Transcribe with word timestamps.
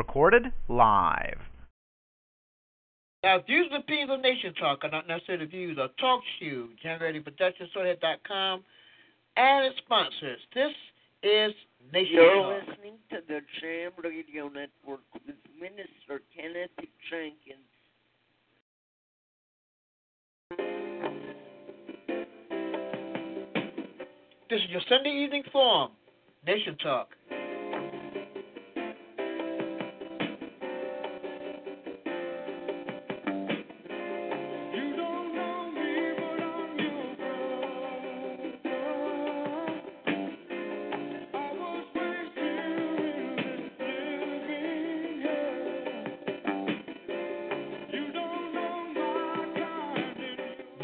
Recorded 0.00 0.46
live. 0.70 1.36
Now, 3.22 3.38
views 3.46 3.68
and 3.70 3.82
opinions 3.82 4.10
of 4.10 4.20
Nation 4.22 4.54
Talk 4.54 4.82
are 4.82 4.90
not 4.90 5.06
necessarily 5.06 5.44
the 5.44 5.50
views 5.50 5.78
of 5.78 5.90
Talk 5.98 6.22
Shoe, 6.38 6.70
Generating 6.82 7.22
Productions, 7.22 7.68
Soulhead.com, 7.76 8.64
and 9.36 9.66
its 9.66 9.76
sponsors. 9.84 10.38
This 10.54 10.72
is 11.22 11.52
Nation 11.92 12.14
You're 12.14 12.34
Talk. 12.34 12.62
listening 12.66 12.94
to 13.10 13.18
the 13.28 13.40
Jam 13.60 13.92
Radio 14.02 14.48
Network 14.48 15.02
with 15.12 15.36
Minister 15.60 16.22
Kenneth 16.34 16.70
Jenkins. 17.10 17.60
This 24.48 24.60
is 24.60 24.70
your 24.70 24.80
Sunday 24.88 25.10
evening 25.10 25.42
forum, 25.52 25.90
Nation 26.46 26.78
Talk. 26.82 27.08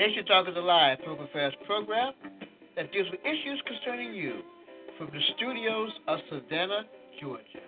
Nation 0.07 0.25
Talk 0.27 0.47
is 0.49 0.55
a 0.57 0.61
live 0.61 0.99
public 1.05 1.29
affairs 1.29 1.53
program 1.67 2.13
that 2.77 2.93
deals 2.93 3.09
with 3.11 3.19
issues 3.23 3.61
concerning 3.67 4.15
you 4.15 4.39
from 4.97 5.09
the 5.09 5.19
studios 5.35 5.91
of 6.07 6.21
Savannah, 6.31 6.85
Georgia. 7.21 7.66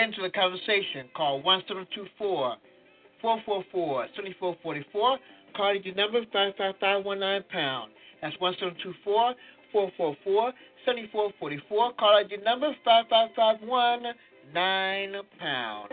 Get 0.00 0.08
into 0.08 0.22
the 0.22 0.30
conversation, 0.30 1.10
call 1.14 1.42
1724 1.42 2.56
444 3.20 4.06
7444. 4.16 5.18
Call 5.56 5.74
the 5.82 5.92
number 5.92 6.22
55519 6.32 7.44
pound. 7.50 7.92
That's 8.22 8.38
1724 8.40 9.34
444 9.72 10.52
7444. 10.86 11.92
Call 11.98 12.16
ID 12.16 12.36
number 12.44 12.74
55519 12.84 15.22
pound. 15.38 15.90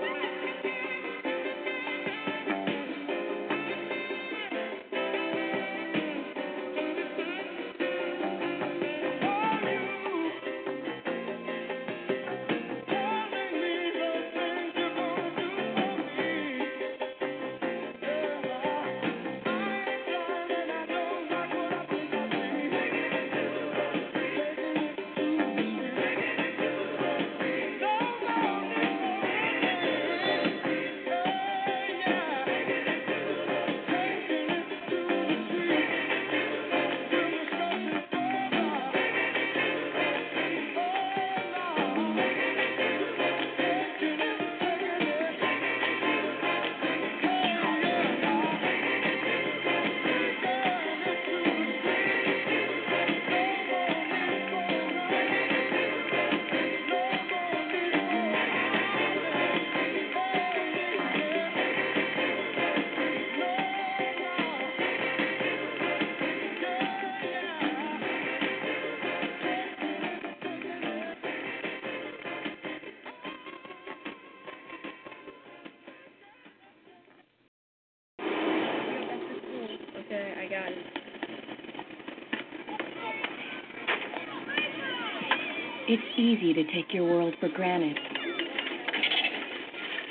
It's 85.99 86.19
easy 86.19 86.53
to 86.53 86.63
take 86.75 86.93
your 86.93 87.05
world 87.05 87.33
for 87.39 87.49
granted. 87.49 87.97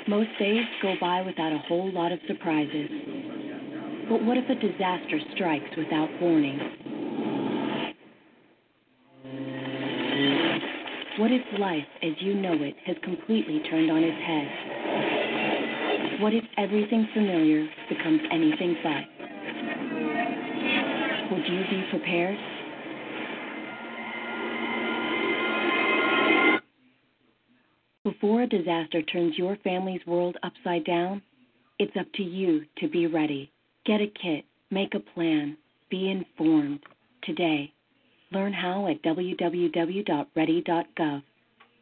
Most 0.05 0.27
days 0.37 0.65
go 0.81 0.95
by 0.99 1.21
without 1.21 1.53
a 1.53 1.59
whole 1.59 1.89
lot 1.93 2.11
of 2.11 2.19
surprises. 2.27 2.89
But 4.09 4.21
what 4.25 4.35
if 4.35 4.49
a 4.49 4.55
disaster 4.55 5.17
strikes 5.33 5.77
without 5.77 6.09
warning? 6.19 6.59
What 11.19 11.31
if 11.31 11.41
life 11.57 11.87
as 12.03 12.11
you 12.19 12.33
know 12.33 12.55
it 12.63 12.75
has 12.85 12.97
completely 13.01 13.61
turned 13.69 13.89
on 13.89 14.03
its 14.03 14.21
head? 14.27 14.47
What 16.21 16.33
if 16.33 16.43
everything 16.57 17.07
familiar 17.13 17.65
becomes 17.87 18.19
anything 18.29 18.75
but? 18.83 19.07
Would 21.31 21.47
you 21.47 21.63
be 21.69 21.83
prepared? 21.91 22.56
Before 28.27 28.41
a 28.41 28.47
disaster 28.47 29.01
turns 29.03 29.37
your 29.37 29.55
family's 29.63 30.05
world 30.05 30.35
upside 30.43 30.83
down, 30.83 31.21
it's 31.79 31.95
up 31.97 32.07
to 32.15 32.23
you 32.23 32.65
to 32.79 32.89
be 32.89 33.07
ready. 33.07 33.49
Get 33.85 34.01
a 34.01 34.07
kit, 34.21 34.43
make 34.69 34.93
a 34.95 34.99
plan, 34.99 35.55
be 35.89 36.11
informed 36.11 36.81
today. 37.23 37.71
Learn 38.33 38.51
how 38.51 38.87
at 38.87 39.01
www.ready.gov. 39.01 39.63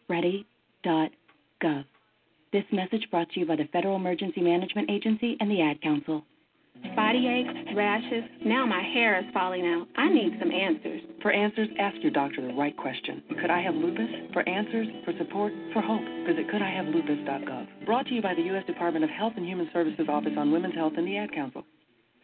Ready.gov. 0.08 1.86
This 2.54 2.66
message 2.72 3.08
brought 3.10 3.32
to 3.32 3.40
you 3.40 3.48
by 3.48 3.56
the 3.56 3.68
Federal 3.74 3.96
Emergency 3.96 4.42
Management 4.42 4.92
Agency 4.92 5.38
and 5.40 5.50
the 5.50 5.64
Ad 5.64 5.82
Council. 5.82 6.24
Body 6.96 7.28
aches, 7.28 7.74
rashes. 7.76 8.24
Now 8.46 8.68
my 8.68 8.84
hair 8.84 9.18
is 9.18 9.26
falling 9.34 9.66
out. 9.66 9.88
I 9.98 10.10
need 10.10 10.38
some 10.40 10.52
answers. 10.52 11.02
For 11.22 11.32
answers, 11.32 11.70
ask 11.80 11.98
your 12.02 12.12
doctor 12.12 12.42
the 12.42 12.54
right 12.54 12.76
question. 12.78 13.24
Could 13.42 13.50
I 13.50 13.62
have 13.62 13.74
lupus? 13.74 14.10
For 14.34 14.48
answers, 14.48 14.88
for 15.04 15.14
support, 15.18 15.54
for 15.74 15.82
hope, 15.82 16.04
visit 16.28 16.48
couldIhavelupus.gov. 16.50 17.86
Brought 17.86 18.06
to 18.08 18.14
you 18.14 18.22
by 18.22 18.36
the 18.36 18.44
U.S. 18.44 18.66
Department 18.68 19.04
of 19.04 19.10
Health 19.10 19.34
and 19.36 19.46
Human 19.46 19.70
Services 19.74 20.08
Office 20.08 20.34
on 20.38 20.52
Women's 20.52 20.76
Health 20.76 20.94
and 20.98 21.08
the 21.08 21.18
Ad 21.18 21.34
Council. 21.34 21.64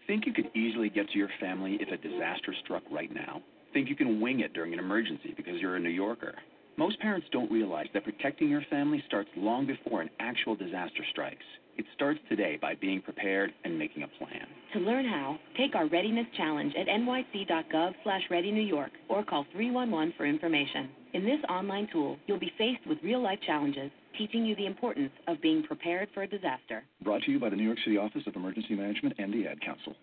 Think 0.08 0.26
you 0.26 0.34
could 0.34 0.56
easily 0.56 0.90
get 0.90 1.10
to 1.10 1.18
your 1.18 1.30
family 1.40 1.78
if 1.80 1.90
a 1.90 1.98
disaster 1.98 2.54
struck 2.64 2.84
right 2.92 3.14
now? 3.14 3.42
Think 3.74 3.90
you 3.90 3.96
can 3.96 4.20
wing 4.20 4.42
it 4.42 4.54
during 4.54 4.74
an 4.74 4.80
emergency 4.80 5.34
because 5.36 5.56
you're 5.60 5.78
a 5.78 5.80
New 5.80 5.90
Yorker? 5.90 6.36
Most 6.78 7.00
parents 7.00 7.28
don't 7.32 7.52
realize 7.52 7.88
that 7.94 8.04
protecting 8.04 8.50
your 8.50 8.64
family 8.70 9.04
starts 9.08 9.30
long 9.36 9.66
before 9.66 10.02
an 10.02 10.10
actual 10.20 10.56
disaster 10.56 11.04
strikes. 11.12 11.44
It 11.78 11.86
starts 11.96 12.20
today 12.30 12.58
by 12.62 12.76
being 12.76 13.02
prepared 13.02 13.52
and 13.64 13.78
making 13.78 14.04
a 14.04 14.08
plan. 14.08 14.48
To 14.74 14.80
learn 14.80 15.06
how, 15.06 15.38
take 15.58 15.76
our 15.76 15.88
Readiness 15.88 16.28
Challenge 16.36 16.74
at 16.78 16.88
nyc.gov 16.88 17.94
slash 18.04 18.22
readynewyork 18.30 18.90
or 19.10 19.24
call 19.24 19.46
311 19.54 20.14
for 20.18 20.26
information. 20.26 20.90
In 21.14 21.26
this 21.26 21.40
online 21.50 21.88
tool, 21.92 22.18
you'll 22.26 22.40
be 22.40 22.52
faced 22.58 22.86
with 22.88 22.98
real-life 23.04 23.40
challenges, 23.46 23.92
teaching 24.18 24.46
you 24.46 24.56
the 24.56 24.66
importance 24.66 25.12
of 25.28 25.42
being 25.42 25.64
prepared 25.64 26.10
for 26.14 26.24
a 26.24 26.28
disaster. 26.28 26.84
Brought 27.04 27.24
to 27.24 27.32
you 27.32 27.40
by 27.40 27.50
the 27.50 27.56
New 27.56 27.64
York 27.64 27.80
City 27.84 27.98
Office 27.98 28.24
of 28.28 28.36
Emergency 28.36 28.76
Management 28.76 29.16
and 29.18 29.34
the 29.34 29.48
Ad 29.48 29.62
Council. 29.62 29.96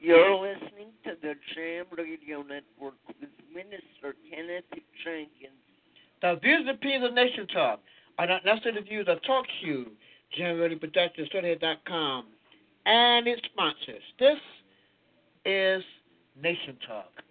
You're 0.00 0.34
listening 0.34 0.88
to 1.04 1.12
the 1.20 1.34
Jam 1.54 1.84
Radio 1.96 2.42
Network 2.42 2.94
with 3.06 3.28
Minister 3.54 4.16
Kenneth 4.30 4.64
Jenkins. 5.04 5.69
The 6.22 6.36
views 6.42 6.60
and 6.60 6.70
opinions 6.70 7.06
of 7.06 7.14
Nation 7.14 7.46
Talk 7.46 7.80
are 8.18 8.26
not 8.26 8.44
necessarily 8.44 8.82
the 8.82 8.86
views 8.86 9.06
of 9.08 9.22
Talk 9.22 9.46
Shoe, 9.62 9.86
Generally 10.36 10.76
Productions, 10.76 11.28
and 12.86 13.26
its 13.26 13.42
sponsors. 13.46 14.02
This 14.18 14.38
is 15.46 15.82
Nation 16.40 16.76
Talk. 16.86 17.22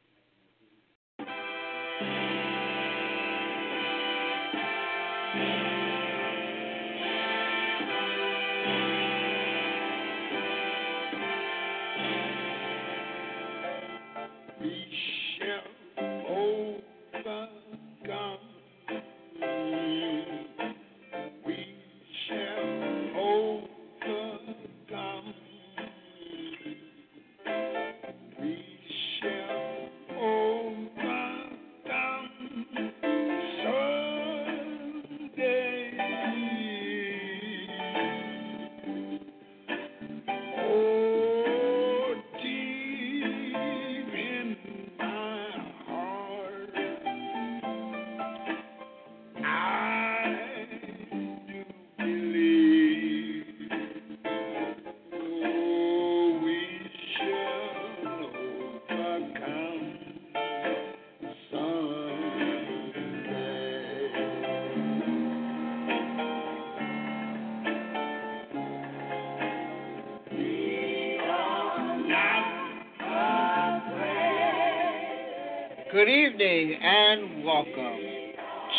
Good 75.91 76.07
evening 76.07 76.77
and 76.83 77.43
welcome 77.43 77.97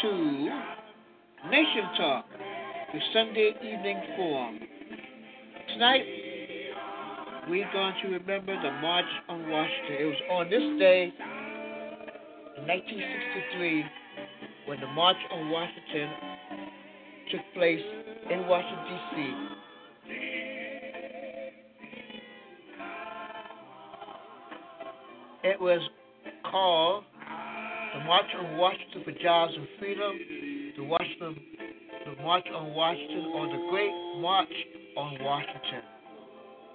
to 0.01 0.11
Nation 1.51 1.83
Talk, 1.99 2.25
the 2.93 3.01
Sunday 3.12 3.53
evening 3.65 4.01
forum. 4.17 4.61
Tonight, 5.73 6.05
we're 7.49 7.69
going 7.73 7.95
to 8.03 8.09
remember 8.11 8.55
the 8.62 8.71
March 8.81 9.07
on 9.29 9.51
Washington. 9.51 9.97
It 9.99 10.05
was 10.05 10.23
on 10.31 10.51
this 10.51 10.62
day 10.79 11.12
in 12.59 12.69
1963 12.69 13.85
when 14.67 14.79
the 14.79 14.87
March 14.87 15.17
on 15.33 15.51
Washington 15.51 16.11
took 17.33 17.41
place 17.55 17.83
in 18.31 18.47
Washington, 18.47 18.99
D.C. 19.17 19.35
It 25.43 25.61
was 25.61 25.81
called 26.50 27.05
the 27.94 28.05
March 28.05 28.26
on 28.38 28.56
Washington 28.56 29.02
for 29.05 29.12
Jobs 29.23 29.52
and 29.56 29.67
Freedom, 29.79 30.12
the 30.76 30.85
Washington, 30.85 31.37
the 32.06 32.23
March 32.23 32.47
on 32.55 32.75
Washington, 32.75 33.32
or 33.35 33.47
the 33.47 33.67
Great 33.70 33.94
March 34.20 34.52
on 34.97 35.19
Washington, 35.23 35.82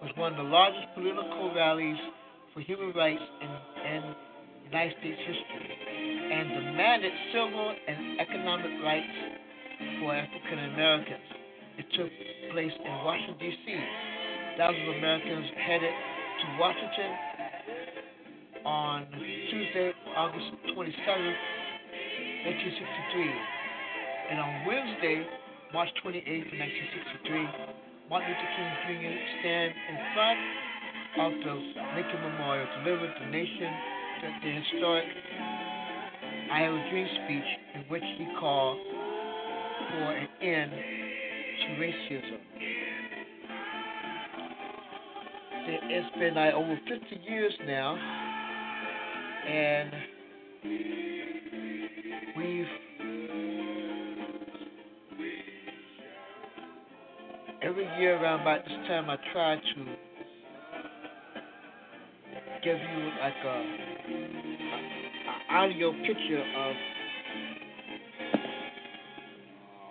was 0.01 0.11
one 0.15 0.31
of 0.31 0.37
the 0.37 0.49
largest 0.49 0.87
political 0.95 1.53
rallies 1.55 1.97
for 2.53 2.61
human 2.61 2.91
rights 2.95 3.21
in, 3.41 3.49
in 3.91 4.15
United 4.65 4.95
States 4.99 5.19
history, 5.27 5.71
and 6.31 6.49
demanded 6.49 7.11
civil 7.31 7.75
and 7.87 8.19
economic 8.19 8.71
rights 8.83 9.15
for 9.99 10.15
African 10.15 10.59
Americans. 10.73 11.27
It 11.77 11.85
took 11.95 12.11
place 12.51 12.71
in 12.71 12.91
Washington 13.03 13.35
D.C. 13.39 13.75
Thousands 14.57 14.87
of 14.87 14.95
Americans 14.95 15.47
headed 15.67 15.91
to 15.91 16.45
Washington 16.59 17.11
on 18.65 19.05
Tuesday, 19.55 19.95
August 20.17 20.51
27th, 20.75 21.39
1963. 22.43 23.31
And 24.27 24.35
on 24.43 24.51
Wednesday, 24.67 25.23
March 25.71 25.87
28th, 26.03 26.51
1963, 27.23 27.47
Martin 28.11 28.35
Luther 28.35 28.51
King 28.51 28.71
Jr. 28.83 29.15
stand 29.39 29.71
in 29.71 29.95
front 30.11 30.39
of 31.23 31.31
the 31.39 31.55
Lincoln 31.95 32.19
Memorial 32.19 32.67
to 32.67 32.83
deliver 32.83 33.07
the 33.07 33.31
nation 33.31 33.71
the 34.43 34.51
historic 34.59 35.07
I 36.51 36.59
Have 36.59 36.73
a 36.75 36.83
Dream 36.91 37.07
speech 37.23 37.49
in 37.75 37.81
which 37.87 38.03
he 38.19 38.27
called 38.37 38.75
for 38.75 40.19
an 40.19 40.27
end 40.43 40.71
to 41.63 41.67
racism. 41.79 42.43
It's 45.67 46.11
been 46.19 46.35
like 46.35 46.53
over 46.53 46.77
50 46.89 47.21
years 47.23 47.53
now 47.65 48.24
and 49.47 49.91
we've 52.35 52.65
every 57.61 57.85
year 57.99 58.21
around 58.21 58.41
about 58.41 58.63
this 58.65 58.73
time 58.87 59.09
I 59.09 59.17
try 59.31 59.55
to 59.55 59.85
give 62.63 62.77
you 62.77 63.11
like 63.21 63.33
a, 63.45 63.65
a 65.29 65.53
audio 65.55 65.91
picture 65.91 66.43
of 66.57 66.75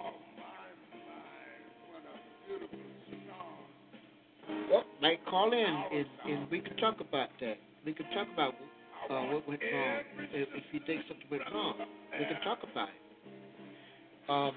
oh, 0.01 0.11
well, 4.71 4.85
like 5.01 5.25
call 5.27 5.53
in 5.53 5.59
and, 5.59 6.07
and 6.29 6.51
we 6.51 6.61
can 6.61 6.77
talk 6.77 7.01
about 7.01 7.29
that. 7.41 7.59
We 7.87 7.93
can 7.93 8.07
talk 8.07 8.27
about 8.33 8.55
uh, 9.11 9.23
what 9.33 9.49
went 9.49 9.61
wrong. 9.73 10.01
If, 10.33 10.49
if 10.55 10.65
you 10.73 10.81
think 10.87 11.03
something 11.09 11.27
went 11.31 11.43
wrong, 11.53 11.75
we 12.19 12.25
can 12.25 12.41
talk 12.43 12.59
about 12.71 12.89
it. 12.89 13.05
Um, 14.29 14.53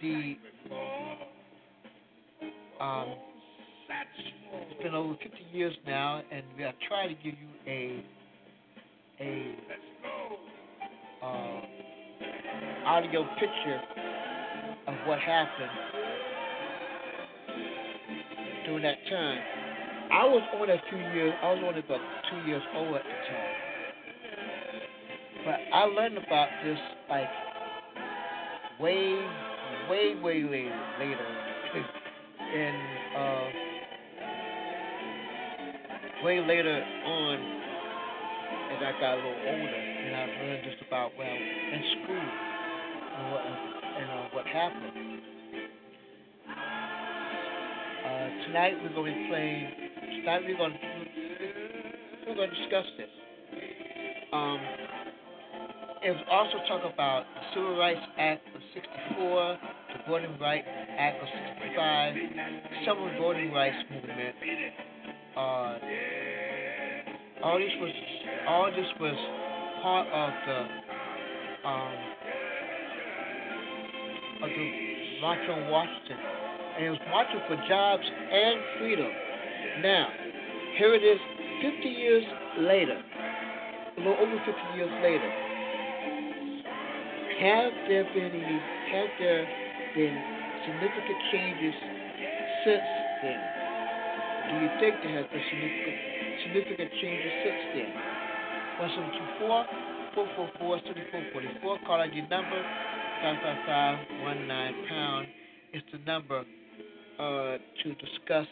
the 0.00 0.36
um, 2.80 3.14
it's 4.70 4.82
been 4.82 4.94
over 4.94 5.14
50 5.14 5.28
years 5.52 5.74
now, 5.86 6.22
and 6.30 6.42
we 6.56 6.64
are 6.64 6.72
trying 6.88 7.08
to 7.08 7.22
give 7.22 7.34
you 7.34 7.48
a 7.66 8.04
a 9.20 9.56
uh, 11.22 11.60
audio 12.86 13.24
picture 13.38 13.80
of 14.86 14.94
what 15.06 15.18
happened 15.18 15.70
during 18.66 18.82
that 18.82 18.96
time. 19.10 19.65
I 20.10 20.24
was 20.24 20.42
only 20.54 20.72
a 20.74 20.82
few 20.88 20.98
years. 20.98 21.34
I 21.42 21.52
was 21.52 21.62
only 21.66 21.80
about 21.80 22.00
two 22.30 22.48
years 22.48 22.62
old 22.74 22.94
at 22.94 23.02
the 23.02 23.08
time, 23.28 23.56
but 25.44 25.58
I 25.74 25.84
learned 25.84 26.18
about 26.18 26.48
this 26.64 26.78
like 27.10 27.28
way, 28.80 29.18
way, 29.90 30.14
way 30.22 30.42
later. 30.42 30.80
Later, 30.98 31.26
and 32.56 32.76
uh, 33.16 33.46
way 36.24 36.40
later 36.40 36.84
on, 37.04 37.34
as 38.72 38.82
I 38.82 38.92
got 39.00 39.14
a 39.14 39.16
little 39.16 39.32
older, 39.32 39.74
and 39.74 40.16
I 40.16 40.26
learned 40.42 40.64
just 40.64 40.82
about 40.86 41.12
well 41.18 41.26
in 41.26 41.82
school 42.02 42.16
and 42.16 43.32
what 43.32 43.42
and 43.42 44.10
uh, 44.10 44.28
what 44.32 44.46
happened. 44.46 45.20
Uh, 48.06 48.46
tonight 48.46 48.74
we're 48.82 48.94
going 48.94 49.12
to 49.12 49.20
be 49.20 49.28
playing. 49.28 49.85
Tonight 50.26 50.42
we're 50.44 50.56
going 50.56 50.74
we're 52.26 52.34
going 52.34 52.50
to 52.50 52.56
discuss 52.56 52.84
this. 52.98 53.06
Um, 54.32 54.58
it 56.02 56.10
was 56.10 56.26
also 56.28 56.58
talk 56.66 56.82
about 56.82 57.22
the 57.30 57.42
Civil 57.54 57.78
Rights 57.78 58.00
Act 58.18 58.42
of 58.52 58.60
'64, 58.74 59.58
the 59.94 60.10
Voting 60.10 60.36
Rights 60.40 60.66
Act 60.98 61.22
of 61.22 61.28
'65, 61.30 62.14
Civil 62.84 63.10
Voting 63.22 63.52
Rights 63.52 63.76
Movement. 63.88 64.34
Uh, 65.36 65.78
all 67.46 67.60
this 67.62 67.70
was 67.78 67.92
all 68.48 68.66
this 68.74 68.90
was 68.98 69.14
part 69.80 70.08
of 70.10 70.30
the 70.42 70.58
um, 71.68 71.94
of 74.42 74.50
the 74.50 75.20
March 75.22 75.48
on 75.54 75.70
Washington, 75.70 76.18
and 76.74 76.84
it 76.84 76.90
was 76.90 76.98
marching 77.12 77.40
for 77.46 77.54
jobs 77.68 78.02
and 78.02 78.58
freedom. 78.80 79.12
Now, 79.82 80.08
here 80.78 80.94
it 80.94 81.04
is, 81.04 81.20
50 81.60 81.88
years 81.88 82.24
later, 82.60 82.96
a 82.96 84.00
little 84.00 84.16
over 84.16 84.36
50 84.40 84.56
years 84.72 84.88
later. 85.04 85.28
Have 87.44 87.72
there 87.84 88.04
been 88.16 88.32
any? 88.32 88.56
Have 88.96 89.12
there 89.20 89.44
been 89.92 90.16
significant 90.64 91.20
changes 91.28 91.76
since 92.64 92.88
then? 93.20 93.40
Do 94.48 94.52
you 94.64 94.70
think 94.80 94.96
there 95.04 95.12
has 95.20 95.28
been 95.28 95.44
significant 95.44 95.96
significant 96.40 96.90
changes 96.96 97.32
since 97.44 97.62
then? 97.76 97.92
1724 98.80 100.56
444 100.56 100.80
7444. 101.60 101.84
Call 101.84 102.00
ID 102.00 102.24
number 102.32 102.60
55519 103.20 104.88
pound. 104.88 105.28
It's 105.76 105.84
the 105.92 106.00
number 106.08 106.48
uh, 107.20 107.60
to 107.60 107.88
discuss 108.00 108.48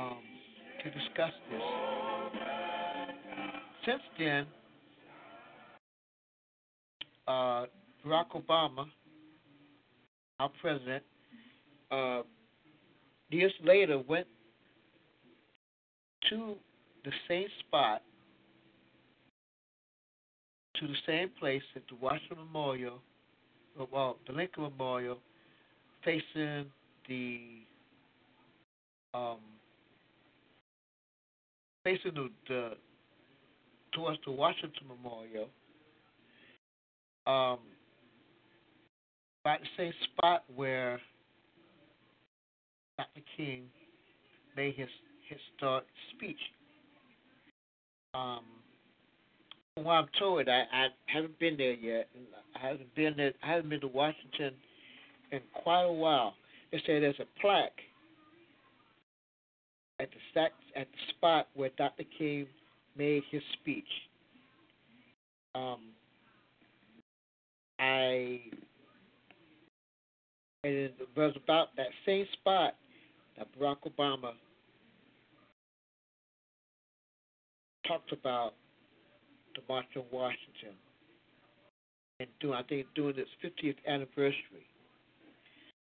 um, 0.00 0.18
to 0.82 0.90
discuss 0.90 1.32
this. 1.50 1.62
Since 3.86 4.02
then, 4.18 4.46
uh, 7.28 7.66
Barack 8.04 8.30
Obama, 8.34 8.86
our 10.38 10.50
president, 10.60 11.02
uh, 11.90 12.22
years 13.30 13.52
later 13.64 13.98
went 14.08 14.26
to 16.30 16.54
the 17.04 17.10
same 17.28 17.46
spot, 17.66 18.02
to 20.76 20.86
the 20.86 20.94
same 21.06 21.30
place 21.38 21.62
at 21.76 21.82
the 21.88 21.96
Washington 22.00 22.38
Memorial, 22.38 23.00
uh, 23.78 23.84
well, 23.92 24.16
the 24.26 24.32
Lincoln 24.32 24.62
Memorial, 24.62 25.18
facing 26.04 26.66
the 27.08 27.40
um, 29.12 29.38
facing 31.84 32.14
the, 32.14 32.28
the 32.48 32.70
towards 33.92 34.18
the 34.24 34.32
Washington 34.32 34.86
Memorial, 34.88 35.48
um, 37.26 37.58
about 39.44 39.60
the 39.60 39.66
same 39.76 39.92
spot 40.04 40.44
where 40.54 41.00
Dr. 42.98 43.20
King 43.36 43.62
made 44.56 44.74
his 44.74 44.88
historic 45.28 45.84
speech. 46.14 46.38
Um, 48.14 48.40
from 49.74 49.84
what 49.84 49.92
I'm 49.92 50.08
told, 50.18 50.48
I, 50.48 50.64
I 50.72 50.86
haven't 51.06 51.38
been 51.38 51.56
there 51.56 51.74
yet. 51.74 52.08
I 52.54 52.66
haven't 52.66 52.94
been 52.94 53.14
there. 53.16 53.32
I 53.42 53.52
haven't 53.52 53.70
been 53.70 53.80
to 53.80 53.88
Washington 53.88 54.52
in 55.32 55.40
quite 55.54 55.82
a 55.84 55.92
while. 55.92 56.34
They 56.72 56.78
say 56.78 57.00
there's 57.00 57.20
a 57.20 57.40
plaque 57.40 57.78
at 60.00 60.08
the 60.10 60.40
at 60.80 60.86
the 60.90 61.14
spot 61.16 61.48
where 61.54 61.70
Dr. 61.76 62.04
King 62.16 62.46
made 62.96 63.22
his 63.30 63.42
speech. 63.60 63.84
Um, 65.54 65.80
I 67.78 68.40
and 70.62 70.74
it 70.74 70.94
was 71.16 71.34
about 71.42 71.68
that 71.76 71.88
same 72.04 72.26
spot 72.34 72.74
that 73.38 73.48
Barack 73.58 73.78
Obama 73.88 74.32
talked 77.86 78.12
about 78.12 78.54
the 79.54 79.62
March 79.68 79.86
on 79.96 80.04
Washington 80.12 80.76
and 82.20 82.28
doing, 82.40 82.54
I 82.54 82.62
think, 82.62 82.86
doing 82.94 83.14
its 83.16 83.30
50th 83.42 83.76
anniversary. 83.88 84.66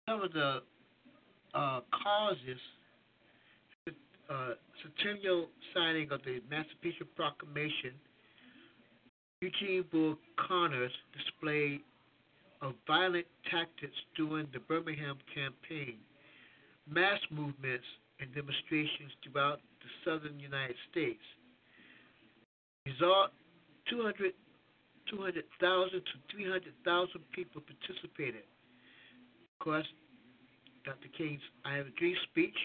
Some 0.08 0.20
of 0.22 0.32
the 0.32 0.58
uh, 1.54 1.80
causes, 1.90 2.60
uh, 4.28 4.52
centennial 4.82 5.48
signing 5.74 6.10
of 6.12 6.20
the 6.24 6.40
Emancipation 6.46 7.06
Proclamation, 7.16 7.94
Eugene 9.40 9.84
Bull 9.90 10.16
Connor's 10.36 10.92
display 11.16 11.80
of 12.60 12.74
violent 12.86 13.26
tactics 13.50 13.94
during 14.16 14.46
the 14.52 14.60
Birmingham 14.60 15.16
campaign, 15.32 15.96
mass 16.90 17.20
movements 17.30 17.86
and 18.20 18.34
demonstrations 18.34 19.12
throughout 19.22 19.60
the 19.80 19.90
southern 20.04 20.40
United 20.40 20.76
States. 20.90 21.22
Result 22.86 23.30
200 23.90 24.32
200,000 25.10 25.90
to 25.90 26.36
300,000 26.36 27.20
people 27.32 27.62
participated. 27.64 28.44
Of 28.44 29.64
course, 29.64 29.86
Dr. 30.84 31.08
King's 31.16 31.40
I 31.64 31.76
Have 31.76 31.86
a 31.86 31.90
Dream 31.96 32.16
speech 32.30 32.56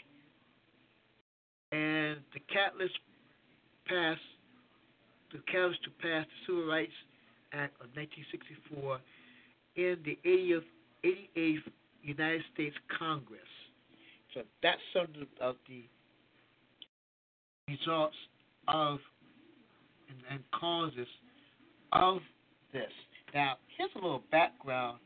and 1.73 2.19
the 2.33 2.39
catalyst 2.53 2.93
passed 3.87 4.21
the 5.31 5.39
catalyst 5.51 5.83
to 5.83 5.89
pass 5.89 6.25
the 6.25 6.45
Civil 6.45 6.67
Rights 6.67 6.93
Act 7.51 7.73
of 7.81 7.87
1964 7.95 8.99
in 9.75 9.97
the 10.05 10.17
80th, 10.23 10.63
88th 11.03 11.71
United 12.03 12.43
States 12.53 12.75
Congress. 12.99 13.41
So 14.33 14.41
that's 14.61 14.79
some 14.93 15.07
of 15.41 15.55
the 15.67 15.83
results 17.67 18.15
of 18.67 18.99
and, 20.09 20.17
and 20.29 20.39
causes 20.59 21.07
of 21.91 22.19
this. 22.71 22.91
Now, 23.33 23.55
here's 23.77 23.89
a 23.95 23.99
little 23.99 24.23
background 24.31 24.99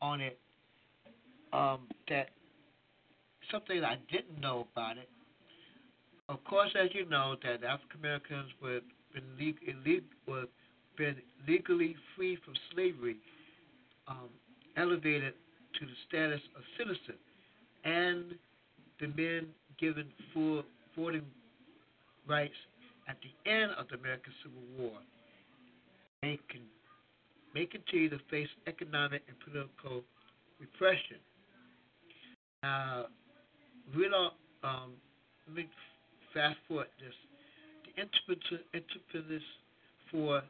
on 0.00 0.20
it 0.20 0.38
um, 1.52 1.86
that 2.08 2.30
something 3.52 3.84
I 3.84 3.98
didn't 4.10 4.40
know 4.40 4.66
about 4.72 4.98
it. 4.98 5.08
Of 6.28 6.42
course, 6.44 6.70
as 6.80 6.88
you 6.94 7.04
know, 7.08 7.36
that 7.42 7.64
African 7.64 8.00
Americans 8.00 8.50
were 8.62 8.80
been, 9.12 10.02
were 10.26 10.44
been 10.96 11.16
legally 11.46 11.96
free 12.16 12.38
from 12.44 12.54
slavery, 12.72 13.16
um, 14.08 14.28
elevated 14.76 15.34
to 15.78 15.86
the 15.86 15.92
status 16.08 16.40
of 16.56 16.62
citizen, 16.78 17.18
and 17.84 18.34
the 19.00 19.08
men 19.08 19.48
given 19.78 20.06
full 20.32 20.62
voting 20.96 21.22
rights 22.28 22.54
at 23.08 23.16
the 23.22 23.50
end 23.50 23.72
of 23.78 23.88
the 23.88 23.96
American 23.96 24.32
Civil 24.42 24.62
War. 24.78 24.98
They 26.22 26.38
may 27.54 27.66
continue 27.66 28.10
to 28.10 28.18
face 28.30 28.48
economic 28.66 29.22
and 29.26 29.36
political 29.40 30.02
repression. 30.60 31.18
Now, 32.62 33.06
we 33.96 34.08
don't. 34.08 34.34
Um, 34.62 34.92
fast 36.34 36.58
forward 36.68 36.88
this. 36.98 37.14
The 37.96 38.02
impetus 38.02 39.42
for 40.10 40.42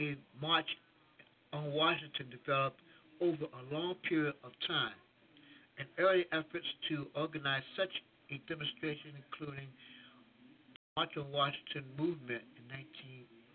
a 0.00 0.16
march 0.40 0.66
on 1.52 1.72
Washington 1.72 2.26
developed 2.30 2.80
over 3.20 3.44
a 3.44 3.74
long 3.74 3.94
period 4.08 4.34
of 4.44 4.52
time. 4.66 4.92
and 5.78 5.86
early 5.98 6.24
efforts 6.32 6.66
to 6.88 7.06
organize 7.14 7.62
such 7.76 7.92
a 8.30 8.40
demonstration, 8.48 9.12
including 9.14 9.68
the 10.72 10.80
March 10.96 11.12
on 11.16 11.30
Washington 11.30 11.84
movement 11.98 12.42
in 12.56 12.64
19 12.68 12.86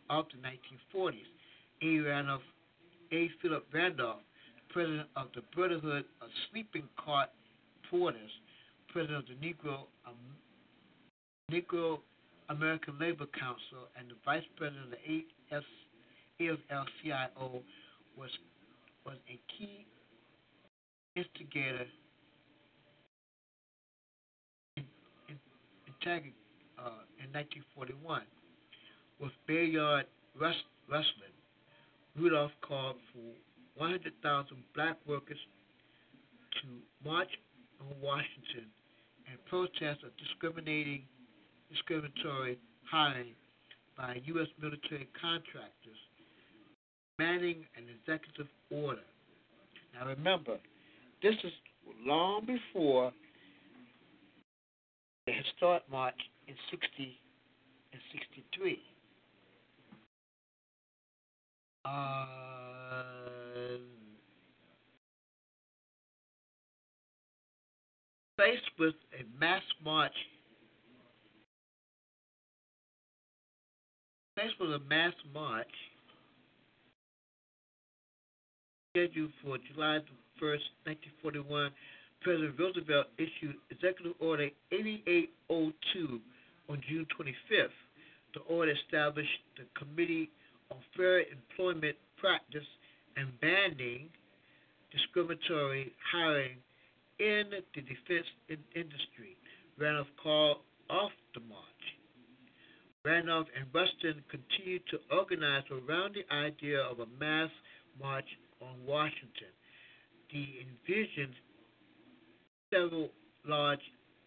of 0.09 0.25
the 0.29 0.37
1940s. 0.45 1.29
A. 1.81 1.99
Randolph, 2.07 2.41
A. 3.11 3.29
Philip 3.41 3.65
Randolph, 3.73 4.21
president 4.69 5.09
of 5.15 5.27
the 5.35 5.41
Brotherhood 5.55 6.05
of 6.21 6.29
Sleeping 6.51 6.87
Car 7.03 7.27
Porters, 7.89 8.31
president 8.91 9.19
of 9.19 9.25
the 9.27 9.45
Negro 9.45 9.87
um, 10.05 10.15
Negro 11.51 11.99
American 12.49 12.99
Labor 12.99 13.25
Council, 13.37 13.87
and 13.97 14.09
the 14.09 14.15
vice 14.25 14.43
president 14.57 14.85
of 14.85 14.91
the 14.91 15.25
AFL-CIO, 16.39 17.61
was 18.17 18.29
was 19.05 19.15
a 19.29 19.39
key 19.57 19.85
instigator 21.15 21.85
in, 24.77 24.83
in, 25.27 25.35
in, 25.87 25.93
tagging, 26.03 26.33
uh, 26.77 27.03
in 27.23 27.31
1941 27.33 28.21
with 29.19 29.31
Bayard 29.47 30.05
Rustin. 30.39 31.33
Rudolph 32.17 32.51
called 32.61 32.97
for 33.13 33.31
100,000 33.81 34.57
black 34.75 34.97
workers 35.07 35.39
to 36.61 36.67
march 37.09 37.29
on 37.79 37.87
Washington 38.01 38.67
and 39.31 39.39
protest 39.45 40.03
of 40.03 40.11
discriminating, 40.17 41.03
discriminatory 41.71 42.59
hiring 42.83 43.33
by 43.97 44.21
U.S. 44.25 44.47
military 44.61 45.07
contractors, 45.19 45.99
demanding 47.17 47.63
an 47.77 47.85
executive 47.87 48.47
order. 48.69 49.07
Now 49.93 50.07
remember, 50.07 50.57
this 51.23 51.35
is 51.43 51.51
long 52.05 52.45
before 52.45 53.13
the 55.27 55.33
historic 55.33 55.83
march 55.89 56.19
in 56.47 56.55
60 56.69 57.17
and 57.93 58.01
63. 58.11 58.79
Uh, 61.85 62.50
faced 68.41 68.71
with 68.79 68.95
a 69.13 69.39
mass 69.39 69.61
march, 69.85 70.15
faced 74.35 74.55
with 74.59 74.71
a 74.71 74.79
mass 74.89 75.13
march 75.33 75.67
scheduled 78.91 79.31
for 79.43 79.57
July 79.71 79.99
1st, 80.41 80.65
1941, 81.21 81.71
President 82.21 82.59
Roosevelt 82.59 83.07
issued 83.17 83.55
Executive 83.69 84.13
Order 84.19 84.49
8802 84.71 86.19
on 86.69 86.81
June 86.89 87.05
25th. 87.17 87.77
The 88.33 88.41
order 88.49 88.71
established 88.71 89.29
the 89.57 89.65
Committee 89.77 90.29
on 90.71 90.77
Fair 90.97 91.21
Employment 91.21 91.95
Practice 92.17 92.67
and 93.17 93.29
banning 93.39 94.09
discriminatory 94.91 95.91
hiring 96.11 96.57
in 97.21 97.43
the 97.75 97.81
defense 97.81 98.25
industry. 98.49 99.37
Randolph 99.77 100.07
called 100.21 100.57
off 100.89 101.11
the 101.35 101.41
march. 101.41 101.61
Randolph 103.05 103.47
and 103.57 103.65
Rustin 103.73 104.23
continued 104.29 104.81
to 104.89 104.97
organize 105.15 105.63
around 105.71 106.15
the 106.15 106.25
idea 106.33 106.81
of 106.81 106.99
a 106.99 107.07
mass 107.19 107.49
march 108.01 108.25
on 108.61 108.73
Washington. 108.85 109.53
They 110.33 110.65
envisioned 110.65 111.33
several 112.73 113.09
large 113.45 113.81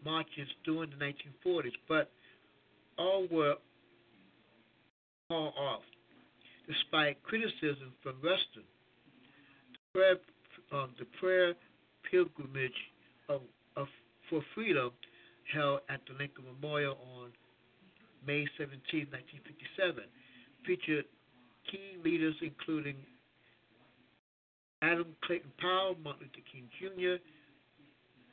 marches 0.04 0.48
during 0.64 0.90
the 0.90 0.96
1940s, 0.96 1.72
but 1.88 2.10
all 2.98 3.26
were 3.30 3.54
called 5.28 5.54
off 5.58 5.82
despite 6.66 7.22
criticism 7.22 7.92
from 8.02 8.14
Rustin. 8.22 8.64
The 9.92 9.92
prayer, 9.92 10.16
uh, 10.72 10.86
the 10.98 11.04
prayer 11.20 11.54
pilgrimage 12.14 12.78
of, 13.28 13.40
of, 13.76 13.88
for 14.30 14.40
freedom 14.54 14.90
held 15.52 15.80
at 15.88 16.00
the 16.06 16.14
Lincoln 16.14 16.44
Memorial 16.54 16.96
on 17.18 17.30
May 18.24 18.46
17, 18.56 19.10
1957, 19.10 20.04
featured 20.64 21.04
key 21.70 21.98
leaders 22.04 22.34
including 22.40 22.94
Adam 24.80 25.16
Clayton 25.24 25.50
Powell, 25.60 25.96
Martin 26.04 26.30
Luther 26.30 26.46
King 26.46 26.68
Jr., 26.78 27.18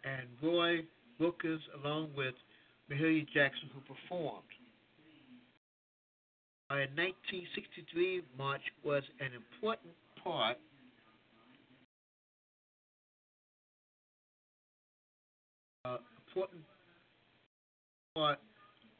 and 0.07 0.27
Roy 0.41 0.85
Wilkins, 1.19 1.61
along 1.81 2.09
with 2.15 2.35
Mahalia 2.89 3.25
Jackson, 3.33 3.69
who 3.73 3.81
performed. 3.81 4.45
Our 6.69 6.87
1963 6.95 8.21
march 8.37 8.61
was 8.83 9.03
an 9.19 9.31
important 9.33 9.93
part 10.23 10.57
important 15.85 16.61
part 18.15 18.39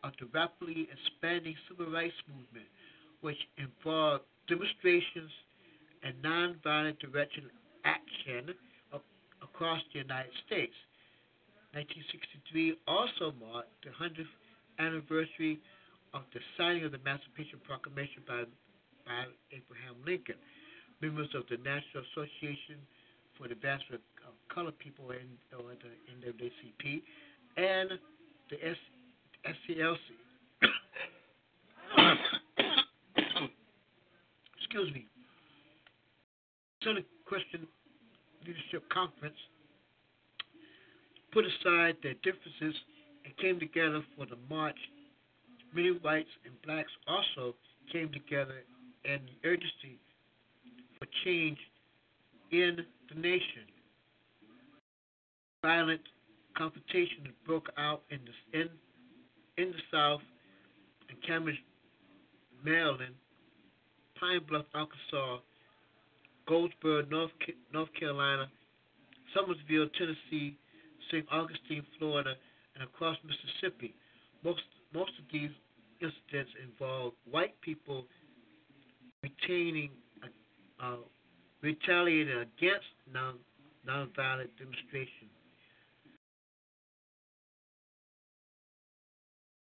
of 0.03 0.11
the 0.19 0.25
rapidly 0.33 0.87
expanding 0.89 1.55
civil 1.69 1.91
rights 1.91 2.15
movement, 2.27 2.65
which 3.21 3.37
involved 3.57 4.23
demonstrations 4.47 5.29
and 6.03 6.15
nonviolent 6.23 6.97
direction 6.99 7.49
action 7.85 8.55
across 9.41 9.81
the 9.93 9.99
United 9.99 10.33
States. 10.47 10.73
1963 11.73 12.75
also 12.87 13.31
marked 13.39 13.71
the 13.85 13.93
100th 13.95 14.27
anniversary 14.79 15.59
of 16.13 16.23
the 16.33 16.41
signing 16.57 16.83
of 16.83 16.91
the 16.91 16.99
Emancipation 16.99 17.61
Proclamation 17.63 18.25
by, 18.27 18.43
by 19.05 19.23
Abraham 19.53 19.95
Lincoln. 20.05 20.35
Members 20.99 21.29
of 21.33 21.47
the 21.49 21.57
National 21.63 22.03
Association 22.11 22.77
for 23.37 23.47
the 23.47 23.55
Advancement 23.55 24.03
Colored 24.53 24.77
People, 24.79 25.11
in, 25.11 25.37
or 25.57 25.71
the 25.71 25.89
NAACP, 26.27 27.01
and 27.57 27.91
the 28.49 28.67
S, 28.67 28.75
SCLC. 29.45 29.97
Excuse 34.57 34.93
me. 34.93 35.05
Southern 36.83 37.05
Christian 37.25 37.67
Leadership 38.45 38.83
Conference 38.89 39.35
put 41.31 41.45
aside 41.45 41.95
their 42.03 42.15
differences 42.15 42.75
and 43.23 43.37
came 43.37 43.59
together 43.59 44.01
for 44.17 44.25
the 44.25 44.37
march 44.49 44.77
many 45.73 45.91
whites 45.91 46.29
and 46.45 46.53
blacks 46.63 46.91
also 47.07 47.55
came 47.91 48.11
together 48.11 48.63
in 49.05 49.19
the 49.25 49.49
urgency 49.49 49.99
for 50.97 51.07
change 51.23 51.57
in 52.51 52.77
the 53.09 53.19
nation. 53.19 53.65
Violent 55.61 56.01
confrontation 56.57 57.33
broke 57.45 57.69
out 57.77 58.01
in 58.09 58.19
the 58.25 58.59
in, 58.59 58.69
in 59.57 59.71
the 59.71 59.77
South, 59.91 60.21
in 61.09 61.15
Cambridge, 61.25 61.57
Maryland, 62.63 63.13
Pine 64.19 64.41
Bluff, 64.49 64.65
Arkansas, 64.73 65.37
Goldsboro, 66.47 67.05
North 67.05 67.31
North 67.73 67.89
Carolina, 67.99 68.47
Somerville, 69.35 69.87
Tennessee, 69.97 70.57
St. 71.11 71.25
Augustine, 71.31 71.85
Florida, 71.99 72.33
and 72.75 72.83
across 72.83 73.17
Mississippi. 73.23 73.93
Most 74.43 74.61
most 74.93 75.11
of 75.19 75.25
these 75.31 75.51
incidents 76.01 76.51
involved 76.63 77.15
white 77.29 77.59
people 77.61 78.05
retaining, 79.21 79.91
uh, 80.81 80.97
retaliating 81.61 82.39
against 82.39 82.89
non 83.13 83.35
nonviolent 83.87 84.49
demonstration. 84.57 85.29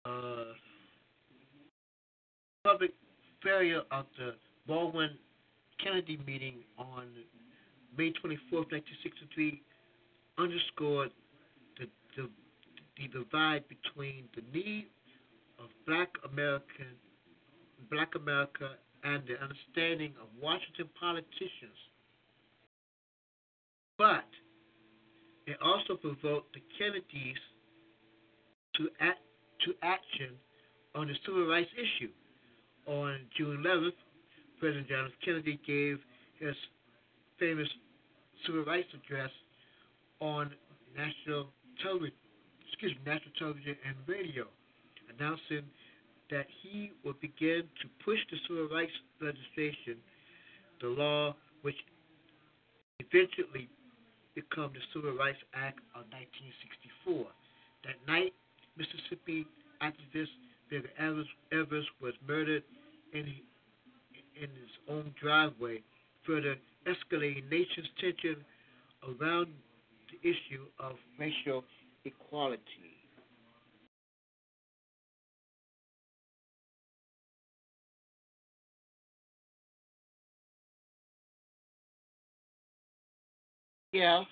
Uh, 0.09 0.55
public 2.65 2.93
failure 3.43 3.83
of 3.91 4.07
the 4.17 4.35
Baldwin 4.67 5.11
Kennedy 5.83 6.19
meeting 6.27 6.55
on 6.79 7.09
May 7.97 8.13
24, 8.13 8.61
1963, 8.61 9.63
underscored 10.39 11.11
the, 11.79 11.87
the, 12.17 12.31
the 12.97 13.09
divide 13.09 13.65
between 13.69 14.25
the 14.35 14.43
need 14.57 14.87
of 15.59 15.69
Black 15.87 16.09
American, 16.33 16.97
Black 17.91 18.15
America, 18.15 18.77
and 19.05 19.23
the 19.29 19.37
understanding 19.43 20.13
of 20.23 20.29
Washington 20.41 20.89
politicians. 20.99 21.77
But 23.99 24.29
it 25.47 25.59
also 25.63 25.97
provoked 25.97 26.55
the 26.55 26.63
Kennedys 26.79 27.37
to 28.77 28.89
act 29.01 29.21
to 29.69 29.75
action 29.83 30.33
on 30.95 31.09
the 31.09 31.15
civil 31.27 31.47
rights 31.47 31.69
issue. 31.77 32.11
On 32.87 33.21
June 33.37 33.63
11th, 33.65 33.93
President 34.59 34.89
John 34.89 35.07
F. 35.07 35.13
Kennedy 35.23 35.61
gave 35.67 35.99
his 36.41 36.57
famous 37.39 37.69
civil 38.47 38.65
rights 38.65 38.89
address 38.97 39.31
on 40.21 40.51
national 40.97 41.49
television, 41.83 42.17
excuse 42.67 42.93
me, 42.93 43.01
national 43.05 43.33
television 43.39 43.77
and 43.87 43.95
radio, 44.09 44.45
announcing 45.13 45.69
that 46.31 46.47
he 46.63 46.93
would 47.05 47.21
begin 47.21 47.63
to 47.81 47.87
push 48.05 48.19
the 48.31 48.37
civil 48.49 48.69
rights 48.69 48.93
legislation, 49.21 50.01
the 50.81 50.89
law 50.89 51.35
which 51.63 51.77
eventually 53.01 53.69
become 54.35 54.71
the 54.73 54.81
Civil 54.95 55.17
Rights 55.17 55.39
Act 55.55 55.79
of 55.95 56.05
1964. 56.13 57.27
That 57.85 57.99
night, 58.07 58.33
Mississippi 58.77 59.47
activist 59.83 60.29
Medgar 60.71 60.85
Evers, 61.53 61.87
was 62.03 62.15
murdered 62.27 62.63
in, 63.13 63.21
in 63.21 64.49
his 64.49 64.71
own 64.89 65.15
driveway, 65.21 65.83
further 66.27 66.57
escalating 66.87 67.49
nation's 67.51 67.89
tension 68.01 68.37
around 69.05 69.49
the 70.11 70.29
issue 70.29 70.65
of 70.79 70.97
racial 71.19 71.65
equality. 72.05 72.63
Yeah. 83.93 84.23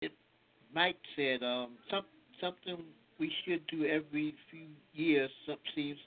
It 0.00 0.12
Mike 0.74 0.96
said 1.14 1.42
um, 1.42 1.72
some, 1.90 2.04
something 2.42 2.84
we 3.18 3.32
should 3.44 3.66
do 3.68 3.86
every 3.86 4.34
few 4.50 4.66
years. 4.92 5.30
Some 5.46 5.56
seems 5.74 5.98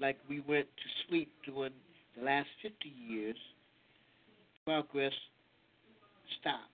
like 0.00 0.16
we 0.28 0.40
went 0.40 0.66
to 0.66 1.08
sleep 1.08 1.30
during 1.44 1.72
the 2.16 2.24
last 2.24 2.48
50 2.62 2.76
years. 2.88 3.36
Progress 4.64 5.12
stopped. 6.40 6.68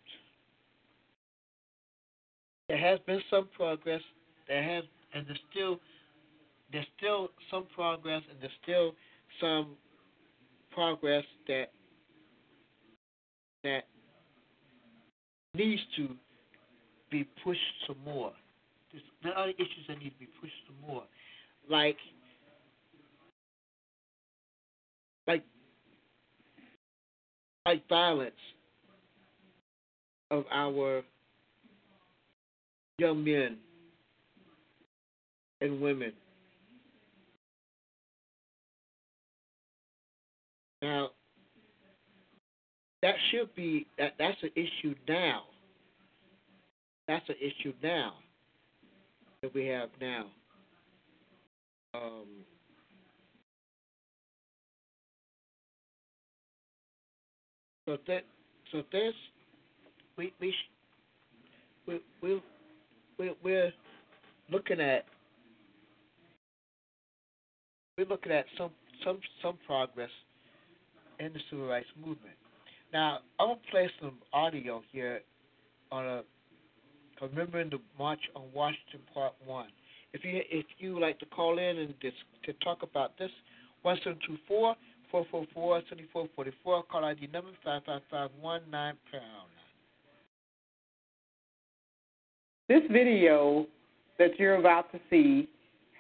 There 2.69 2.79
has 2.79 2.99
been 3.07 3.21
some 3.31 3.49
progress. 3.57 4.03
There 4.47 4.63
has, 4.63 4.85
and 5.15 5.27
there's 5.27 5.41
still 5.51 5.81
there's 6.71 6.87
still 6.99 7.31
some 7.51 7.67
progress, 7.75 8.23
and 8.31 8.39
there's 8.41 8.53
still 8.63 8.95
some 9.41 9.77
progress 10.71 11.25
that 11.47 11.71
that 13.65 13.85
needs 15.55 15.81
to 15.97 16.09
be 17.11 17.27
pushed 17.43 17.61
some 17.87 17.97
more. 18.05 18.33
There's, 18.93 19.05
there 19.23 19.35
are 19.35 19.49
issues 19.51 19.85
that 19.89 19.99
need 19.99 20.11
to 20.11 20.19
be 20.19 20.29
pushed 20.41 20.55
more, 20.87 21.03
like 21.69 21.97
like 25.27 25.43
like 27.67 27.87
violence 27.89 28.35
of 30.31 30.45
our 30.51 31.03
young 32.99 33.23
men 33.25 33.59
and 35.61 35.81
women. 35.81 36.13
Now, 40.81 41.11
that 43.03 43.15
should 43.31 43.55
be 43.55 43.87
that 43.99 44.15
that's 44.19 44.43
an 44.43 44.51
issue 44.55 44.95
now. 45.07 45.43
That's 47.07 47.29
an 47.29 47.37
issue 47.41 47.75
now 47.83 48.15
that 49.43 49.55
we 49.55 49.67
have 49.67 49.89
now. 50.01 50.27
Um, 51.95 52.27
so 57.87 57.97
that 58.07 58.25
so 58.73 58.83
this 58.93 59.15
we 60.17 60.33
we 60.41 60.55
we 61.87 62.01
we 62.21 62.43
we 63.19 63.35
we're 63.43 63.73
looking 64.51 64.81
at 64.81 65.05
we're 67.97 68.07
looking 68.07 68.33
at 68.33 68.45
some 68.57 68.71
some 69.05 69.19
some 69.43 69.59
progress 69.67 70.11
in 71.21 71.33
the 71.33 71.41
civil 71.51 71.67
rights 71.67 71.87
movement. 71.97 72.35
Now, 72.93 73.19
I'm 73.39 73.49
gonna 73.49 73.61
play 73.71 73.91
some 74.01 74.19
audio 74.33 74.83
here 74.93 75.21
on 75.91 76.05
a 76.05 76.23
commemorating 77.19 77.71
the 77.71 77.81
March 77.99 78.21
on 78.35 78.45
Washington 78.55 79.01
Part 79.13 79.35
One. 79.45 79.69
If 80.13 80.25
you 80.25 80.41
if 80.51 80.67
you 80.79 81.01
like 81.01 81.19
to 81.21 81.27
call 81.27 81.59
in 81.59 81.79
and 81.79 81.95
to 82.01 82.53
talk 82.65 82.83
about 82.83 83.19
this, 83.19 83.31
one 83.83 83.99
seven 84.03 84.19
two 84.27 84.37
four 84.47 84.75
four 85.11 85.27
four 85.31 85.47
four 85.53 85.83
seventy 85.89 86.09
four 86.13 86.29
forty 86.35 86.53
four. 86.63 86.83
Call 86.85 87.05
ID 87.05 87.29
number 87.33 87.51
five 87.65 87.83
five 87.85 88.03
five 88.11 88.31
one 88.41 88.63
nine 88.71 88.95
pound. 89.11 89.51
This 92.69 92.83
video 92.91 93.67
that 94.19 94.39
you're 94.39 94.57
about 94.57 94.93
to 94.93 95.01
see 95.09 95.49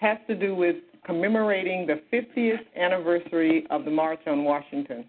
has 0.00 0.18
to 0.26 0.34
do 0.34 0.54
with 0.54 0.76
commemorating 1.04 1.86
the 1.86 2.02
50th 2.12 2.60
anniversary 2.76 3.66
of 3.70 3.84
the 3.84 3.90
March 3.90 4.20
on 4.26 4.44
Washington. 4.44 5.04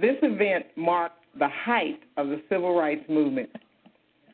This 0.00 0.16
event 0.22 0.66
marked 0.76 1.24
the 1.38 1.48
height 1.48 2.00
of 2.16 2.28
the 2.28 2.40
civil 2.48 2.76
rights 2.76 3.04
movement. 3.08 3.50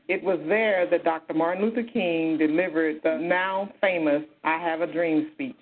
It 0.09 0.23
was 0.23 0.39
there 0.49 0.89
that 0.89 1.05
Dr. 1.05 1.35
Martin 1.35 1.65
Luther 1.65 1.83
King 1.83 2.39
delivered 2.39 3.01
the 3.03 3.19
now 3.19 3.73
famous 3.81 4.23
I 4.45 4.59
Have 4.59 4.81
a 4.81 4.93
Dream 4.93 5.31
speech 5.35 5.57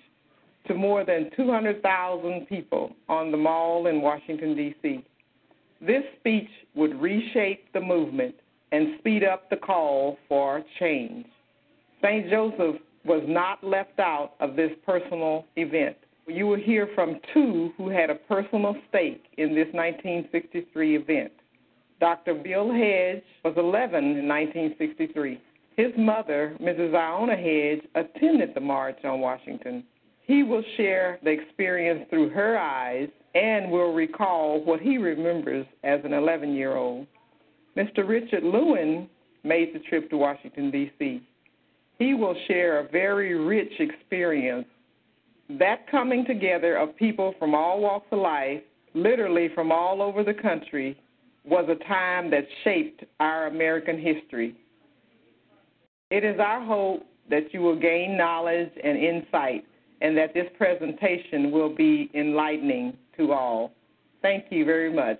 to 0.67 0.73
more 0.73 1.03
than 1.03 1.29
200,000 1.35 2.47
people 2.47 2.95
on 3.07 3.31
the 3.31 3.37
mall 3.37 3.87
in 3.87 4.01
Washington, 4.01 4.55
D.C. 4.55 5.03
This 5.81 6.03
speech 6.19 6.49
would 6.75 6.99
reshape 6.99 7.71
the 7.73 7.79
movement 7.79 8.35
and 8.71 8.97
speed 8.99 9.23
up 9.23 9.49
the 9.49 9.57
call 9.57 10.17
for 10.27 10.63
change. 10.79 11.25
St. 12.01 12.29
Joseph 12.29 12.81
was 13.03 13.23
not 13.27 13.63
left 13.63 13.99
out 13.99 14.33
of 14.39 14.55
this 14.55 14.71
personal 14.85 15.45
event. 15.55 15.95
You 16.27 16.47
will 16.47 16.59
hear 16.59 16.89
from 16.95 17.19
two 17.33 17.71
who 17.77 17.89
had 17.89 18.09
a 18.09 18.15
personal 18.15 18.75
stake 18.89 19.23
in 19.37 19.49
this 19.49 19.67
1963 19.73 20.95
event. 20.95 21.31
Dr. 21.99 22.33
Bill 22.33 22.71
Hedge 22.71 23.23
was 23.43 23.53
11 23.57 24.03
in 24.03 24.27
1963. 24.27 25.41
His 25.77 25.91
mother, 25.97 26.55
Mrs. 26.61 26.95
Iona 26.95 27.35
Hedge, 27.35 27.85
attended 27.95 28.53
the 28.53 28.61
March 28.61 29.03
on 29.03 29.19
Washington. 29.19 29.83
He 30.25 30.43
will 30.43 30.63
share 30.77 31.19
the 31.23 31.29
experience 31.29 32.05
through 32.09 32.29
her 32.29 32.57
eyes 32.57 33.09
and 33.35 33.69
will 33.69 33.93
recall 33.93 34.63
what 34.63 34.79
he 34.79 34.97
remembers 34.97 35.65
as 35.83 35.99
an 36.03 36.13
11 36.13 36.53
year 36.53 36.75
old. 36.75 37.07
Mr. 37.77 38.07
Richard 38.07 38.43
Lewin 38.43 39.09
made 39.43 39.75
the 39.75 39.79
trip 39.79 40.09
to 40.09 40.17
Washington, 40.17 40.71
D.C. 40.71 41.21
He 41.99 42.13
will 42.13 42.35
share 42.47 42.79
a 42.79 42.89
very 42.89 43.35
rich 43.37 43.71
experience. 43.79 44.65
That 45.49 45.89
coming 45.91 46.25
together 46.25 46.77
of 46.77 46.95
people 46.95 47.35
from 47.37 47.53
all 47.53 47.81
walks 47.81 48.07
of 48.11 48.19
life, 48.19 48.61
literally 48.93 49.49
from 49.53 49.71
all 49.71 50.01
over 50.01 50.23
the 50.23 50.33
country, 50.33 50.97
was 51.47 51.67
a 51.69 51.83
time 51.85 52.29
that 52.31 52.45
shaped 52.63 53.03
our 53.19 53.47
American 53.47 53.99
history. 53.99 54.55
It 56.11 56.23
is 56.23 56.39
our 56.39 56.63
hope 56.63 57.05
that 57.29 57.53
you 57.53 57.61
will 57.61 57.79
gain 57.79 58.17
knowledge 58.17 58.71
and 58.83 58.97
insight 58.97 59.65
and 60.01 60.17
that 60.17 60.33
this 60.33 60.47
presentation 60.57 61.51
will 61.51 61.73
be 61.73 62.09
enlightening 62.13 62.97
to 63.17 63.31
all. 63.31 63.71
Thank 64.21 64.45
you 64.49 64.65
very 64.65 64.93
much. 64.93 65.19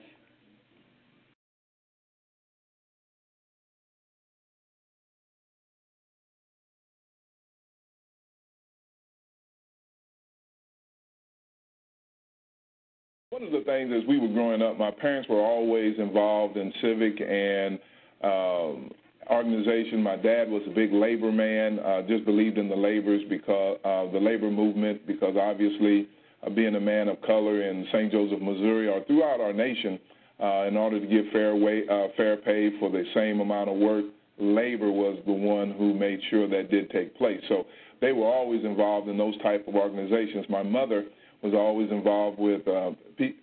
One 13.35 13.43
of 13.43 13.51
the 13.51 13.65
things 13.65 13.91
as 13.93 14.07
we 14.07 14.17
were 14.17 14.29
growing 14.29 14.61
up, 14.61 14.77
my 14.77 14.91
parents 14.91 15.27
were 15.27 15.41
always 15.41 15.93
involved 15.99 16.55
in 16.55 16.71
civic 16.81 17.19
and 17.19 17.77
um, 18.23 18.91
organization. 19.29 20.01
My 20.01 20.15
dad 20.15 20.49
was 20.49 20.61
a 20.65 20.69
big 20.69 20.93
labor 20.93 21.33
man, 21.33 21.79
uh, 21.79 22.03
just 22.07 22.23
believed 22.23 22.57
in 22.57 22.69
the 22.69 22.77
laborers 22.77 23.23
because 23.29 23.77
uh, 23.83 24.09
the 24.13 24.19
labor 24.19 24.49
movement, 24.49 25.05
because 25.05 25.35
obviously 25.37 26.07
uh, 26.47 26.49
being 26.49 26.75
a 26.75 26.79
man 26.79 27.09
of 27.09 27.21
color 27.23 27.61
in 27.61 27.85
St. 27.91 28.09
Joseph, 28.09 28.39
Missouri, 28.39 28.87
or 28.87 29.03
throughout 29.03 29.41
our 29.41 29.51
nation, 29.51 29.99
uh, 30.41 30.67
in 30.69 30.77
order 30.77 31.01
to 31.01 31.05
give 31.05 31.25
fair 31.33 31.57
way, 31.57 31.83
uh, 31.91 32.07
fair 32.15 32.37
pay 32.37 32.69
for 32.79 32.89
the 32.89 33.03
same 33.13 33.41
amount 33.41 33.69
of 33.69 33.75
work, 33.75 34.05
labor 34.39 34.93
was 34.93 35.19
the 35.25 35.33
one 35.33 35.71
who 35.71 35.93
made 35.93 36.21
sure 36.29 36.47
that 36.47 36.71
did 36.71 36.89
take 36.89 37.17
place. 37.17 37.41
So 37.49 37.65
they 37.99 38.13
were 38.13 38.27
always 38.27 38.63
involved 38.63 39.09
in 39.09 39.17
those 39.17 39.37
type 39.41 39.67
of 39.67 39.75
organizations. 39.75 40.45
My 40.47 40.63
mother 40.63 41.03
was 41.41 41.53
always 41.53 41.91
involved 41.91 42.39
with 42.39 42.67
uh, 42.67 42.91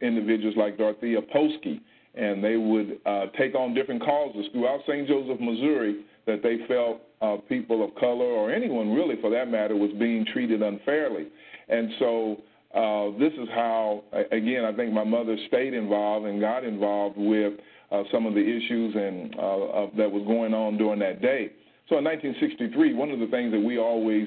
individuals 0.00 0.56
like 0.56 0.78
Dorothea 0.78 1.20
Polsky, 1.34 1.80
and 2.14 2.42
they 2.42 2.56
would 2.56 2.98
uh, 3.06 3.26
take 3.38 3.54
on 3.54 3.74
different 3.74 4.02
causes 4.02 4.46
throughout 4.52 4.80
St. 4.86 5.06
Joseph, 5.08 5.40
Missouri, 5.40 6.04
that 6.26 6.42
they 6.42 6.58
felt 6.68 7.00
uh, 7.20 7.36
people 7.48 7.84
of 7.84 7.94
color 7.94 8.24
or 8.24 8.52
anyone 8.52 8.92
really, 8.92 9.16
for 9.20 9.30
that 9.30 9.48
matter, 9.48 9.76
was 9.76 9.90
being 9.98 10.24
treated 10.32 10.62
unfairly. 10.62 11.28
And 11.68 11.90
so 11.98 12.36
uh, 12.74 13.18
this 13.18 13.32
is 13.34 13.48
how, 13.54 14.02
again, 14.30 14.64
I 14.64 14.72
think 14.72 14.92
my 14.92 15.04
mother 15.04 15.36
stayed 15.48 15.74
involved 15.74 16.26
and 16.26 16.40
got 16.40 16.64
involved 16.64 17.16
with 17.16 17.54
uh, 17.90 18.02
some 18.10 18.26
of 18.26 18.34
the 18.34 18.40
issues 18.40 18.94
and 18.94 19.34
uh, 19.34 19.86
that 19.96 20.10
was 20.10 20.24
going 20.26 20.54
on 20.54 20.78
during 20.78 20.98
that 21.00 21.20
day. 21.20 21.52
So 21.88 21.98
in 21.98 22.04
1963, 22.04 22.94
one 22.94 23.10
of 23.10 23.20
the 23.20 23.26
things 23.26 23.52
that 23.52 23.60
we 23.60 23.78
always 23.78 24.26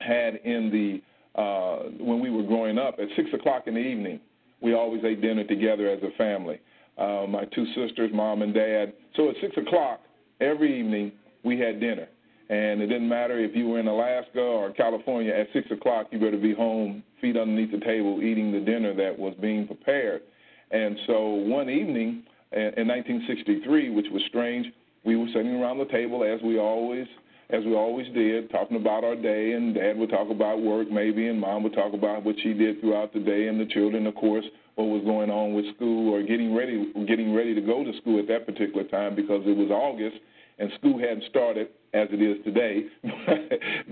had 0.00 0.36
in 0.44 0.70
the 0.70 1.02
uh, 1.34 1.76
when 1.98 2.20
we 2.20 2.30
were 2.30 2.42
growing 2.42 2.78
up 2.78 2.96
at 2.98 3.08
six 3.16 3.28
o'clock 3.32 3.64
in 3.66 3.74
the 3.74 3.80
evening, 3.80 4.20
we 4.60 4.74
always 4.74 5.02
ate 5.04 5.20
dinner 5.20 5.44
together 5.44 5.88
as 5.88 6.02
a 6.02 6.16
family. 6.16 6.60
Uh, 6.96 7.26
my 7.28 7.44
two 7.54 7.66
sisters, 7.74 8.10
mom 8.12 8.42
and 8.42 8.54
dad. 8.54 8.92
So 9.16 9.28
at 9.28 9.36
six 9.40 9.56
o'clock 9.56 10.00
every 10.40 10.78
evening, 10.78 11.12
we 11.44 11.58
had 11.58 11.80
dinner. 11.80 12.08
And 12.50 12.82
it 12.82 12.88
didn't 12.88 13.08
matter 13.08 13.38
if 13.38 13.56
you 13.56 13.68
were 13.68 13.80
in 13.80 13.88
Alaska 13.88 14.40
or 14.40 14.70
California, 14.72 15.32
at 15.32 15.46
6 15.54 15.70
o'clock, 15.70 16.08
you 16.10 16.18
better 16.18 16.36
be 16.36 16.52
home, 16.52 17.02
feet 17.20 17.36
underneath 17.38 17.72
the 17.72 17.84
table, 17.84 18.20
eating 18.22 18.52
the 18.52 18.60
dinner 18.60 18.94
that 18.94 19.18
was 19.18 19.34
being 19.40 19.66
prepared. 19.66 20.22
And 20.70 20.98
so 21.06 21.28
one 21.28 21.70
evening 21.70 22.24
in 22.52 22.86
1963, 22.86 23.90
which 23.90 24.06
was 24.12 24.22
strange, 24.28 24.66
we 25.04 25.16
were 25.16 25.26
sitting 25.28 25.54
around 25.54 25.78
the 25.78 25.86
table 25.86 26.22
as 26.22 26.40
we 26.42 26.58
always 26.58 27.06
as 27.50 27.64
we 27.64 27.74
always 27.74 28.06
did, 28.14 28.50
talking 28.50 28.76
about 28.76 29.04
our 29.04 29.16
day, 29.16 29.52
and 29.52 29.74
Dad 29.74 29.98
would 29.98 30.10
talk 30.10 30.30
about 30.30 30.62
work 30.62 30.90
maybe, 30.90 31.28
and 31.28 31.40
Mom 31.40 31.62
would 31.62 31.74
talk 31.74 31.92
about 31.92 32.24
what 32.24 32.36
she 32.42 32.54
did 32.54 32.80
throughout 32.80 33.12
the 33.12 33.20
day, 33.20 33.48
and 33.48 33.60
the 33.60 33.66
children, 33.66 34.06
of 34.06 34.14
course, 34.14 34.44
what 34.76 34.86
was 34.86 35.02
going 35.04 35.30
on 35.30 35.54
with 35.54 35.64
school 35.76 36.12
or 36.12 36.22
getting 36.22 36.54
ready 36.54 36.92
getting 37.06 37.34
ready 37.34 37.54
to 37.54 37.60
go 37.60 37.84
to 37.84 37.96
school 37.98 38.18
at 38.18 38.26
that 38.26 38.46
particular 38.46 38.82
time 38.88 39.14
because 39.14 39.42
it 39.46 39.56
was 39.56 39.70
August 39.70 40.16
and 40.58 40.70
school 40.78 40.98
hadn't 40.98 41.24
started 41.30 41.68
as 41.92 42.08
it 42.10 42.20
is 42.22 42.42
today, 42.44 42.84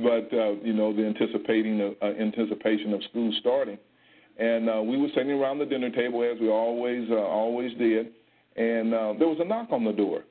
but 0.03 0.37
uh, 0.37 0.53
you 0.63 0.73
know 0.73 0.95
the 0.95 1.05
anticipating 1.05 1.81
of, 1.81 1.95
uh, 2.03 2.07
anticipation 2.21 2.93
of 2.95 3.03
school 3.11 3.33
starting, 3.41 3.79
and 4.39 4.69
uh, 4.69 4.83
we 4.83 4.97
were 4.97 5.09
sitting 5.15 5.31
around 5.31 5.59
the 5.59 5.67
dinner 5.67 5.91
table 5.91 6.23
as 6.23 6.41
we 6.41 6.49
always 6.49 7.09
uh, 7.11 7.15
always 7.15 7.77
did, 7.79 8.09
and 8.57 8.95
uh, 8.95 9.13
there 9.19 9.29
was 9.29 9.39
a 9.41 9.45
knock 9.45 9.69
on 9.71 9.85
the 9.85 9.93
door, 9.93 10.25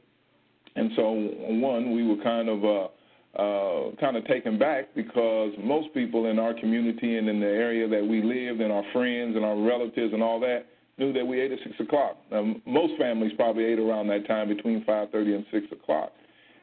and 0.75 0.91
so 0.95 1.11
one 1.11 1.93
we 1.95 2.05
were 2.05 2.21
kind 2.23 2.49
of 2.49 2.63
uh, 2.63 2.87
uh, 3.37 3.95
kind 3.99 4.17
of 4.17 4.25
taken 4.25 4.57
back 4.59 4.93
because 4.95 5.51
most 5.57 5.93
people 5.93 6.25
in 6.25 6.37
our 6.37 6.53
community 6.53 7.17
and 7.17 7.29
in 7.29 7.39
the 7.39 7.45
area 7.45 7.87
that 7.87 8.05
we 8.05 8.21
lived 8.21 8.61
and 8.61 8.71
our 8.71 8.83
friends 8.91 9.35
and 9.35 9.45
our 9.45 9.57
relatives 9.57 10.13
and 10.13 10.21
all 10.21 10.39
that 10.39 10.65
knew 10.97 11.13
that 11.13 11.25
we 11.25 11.39
ate 11.39 11.51
at 11.51 11.59
six 11.63 11.79
o'clock. 11.79 12.17
Um, 12.31 12.61
most 12.65 12.93
families 12.99 13.31
probably 13.37 13.65
ate 13.65 13.79
around 13.79 14.07
that 14.07 14.27
time 14.27 14.49
between 14.49 14.83
five 14.83 15.09
thirty 15.11 15.33
and 15.33 15.45
six 15.51 15.65
o'clock, 15.71 16.11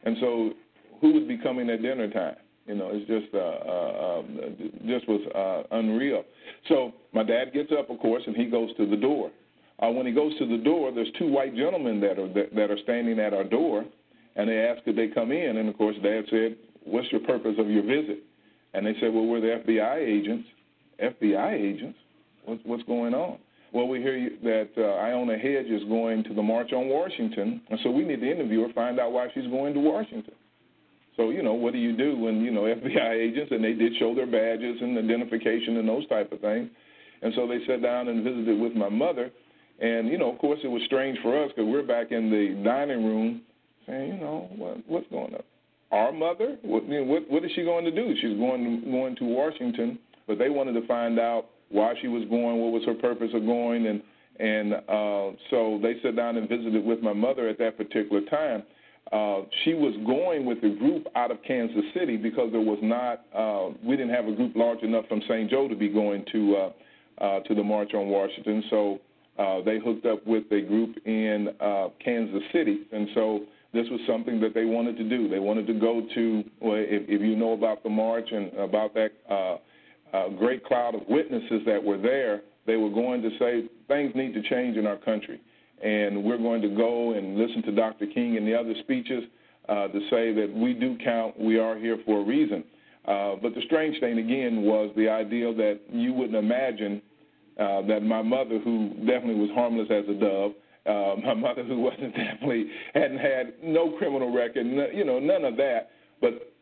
and 0.05 0.17
so 0.21 0.51
who 1.01 1.13
would 1.15 1.27
be 1.27 1.39
coming 1.39 1.71
at 1.71 1.81
dinner 1.83 2.11
time? 2.11 2.37
You 2.67 2.75
know, 2.75 2.91
it's 2.93 3.09
just 3.09 3.35
uh, 3.35 3.39
uh, 3.39 4.21
uh, 4.21 4.23
just 4.87 5.09
was 5.09 5.23
uh, 5.35 5.75
unreal. 5.75 6.23
So 6.69 6.93
my 7.15 7.23
dad 7.23 7.55
gets 7.55 7.73
up, 7.77 7.89
of 7.89 7.99
course, 7.99 8.23
and 8.27 8.37
he 8.37 8.45
goes 8.45 8.69
to 8.77 8.87
the 8.87 8.97
door. 8.97 9.31
Uh, 9.81 9.91
when 9.91 10.07
he 10.07 10.13
goes 10.13 10.37
to 10.39 10.47
the 10.47 10.63
door, 10.63 10.93
there's 10.93 11.09
two 11.19 11.29
white 11.29 11.57
gentlemen 11.57 11.99
that 12.01 12.19
are 12.19 12.29
that, 12.35 12.55
that 12.55 12.71
are 12.71 12.79
standing 12.83 13.19
at 13.19 13.33
our 13.33 13.45
door, 13.45 13.87
and 14.39 14.49
they 14.49 14.59
asked 14.61 14.85
could 14.85 14.97
they 14.97 15.09
come 15.09 15.33
in, 15.33 15.59
and 15.59 15.69
of 15.69 15.77
course, 15.77 15.97
Dad 16.03 16.25
said, 16.31 16.57
"What's 16.85 17.13
your 17.13 17.21
purpose 17.21 17.57
of 17.59 17.69
your 17.69 17.83
visit?" 17.83 18.23
And 18.73 18.87
they 18.87 18.95
said, 19.01 19.13
"Well, 19.13 19.27
we're 19.27 19.43
the 19.43 19.63
FBI 19.67 19.97
agents." 19.99 20.49
FBI 20.99 21.53
agents? 21.55 21.99
What's 22.47 22.63
what's 22.65 22.83
going 22.85 23.15
on? 23.15 23.39
Well, 23.73 23.87
we 23.87 24.01
hear 24.01 24.17
you, 24.17 24.39
that 24.43 24.71
uh, 24.79 24.97
Iona 25.05 25.37
Hedge 25.37 25.67
is 25.67 25.85
going 25.85 26.25
to 26.25 26.35
the 26.35 26.43
March 26.43 26.73
on 26.73 26.89
Washington, 26.89 27.61
and 27.69 27.79
so 27.83 27.91
we 27.91 28.03
need 28.03 28.21
to 28.21 28.31
interview 28.31 28.67
her, 28.67 28.73
find 28.73 28.99
out 28.99 29.13
why 29.13 29.29
she's 29.35 29.47
going 29.49 29.75
to 29.75 29.81
Washington. 29.81 30.33
So, 31.19 31.31
you 31.31 31.43
know, 31.43 31.53
what 31.53 31.75
do 31.75 31.79
you 31.79 31.95
do 31.95 32.17
when, 32.17 32.41
you 32.41 32.51
know, 32.51 32.63
FBI 32.63 33.13
agents, 33.13 33.53
and 33.53 33.63
they 33.63 33.75
did 33.75 33.93
show 33.99 34.15
their 34.15 34.27
badges 34.27 34.79
and 34.81 34.97
identification 34.97 35.77
and 35.77 35.87
those 35.87 36.09
type 36.09 36.33
of 36.33 36.41
things. 36.41 36.71
And 37.21 37.35
so 37.37 37.47
they 37.47 37.59
sat 37.67 37.83
down 37.83 38.09
and 38.09 38.25
visited 38.25 38.59
with 38.59 38.75
my 38.75 38.89
mother. 38.89 39.31
And, 39.81 40.09
you 40.09 40.17
know, 40.17 40.33
of 40.33 40.39
course, 40.39 40.61
it 40.65 40.69
was 40.69 40.81
strange 40.87 41.19
for 41.21 41.45
us 41.45 41.51
because 41.55 41.71
we're 41.71 41.87
back 41.87 42.11
in 42.11 42.31
the 42.31 42.63
dining 42.65 43.05
room 43.05 43.43
saying, 43.89 44.15
you 44.15 44.21
know, 44.21 44.49
what, 44.57 44.79
what's 44.87 45.09
going 45.09 45.35
on? 45.35 45.43
Our 45.91 46.13
mother? 46.13 46.57
What, 46.63 46.87
you 46.89 47.01
know, 47.01 47.05
what, 47.05 47.31
what 47.31 47.45
is 47.45 47.51
she 47.55 47.63
going 47.65 47.85
to 47.85 47.91
do? 47.91 48.15
She's 48.21 48.37
going 48.37 48.83
to, 48.85 48.91
going 48.91 49.17
to 49.17 49.25
Washington, 49.25 49.99
but 50.27 50.39
they 50.39 50.51
wanted 50.51 50.79
to 50.79 50.87
find 50.87 51.19
out 51.19 51.47
why 51.71 51.95
she 52.01 52.09
was 52.09 52.25
going, 52.29 52.61
what 52.61 52.73
was 52.73 52.83
her 52.87 52.95
purpose 52.95 53.31
of 53.35 53.45
going, 53.45 53.87
and 53.87 54.03
and 54.41 54.75
uh, 54.75 55.37
so 55.51 55.81
they 55.83 55.95
sat 56.03 56.15
down 56.15 56.37
and 56.37 56.49
visited 56.49 56.85
with 56.85 57.01
my 57.01 57.13
mother 57.13 57.49
at 57.49 57.59
that 57.59 57.77
particular 57.77 58.23
time. 58.27 58.63
Uh, 59.11 59.41
she 59.65 59.75
was 59.75 59.95
going 60.07 60.45
with 60.45 60.59
a 60.59 60.77
group 60.79 61.07
out 61.17 61.31
of 61.31 61.39
Kansas 61.43 61.83
City 61.93 62.17
because 62.17 62.53
there 62.53 62.61
was 62.61 62.79
not, 62.83 63.25
uh, 63.35 63.75
we 63.83 63.97
didn't 63.97 64.15
have 64.15 64.27
a 64.27 64.33
group 64.33 64.55
large 64.55 64.83
enough 64.83 65.07
from 65.09 65.23
St. 65.23 65.51
Joe 65.51 65.67
to 65.67 65.75
be 65.75 65.89
going 65.89 66.25
to 66.31 66.57
uh, 66.57 66.71
uh, 67.25 67.41
to 67.41 67.55
the 67.55 67.63
March 67.63 67.95
on 67.95 68.09
Washington. 68.09 68.63
So 68.71 69.01
uh, 69.39 69.63
they 69.63 69.79
hooked 69.79 70.07
up 70.07 70.27
with 70.27 70.45
a 70.53 70.61
group 70.61 70.97
in 71.07 71.49
uh, 71.61 71.89
Kansas 72.05 72.43
City, 72.53 72.81
and 72.93 73.09
so 73.15 73.41
this 73.73 73.87
was 73.91 74.01
something 74.07 74.41
that 74.41 74.55
they 74.55 74.65
wanted 74.65 74.97
to 74.97 75.09
do. 75.09 75.29
They 75.29 75.39
wanted 75.39 75.67
to 75.67 75.75
go 75.75 76.03
to, 76.15 76.45
well, 76.61 76.77
if, 76.77 77.09
if 77.09 77.21
you 77.21 77.37
know 77.37 77.53
about 77.53 77.83
the 77.83 77.91
march 77.91 78.29
and 78.33 78.53
about 78.55 78.95
that 78.95 79.11
uh, 79.31 79.57
uh, 80.17 80.29
great 80.31 80.65
cloud 80.65 80.95
of 80.95 81.03
witnesses 81.09 81.63
that 81.67 81.83
were 81.83 81.99
there, 81.99 82.43
they 82.67 82.77
were 82.77 82.91
going 82.91 83.23
to 83.23 83.31
say 83.39 83.65
things 83.89 84.13
need 84.15 84.35
to 84.35 84.43
change 84.49 84.77
in 84.77 84.87
our 84.87 84.97
country 84.97 85.41
and 85.83 86.23
we're 86.25 86.39
going 86.39 86.63
to 86.63 86.69
go 86.69 87.13
and 87.13 87.37
listen 87.37 87.63
to 87.63 87.73
Dr. 87.73 88.07
King 88.07 88.37
and 88.37 88.47
the 88.47 88.55
other 88.55 88.75
speeches 88.83 89.25
uh, 89.69 89.89
to 89.89 90.01
say 90.11 90.33
that 90.33 90.53
we 90.55 90.75
do 90.75 90.97
count, 91.05 91.39
we 91.39 91.59
are 91.59 91.79
here 91.79 91.99
for 92.05 92.21
a 92.21 92.25
reason. 92.25 92.65
Uh, 93.07 93.37
but 93.41 93.55
the 93.55 93.63
strange 93.67 93.99
thing 94.01 94.19
again 94.19 94.63
was 94.63 94.91
the 94.97 95.09
idea 95.09 95.53
that 95.55 95.81
you 95.91 96.13
wouldn't 96.13 96.37
imagine 96.37 97.01
uh, 97.59 97.83
that 97.83 98.03
my 98.03 98.23
mother, 98.23 98.59
who 98.59 98.91
definitely 99.07 99.35
was 99.35 99.51
harmless 99.55 99.89
as 99.91 100.05
a 100.09 100.19
dove, 100.19 100.53
uh, 100.89 101.17
my 101.23 101.35
mother, 101.35 101.63
who 101.65 101.81
wasn't 101.81 102.15
definitely 102.17 102.67
hadn't 102.95 103.19
had 103.19 103.55
no 103.63 103.93
criminal 103.99 104.33
record, 104.33 104.67
you 104.95 105.05
know, 105.05 105.19
none 105.19 105.45
of 105.45 105.57
that. 105.57 105.91
But 106.21 106.53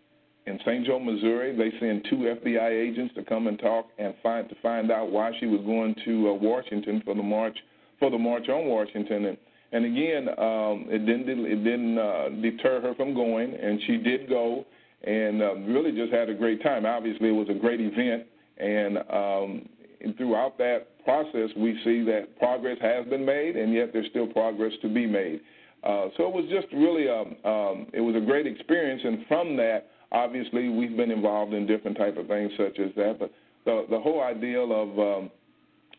in 0.47 0.59
St. 0.61 0.87
Joe, 0.87 0.99
Missouri, 0.99 1.57
they 1.57 1.77
send 1.79 2.07
two 2.09 2.17
FBI 2.17 2.71
agents 2.71 3.15
to 3.15 3.25
come 3.25 3.47
and 3.47 3.59
talk 3.59 3.87
and 3.99 4.15
find 4.23 4.49
to 4.49 4.55
find 4.63 4.91
out 4.91 5.11
why 5.11 5.33
she 5.41 5.47
was 5.47 5.61
going 5.63 5.95
to 6.05 6.31
uh, 6.31 6.35
Washington 6.35 7.03
for 7.05 7.15
the 7.15 7.23
march 7.23 7.57
for 7.99 8.11
the 8.11 8.19
March 8.19 8.49
on 8.49 8.67
Washington. 8.67 9.27
And, 9.27 9.37
and 9.73 9.85
again, 9.85 10.29
um, 10.39 10.87
it 10.89 11.07
didn't 11.07 11.47
it 11.47 11.65
didn't 11.65 11.99
uh, 11.99 12.29
deter 12.41 12.81
her 12.81 12.95
from 12.95 13.15
going, 13.15 13.55
and 13.55 13.81
she 13.87 13.97
did 13.97 14.29
go, 14.29 14.65
and 15.03 15.43
uh, 15.43 15.55
really 15.57 15.93
just 15.93 16.13
had 16.13 16.29
a 16.29 16.35
great 16.35 16.63
time. 16.63 16.87
Obviously, 16.87 17.29
it 17.29 17.33
was 17.33 17.49
a 17.49 17.55
great 17.55 17.81
event, 17.81 18.27
and, 18.59 18.99
um, 19.11 19.69
and 20.01 20.17
throughout 20.17 20.59
that 20.59 21.03
process, 21.05 21.51
we 21.57 21.79
see 21.85 22.03
that 22.05 22.39
progress 22.39 22.79
has 22.81 23.07
been 23.07 23.25
made, 23.25 23.57
and 23.57 23.73
yet 23.73 23.93
there's 23.93 24.09
still 24.11 24.27
progress 24.27 24.73
to 24.83 24.89
be 24.89 25.07
made. 25.07 25.41
Uh, 25.85 26.09
so 26.17 26.27
it 26.27 26.33
was 26.35 26.45
just 26.51 26.67
really 26.73 27.07
a, 27.07 27.21
um, 27.21 27.37
um, 27.45 27.87
it 27.93 28.01
was 28.01 28.17
a 28.17 28.21
great 28.21 28.47
experience, 28.47 29.03
and 29.05 29.25
from 29.29 29.57
that, 29.57 29.87
obviously, 30.11 30.69
we've 30.69 30.97
been 30.97 31.11
involved 31.11 31.53
in 31.53 31.67
different 31.67 31.97
type 31.97 32.17
of 32.17 32.27
things 32.27 32.51
such 32.57 32.79
as 32.79 32.91
that. 32.97 33.19
But 33.19 33.31
the 33.65 33.87
the 33.91 34.01
whole 34.01 34.23
ideal 34.23 34.73
of 34.73 34.99
um, 34.99 35.31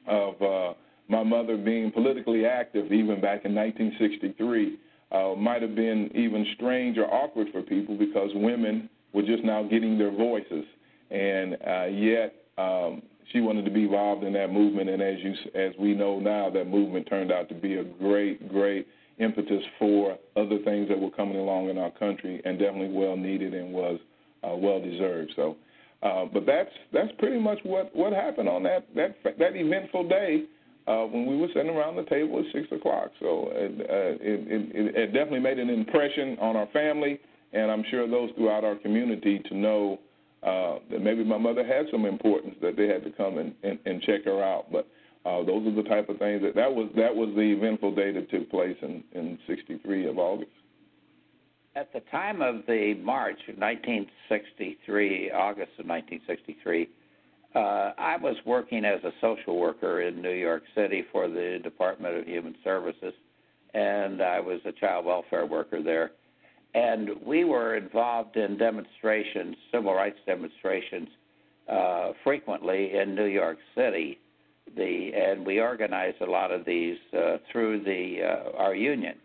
of 0.07 0.41
uh, 0.41 0.73
my 1.07 1.23
mother 1.23 1.57
being 1.57 1.91
politically 1.91 2.45
active 2.45 2.91
even 2.91 3.21
back 3.21 3.45
in 3.45 3.55
1963 3.55 4.77
uh, 5.11 5.35
might 5.37 5.61
have 5.61 5.75
been 5.75 6.09
even 6.15 6.45
strange 6.55 6.97
or 6.97 7.05
awkward 7.05 7.47
for 7.51 7.61
people 7.61 7.97
because 7.97 8.29
women 8.35 8.89
were 9.13 9.21
just 9.21 9.43
now 9.43 9.63
getting 9.63 9.97
their 9.97 10.11
voices, 10.11 10.65
and 11.11 11.57
uh, 11.65 11.85
yet 11.85 12.33
um, 12.57 13.01
she 13.31 13.41
wanted 13.41 13.65
to 13.65 13.71
be 13.71 13.83
involved 13.83 14.23
in 14.23 14.33
that 14.33 14.51
movement. 14.51 14.89
And 14.89 15.01
as 15.01 15.17
you, 15.21 15.33
as 15.55 15.73
we 15.79 15.93
know 15.93 16.19
now, 16.19 16.49
that 16.49 16.67
movement 16.67 17.07
turned 17.09 17.31
out 17.31 17.49
to 17.49 17.55
be 17.55 17.75
a 17.75 17.83
great, 17.83 18.49
great 18.49 18.87
impetus 19.19 19.63
for 19.79 20.17
other 20.35 20.59
things 20.63 20.87
that 20.89 20.99
were 20.99 21.11
coming 21.11 21.37
along 21.37 21.69
in 21.69 21.77
our 21.77 21.91
country, 21.91 22.41
and 22.45 22.59
definitely 22.59 22.95
well 22.95 23.17
needed 23.17 23.53
and 23.53 23.73
was 23.73 23.99
uh, 24.43 24.55
well 24.55 24.81
deserved. 24.81 25.33
So. 25.35 25.57
Uh, 26.03 26.25
but 26.31 26.45
that's 26.45 26.69
that's 26.93 27.11
pretty 27.17 27.39
much 27.39 27.57
what 27.63 27.93
what 27.95 28.13
happened 28.13 28.47
on 28.47 28.61
that 28.61 28.85
that 28.95 29.15
that 29.23 29.55
eventful 29.55 30.07
day 30.07 30.43
uh, 30.87 31.03
when 31.03 31.25
we 31.25 31.35
were 31.35 31.47
sitting 31.53 31.69
around 31.69 31.95
the 31.95 32.03
table 32.03 32.39
at 32.39 32.45
six 32.53 32.71
o'clock. 32.71 33.11
So 33.19 33.49
it, 33.51 33.81
uh, 33.81 34.23
it, 34.23 34.71
it, 34.75 34.95
it 34.95 35.05
definitely 35.07 35.39
made 35.39 35.59
an 35.59 35.69
impression 35.69 36.37
on 36.39 36.55
our 36.55 36.67
family, 36.67 37.19
and 37.51 37.71
I'm 37.71 37.83
sure 37.89 38.07
those 38.07 38.29
throughout 38.37 38.63
our 38.63 38.75
community 38.75 39.39
to 39.49 39.57
know 39.57 39.99
uh, 40.43 40.79
that 40.91 41.01
maybe 41.01 41.23
my 41.23 41.37
mother 41.37 41.65
had 41.65 41.87
some 41.91 42.05
importance 42.05 42.55
that 42.61 42.75
they 42.77 42.87
had 42.87 43.03
to 43.03 43.11
come 43.11 43.37
and, 43.37 43.53
and, 43.63 43.79
and 43.85 44.01
check 44.01 44.25
her 44.25 44.43
out. 44.43 44.71
But 44.71 44.87
uh, 45.25 45.43
those 45.43 45.67
are 45.67 45.75
the 45.75 45.87
type 45.89 46.09
of 46.09 46.17
things 46.17 46.41
that 46.41 46.55
that 46.55 46.73
was 46.73 46.89
that 46.95 47.15
was 47.15 47.29
the 47.35 47.41
eventful 47.41 47.95
day 47.95 48.11
that 48.11 48.29
took 48.29 48.49
place 48.49 48.77
in 48.81 49.03
in 49.13 49.37
'63 49.47 50.07
of 50.07 50.17
August. 50.17 50.51
At 51.75 51.93
the 51.93 52.01
time 52.11 52.41
of 52.41 52.65
the 52.65 52.95
march 53.03 53.39
of 53.47 53.57
1963, 53.57 55.31
August 55.31 55.71
of 55.77 55.85
1963 55.85 56.89
uh, 57.57 57.93
I 57.97 58.17
was 58.17 58.35
working 58.45 58.85
as 58.85 59.03
a 59.03 59.11
social 59.19 59.57
worker 59.57 60.01
in 60.01 60.21
New 60.21 60.33
York 60.33 60.63
City 60.75 61.03
for 61.11 61.27
the 61.27 61.59
Department 61.63 62.15
of 62.15 62.27
Human 62.27 62.55
Services, 62.63 63.13
and 63.73 64.21
I 64.21 64.39
was 64.39 64.59
a 64.65 64.71
child 64.71 65.05
welfare 65.05 65.45
worker 65.45 65.81
there. 65.81 66.11
And 66.73 67.09
we 67.25 67.43
were 67.43 67.75
involved 67.75 68.37
in 68.37 68.57
demonstrations, 68.57 69.55
civil 69.71 69.93
rights 69.93 70.19
demonstrations, 70.25 71.09
uh, 71.67 72.11
frequently 72.23 72.93
in 72.95 73.15
New 73.15 73.25
York 73.25 73.57
City. 73.75 74.19
The 74.75 75.11
and 75.15 75.45
we 75.45 75.61
organized 75.61 76.21
a 76.21 76.29
lot 76.29 76.51
of 76.51 76.65
these 76.65 76.97
uh, 77.13 77.37
through 77.51 77.83
the 77.83 78.19
uh, 78.23 78.57
our 78.57 78.75
union. 78.75 79.15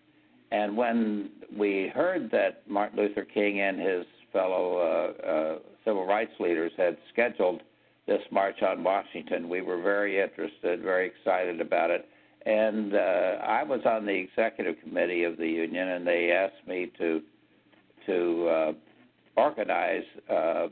And 0.53 0.77
when 0.77 1.31
we 1.57 1.91
heard 1.95 2.31
that 2.31 2.63
Martin 2.69 2.99
Luther 2.99 3.25
King 3.25 3.61
and 3.61 3.81
his 3.81 4.05
fellow 4.33 4.77
uh, 4.77 5.27
uh, 5.27 5.59
civil 5.85 6.07
rights 6.07 6.33
leaders 6.39 6.73
had 6.77 6.97
scheduled 7.13 7.63
this 8.07 8.23
march 8.31 8.63
on 8.63 8.85
Washington, 8.85 9.49
we 9.49 9.63
were 9.63 9.81
very 9.81 10.21
interested, 10.21 10.83
very 10.83 11.07
excited 11.07 11.61
about 11.61 11.91
it. 11.91 12.07
And 12.45 12.95
uh, 12.95 13.39
I 13.47 13.63
was 13.63 13.81
on 13.87 14.05
the 14.05 14.13
executive 14.13 14.77
committee 14.83 15.25
of 15.25 15.37
the 15.39 15.49
union, 15.49 15.89
and 15.89 16.07
they 16.07 16.33
asked 16.33 16.67
me 16.67 16.91
to 16.99 17.23
to 18.07 18.49
uh, 18.49 18.73
organize 19.37 20.05
uh, 20.31 20.69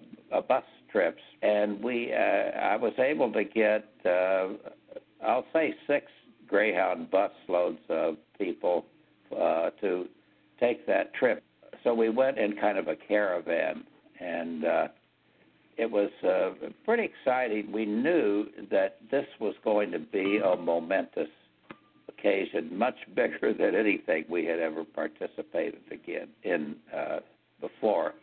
bus 0.49 0.65
trips, 0.91 1.23
and 1.43 1.83
we 1.83 2.13
uh, 2.13 2.17
I 2.17 2.77
was 2.77 2.93
able 2.99 3.33
to 3.33 3.45
get 3.45 3.87
I'll 5.23 5.47
say 5.53 5.75
six 5.87 6.07
Greyhound 6.47 7.11
bus 7.11 7.33
loads 7.49 7.79
of 7.89 8.17
people 8.39 8.87
to 9.31 10.07
take 10.59 10.87
that 10.87 11.15
trip. 11.15 11.43
So 11.85 11.95
we 11.95 12.11
went 12.11 12.39
in 12.39 12.57
kind 12.57 12.77
of 12.77 12.89
a 12.89 12.97
caravan, 12.97 13.85
and 14.21 14.65
uh, 14.65 14.89
it 15.79 15.91
was 15.91 16.11
uh, 16.23 16.69
pretty 16.85 17.05
exciting. 17.05 17.73
We 17.73 17.87
knew 17.87 18.47
that 18.71 18.99
this 19.11 19.27
was 19.41 19.55
going 19.65 19.91
to 19.93 19.99
be 19.99 20.41
a 20.45 20.57
momentous 20.57 21.29
occasion, 22.21 22.77
much 22.77 22.97
bigger 23.15 23.53
than 23.53 23.75
anything 23.75 24.25
we 24.29 24.45
had 24.45 24.59
ever 24.59 24.85
participated 24.85 25.81
again 25.91 26.29
in 26.43 26.77
uh, 26.97 27.21
before. 27.61 28.15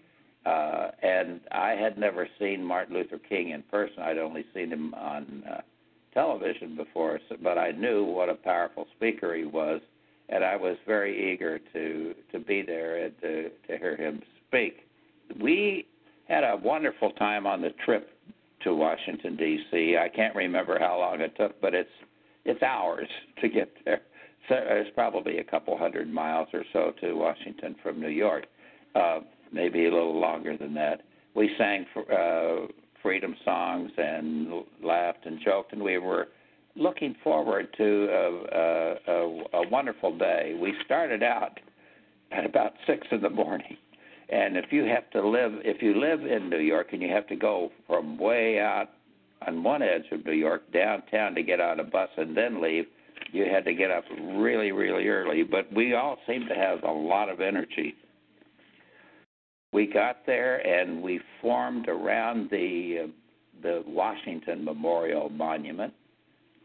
Uh, 0.46 0.92
and 1.04 1.42
I 1.52 1.72
had 1.72 1.98
never 1.98 2.28
seen 2.40 2.64
Martin 2.64 2.96
Luther 2.96 3.20
King 3.20 3.50
in 3.50 3.64
person. 3.64 4.00
I'd 4.00 4.18
only 4.18 4.46
seen 4.54 4.72
him 4.72 4.94
on 4.94 5.44
uh, 5.50 5.62
television 6.14 6.76
before, 6.76 7.20
so, 7.28 7.36
but 7.44 7.58
I 7.58 7.72
knew 7.72 8.04
what 8.06 8.30
a 8.30 8.36
powerful 8.36 8.88
speaker 8.96 9.36
he 9.36 9.44
was, 9.44 9.82
and 10.30 10.44
I 10.44 10.56
was 10.56 10.78
very 10.86 11.34
eager 11.34 11.60
to 11.74 12.16
to 12.32 12.40
be 12.40 12.62
there 12.62 13.04
and 13.04 13.14
to 13.22 13.50
to 13.68 13.78
hear 13.78 13.98
him 13.98 14.22
speak. 14.48 14.88
We 15.42 15.86
had 16.30 16.44
a 16.44 16.56
wonderful 16.64 17.12
time 17.12 17.46
on 17.46 17.62
the 17.62 17.72
trip 17.86 18.10
to 18.64 18.74
Washington 18.74 19.36
D.C. 19.36 19.98
I 19.98 20.08
can't 20.08 20.36
remember 20.36 20.80
how 20.80 20.98
long 20.98 21.20
it 21.20 21.36
took, 21.36 21.60
but 21.60 21.74
it's 21.74 21.90
it's 22.48 22.64
hours 22.64 23.08
to 23.42 23.50
get 23.50 23.70
there. 23.86 24.02
So 24.50 24.56
it's 24.58 24.90
probably 24.96 25.40
a 25.40 25.44
couple 25.44 25.78
hundred 25.78 26.12
miles 26.12 26.48
or 26.54 26.64
so 26.74 26.94
to 27.02 27.14
Washington 27.14 27.76
from 27.84 28.00
New 28.00 28.10
York. 28.10 28.46
Uh, 28.96 29.20
maybe 29.52 29.86
a 29.86 29.92
little 29.92 30.20
longer 30.20 30.58
than 30.58 30.74
that. 30.74 31.02
We 31.36 31.52
sang 31.58 31.86
for, 31.94 32.04
uh, 32.12 32.68
freedom 33.04 33.36
songs 33.46 33.92
and 33.98 34.64
laughed 34.84 35.26
and 35.26 35.40
joked, 35.44 35.74
and 35.74 35.82
we 35.82 35.98
were 35.98 36.28
looking 36.76 37.16
forward 37.24 37.68
to 37.78 38.08
a, 38.12 38.58
a, 38.58 38.96
a, 39.08 39.44
a 39.54 39.70
wonderful 39.70 40.18
day. 40.18 40.58
We 40.60 40.74
started 40.86 41.24
out 41.24 41.60
at 42.32 42.46
about 42.46 42.74
six 42.86 43.08
in 43.12 43.22
the 43.22 43.30
morning, 43.30 43.78
and 44.30 44.58
if 44.58 44.72
you 44.72 44.86
have 44.86 45.10
to 45.12 45.28
live, 45.28 45.54
if 45.64 45.82
you 45.82 46.00
live 46.00 46.26
in 46.26 46.50
New 46.50 46.60
York 46.60 46.88
and 46.92 47.02
you 47.02 47.10
have 47.10 47.28
to 47.28 47.36
go 47.36 47.72
from 47.86 48.18
way 48.18 48.60
out 48.60 48.90
on 49.46 49.64
one 49.64 49.82
edge 49.82 50.06
of 50.12 50.26
New 50.26 50.34
York 50.34 50.72
downtown 50.72 51.36
to 51.36 51.44
get 51.44 51.60
on 51.60 51.80
a 51.80 51.84
bus 51.84 52.10
and 52.18 52.36
then 52.36 52.62
leave, 52.62 52.86
you 53.32 53.46
had 53.46 53.66
to 53.66 53.74
get 53.74 53.92
up 53.92 54.04
really, 54.36 54.72
really 54.72 55.08
early. 55.08 55.44
But 55.44 55.72
we 55.74 55.94
all 55.94 56.18
seemed 56.28 56.48
to 56.50 56.56
have 56.56 56.84
a 56.84 56.92
lot 56.92 57.30
of 57.30 57.42
energy 57.42 57.96
we 59.74 59.86
got 59.86 60.26
there 60.26 60.66
and 60.66 61.02
we 61.02 61.20
formed 61.42 61.88
around 61.88 62.50
the 62.50 63.04
uh, 63.04 63.08
the 63.64 63.84
Washington 63.88 64.64
Memorial 64.64 65.30
Monument, 65.30 65.92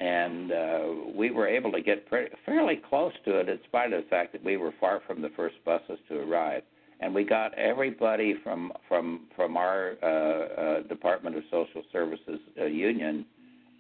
and 0.01 0.53
uh, 0.53 0.81
we 1.15 1.31
were 1.31 1.49
able 1.49 1.73
to 1.73 1.81
get 1.81 2.07
pretty, 2.07 2.35
fairly 2.45 2.81
close 2.89 3.15
to 3.25 3.41
it, 3.41 3.49
in 3.49 3.59
spite 3.65 3.95
of 3.95 4.05
the 4.05 4.09
fact 4.11 4.33
that 4.33 4.45
we 4.45 4.59
were 4.59 4.75
far 4.79 5.01
from 5.07 5.23
the 5.23 5.31
first 5.31 5.55
buses 5.65 5.99
to 6.09 6.19
arrive. 6.19 6.63
And 7.03 7.15
we 7.15 7.25
got 7.25 7.53
everybody 7.55 8.37
from 8.45 8.73
from 8.89 9.27
from 9.35 9.57
our 9.57 9.95
uh, 10.03 10.07
uh, 10.07 10.83
Department 10.83 11.37
of 11.37 11.43
Social 11.51 11.83
Services 11.91 12.39
uh, 12.61 12.67
union 12.67 13.27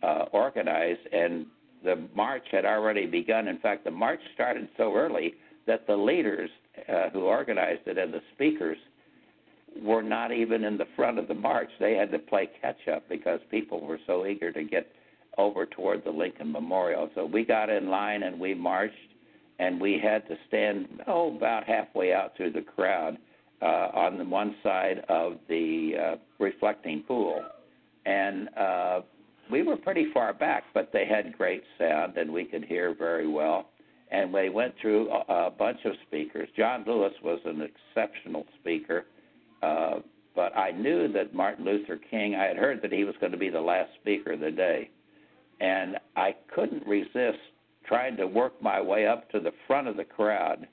uh, 0.02 0.24
organized, 0.32 1.06
and 1.12 1.46
the 1.84 2.08
march 2.14 2.44
had 2.50 2.64
already 2.64 3.06
begun. 3.06 3.48
In 3.48 3.58
fact, 3.58 3.84
the 3.84 3.90
march 3.90 4.20
started 4.34 4.68
so 4.76 4.94
early 4.94 5.34
that 5.66 5.86
the 5.86 5.96
leaders 5.96 6.50
uh, 6.88 7.10
who 7.10 7.20
organized 7.20 7.86
it 7.86 7.96
and 7.98 8.12
the 8.12 8.22
speakers 8.34 8.78
were 9.80 10.02
not 10.02 10.32
even 10.32 10.64
in 10.64 10.76
the 10.76 10.86
front 10.96 11.18
of 11.18 11.28
the 11.28 11.34
march. 11.34 11.70
They 11.78 11.94
had 11.94 12.10
to 12.12 12.18
play 12.18 12.50
catch 12.60 12.88
up 12.92 13.08
because 13.08 13.40
people 13.50 13.80
were 13.80 13.98
so 14.06 14.26
eager 14.26 14.52
to 14.52 14.64
get 14.64 14.88
over 15.38 15.66
toward 15.66 16.04
the 16.04 16.10
Lincoln 16.10 16.52
Memorial. 16.52 17.08
So 17.14 17.24
we 17.24 17.44
got 17.44 17.70
in 17.70 17.88
line 17.88 18.22
and 18.22 18.38
we 18.38 18.54
marched, 18.54 18.94
and 19.58 19.80
we 19.80 19.98
had 20.02 20.26
to 20.28 20.36
stand 20.48 20.88
oh 21.06 21.36
about 21.36 21.64
halfway 21.64 22.12
out 22.12 22.36
through 22.36 22.52
the 22.52 22.62
crowd 22.62 23.18
uh, 23.60 23.88
on 23.94 24.18
the 24.18 24.24
one 24.24 24.56
side 24.62 25.04
of 25.08 25.34
the 25.48 25.92
uh, 26.00 26.16
reflecting 26.38 27.02
pool, 27.06 27.42
and 28.06 28.48
uh, 28.56 29.00
we 29.50 29.62
were 29.62 29.76
pretty 29.76 30.06
far 30.12 30.32
back, 30.32 30.64
but 30.74 30.90
they 30.92 31.06
had 31.06 31.36
great 31.36 31.62
sound 31.78 32.16
and 32.16 32.32
we 32.32 32.44
could 32.44 32.64
hear 32.64 32.94
very 32.94 33.28
well. 33.28 33.68
And 34.10 34.32
we 34.32 34.50
went 34.50 34.74
through 34.80 35.10
a, 35.10 35.46
a 35.46 35.50
bunch 35.50 35.78
of 35.84 35.92
speakers. 36.06 36.48
John 36.56 36.84
Lewis 36.86 37.12
was 37.22 37.40
an 37.44 37.62
exceptional 37.62 38.44
speaker 38.60 39.06
uh, 39.62 40.00
but 40.34 40.56
I 40.56 40.70
knew 40.72 41.08
that 41.12 41.34
Martin 41.34 41.64
Luther 41.64 41.98
King, 42.10 42.34
I 42.34 42.46
had 42.46 42.56
heard 42.56 42.82
that 42.82 42.92
he 42.92 43.04
was 43.04 43.14
going 43.20 43.32
to 43.32 43.38
be 43.38 43.50
the 43.50 43.60
last 43.60 43.90
speaker 44.00 44.32
of 44.32 44.40
the 44.40 44.50
day. 44.50 44.90
And 45.60 45.96
I 46.16 46.34
couldn't 46.54 46.86
resist 46.86 47.38
trying 47.86 48.16
to 48.16 48.26
work 48.26 48.60
my 48.62 48.80
way 48.80 49.06
up 49.06 49.30
to 49.30 49.40
the 49.40 49.52
front 49.66 49.88
of 49.88 49.96
the 49.96 50.04
crowd 50.04 50.66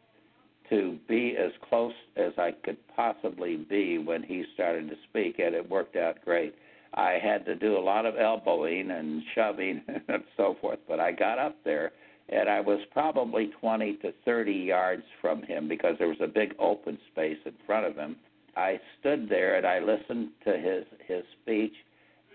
to 0.69 0.97
be 1.07 1.35
as 1.37 1.51
close 1.67 1.93
as 2.15 2.33
I 2.37 2.51
could 2.63 2.77
possibly 2.95 3.57
be 3.57 3.97
when 3.97 4.21
he 4.21 4.45
started 4.53 4.89
to 4.89 4.95
speak, 5.09 5.39
and 5.39 5.55
it 5.55 5.67
worked 5.67 5.95
out 5.95 6.23
great. 6.23 6.53
I 6.93 7.19
had 7.21 7.45
to 7.45 7.55
do 7.55 7.77
a 7.77 7.79
lot 7.79 8.05
of 8.05 8.15
elbowing 8.17 8.91
and 8.91 9.21
shoving 9.35 9.81
and 10.07 10.23
so 10.37 10.55
forth, 10.61 10.79
but 10.87 10.99
I 10.99 11.11
got 11.11 11.39
up 11.39 11.55
there 11.63 11.91
and 12.31 12.47
I 12.47 12.59
was 12.59 12.79
probably 12.93 13.49
20 13.59 13.93
to 14.03 14.13
30 14.23 14.51
yards 14.51 15.01
from 15.19 15.41
him 15.41 15.67
because 15.67 15.95
there 15.97 16.07
was 16.07 16.21
a 16.21 16.27
big 16.27 16.53
open 16.59 16.99
space 17.11 17.39
in 17.45 17.53
front 17.65 17.87
of 17.87 17.95
him 17.95 18.17
I 18.59 18.79
stood 18.99 19.29
there 19.29 19.55
and 19.55 19.65
I 19.65 19.79
listened 19.79 20.29
to 20.45 20.57
his 20.57 20.85
his 21.07 21.23
speech, 21.41 21.73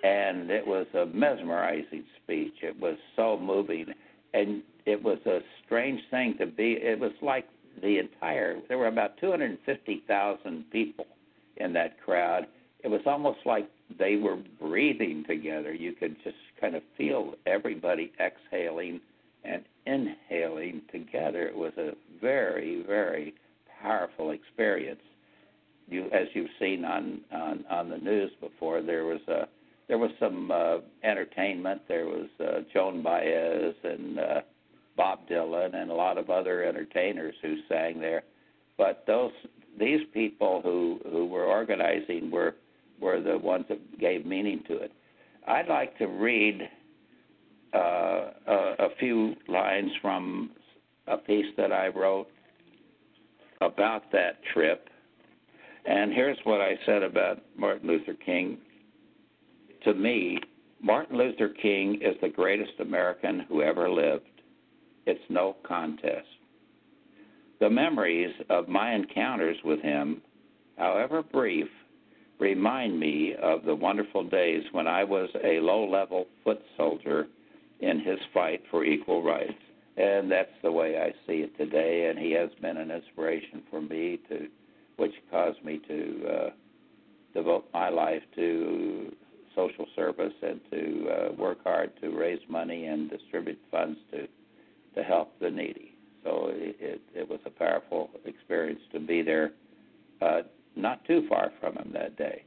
and 0.02 0.50
it 0.50 0.66
was 0.66 0.86
a 0.94 1.06
mesmerizing 1.06 2.04
speech. 2.22 2.54
It 2.62 2.78
was 2.80 2.96
so 3.16 3.38
moving, 3.38 3.86
and 4.34 4.62
it 4.84 5.02
was 5.02 5.18
a 5.26 5.38
strange 5.64 6.00
thing 6.10 6.36
to 6.38 6.46
be. 6.46 6.72
It 6.72 6.98
was 6.98 7.12
like 7.22 7.46
the 7.80 7.98
entire. 7.98 8.60
There 8.68 8.78
were 8.78 8.88
about 8.88 9.16
250,000 9.18 10.64
people 10.70 11.06
in 11.56 11.72
that 11.72 12.00
crowd. 12.04 12.46
It 12.82 12.88
was 12.88 13.00
almost 13.06 13.38
like 13.46 13.68
they 13.98 14.16
were 14.16 14.38
breathing 14.60 15.24
together. 15.26 15.72
You 15.72 15.92
could 15.92 16.16
just 16.22 16.36
kind 16.60 16.74
of 16.74 16.82
feel 16.98 17.34
everybody 17.46 18.12
exhaling 18.20 19.00
and 19.44 19.64
inhaling 19.86 20.82
together. 20.92 21.46
It 21.46 21.56
was 21.56 21.72
a 21.78 21.92
very, 22.20 22.82
very 22.86 23.34
powerful 23.82 24.32
experience 24.32 25.00
you 25.88 26.06
as 26.12 26.28
you've 26.34 26.50
seen 26.58 26.84
on 26.84 27.20
on 27.32 27.64
on 27.70 27.90
the 27.90 27.98
news 27.98 28.30
before 28.40 28.82
there 28.82 29.04
was 29.04 29.20
a 29.28 29.46
there 29.88 29.98
was 29.98 30.10
some 30.18 30.50
uh, 30.50 30.78
entertainment. 31.02 31.82
There 31.88 32.06
was 32.06 32.28
uh, 32.40 32.60
Joan 32.72 33.02
Baez 33.02 33.74
and 33.84 34.18
uh, 34.18 34.40
Bob 34.96 35.28
Dylan 35.28 35.74
and 35.74 35.90
a 35.90 35.94
lot 35.94 36.18
of 36.18 36.30
other 36.30 36.64
entertainers 36.64 37.34
who 37.42 37.56
sang 37.68 38.00
there. 38.00 38.22
But 38.78 39.04
those 39.06 39.32
these 39.78 40.00
people 40.12 40.60
who 40.62 41.00
who 41.10 41.26
were 41.26 41.44
organizing 41.44 42.30
were 42.30 42.54
were 43.00 43.20
the 43.20 43.38
ones 43.38 43.66
that 43.68 43.98
gave 43.98 44.24
meaning 44.24 44.62
to 44.68 44.78
it. 44.78 44.92
I'd 45.46 45.68
like 45.68 45.98
to 45.98 46.06
read 46.06 46.62
uh, 47.74 48.30
a, 48.46 48.74
a 48.78 48.88
few 48.98 49.34
lines 49.48 49.90
from 50.00 50.50
a 51.06 51.18
piece 51.18 51.46
that 51.56 51.72
I 51.72 51.88
wrote 51.88 52.28
about 53.60 54.10
that 54.12 54.38
trip. 54.52 54.88
And 55.84 56.12
here's 56.12 56.38
what 56.44 56.60
I 56.60 56.78
said 56.86 57.02
about 57.02 57.42
Martin 57.58 57.88
Luther 57.88 58.14
King. 58.14 58.58
To 59.84 59.94
me, 59.94 60.38
Martin 60.82 61.18
Luther 61.18 61.48
King 61.48 62.00
is 62.02 62.16
the 62.20 62.28
greatest 62.28 62.72
American 62.80 63.40
who 63.40 63.62
ever 63.62 63.90
lived. 63.90 64.24
It's 65.06 65.20
no 65.28 65.56
contest. 65.62 66.26
The 67.60 67.68
memories 67.68 68.34
of 68.48 68.68
my 68.68 68.94
encounters 68.94 69.56
with 69.64 69.80
him, 69.80 70.22
however 70.78 71.22
brief, 71.22 71.68
remind 72.38 72.98
me 72.98 73.34
of 73.40 73.64
the 73.64 73.74
wonderful 73.74 74.24
days 74.24 74.62
when 74.72 74.86
I 74.86 75.04
was 75.04 75.28
a 75.42 75.60
low 75.60 75.88
level 75.88 76.26
foot 76.42 76.62
soldier 76.76 77.26
in 77.80 78.00
his 78.00 78.18
fight 78.32 78.62
for 78.70 78.84
equal 78.84 79.22
rights. 79.22 79.52
And 79.96 80.30
that's 80.30 80.50
the 80.62 80.72
way 80.72 80.98
I 80.98 81.12
see 81.26 81.40
it 81.40 81.56
today, 81.56 82.08
and 82.08 82.18
he 82.18 82.32
has 82.32 82.50
been 82.60 82.76
an 82.78 82.90
inspiration 82.90 83.62
for 83.70 83.80
me 83.80 84.18
to 84.28 84.48
which 84.96 85.12
caused 85.30 85.62
me 85.64 85.80
to 85.88 86.26
uh, 86.28 86.50
devote 87.34 87.66
my 87.72 87.88
life 87.88 88.22
to 88.36 89.12
social 89.54 89.86
service 89.94 90.32
and 90.42 90.60
to 90.70 91.08
uh, 91.08 91.32
work 91.32 91.62
hard 91.64 91.92
to 92.00 92.10
raise 92.10 92.40
money 92.48 92.86
and 92.86 93.10
distribute 93.10 93.60
funds 93.70 93.98
to 94.12 94.26
to 94.94 95.02
help 95.02 95.38
the 95.40 95.50
needy. 95.50 95.94
So 96.22 96.50
it, 96.50 96.76
it, 96.80 97.00
it 97.14 97.28
was 97.28 97.40
a 97.46 97.50
powerful 97.50 98.10
experience 98.24 98.80
to 98.92 99.00
be 99.00 99.22
there, 99.22 99.50
uh, 100.22 100.42
not 100.76 101.04
too 101.04 101.26
far 101.28 101.50
from 101.60 101.74
him 101.76 101.90
that 101.94 102.16
day. 102.16 102.44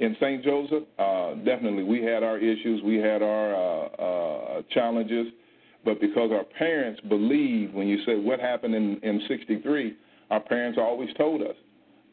In 0.00 0.16
St. 0.20 0.44
Joseph, 0.44 0.84
uh, 0.98 1.34
definitely 1.44 1.82
we 1.82 2.02
had 2.02 2.22
our 2.22 2.38
issues, 2.38 2.82
we 2.84 2.96
had 2.96 3.22
our 3.22 3.54
uh, 3.54 3.86
uh, 4.58 4.62
challenges, 4.70 5.26
but 5.84 6.00
because 6.00 6.30
our 6.32 6.44
parents 6.44 7.00
believed, 7.08 7.74
when 7.74 7.88
you 7.88 7.98
said 8.04 8.22
what 8.22 8.40
happened 8.40 8.74
in 8.74 8.98
in 9.02 9.20
'63, 9.28 9.96
our 10.30 10.40
parents 10.40 10.78
always 10.80 11.08
told 11.16 11.42
us, 11.42 11.54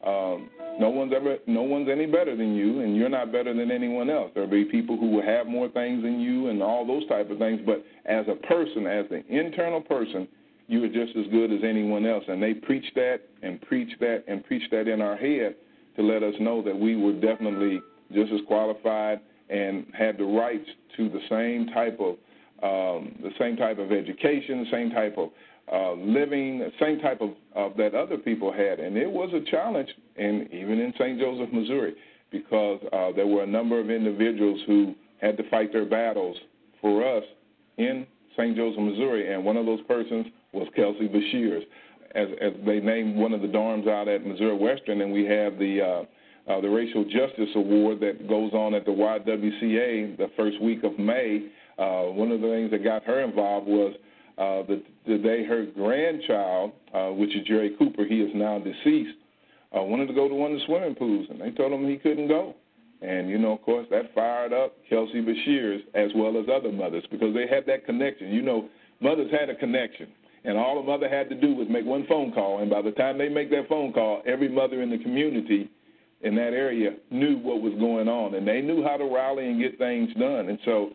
um, 0.04 0.50
no 0.80 0.90
one's 0.90 1.12
ever, 1.14 1.38
no 1.46 1.62
one's 1.62 1.88
any 1.88 2.06
better 2.06 2.36
than 2.36 2.54
you, 2.54 2.80
and 2.80 2.96
you're 2.96 3.08
not 3.08 3.32
better 3.32 3.54
than 3.54 3.70
anyone 3.70 4.10
else. 4.10 4.30
There'll 4.34 4.50
be 4.50 4.64
people 4.64 4.96
who 4.96 5.10
will 5.10 5.22
have 5.22 5.46
more 5.46 5.68
things 5.68 6.02
than 6.02 6.20
you, 6.20 6.48
and 6.48 6.62
all 6.62 6.86
those 6.86 7.06
type 7.08 7.30
of 7.30 7.38
things. 7.38 7.60
But 7.64 7.84
as 8.04 8.26
a 8.28 8.34
person, 8.46 8.86
as 8.86 9.06
an 9.10 9.24
internal 9.28 9.80
person, 9.80 10.28
you 10.68 10.82
are 10.84 10.88
just 10.88 11.16
as 11.16 11.26
good 11.30 11.52
as 11.52 11.60
anyone 11.62 12.04
else. 12.04 12.24
And 12.28 12.42
they 12.42 12.54
preached 12.54 12.94
that 12.96 13.20
and 13.42 13.60
preached 13.62 13.98
that 14.00 14.24
and 14.26 14.44
preached 14.44 14.70
that 14.72 14.88
in 14.88 15.00
our 15.00 15.16
head 15.16 15.54
to 15.96 16.02
let 16.02 16.22
us 16.22 16.34
know 16.40 16.62
that 16.62 16.78
we 16.78 16.96
were 16.96 17.12
definitely 17.12 17.80
just 18.12 18.32
as 18.32 18.40
qualified 18.46 19.20
and 19.48 19.86
had 19.96 20.18
the 20.18 20.24
rights 20.24 20.68
to 20.96 21.08
the 21.08 21.20
same 21.28 21.66
type 21.72 21.98
of 22.00 22.16
um, 22.62 23.14
the 23.22 23.30
same 23.38 23.54
type 23.56 23.78
of 23.78 23.92
education, 23.92 24.64
the 24.64 24.70
same 24.70 24.90
type 24.90 25.16
of 25.18 25.28
uh, 25.70 25.92
living, 25.92 26.58
the 26.58 26.72
same 26.80 26.98
type 27.00 27.20
of 27.20 27.76
that 27.76 27.94
other 27.94 28.16
people 28.16 28.50
had. 28.50 28.80
And 28.80 28.96
it 28.96 29.10
was 29.10 29.30
a 29.34 29.50
challenge, 29.50 29.90
and 30.16 30.50
even 30.52 30.80
in 30.80 30.92
St. 30.98 31.18
Joseph, 31.18 31.52
Missouri, 31.52 31.94
because 32.30 32.80
uh, 32.92 33.12
there 33.14 33.26
were 33.26 33.42
a 33.42 33.46
number 33.46 33.78
of 33.78 33.90
individuals 33.90 34.60
who 34.66 34.94
had 35.20 35.36
to 35.36 35.48
fight 35.50 35.72
their 35.72 35.84
battles 35.84 36.36
for 36.80 37.06
us 37.06 37.24
in 37.76 38.06
St. 38.36 38.56
Joseph, 38.56 38.80
Missouri, 38.80 39.32
and 39.32 39.44
one 39.44 39.56
of 39.56 39.66
those 39.66 39.80
persons 39.82 40.26
was 40.52 40.68
Kelsey 40.74 41.08
Beshears 41.08 41.62
as, 42.16 42.28
as 42.40 42.52
they 42.64 42.80
named 42.80 43.16
one 43.16 43.32
of 43.32 43.42
the 43.42 43.48
dorms 43.48 43.86
out 43.88 44.08
at 44.08 44.26
Missouri 44.26 44.56
Western, 44.56 45.02
and 45.02 45.12
we 45.12 45.24
have 45.24 45.58
the 45.58 45.80
uh, 45.82 46.04
uh, 46.50 46.60
the 46.60 46.68
Racial 46.68 47.04
Justice 47.04 47.50
Award 47.56 48.00
that 48.00 48.28
goes 48.28 48.52
on 48.52 48.74
at 48.74 48.84
the 48.84 48.92
YWCA 48.92 50.16
the 50.16 50.30
first 50.36 50.60
week 50.62 50.84
of 50.84 50.98
May. 50.98 51.48
Uh, 51.76 52.12
one 52.12 52.30
of 52.30 52.40
the 52.40 52.46
things 52.46 52.70
that 52.70 52.84
got 52.84 53.02
her 53.04 53.20
involved 53.22 53.66
was 53.66 53.94
uh, 54.38 54.62
the, 54.68 54.82
the 55.08 55.18
day 55.18 55.44
her 55.44 55.66
grandchild, 55.74 56.72
uh, 56.94 57.08
which 57.08 57.34
is 57.34 57.44
Jerry 57.46 57.74
Cooper, 57.78 58.04
he 58.04 58.20
is 58.20 58.30
now 58.34 58.58
deceased, 58.58 59.16
uh, 59.76 59.82
wanted 59.82 60.06
to 60.06 60.14
go 60.14 60.28
to 60.28 60.34
one 60.34 60.52
of 60.52 60.58
the 60.58 60.64
swimming 60.66 60.94
pools, 60.94 61.26
and 61.30 61.40
they 61.40 61.50
told 61.50 61.72
him 61.72 61.88
he 61.88 61.96
couldn't 61.96 62.28
go. 62.28 62.54
And, 63.02 63.28
you 63.28 63.38
know, 63.38 63.52
of 63.52 63.62
course, 63.62 63.86
that 63.90 64.14
fired 64.14 64.52
up 64.52 64.76
Kelsey 64.88 65.20
Beshears 65.20 65.80
as 65.94 66.10
well 66.14 66.38
as 66.38 66.46
other 66.52 66.72
mothers 66.72 67.04
because 67.10 67.34
they 67.34 67.46
had 67.46 67.66
that 67.66 67.84
connection. 67.84 68.28
You 68.28 68.42
know, 68.42 68.68
mothers 69.00 69.30
had 69.32 69.50
a 69.50 69.54
connection 69.54 70.08
and 70.46 70.56
all 70.56 70.78
a 70.78 70.82
mother 70.82 71.08
had 71.08 71.28
to 71.28 71.34
do 71.34 71.54
was 71.54 71.66
make 71.68 71.84
one 71.84 72.06
phone 72.06 72.32
call. 72.32 72.60
And 72.60 72.70
by 72.70 72.80
the 72.80 72.92
time 72.92 73.18
they 73.18 73.28
make 73.28 73.50
that 73.50 73.68
phone 73.68 73.92
call, 73.92 74.22
every 74.26 74.48
mother 74.48 74.80
in 74.80 74.90
the 74.90 74.98
community 74.98 75.68
in 76.22 76.36
that 76.36 76.54
area 76.54 76.90
knew 77.10 77.36
what 77.38 77.60
was 77.60 77.74
going 77.74 78.08
on, 78.08 78.34
and 78.34 78.46
they 78.46 78.62
knew 78.62 78.82
how 78.82 78.96
to 78.96 79.04
rally 79.04 79.50
and 79.50 79.60
get 79.60 79.76
things 79.76 80.08
done. 80.14 80.48
And 80.48 80.58
so 80.64 80.90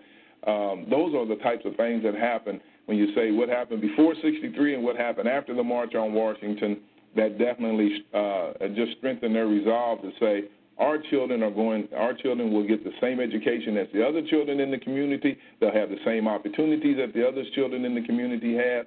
um, 0.50 0.88
those 0.90 1.14
are 1.14 1.28
the 1.28 1.36
types 1.44 1.66
of 1.66 1.76
things 1.76 2.02
that 2.04 2.16
happen 2.16 2.62
when 2.86 2.98
you 2.98 3.14
say 3.14 3.32
what 3.32 3.50
happened 3.50 3.82
before 3.82 4.16
63 4.22 4.76
and 4.76 4.84
what 4.84 4.96
happened 4.96 5.28
after 5.28 5.54
the 5.54 5.64
March 5.64 5.96
on 5.96 6.14
Washington. 6.14 6.80
That 7.14 7.38
definitely 7.38 8.06
uh, 8.14 8.54
just 8.74 8.98
strengthened 8.98 9.36
their 9.36 9.48
resolve 9.48 10.02
to 10.02 10.12
say 10.18 10.46
our 10.78 10.98
children 11.10 11.44
are 11.44 11.52
going 11.52 11.90
our 11.94 12.14
children 12.14 12.54
will 12.54 12.66
get 12.66 12.86
the 12.86 12.92
same 13.02 13.20
education 13.20 13.76
as 13.76 13.88
the 13.94 14.02
other 14.02 14.26
children 14.30 14.62
in 14.62 14.72
the 14.72 14.78
community 14.78 15.38
they'll 15.60 15.74
have 15.74 15.90
the 15.90 16.00
same 16.06 16.26
opportunities 16.26 16.96
that 16.96 17.14
the 17.14 17.28
other 17.28 17.44
children 17.54 17.84
in 17.84 17.94
the 17.94 18.02
community 18.04 18.56
have 18.56 18.86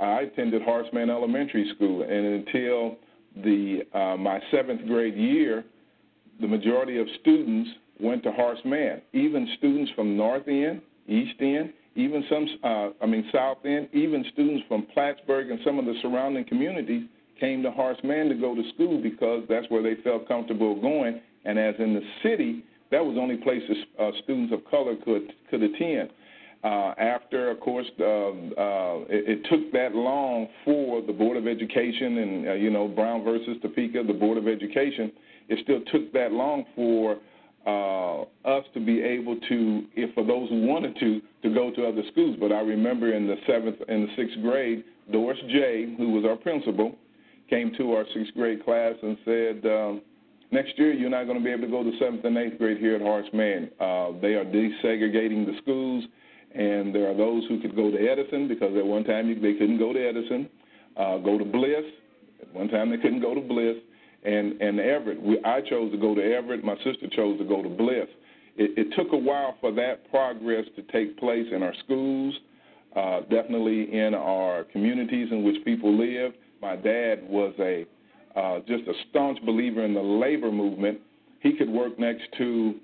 I 0.00 0.22
attended 0.22 0.62
Harshman 0.62 1.10
Elementary 1.10 1.70
School, 1.74 2.02
and 2.02 2.46
until 2.46 2.96
the 3.44 3.80
uh, 3.94 4.16
my 4.16 4.40
seventh 4.50 4.86
grade 4.86 5.14
year, 5.14 5.64
the 6.40 6.48
majority 6.48 6.98
of 6.98 7.06
students 7.20 7.70
went 8.00 8.22
to 8.22 8.32
Harshman. 8.32 9.02
Even 9.12 9.48
students 9.58 9.92
from 9.94 10.16
North 10.16 10.48
End, 10.48 10.80
East 11.06 11.34
End, 11.40 11.72
even 11.96 12.24
some, 12.30 12.46
uh, 12.64 12.88
I 13.02 13.06
mean 13.06 13.28
South 13.32 13.58
End, 13.64 13.88
even 13.92 14.24
students 14.32 14.64
from 14.68 14.86
Plattsburgh 14.94 15.50
and 15.50 15.60
some 15.64 15.78
of 15.78 15.84
the 15.84 15.94
surrounding 16.02 16.44
communities 16.44 17.06
came 17.38 17.62
to 17.62 17.70
Harshman 17.70 18.28
to 18.28 18.34
go 18.34 18.54
to 18.54 18.62
school 18.74 19.02
because 19.02 19.44
that's 19.48 19.66
where 19.70 19.82
they 19.82 20.00
felt 20.02 20.28
comfortable 20.28 20.80
going. 20.80 21.20
And 21.44 21.58
as 21.58 21.74
in 21.78 21.94
the 21.94 22.02
city, 22.22 22.64
that 22.90 23.04
was 23.04 23.14
the 23.14 23.20
only 23.20 23.36
place 23.36 23.62
uh, 23.98 24.10
students 24.24 24.52
of 24.52 24.64
color 24.70 24.96
could 25.04 25.32
could 25.50 25.62
attend. 25.62 26.10
Uh, 26.62 26.92
after, 26.98 27.50
of 27.50 27.58
course, 27.60 27.86
um, 28.00 28.52
uh, 28.58 29.00
it, 29.08 29.38
it, 29.38 29.46
took 29.48 29.72
that 29.72 29.94
long 29.94 30.46
for 30.62 31.00
the 31.00 31.12
Board 31.12 31.38
of 31.38 31.46
Education 31.46 32.18
and, 32.18 32.48
uh, 32.48 32.52
you 32.52 32.68
know, 32.68 32.86
Brown 32.86 33.24
versus 33.24 33.56
Topeka, 33.62 34.02
the 34.06 34.12
Board 34.12 34.36
of 34.36 34.46
Education, 34.46 35.10
it 35.48 35.58
still 35.62 35.80
took 35.90 36.12
that 36.12 36.32
long 36.32 36.66
for 36.76 37.16
uh, 37.66 38.22
us 38.46 38.64
to 38.74 38.80
be 38.80 39.00
able 39.00 39.36
to, 39.48 39.84
if 39.96 40.14
for 40.14 40.22
those 40.22 40.50
who 40.50 40.66
wanted 40.66 40.98
to, 41.00 41.22
to 41.42 41.54
go 41.54 41.70
to 41.70 41.86
other 41.86 42.02
schools. 42.12 42.36
But 42.38 42.52
I 42.52 42.60
remember 42.60 43.14
in 43.14 43.26
the 43.26 43.36
seventh 43.46 43.76
and 43.88 44.06
the 44.06 44.12
sixth 44.16 44.42
grade, 44.42 44.84
Doris 45.10 45.38
J., 45.48 45.94
who 45.96 46.10
was 46.10 46.26
our 46.26 46.36
principal, 46.36 46.94
came 47.48 47.72
to 47.78 47.92
our 47.94 48.04
sixth 48.14 48.34
grade 48.34 48.62
class 48.64 48.94
and 49.02 49.16
said, 49.24 49.64
um, 49.64 50.02
next 50.50 50.78
year 50.78 50.92
you're 50.92 51.08
not 51.08 51.24
going 51.24 51.38
to 51.38 51.44
be 51.44 51.50
able 51.50 51.62
to 51.62 51.70
go 51.70 51.82
to 51.82 51.98
seventh 51.98 52.24
and 52.24 52.36
eighth 52.36 52.58
grade 52.58 52.76
here 52.76 52.96
at 52.96 53.02
Harshman. 53.02 53.70
Uh, 53.80 54.20
they 54.20 54.34
are 54.34 54.44
desegregating 54.44 55.46
the 55.46 55.56
schools 55.62 56.04
and 56.54 56.94
there 56.94 57.08
are 57.08 57.16
those 57.16 57.44
who 57.48 57.60
could 57.60 57.76
go 57.76 57.90
to 57.90 57.96
Edison 57.96 58.48
because 58.48 58.76
at 58.76 58.84
one 58.84 59.04
time 59.04 59.28
they 59.28 59.54
couldn't 59.54 59.78
go 59.78 59.92
to 59.92 60.08
Edison, 60.08 60.48
uh, 60.96 61.18
go 61.18 61.38
to 61.38 61.44
Bliss. 61.44 61.84
At 62.42 62.52
one 62.54 62.68
time 62.68 62.90
they 62.90 62.96
couldn't 62.96 63.20
go 63.20 63.34
to 63.34 63.40
Bliss, 63.40 63.76
and 64.24 64.60
and 64.60 64.80
Everett. 64.80 65.22
We, 65.22 65.38
I 65.44 65.60
chose 65.60 65.92
to 65.92 65.98
go 65.98 66.14
to 66.14 66.22
Everett. 66.22 66.64
My 66.64 66.76
sister 66.76 67.06
chose 67.14 67.38
to 67.38 67.44
go 67.44 67.62
to 67.62 67.68
Bliss. 67.68 68.08
It, 68.56 68.76
it 68.76 68.94
took 68.96 69.12
a 69.12 69.16
while 69.16 69.56
for 69.60 69.72
that 69.72 70.10
progress 70.10 70.64
to 70.76 70.82
take 70.92 71.18
place 71.18 71.46
in 71.52 71.62
our 71.62 71.74
schools, 71.84 72.34
uh, 72.96 73.20
definitely 73.30 73.92
in 73.96 74.14
our 74.14 74.64
communities 74.64 75.28
in 75.30 75.44
which 75.44 75.64
people 75.64 75.96
live. 75.96 76.32
My 76.60 76.76
dad 76.76 77.22
was 77.28 77.54
a 77.58 77.86
uh, 78.36 78.60
just 78.60 78.84
a 78.88 78.92
staunch 79.08 79.38
believer 79.44 79.84
in 79.84 79.94
the 79.94 80.00
labor 80.00 80.52
movement. 80.52 81.00
He 81.40 81.56
could 81.56 81.68
work 81.68 81.98
next 81.98 82.24
to 82.38 82.74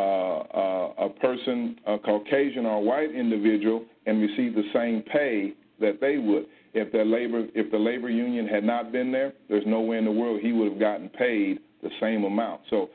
a 0.00 1.08
person, 1.20 1.78
a 1.86 1.98
Caucasian 1.98 2.66
or 2.66 2.82
white 2.82 3.14
individual, 3.14 3.84
and 4.06 4.20
receive 4.20 4.54
the 4.54 4.64
same 4.72 5.02
pay 5.02 5.52
that 5.80 6.00
they 6.00 6.18
would. 6.18 6.46
If 6.74 6.92
the 6.92 7.04
labor 7.04 7.46
if 7.54 7.70
the 7.70 7.78
labor 7.78 8.10
union 8.10 8.46
had 8.46 8.64
not 8.64 8.92
been 8.92 9.10
there, 9.10 9.32
there's 9.48 9.64
no 9.66 9.80
way 9.80 9.98
in 9.98 10.04
the 10.04 10.12
world 10.12 10.40
he 10.40 10.52
would 10.52 10.72
have 10.72 10.80
gotten 10.80 11.08
paid 11.08 11.58
the 11.82 11.90
same 12.00 12.24
amount. 12.24 12.62
So, 12.70 12.90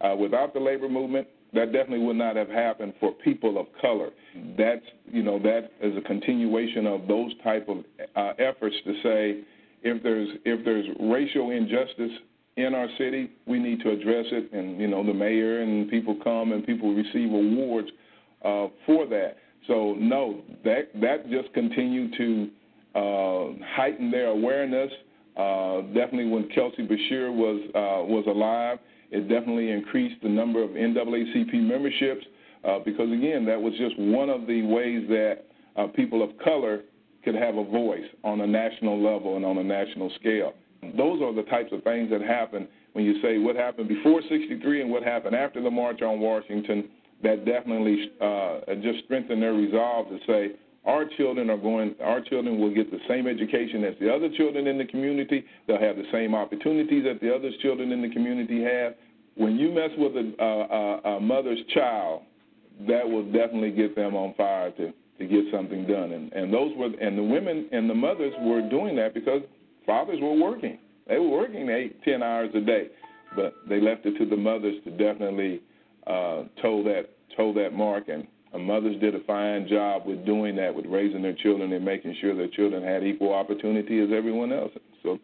uh, 0.00 0.16
without 0.16 0.52
the 0.52 0.60
labor 0.60 0.88
movement, 0.88 1.28
that 1.52 1.72
definitely 1.72 2.04
would 2.06 2.16
not 2.16 2.36
have 2.36 2.48
happened 2.48 2.94
for 3.00 3.12
people 3.12 3.58
of 3.58 3.66
color. 3.80 4.10
That's 4.56 4.84
you 5.06 5.22
know 5.22 5.38
that 5.40 5.70
is 5.80 5.96
a 5.96 6.00
continuation 6.02 6.86
of 6.86 7.06
those 7.06 7.32
type 7.42 7.68
of 7.68 7.78
uh, 8.16 8.32
efforts 8.38 8.76
to 8.84 8.94
say 9.02 9.40
if 9.82 10.02
there's 10.02 10.28
if 10.44 10.64
there's 10.64 10.86
racial 11.00 11.50
injustice 11.50 12.12
in 12.56 12.74
our 12.74 12.88
city, 12.98 13.30
we 13.46 13.58
need 13.58 13.80
to 13.80 13.90
address 13.90 14.26
it. 14.30 14.52
And 14.52 14.80
you 14.80 14.88
know, 14.88 15.04
the 15.04 15.14
mayor 15.14 15.62
and 15.62 15.88
people 15.90 16.16
come 16.22 16.52
and 16.52 16.64
people 16.64 16.94
receive 16.94 17.32
awards 17.32 17.88
uh, 18.44 18.68
for 18.86 19.06
that. 19.06 19.36
So 19.66 19.94
no, 19.98 20.42
that 20.64 20.90
that 21.00 21.30
just 21.30 21.52
continued 21.54 22.14
to 22.18 22.50
uh, 22.94 23.64
heighten 23.74 24.10
their 24.10 24.28
awareness. 24.28 24.90
Uh, 25.36 25.82
definitely, 25.94 26.28
when 26.28 26.48
Kelsey 26.48 26.86
Bashir 26.86 27.32
was 27.32 27.60
uh, 27.74 28.04
was 28.04 28.24
alive, 28.26 28.78
it 29.10 29.28
definitely 29.28 29.70
increased 29.70 30.22
the 30.22 30.28
number 30.28 30.62
of 30.62 30.70
NAACP 30.70 31.52
memberships 31.54 32.24
uh, 32.64 32.78
because 32.84 33.10
again, 33.10 33.44
that 33.46 33.60
was 33.60 33.72
just 33.78 33.98
one 33.98 34.28
of 34.28 34.46
the 34.46 34.62
ways 34.62 35.06
that 35.08 35.44
uh, 35.76 35.86
people 35.88 36.22
of 36.22 36.30
color 36.44 36.82
could 37.24 37.34
have 37.34 37.56
a 37.56 37.64
voice 37.64 38.04
on 38.24 38.40
a 38.40 38.46
national 38.46 39.02
level 39.02 39.36
and 39.36 39.44
on 39.44 39.58
a 39.58 39.64
national 39.64 40.10
scale. 40.18 40.54
Those 40.96 41.22
are 41.22 41.34
the 41.34 41.42
types 41.44 41.72
of 41.72 41.82
things 41.82 42.10
that 42.10 42.22
happen 42.22 42.66
when 42.92 43.04
you 43.04 43.20
say 43.22 43.38
what 43.38 43.56
happened 43.56 43.88
before 43.88 44.22
63 44.28 44.82
and 44.82 44.90
what 44.90 45.02
happened 45.02 45.36
after 45.36 45.62
the 45.62 45.70
March 45.70 46.02
on 46.02 46.20
Washington. 46.20 46.88
That 47.22 47.44
definitely 47.44 48.12
uh, 48.18 48.60
just 48.82 49.04
strengthened 49.04 49.42
their 49.42 49.52
resolve 49.52 50.08
to 50.08 50.18
say 50.26 50.52
our 50.86 51.04
children 51.18 51.50
are 51.50 51.58
going. 51.58 51.94
Our 52.02 52.22
children 52.22 52.58
will 52.58 52.74
get 52.74 52.90
the 52.90 53.00
same 53.08 53.26
education 53.26 53.84
as 53.84 53.94
the 54.00 54.12
other 54.12 54.30
children 54.36 54.66
in 54.66 54.78
the 54.78 54.86
community. 54.86 55.44
They'll 55.66 55.80
have 55.80 55.96
the 55.96 56.08
same 56.10 56.34
opportunities 56.34 57.04
that 57.04 57.20
the 57.20 57.34
other 57.34 57.50
children 57.60 57.92
in 57.92 58.00
the 58.00 58.08
community 58.08 58.62
have. 58.62 58.94
When 59.36 59.56
you 59.56 59.70
mess 59.70 59.90
with 59.98 60.12
a, 60.16 60.32
a, 60.42 61.16
a 61.16 61.20
mother's 61.20 61.60
child, 61.74 62.22
that 62.88 63.06
will 63.06 63.24
definitely 63.24 63.72
get 63.72 63.94
them 63.94 64.14
on 64.14 64.34
fire 64.34 64.70
to 64.72 64.92
to 65.18 65.26
get 65.26 65.44
something 65.52 65.86
done. 65.86 66.12
And 66.12 66.32
and 66.32 66.52
those 66.52 66.72
were 66.76 66.86
and 66.86 67.18
the 67.18 67.22
women 67.22 67.68
and 67.72 67.88
the 67.88 67.94
mothers 67.94 68.32
were 68.40 68.66
doing 68.70 68.96
that 68.96 69.12
because 69.12 69.42
fathers 69.90 70.20
were 70.22 70.34
working. 70.34 70.78
They 71.08 71.18
were 71.18 71.28
working 71.28 71.68
eight, 71.68 72.00
ten 72.04 72.22
hours 72.22 72.50
a 72.54 72.60
day, 72.60 72.86
but 73.34 73.54
they 73.68 73.80
left 73.80 74.06
it 74.06 74.16
to 74.18 74.24
the 74.24 74.36
mothers 74.36 74.76
to 74.84 74.90
definitely 74.92 75.60
uh, 76.06 76.44
toe 76.62 76.84
that 76.84 77.06
toe 77.36 77.52
that 77.54 77.72
mark. 77.72 78.08
And 78.08 78.28
uh, 78.54 78.58
mothers 78.58 79.00
did 79.00 79.16
a 79.16 79.24
fine 79.24 79.66
job 79.66 80.02
with 80.06 80.24
doing 80.24 80.54
that, 80.56 80.72
with 80.72 80.86
raising 80.86 81.22
their 81.22 81.34
children 81.34 81.72
and 81.72 81.84
making 81.84 82.14
sure 82.20 82.36
their 82.36 82.48
children 82.48 82.84
had 82.84 83.02
equal 83.02 83.34
opportunity 83.34 84.00
as 84.00 84.10
everyone 84.16 84.52
else. 84.52 84.70
So 85.02 85.18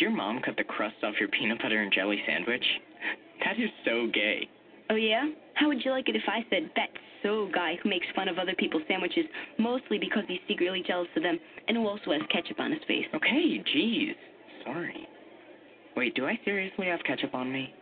Did 0.00 0.06
your 0.06 0.16
mom 0.16 0.40
cut 0.40 0.56
the 0.56 0.64
crust 0.64 0.96
off 1.02 1.12
your 1.20 1.28
peanut 1.28 1.60
butter 1.60 1.82
and 1.82 1.92
jelly 1.92 2.22
sandwich? 2.26 2.64
That 3.44 3.62
is 3.62 3.68
so 3.84 4.08
gay. 4.10 4.48
Oh, 4.88 4.94
yeah? 4.94 5.28
How 5.52 5.68
would 5.68 5.84
you 5.84 5.90
like 5.90 6.08
it 6.08 6.16
if 6.16 6.22
I 6.26 6.40
said, 6.48 6.70
that's 6.74 6.90
so 7.22 7.50
guy 7.52 7.74
who 7.82 7.90
makes 7.90 8.06
fun 8.16 8.26
of 8.26 8.38
other 8.38 8.54
people's 8.56 8.82
sandwiches, 8.88 9.26
mostly 9.58 9.98
because 9.98 10.22
he's 10.26 10.40
secretly 10.48 10.82
jealous 10.86 11.08
of 11.16 11.22
them, 11.22 11.38
and 11.68 11.76
who 11.76 11.86
also 11.86 12.12
has 12.12 12.22
ketchup 12.32 12.60
on 12.60 12.72
his 12.72 12.80
face? 12.88 13.04
Okay, 13.14 13.62
jeez. 13.76 14.14
Sorry. 14.64 15.06
Wait, 15.98 16.14
do 16.14 16.24
I 16.24 16.40
seriously 16.46 16.86
have 16.86 17.00
ketchup 17.06 17.34
on 17.34 17.52
me? 17.52 17.74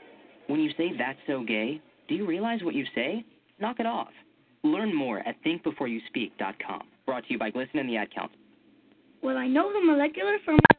When 0.48 0.58
you 0.58 0.72
say 0.76 0.90
that's 0.98 1.20
so 1.28 1.44
gay, 1.44 1.80
do 2.08 2.16
you 2.16 2.26
realize 2.26 2.64
what 2.64 2.74
you 2.74 2.84
say? 2.96 3.24
Knock 3.60 3.78
it 3.78 3.86
off. 3.86 4.10
Learn 4.64 4.92
more 4.92 5.20
at 5.20 5.36
thinkbeforeyouspeak.com. 5.44 6.82
Brought 7.06 7.26
to 7.26 7.32
you 7.32 7.38
by 7.38 7.52
GLSEN 7.52 7.78
and 7.78 7.88
the 7.88 7.96
Ad 7.96 8.12
Council. 8.12 8.38
Well, 9.22 9.36
I 9.36 9.46
know 9.46 9.72
the 9.72 9.86
molecular 9.86 10.38
formula 10.44 10.77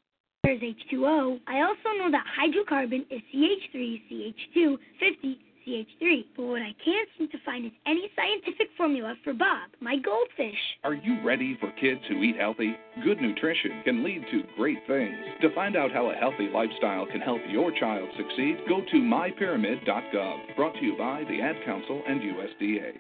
is 0.50 0.62
H2O. 0.62 1.40
I 1.48 1.62
also 1.62 1.98
know 1.98 2.12
that 2.12 2.26
hydrocarbon 2.38 3.06
is 3.10 3.22
CH3, 3.34 4.02
CH2, 4.10 4.78
50, 5.00 5.40
CH3. 5.66 6.26
But 6.36 6.44
what 6.44 6.62
I 6.62 6.74
can't 6.84 7.10
seem 7.18 7.30
to 7.30 7.38
find 7.46 7.66
is 7.66 7.72
any 7.86 8.10
scientific 8.16 8.70
formula 8.78 9.16
for 9.24 9.34
Bob, 9.34 9.70
my 9.80 9.98
goldfish. 9.98 10.58
Are 10.84 10.96
you 10.96 11.24
ready 11.24 11.58
for 11.60 11.72
kids 11.80 12.02
who 12.08 12.24
eat 12.24 12.38
healthy? 12.38 12.76
Good 13.04 13.22
nutrition 13.22 13.82
can 13.84 14.04
lead 14.04 14.26
to 14.32 14.44
great 14.56 14.80
things. 14.88 15.18
To 15.42 15.54
find 15.54 15.76
out 15.76 15.92
how 15.92 16.10
a 16.10 16.16
healthy 16.16 16.50
lifestyle 16.54 17.06
can 17.06 17.22
help 17.22 17.42
your 17.48 17.72
child 17.80 18.10
succeed, 18.18 18.58
go 18.68 18.82
to 18.82 18.98
mypyramid.gov. 18.98 20.56
Brought 20.56 20.74
to 20.76 20.84
you 20.84 20.98
by 20.98 21.24
the 21.30 21.42
Ad 21.42 21.58
Council 21.66 22.02
and 22.08 22.22
USDA. 22.22 22.94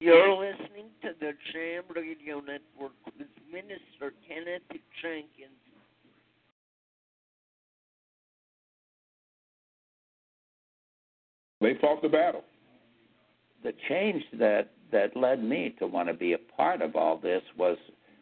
You're 0.00 0.34
listening 0.34 0.86
to 1.02 1.10
the 1.20 1.32
Jam 1.52 1.84
Radio 1.94 2.40
Network 2.40 2.92
with 3.18 3.28
Minister 3.52 4.12
Kenneth 4.26 4.62
Jenkins. 5.00 5.61
They 11.62 11.74
fought 11.80 12.02
the 12.02 12.08
battle. 12.08 12.42
The 13.62 13.72
change 13.88 14.24
that 14.38 14.70
that 14.90 15.16
led 15.16 15.42
me 15.42 15.74
to 15.78 15.86
want 15.86 16.08
to 16.08 16.14
be 16.14 16.34
a 16.34 16.38
part 16.38 16.82
of 16.82 16.96
all 16.96 17.16
this 17.16 17.42
was 17.56 17.78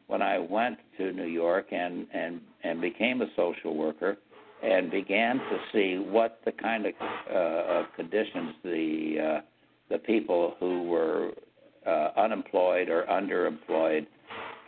when 0.07 0.23
I 0.23 0.39
went 0.39 0.79
to 0.99 1.13
New 1.13 1.27
York 1.27 1.73
and 1.73 2.07
and 2.13 2.41
and 2.63 2.81
became 2.81 3.23
a 3.23 3.27
social 3.37 3.77
worker 3.77 4.19
and 4.63 4.91
began 4.91 5.39
to 5.39 5.59
see 5.73 5.97
what 5.99 6.41
the 6.45 6.53
kind 6.53 6.85
of, 6.85 6.93
uh, 7.35 7.85
conditions 7.97 8.55
the 8.63 9.17
uh, 9.19 9.41
the 9.89 9.99
people 9.99 10.55
who 10.61 10.83
were 10.83 11.31
uh, 11.87 12.11
unemployed 12.17 12.91
or 12.91 13.05
underemployed, 13.05 14.07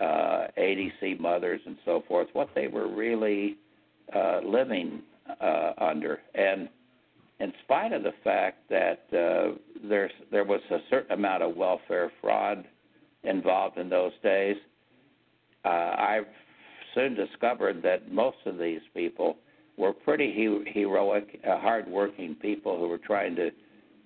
uh, 0.00 0.46
ADC 0.58 1.20
mothers 1.20 1.60
and 1.66 1.76
so 1.84 2.02
forth, 2.08 2.28
what 2.32 2.48
they 2.54 2.68
were 2.68 2.88
really 2.88 3.56
uh, 4.14 4.40
living 4.44 5.02
uh, 5.40 5.72
under. 5.78 6.20
And 6.34 6.68
in 7.42 7.52
spite 7.64 7.92
of 7.92 8.04
the 8.04 8.14
fact 8.22 8.68
that 8.70 9.00
uh, 9.12 9.56
there's, 9.88 10.12
there 10.30 10.44
was 10.44 10.60
a 10.70 10.78
certain 10.88 11.12
amount 11.12 11.42
of 11.42 11.56
welfare 11.56 12.12
fraud 12.20 12.64
involved 13.24 13.78
in 13.78 13.88
those 13.88 14.12
days, 14.22 14.56
uh, 15.64 15.68
I 15.68 16.20
soon 16.94 17.16
discovered 17.16 17.82
that 17.82 18.12
most 18.12 18.36
of 18.46 18.58
these 18.58 18.80
people 18.94 19.36
were 19.76 19.92
pretty 19.92 20.32
he- 20.32 20.70
heroic, 20.72 21.40
uh, 21.44 21.58
hardworking 21.58 22.36
people 22.36 22.78
who 22.78 22.86
were 22.86 22.98
trying 22.98 23.34
to 23.36 23.50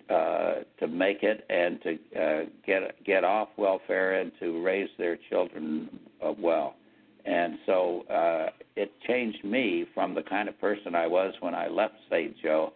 uh, 0.09 0.62
to 0.78 0.87
make 0.87 1.24
it 1.24 1.45
and 1.51 1.82
to 1.82 1.99
uh, 2.16 2.45
get 2.64 3.05
get 3.05 3.24
off 3.24 3.49
welfare 3.57 4.20
and 4.20 4.30
to 4.39 4.62
raise 4.62 4.89
their 4.99 5.18
children 5.28 5.89
uh, 6.24 6.32
well. 6.39 6.76
And 7.24 7.59
so 7.66 8.03
uh, 8.03 8.51
it 8.76 8.93
changed 9.09 9.45
me 9.45 9.84
from 9.95 10.14
the 10.14 10.22
kind 10.22 10.49
of 10.49 10.61
person 10.61 10.95
I 10.95 11.09
was 11.09 11.34
when 11.41 11.57
I 11.57 11.66
left 11.66 11.95
St. 12.09 12.37
Joe 12.41 12.72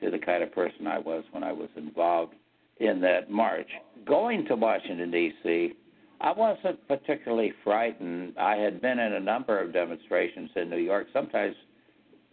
to 0.00 0.10
the 0.10 0.18
kind 0.18 0.42
of 0.42 0.52
person 0.52 0.86
I 0.86 0.98
was 0.98 1.24
when 1.32 1.42
I 1.42 1.52
was 1.52 1.68
involved 1.76 2.34
in 2.78 3.00
that 3.02 3.30
march. 3.30 3.68
Going 4.06 4.46
to 4.46 4.56
Washington 4.56 5.10
D.C., 5.10 5.74
I 6.20 6.32
wasn't 6.32 6.86
particularly 6.86 7.52
frightened. 7.64 8.34
I 8.38 8.56
had 8.56 8.82
been 8.82 8.98
in 8.98 9.14
a 9.14 9.20
number 9.20 9.58
of 9.58 9.72
demonstrations 9.72 10.50
in 10.54 10.68
New 10.68 10.78
York, 10.78 11.06
sometimes 11.12 11.56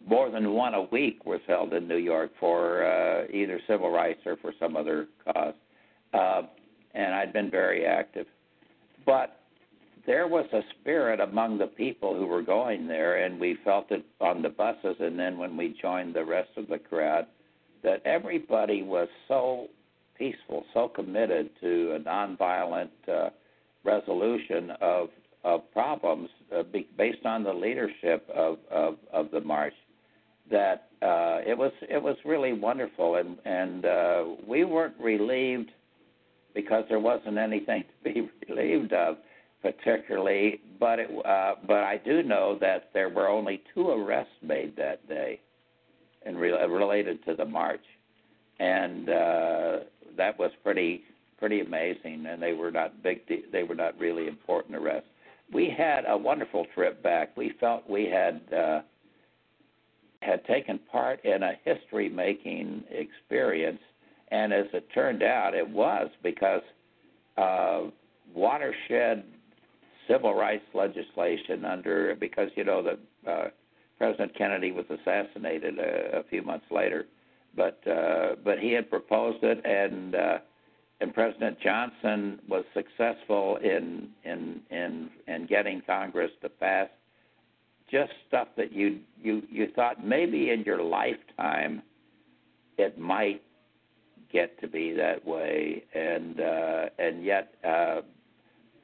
more 0.05 0.30
than 0.30 0.53
one 0.53 0.74
a 0.74 0.84
week 0.84 1.26
was 1.26 1.39
held 1.47 1.74
in 1.74 1.88
New 1.88 1.97
York 1.97 2.32
for 2.39 2.86
uh, 2.86 3.26
either 3.32 3.59
civil 3.68 3.89
rights 3.89 4.20
or 4.26 4.38
for 4.38 4.53
some 4.59 4.76
other 4.76 5.07
cause. 5.26 5.53
Uh, 6.13 6.43
and 6.93 7.13
I'd 7.13 7.34
been 7.34 7.51
very 7.51 7.86
active. 7.86 8.26
But 9.05 9.39
there 10.05 10.28
was 10.28 10.45
a 10.53 10.61
spirit 10.80 11.20
among 11.20 11.57
the 11.57 11.68
people 11.68 12.15
who 12.15 12.26
were 12.26 12.41
going 12.41 12.88
there, 12.88 13.24
and 13.24 13.39
we 13.39 13.57
felt 13.63 13.91
it 13.91 14.05
on 14.22 14.41
the 14.41 14.49
buses, 14.49 14.95
and 14.99 15.20
then 15.20 15.38
when 15.38 15.57
we 15.57 15.78
joined 15.82 16.13
the 16.13 16.24
rest 16.24 16.49
of 16.55 16.68
the 16.68 16.80
crowd, 16.80 17.28
that 17.84 18.01
everybody 18.05 18.84
was 18.84 19.07
so 19.28 19.67
peaceful, 20.17 20.65
so 20.73 20.88
committed 20.88 21.49
to 21.61 21.93
a 21.95 21.99
nonviolent 21.99 22.89
uh, 23.07 23.30
resolution 23.84 24.71
of 24.82 25.09
of 25.43 25.71
problems 25.71 26.30
uh, 26.55 26.63
be, 26.63 26.88
based 26.97 27.25
on 27.25 27.43
the 27.43 27.53
leadership 27.53 28.28
of, 28.36 28.57
of, 28.69 28.95
of 29.13 29.32
the 29.32 29.39
march 29.39 29.73
that 30.51 30.88
uh, 31.01 31.39
it 31.45 31.57
was 31.57 31.71
it 31.82 32.01
was 32.01 32.15
really 32.25 32.53
wonderful, 32.53 33.15
and 33.15 33.38
and 33.45 33.86
uh, 33.86 34.23
we 34.47 34.63
weren't 34.63 34.95
relieved 34.99 35.69
because 36.55 36.84
there 36.89 36.99
wasn't 36.99 37.38
anything 37.38 37.84
to 37.84 38.13
be 38.13 38.30
relieved 38.49 38.93
of 38.93 39.17
particularly. 39.61 40.61
But 40.80 40.99
it, 40.99 41.09
uh, 41.25 41.55
but 41.67 41.84
I 41.84 41.99
do 42.03 42.23
know 42.23 42.57
that 42.61 42.89
there 42.93 43.09
were 43.09 43.28
only 43.28 43.61
two 43.73 43.89
arrests 43.89 44.34
made 44.41 44.75
that 44.78 45.07
day, 45.07 45.39
and 46.28 46.39
re- 46.39 46.51
related 46.51 47.23
to 47.25 47.36
the 47.36 47.45
march, 47.45 47.84
and 48.59 49.09
uh, 49.09 49.78
that 50.17 50.38
was 50.38 50.51
pretty 50.63 51.03
pretty 51.39 51.61
amazing. 51.61 52.25
And 52.28 52.41
they 52.41 52.53
were 52.53 52.71
not 52.71 53.01
big. 53.01 53.25
De- 53.28 53.45
they 53.51 53.63
were 53.63 53.75
not 53.75 53.97
really 53.99 54.28
important 54.28 54.75
arrests. 54.75 55.09
We 55.53 55.73
had 55.75 56.03
a 56.07 56.17
wonderful 56.17 56.65
trip 56.75 57.01
back. 57.01 57.36
We 57.38 57.53
felt 57.59 57.89
we 57.89 58.05
had. 58.05 58.41
Uh, 58.53 58.82
had 60.21 60.43
taken 60.45 60.80
part 60.91 61.23
in 61.23 61.43
a 61.43 61.53
history 61.63 62.09
making 62.09 62.84
experience, 62.89 63.80
and 64.32 64.51
as 64.51 64.65
it 64.73 64.88
turned 64.93 65.21
out, 65.21 65.53
it 65.53 65.69
was 65.69 66.09
because 66.23 66.63
uh, 67.38 67.84
watershed 68.34 69.23
civil 70.07 70.34
rights 70.34 70.65
legislation 70.73 71.65
under 71.65 72.15
because 72.15 72.49
you 72.55 72.63
know 72.63 72.82
that 72.82 72.99
uh, 73.30 73.47
President 73.98 74.36
Kennedy 74.38 74.72
was 74.72 74.86
assassinated 74.89 75.80
a, 75.80 76.20
a 76.20 76.24
few 76.24 76.41
months 76.41 76.66
later, 76.72 77.06
but 77.56 77.80
uh, 77.88 78.36
but 78.43 78.60
he 78.60 78.72
had 78.74 78.89
proposed 78.89 79.43
it 79.43 79.66
and. 79.66 80.16
Uh, 80.16 80.38
and 81.00 81.14
President 81.14 81.60
Johnson 81.60 82.39
was 82.50 82.64
successful 82.74 83.58
in 83.58 84.10
in 84.24 84.62
in 84.72 85.10
in 85.28 85.45
getting 85.45 85.82
Congress 85.86 86.32
to 86.41 86.50
pass 86.50 86.89
just 87.89 88.12
stuff 88.28 88.48
that 88.58 88.74
you 88.74 89.00
you 89.22 89.43
you 89.50 89.68
thought 89.76 90.04
maybe 90.04 90.50
in 90.50 90.64
your 90.64 90.82
lifetime 90.82 91.82
it 92.78 92.98
might 93.00 93.41
get 94.32 94.60
to 94.60 94.68
be 94.68 94.91
that 94.93 95.26
way 95.26 95.84
and 95.93 96.39
uh 96.39 96.86
and 97.00 97.24
yet 97.24 97.54
uh 97.64 98.02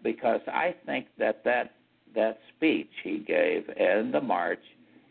because 0.03 0.41
I 0.47 0.75
think 0.85 1.07
that 1.17 1.43
that 1.43 1.73
that 2.15 2.39
speech 2.55 2.91
he 3.03 3.19
gave 3.19 3.67
and 3.77 4.13
the 4.13 4.21
march 4.21 4.63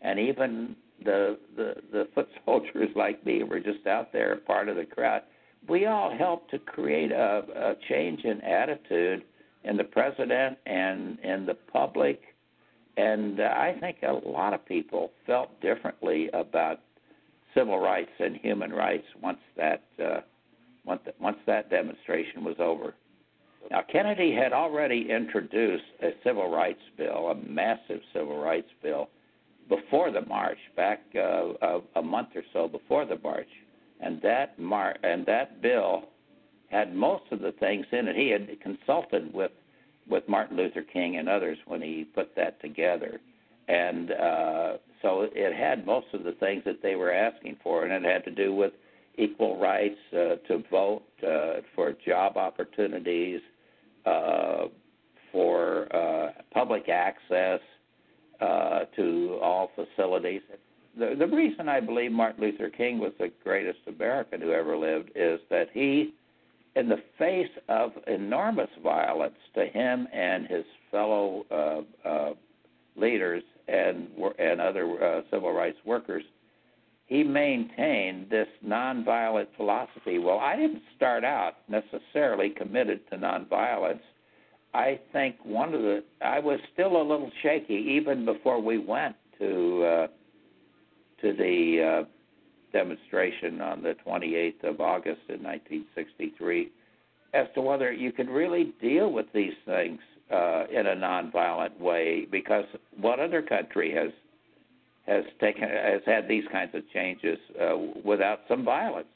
and 0.03 0.19
even 0.19 0.75
the 1.03 1.37
the 1.55 1.75
the 1.91 2.07
foot 2.13 2.27
soldiers 2.45 2.89
like 2.95 3.25
me 3.25 3.43
were 3.43 3.59
just 3.59 3.87
out 3.87 4.13
there, 4.13 4.35
part 4.45 4.69
of 4.69 4.75
the 4.75 4.85
crowd. 4.85 5.21
We 5.67 5.85
all 5.85 6.15
helped 6.15 6.51
to 6.51 6.59
create 6.59 7.11
a, 7.11 7.43
a 7.55 7.75
change 7.87 8.25
in 8.25 8.41
attitude 8.41 9.23
in 9.63 9.77
the 9.77 9.85
president 9.85 10.57
and 10.65 11.17
in 11.19 11.45
the 11.45 11.53
public, 11.53 12.21
and 12.97 13.39
uh, 13.39 13.43
I 13.43 13.75
think 13.79 13.97
a 14.03 14.27
lot 14.27 14.53
of 14.53 14.65
people 14.65 15.11
felt 15.25 15.59
differently 15.61 16.29
about 16.33 16.81
civil 17.55 17.79
rights 17.79 18.11
and 18.19 18.35
human 18.37 18.71
rights 18.71 19.05
once 19.21 19.39
that 19.55 19.83
uh, 20.03 20.19
once 20.85 21.01
once 21.19 21.37
that 21.47 21.69
demonstration 21.69 22.43
was 22.43 22.55
over. 22.59 22.93
Now 23.71 23.83
Kennedy 23.89 24.35
had 24.35 24.51
already 24.51 25.07
introduced 25.09 25.83
a 26.01 26.09
civil 26.25 26.51
rights 26.51 26.81
bill, 26.97 27.29
a 27.29 27.35
massive 27.35 28.01
civil 28.13 28.37
rights 28.41 28.69
bill, 28.81 29.07
before 29.69 30.11
the 30.11 30.21
march, 30.21 30.57
back 30.75 31.01
uh, 31.15 31.79
a, 31.95 32.01
month 32.01 32.29
or 32.35 32.43
so 32.51 32.67
before 32.67 33.05
the 33.05 33.19
march, 33.23 33.47
and 34.01 34.21
that 34.21 34.57
mar- 34.59 34.97
and 35.03 35.25
that 35.25 35.61
bill 35.61 36.03
had 36.69 36.95
most 36.95 37.23
of 37.31 37.39
the 37.39 37.53
things 37.53 37.85
in 37.91 38.07
it. 38.07 38.15
He 38.15 38.29
had 38.29 38.49
consulted 38.61 39.33
with 39.33 39.51
with 40.09 40.27
Martin 40.27 40.57
Luther 40.57 40.81
King 40.81 41.17
and 41.17 41.29
others 41.29 41.57
when 41.65 41.81
he 41.81 42.03
put 42.03 42.35
that 42.35 42.59
together, 42.61 43.21
and 43.67 44.11
uh, 44.11 44.73
so 45.01 45.27
it 45.33 45.55
had 45.55 45.85
most 45.85 46.07
of 46.13 46.23
the 46.23 46.33
things 46.33 46.63
that 46.65 46.81
they 46.81 46.95
were 46.95 47.13
asking 47.13 47.57
for, 47.63 47.85
and 47.85 48.05
it 48.05 48.09
had 48.09 48.25
to 48.25 48.31
do 48.31 48.53
with 48.53 48.73
equal 49.17 49.59
rights 49.59 49.99
uh, 50.11 50.35
to 50.47 50.63
vote, 50.69 51.03
uh, 51.25 51.61
for 51.75 51.93
job 52.05 52.35
opportunities, 52.35 53.39
uh, 54.05 54.65
for 55.31 55.93
uh, 55.95 56.31
public 56.53 56.89
access 56.89 57.59
uh, 58.39 58.81
to 58.95 59.39
all 59.41 59.71
facilities. 59.75 60.41
The, 60.97 61.15
the 61.17 61.27
reason 61.27 61.69
I 61.69 61.79
believe 61.79 62.11
Martin 62.11 62.43
Luther 62.43 62.69
King 62.69 62.99
was 62.99 63.13
the 63.19 63.31
greatest 63.43 63.79
American 63.87 64.41
who 64.41 64.51
ever 64.51 64.77
lived 64.77 65.11
is 65.15 65.39
that 65.49 65.67
he, 65.73 66.13
in 66.75 66.89
the 66.89 67.01
face 67.17 67.49
of 67.69 67.91
enormous 68.07 68.69
violence 68.83 69.37
to 69.55 69.65
him 69.65 70.07
and 70.13 70.47
his 70.47 70.65
fellow 70.91 71.45
uh, 71.51 72.07
uh, 72.07 72.33
leaders 72.95 73.43
and 73.67 74.07
and 74.37 74.59
other 74.59 75.03
uh, 75.03 75.21
civil 75.31 75.53
rights 75.53 75.77
workers, 75.85 76.23
he 77.05 77.23
maintained 77.23 78.29
this 78.29 78.47
nonviolent 78.65 79.47
philosophy. 79.55 80.19
Well, 80.19 80.39
I 80.39 80.55
didn't 80.55 80.81
start 80.95 81.23
out 81.23 81.55
necessarily 81.67 82.49
committed 82.49 83.09
to 83.09 83.17
nonviolence. 83.17 84.01
I 84.73 84.99
think 85.11 85.35
one 85.43 85.73
of 85.73 85.81
the 85.81 86.03
I 86.21 86.39
was 86.39 86.59
still 86.73 86.97
a 86.97 87.03
little 87.03 87.31
shaky 87.41 87.75
even 87.75 88.25
before 88.25 88.61
we 88.61 88.77
went 88.77 89.15
to 89.39 89.83
uh, 89.83 90.07
to 91.21 91.33
the 91.33 92.03
uh, 92.03 92.07
demonstration 92.71 93.61
on 93.61 93.83
the 93.83 93.95
28th 94.05 94.63
of 94.63 94.81
August 94.81 95.21
in 95.29 95.43
1963 95.43 96.71
as 97.33 97.47
to 97.55 97.61
whether 97.61 97.91
you 97.91 98.11
could 98.11 98.29
really 98.29 98.73
deal 98.81 99.11
with 99.11 99.27
these 99.33 99.53
things 99.65 99.99
uh, 100.31 100.65
in 100.71 100.87
a 100.87 100.95
nonviolent 100.95 101.79
way 101.79 102.27
because 102.31 102.65
what 102.99 103.19
other 103.19 103.41
country 103.41 103.93
has 103.93 104.11
has 105.05 105.23
taken 105.39 105.63
has 105.63 106.01
had 106.05 106.27
these 106.27 106.45
kinds 106.51 106.73
of 106.73 106.81
changes 106.91 107.37
uh, 107.61 107.75
without 108.03 108.39
some 108.47 108.63
violence. 108.63 109.07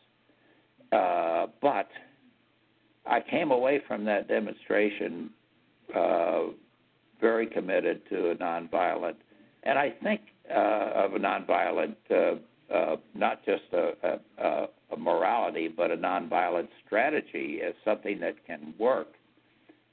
Uh, 0.91 1.47
but 1.62 1.88
I 3.05 3.22
came 3.22 3.51
away 3.51 3.82
from 3.88 4.03
that 4.05 4.28
demonstration 4.28 5.30
uh, 5.96 6.44
very 7.20 7.48
committed 7.48 8.02
to 8.10 8.32
a 8.32 8.36
nonviolent, 8.36 9.16
and 9.64 9.78
I 9.78 9.90
think 10.04 10.22
uh, 10.50 10.92
of 10.96 11.14
a 11.14 11.20
nonviolent, 11.20 11.96
uh, 12.12 12.74
uh, 12.74 12.96
not 13.16 13.46
just 13.46 13.64
a, 13.74 14.20
a, 14.38 14.68
a 14.92 14.98
morality, 14.98 15.68
but 15.68 15.92
a 15.92 15.98
nonviolent 15.98 16.68
strategy 16.86 17.60
as 17.66 17.74
something 17.84 18.20
that 18.20 18.46
can 18.46 18.74
work. 18.78 19.08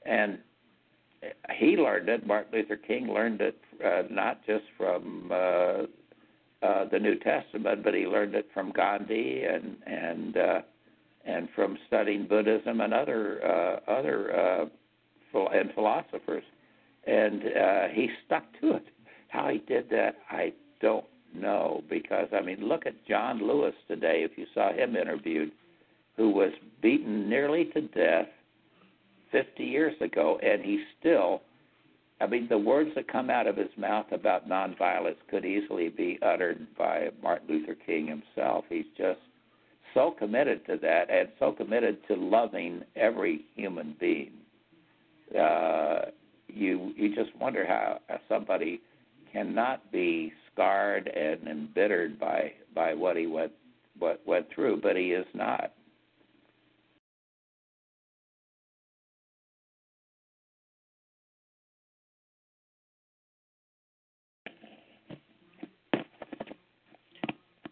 And 0.05 0.39
he 1.57 1.77
learned 1.77 2.09
it. 2.09 2.27
Martin 2.27 2.59
Luther 2.59 2.75
King 2.75 3.07
learned 3.07 3.41
it 3.41 3.57
uh, 3.83 4.03
not 4.09 4.45
just 4.45 4.65
from 4.77 5.29
uh, 5.31 5.83
uh, 6.65 6.85
the 6.91 6.99
New 6.99 7.15
Testament, 7.19 7.83
but 7.83 7.93
he 7.93 8.05
learned 8.05 8.35
it 8.35 8.49
from 8.53 8.71
Gandhi 8.71 9.43
and 9.43 9.77
and 9.85 10.37
uh, 10.37 10.61
and 11.25 11.49
from 11.55 11.77
studying 11.87 12.27
Buddhism 12.27 12.81
and 12.81 12.93
other 12.93 13.43
uh, 13.43 13.91
other 13.91 14.35
uh, 14.35 14.65
and 15.35 15.73
philosophers. 15.73 16.43
And 17.05 17.43
uh, 17.43 17.87
he 17.93 18.09
stuck 18.25 18.43
to 18.61 18.75
it. 18.75 18.85
How 19.29 19.49
he 19.49 19.59
did 19.59 19.89
that, 19.89 20.15
I 20.29 20.53
don't 20.81 21.05
know 21.33 21.83
because 21.89 22.27
I 22.31 22.41
mean, 22.41 22.67
look 22.67 22.85
at 22.85 23.05
John 23.07 23.45
Lewis 23.45 23.73
today. 23.87 24.23
If 24.23 24.37
you 24.37 24.45
saw 24.53 24.71
him 24.73 24.95
interviewed, 24.95 25.51
who 26.17 26.29
was 26.29 26.51
beaten 26.81 27.29
nearly 27.29 27.65
to 27.73 27.81
death 27.81 28.27
50 29.31 29.63
years 29.63 29.95
ago, 30.01 30.39
and 30.41 30.63
he 30.63 30.83
still, 30.99 31.41
I 32.21 32.27
mean, 32.27 32.47
the 32.49 32.57
words 32.57 32.91
that 32.95 33.11
come 33.11 33.29
out 33.29 33.47
of 33.47 33.57
his 33.57 33.69
mouth 33.77 34.05
about 34.11 34.47
nonviolence 34.47 35.17
could 35.29 35.45
easily 35.45 35.89
be 35.89 36.17
uttered 36.21 36.65
by 36.77 37.09
Martin 37.21 37.47
Luther 37.49 37.75
King 37.85 38.07
himself. 38.07 38.65
He's 38.69 38.85
just 38.97 39.19
so 39.93 40.11
committed 40.17 40.65
to 40.67 40.77
that 40.81 41.09
and 41.09 41.29
so 41.39 41.51
committed 41.51 41.97
to 42.07 42.15
loving 42.15 42.83
every 42.95 43.45
human 43.55 43.95
being. 43.99 44.31
Uh, 45.33 46.11
you 46.47 46.93
you 46.95 47.13
just 47.15 47.35
wonder 47.37 47.65
how 47.65 47.99
somebody 48.29 48.81
cannot 49.31 49.91
be 49.91 50.31
scarred 50.51 51.07
and 51.07 51.47
embittered 51.47 52.19
by 52.19 52.53
by 52.73 52.93
what 52.93 53.17
he 53.17 53.27
went 53.27 53.51
what 53.97 54.21
went 54.25 54.47
through, 54.53 54.79
but 54.81 54.95
he 54.95 55.11
is 55.11 55.25
not. 55.33 55.71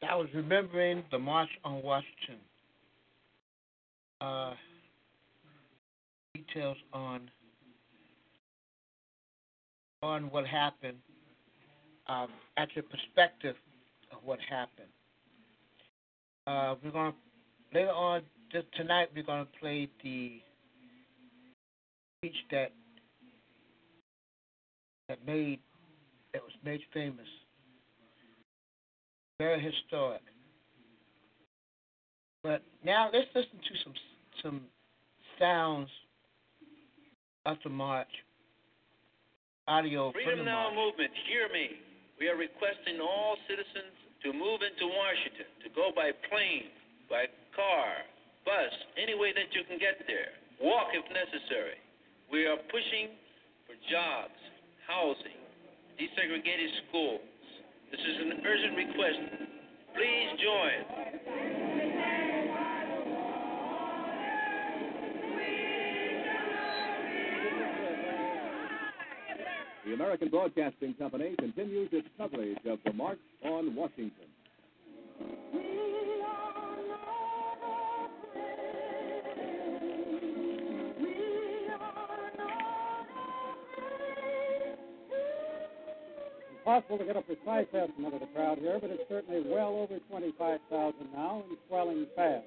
I 0.10 0.16
was 0.16 0.28
remembering 0.34 1.04
the 1.12 1.18
March 1.18 1.50
on 1.64 1.82
Washington. 1.82 2.38
Uh, 4.22 4.54
details 6.36 6.78
on 6.94 7.30
on 10.04 10.30
what 10.30 10.46
happened, 10.46 10.98
um, 12.08 12.28
at 12.58 12.68
your 12.76 12.84
perspective 12.84 13.56
of 14.12 14.20
what 14.24 14.40
happened. 14.50 14.90
Uh, 16.46 16.76
we're 16.84 16.92
going 16.92 17.14
to 17.14 17.78
later 17.78 17.92
on 17.92 18.22
tonight. 18.76 19.08
We're 19.16 19.24
going 19.24 19.46
to 19.46 19.60
play 19.60 19.90
the 20.04 20.42
speech 22.20 22.36
that 22.52 22.74
that 25.08 25.26
made 25.26 25.60
that 26.34 26.42
was 26.42 26.52
made 26.64 26.82
famous 26.94 27.28
very 29.40 29.62
historic. 29.62 30.22
But 32.44 32.62
now 32.84 33.10
let's 33.12 33.28
listen 33.34 33.58
to 33.58 33.84
some 33.84 33.94
some 34.42 34.62
sounds 35.40 35.90
of 37.46 37.58
the 37.64 37.70
march. 37.70 38.08
Audio 39.64 40.12
Freedom 40.12 40.44
Now 40.44 40.76
movement, 40.76 41.08
hear 41.24 41.48
me. 41.48 41.80
We 42.20 42.28
are 42.28 42.36
requesting 42.36 43.00
all 43.00 43.40
citizens 43.48 43.96
to 44.28 44.36
move 44.36 44.60
into 44.60 44.92
Washington, 44.92 45.48
to 45.64 45.72
go 45.72 45.88
by 45.96 46.12
plane, 46.28 46.68
by 47.08 47.32
car, 47.56 48.04
bus, 48.44 48.74
any 49.00 49.16
way 49.16 49.32
that 49.32 49.56
you 49.56 49.64
can 49.64 49.80
get 49.80 50.04
there. 50.04 50.36
Walk 50.60 50.92
if 50.92 51.08
necessary. 51.08 51.80
We 52.28 52.44
are 52.44 52.60
pushing 52.68 53.16
for 53.64 53.80
jobs, 53.88 54.36
housing, 54.84 55.40
desegregated 55.96 56.72
schools. 56.92 57.24
This 57.88 58.04
is 58.04 58.18
an 58.20 58.44
urgent 58.44 58.76
request. 58.76 59.48
Please 59.96 60.44
join. 60.44 61.53
The 69.86 69.94
American 69.94 70.30
Broadcasting 70.30 70.94
Company 70.94 71.36
continues 71.38 71.90
its 71.92 72.08
coverage 72.18 72.58
of 72.66 72.80
the 72.86 72.94
March 72.94 73.20
on 73.44 73.76
Washington. 73.76 74.12
Impossible 86.60 86.98
to 86.98 87.04
get 87.04 87.18
a 87.18 87.22
precise 87.22 87.68
estimate 87.74 88.14
of 88.14 88.22
the 88.22 88.26
crowd 88.28 88.60
here, 88.60 88.80
but 88.80 88.90
it's 88.90 89.04
certainly 89.10 89.44
well 89.46 89.76
over 89.76 90.00
25,000 90.10 90.96
now 91.14 91.44
and 91.50 91.58
swelling 91.68 92.08
fast. 92.16 92.46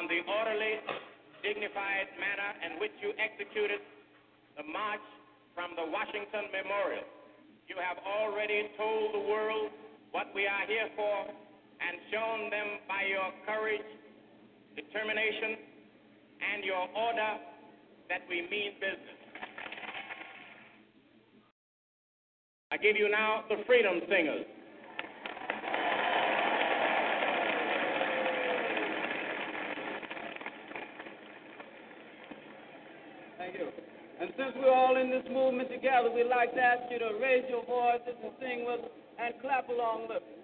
On 0.00 0.08
the 0.08 0.24
orderly, 0.24 0.80
dignified 1.44 2.08
manner 2.16 2.56
in 2.64 2.80
which 2.80 2.96
you 3.04 3.12
executed 3.20 3.84
the 4.56 4.64
march 4.64 5.04
from 5.52 5.76
the 5.76 5.84
Washington 5.92 6.48
Memorial. 6.48 7.04
You 7.68 7.76
have 7.76 8.00
already 8.00 8.72
told 8.80 9.12
the 9.12 9.20
world 9.28 9.68
what 10.16 10.32
we 10.32 10.48
are 10.48 10.64
here 10.64 10.88
for 10.96 11.28
and 11.84 12.00
shown 12.08 12.48
them 12.48 12.80
by 12.88 13.04
your 13.12 13.28
courage, 13.44 13.84
determination, 14.72 15.60
and 16.48 16.64
your 16.64 16.88
order 16.96 17.36
that 18.08 18.24
we 18.24 18.48
mean 18.48 18.80
business. 18.80 19.20
I 22.72 22.78
give 22.80 22.96
you 22.96 23.10
now 23.10 23.44
the 23.50 23.60
Freedom 23.66 24.00
Singers. 24.08 24.48
Thank 33.40 33.54
you. 33.54 33.68
And 34.20 34.28
since 34.36 34.52
we're 34.60 34.72
all 34.72 35.00
in 35.00 35.08
this 35.08 35.24
movement 35.32 35.70
together, 35.70 36.12
we'd 36.12 36.28
like 36.28 36.52
to 36.52 36.60
ask 36.60 36.92
you 36.92 36.98
to 36.98 37.16
raise 37.22 37.44
your 37.48 37.64
voices 37.64 38.20
and 38.22 38.32
sing 38.38 38.66
with 38.66 38.84
us 38.84 38.92
and 39.18 39.32
clap 39.40 39.68
along 39.70 40.08
with 40.08 40.20
us. 40.20 40.39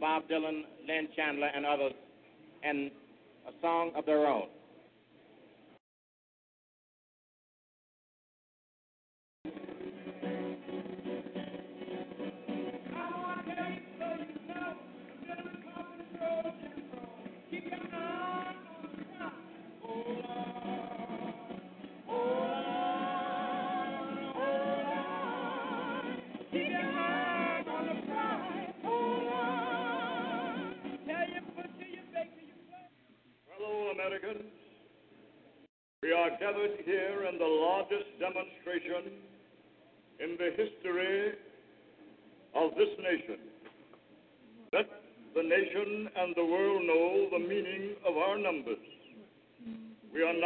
Bob 0.00 0.28
Dylan, 0.28 0.62
Len 0.88 1.08
Chandler, 1.16 1.50
and 1.54 1.64
others, 1.66 1.92
and 2.62 2.90
a 3.48 3.52
song 3.60 3.92
of 3.96 4.06
their 4.06 4.26
own. 4.26 4.48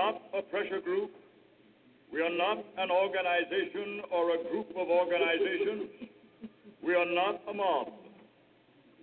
Not 0.01 0.23
a 0.33 0.43
pressure 0.49 0.81
group. 0.81 1.11
We 2.13 2.23
are 2.23 2.37
not 2.45 2.59
an 2.79 2.91
organization 2.91 4.01
or 4.11 4.35
a 4.35 4.39
group 4.49 4.71
of 4.75 4.89
organizations. 4.89 6.09
We 6.83 6.95
are 6.95 7.11
not 7.21 7.43
a 7.49 7.53
mob. 7.53 7.93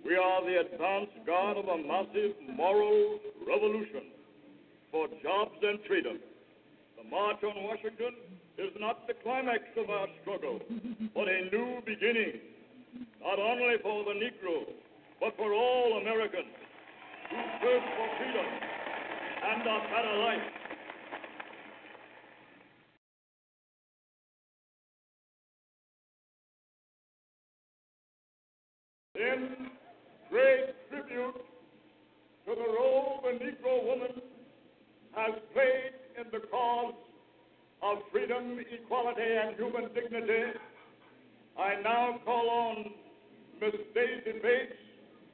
We 0.04 0.16
are 0.16 0.40
the 0.42 0.56
advance 0.66 1.10
guard 1.24 1.56
of 1.56 1.66
a 1.68 1.78
massive 1.78 2.34
moral 2.56 3.20
revolution 3.46 4.10
for 4.90 5.06
jobs 5.22 5.58
and 5.62 5.78
freedom. 5.86 6.18
The 6.98 7.08
March 7.08 7.42
on 7.44 7.62
Washington 7.62 8.14
is 8.58 8.72
not 8.80 9.06
the 9.06 9.14
climax 9.22 9.62
of 9.76 9.88
our 9.90 10.08
struggle, 10.22 10.58
but 11.14 11.28
a 11.28 11.40
new 11.54 11.78
beginning, 11.86 12.42
not 13.22 13.38
only 13.38 13.76
for 13.82 14.02
the 14.02 14.18
Negro, 14.18 14.66
but 15.20 15.36
for 15.36 15.52
all 15.54 16.00
Americans 16.02 16.50
who 17.30 17.38
search 17.62 17.86
for 17.96 18.08
freedom 18.18 18.48
and 19.46 19.62
a 19.62 19.78
better 19.94 20.16
great 30.30 30.74
tribute 30.90 31.34
to 32.46 32.54
the 32.54 32.68
role 32.78 33.20
the 33.22 33.44
Negro 33.44 33.84
woman 33.84 34.22
has 35.14 35.34
played 35.52 35.92
in 36.18 36.24
the 36.32 36.46
cause 36.48 36.94
of 37.82 37.98
freedom, 38.12 38.58
equality, 38.72 39.22
and 39.22 39.56
human 39.56 39.88
dignity, 39.94 40.52
I 41.58 41.80
now 41.82 42.18
call 42.24 42.50
on 42.50 42.84
Miss 43.60 43.74
Daisy 43.94 44.38
Bates, 44.42 44.72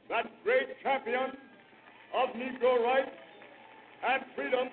that 0.09 0.31
great 0.45 0.69
champion 0.83 1.33
of 2.15 2.29
Negro 2.37 2.85
rights 2.85 3.11
and 4.09 4.23
freedom, 4.37 4.69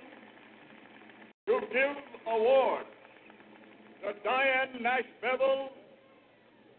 to 1.48 1.60
give 1.72 1.98
awards 2.28 2.86
to 4.04 4.14
Diane 4.24 4.82
Nash 4.82 5.04
Bevel, 5.22 5.70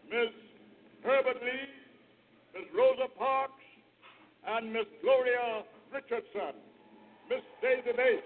Miss 0.09 0.29
Herbert 1.03 1.41
Lee, 1.43 1.82
Miss 2.53 2.69
Rosa 2.77 3.09
Parks, 3.17 3.53
and 4.45 4.71
Miss 4.71 4.85
Gloria 5.01 5.65
Richardson. 5.91 6.53
Miss 7.29 7.41
Daisy 7.61 7.97
Bates. 7.97 8.21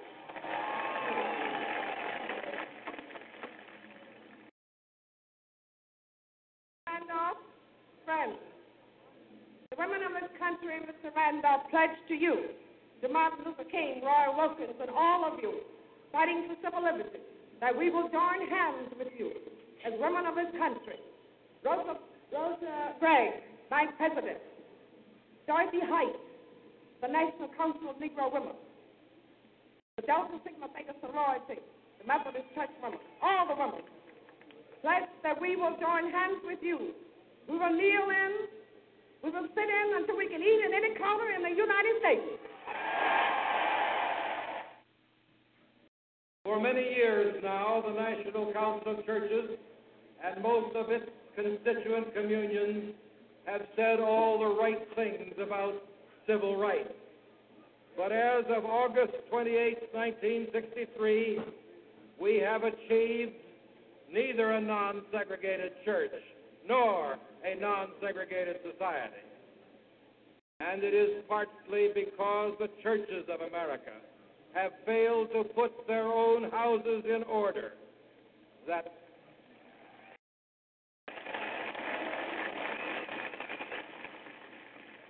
Randolph, 6.91 7.39
friends, 8.03 8.35
the 9.71 9.77
women 9.79 10.03
of 10.03 10.11
this 10.19 10.31
country, 10.35 10.75
Mr. 10.83 11.15
Randolph, 11.15 11.69
pledge 11.71 11.95
to 12.09 12.13
you, 12.13 12.51
to 13.01 13.07
Martin 13.07 13.45
Luther 13.45 13.63
King, 13.71 14.01
Roy 14.03 14.35
Wilkins, 14.35 14.75
and 14.81 14.89
all 14.89 15.23
of 15.23 15.39
you 15.41 15.61
fighting 16.11 16.49
for 16.51 16.55
civil 16.65 16.83
liberty, 16.83 17.23
that 17.61 17.71
we 17.71 17.89
will 17.89 18.09
join 18.09 18.43
hands 18.49 18.91
with 18.99 19.07
you 19.17 19.31
as 19.85 19.93
women 19.99 20.25
of 20.25 20.35
this 20.35 20.51
country. 20.59 20.99
Rosa, 21.63 21.95
Rosa 22.33 22.95
Gregg, 22.99 23.31
Vice 23.69 23.91
President, 23.97 24.39
Dorothy 25.45 25.83
Height, 25.83 26.15
the 27.01 27.07
National 27.07 27.51
Council 27.59 27.91
of 27.91 27.97
Negro 27.99 28.31
Women, 28.31 28.55
the 29.97 30.07
Delta 30.07 30.39
Sigma 30.43 30.71
Theta 30.71 30.95
Sorority, 31.03 31.59
the 31.99 32.07
Methodist 32.07 32.47
Church 32.55 32.71
women, 32.81 32.99
all 33.21 33.47
the 33.47 33.55
women, 33.59 33.83
pledge 34.81 35.09
that 35.23 35.35
we 35.41 35.55
will 35.55 35.75
join 35.83 36.07
hands 36.11 36.39
with 36.47 36.59
you. 36.61 36.95
We 37.49 37.59
will 37.59 37.75
kneel 37.75 38.07
in, 38.07 38.33
we 39.23 39.31
will 39.31 39.47
sit 39.51 39.67
in 39.67 39.87
until 39.99 40.15
we 40.15 40.31
can 40.31 40.39
eat 40.39 40.61
in 40.63 40.71
any 40.71 40.95
corner 40.95 41.35
in 41.35 41.43
the 41.43 41.51
United 41.51 41.95
States. 41.99 42.27
For 46.43 46.61
many 46.61 46.95
years 46.95 47.35
now, 47.43 47.83
the 47.85 47.91
National 47.91 48.53
Council 48.53 48.95
of 48.95 49.05
Churches 49.05 49.59
and 50.23 50.41
most 50.41 50.73
of 50.75 50.89
its 50.89 51.11
constituent 51.35 52.13
communions 52.13 52.95
have 53.47 53.61
said 53.75 53.99
all 53.99 54.39
the 54.39 54.61
right 54.61 54.87
things 54.95 55.33
about 55.41 55.73
civil 56.27 56.57
rights. 56.57 56.93
But 57.95 58.11
as 58.11 58.43
of 58.55 58.65
August 58.65 59.13
28, 59.31 59.89
1963, 59.93 61.39
we 62.21 62.39
have 62.39 62.63
achieved 62.63 63.33
neither 64.11 64.51
a 64.51 64.61
non 64.61 65.01
segregated 65.11 65.71
church 65.83 66.11
nor 66.67 67.15
a 67.43 67.59
non 67.59 67.87
segregated 68.01 68.57
society. 68.71 69.23
And 70.59 70.83
it 70.83 70.93
is 70.93 71.23
partly 71.27 71.89
because 71.93 72.53
the 72.59 72.69
churches 72.83 73.25
of 73.31 73.41
America 73.47 73.93
have 74.53 74.71
failed 74.85 75.29
to 75.33 75.43
put 75.43 75.87
their 75.87 76.07
own 76.07 76.49
houses 76.51 77.03
in 77.05 77.23
order 77.23 77.73
that 78.67 78.91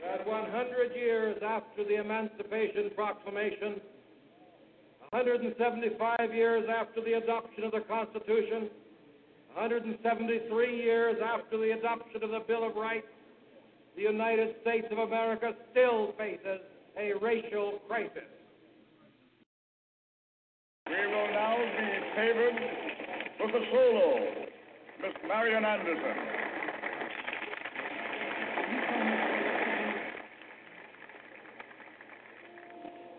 that 0.07 0.25
100 0.25 0.95
years 0.95 1.37
after 1.45 1.83
the 1.83 1.99
Emancipation 1.99 2.89
Proclamation, 2.95 3.81
175 5.11 6.33
years 6.33 6.65
after 6.69 7.01
the 7.01 7.13
adoption 7.13 7.63
of 7.65 7.71
the 7.71 7.81
Constitution, 7.81 8.69
173 9.53 10.77
years 10.77 11.17
after 11.23 11.57
the 11.57 11.71
adoption 11.71 12.23
of 12.23 12.29
the 12.29 12.39
Bill 12.47 12.67
of 12.67 12.75
Rights, 12.75 13.07
the 13.95 14.03
United 14.03 14.55
States 14.61 14.87
of 14.91 14.99
America 14.99 15.51
still 15.71 16.13
faces 16.17 16.61
a 16.97 17.13
racial 17.21 17.79
crisis. 17.87 18.31
We 20.87 21.07
will 21.07 21.31
now 21.33 21.57
be 21.57 21.89
favored 22.15 22.55
with 23.41 23.55
a 23.55 23.65
solo, 23.71 24.19
Miss 25.01 25.13
Marian 25.27 25.65
Anderson. 25.65 26.46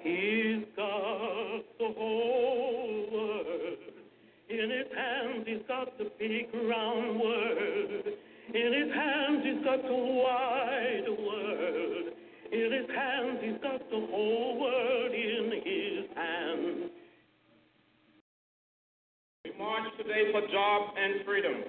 He's 0.03 0.65
got 0.77 1.63
the 1.79 1.93
whole 1.97 3.07
world 3.13 3.79
in 4.49 4.71
his 4.71 4.87
hands. 4.97 5.45
He's 5.47 5.67
got 5.67 5.99
the 5.99 6.11
big 6.19 6.47
round 6.55 7.21
world 7.21 8.07
in 8.55 8.73
his 8.73 8.95
hands. 8.95 9.43
He's 9.45 9.65
got 9.65 9.83
the 9.83 9.95
wide 9.95 11.09
world 11.09 12.13
in 12.53 12.73
his 12.73 12.89
hands. 12.95 13.39
He's 13.43 13.61
got 13.61 13.81
the 13.91 14.07
whole 14.11 14.61
world 14.61 15.13
in 15.13 15.53
his 15.65 16.17
hands. 16.17 16.91
We 19.45 19.53
march 19.59 19.89
today 19.99 20.31
for 20.33 20.43
job 20.53 20.95
and 20.97 21.25
freedom. 21.25 21.65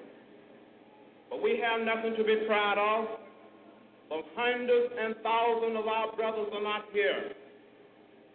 But 1.30 1.42
we 1.42 1.60
have 1.62 1.80
nothing 1.84 2.14
to 2.16 2.24
be 2.24 2.44
proud 2.46 2.78
of. 2.78 3.08
Hundreds 4.36 4.92
and 4.98 5.14
thousands 5.22 5.76
of 5.78 5.86
our 5.86 6.16
brothers 6.16 6.48
are 6.52 6.62
not 6.62 6.84
here. 6.92 7.32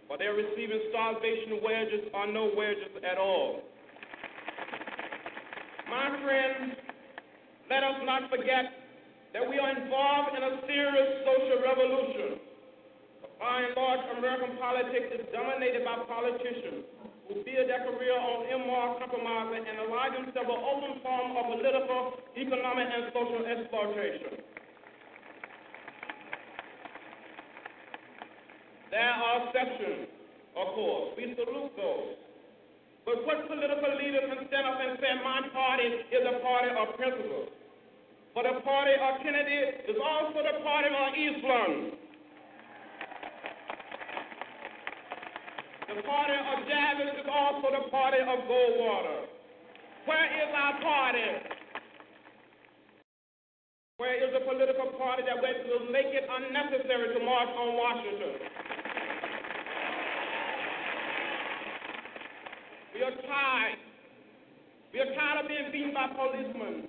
For 0.07 0.17
they're 0.17 0.37
receiving 0.37 0.79
starvation 0.89 1.61
wages 1.65 2.09
or 2.13 2.27
no 2.27 2.51
wages 2.55 2.93
at 3.01 3.17
all. 3.17 3.63
My 5.89 6.13
friends, 6.21 6.77
let 7.69 7.83
us 7.83 7.97
not 8.05 8.29
forget 8.29 8.69
that 9.33 9.43
we 9.49 9.57
are 9.57 9.71
involved 9.73 10.37
in 10.37 10.43
a 10.43 10.61
serious 10.69 11.09
social 11.25 11.59
revolution. 11.65 12.39
By 13.39 13.67
and 13.67 13.75
large, 13.75 14.03
American 14.17 14.57
politics 14.57 15.09
is 15.11 15.25
dominated 15.33 15.83
by 15.83 16.05
politicians 16.07 16.85
who 17.27 17.41
build 17.41 17.65
their 17.67 17.83
career 17.83 18.15
on 18.15 18.47
immoral 18.47 19.01
compromise 19.01 19.59
and 19.59 19.75
allow 19.89 20.07
themselves 20.13 20.49
an 20.49 20.61
open 20.61 20.93
form 21.01 21.35
of 21.35 21.43
political, 21.51 22.21
economic, 22.37 22.87
and 22.93 23.11
social 23.11 23.43
exploitation. 23.43 24.54
There 28.91 29.01
are 29.01 29.47
exceptions, 29.47 30.07
of 30.55 30.67
course. 30.75 31.17
We 31.17 31.33
salute 31.35 31.73
those. 31.75 32.15
But 33.05 33.21
what 33.25 33.45
political 33.45 33.91
leader 34.01 34.25
can 34.25 34.47
stand 34.49 34.65
up 34.65 34.81
and 34.81 34.97
say, 34.97 35.13
my 35.21 35.45
party 35.53 35.87
is 36.09 36.23
a 36.25 36.41
party 36.41 36.69
of 36.73 36.97
principles? 36.97 37.49
But 38.33 38.49
the 38.49 38.59
party 38.65 38.97
of 38.97 39.21
Kennedy 39.21 39.85
is 39.87 39.97
also 40.01 40.41
the 40.41 40.59
party 40.65 40.89
of 40.89 41.09
Eastland. 41.13 41.95
The 45.95 46.03
party 46.03 46.35
of 46.35 46.57
Javits 46.67 47.23
is 47.23 47.29
also 47.31 47.67
the 47.71 47.87
party 47.87 48.19
of 48.19 48.37
Goldwater. 48.49 49.31
Where 50.05 50.27
is 50.27 50.49
our 50.51 50.75
party? 50.81 51.29
Where 53.97 54.17
is 54.19 54.33
the 54.33 54.43
political 54.43 54.91
party 54.99 55.23
that 55.23 55.39
will 55.39 55.87
make 55.93 56.11
it 56.11 56.27
unnecessary 56.27 57.15
to 57.15 57.19
march 57.23 57.47
on 57.55 57.79
Washington? 57.79 58.64
We 62.95 63.03
are 63.03 63.11
tired. 63.11 63.75
We 64.93 65.03
are 65.03 65.11
tired 65.19 65.43
of 65.43 65.51
being 65.51 65.67
beaten 65.67 65.91
by 65.91 66.07
policemen. 66.15 66.87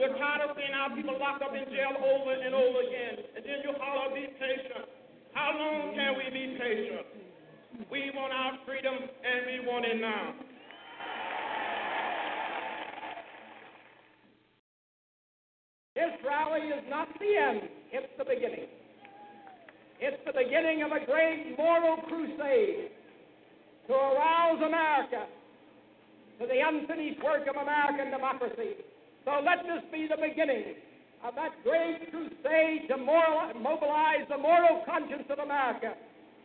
We're 0.00 0.16
tired 0.16 0.48
of 0.48 0.56
seeing 0.56 0.72
our 0.72 0.96
people 0.96 1.20
locked 1.20 1.44
up 1.44 1.52
in 1.52 1.68
jail 1.68 2.00
over 2.00 2.32
and 2.32 2.54
over 2.56 2.80
again. 2.80 3.28
And 3.36 3.44
then 3.44 3.60
you 3.60 3.76
holler, 3.76 4.08
be 4.16 4.24
patient. 4.40 4.88
How 5.36 5.52
long 5.52 5.92
can 5.92 6.16
we 6.16 6.32
be 6.32 6.56
patient? 6.56 7.04
We 7.92 8.08
want 8.16 8.32
our 8.32 8.56
freedom 8.64 8.96
and 8.96 9.38
we 9.44 9.68
want 9.68 9.84
it 9.84 10.00
now. 10.00 10.32
This 15.92 16.24
rally 16.24 16.72
is 16.72 16.84
not 16.88 17.08
the 17.20 17.36
end, 17.36 17.68
it's 17.92 18.08
the 18.16 18.24
beginning. 18.24 18.72
It's 20.00 20.22
the 20.24 20.32
beginning 20.32 20.84
of 20.84 20.92
a 20.92 21.04
great 21.04 21.52
moral 21.58 21.98
crusade 22.08 22.96
to 23.88 23.94
arouse 23.94 24.60
America 24.60 25.26
to 26.38 26.46
the 26.46 26.60
unfinished 26.60 27.24
work 27.24 27.48
of 27.48 27.56
American 27.56 28.12
democracy. 28.12 28.76
So 29.24 29.40
let 29.42 29.64
this 29.64 29.82
be 29.90 30.06
the 30.06 30.20
beginning 30.20 30.76
of 31.24 31.34
that 31.34 31.56
great 31.64 32.12
crusade 32.12 32.86
to 32.88 32.96
moral, 32.96 33.50
mobilize 33.58 34.28
the 34.28 34.38
moral 34.38 34.84
conscience 34.86 35.26
of 35.30 35.40
America 35.40 35.94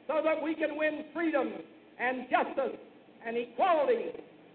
so 0.08 0.22
that 0.24 0.42
we 0.42 0.56
can 0.56 0.76
win 0.78 1.06
freedom 1.14 1.52
and 2.00 2.26
justice 2.32 2.80
and 3.26 3.38
equality 3.38 4.12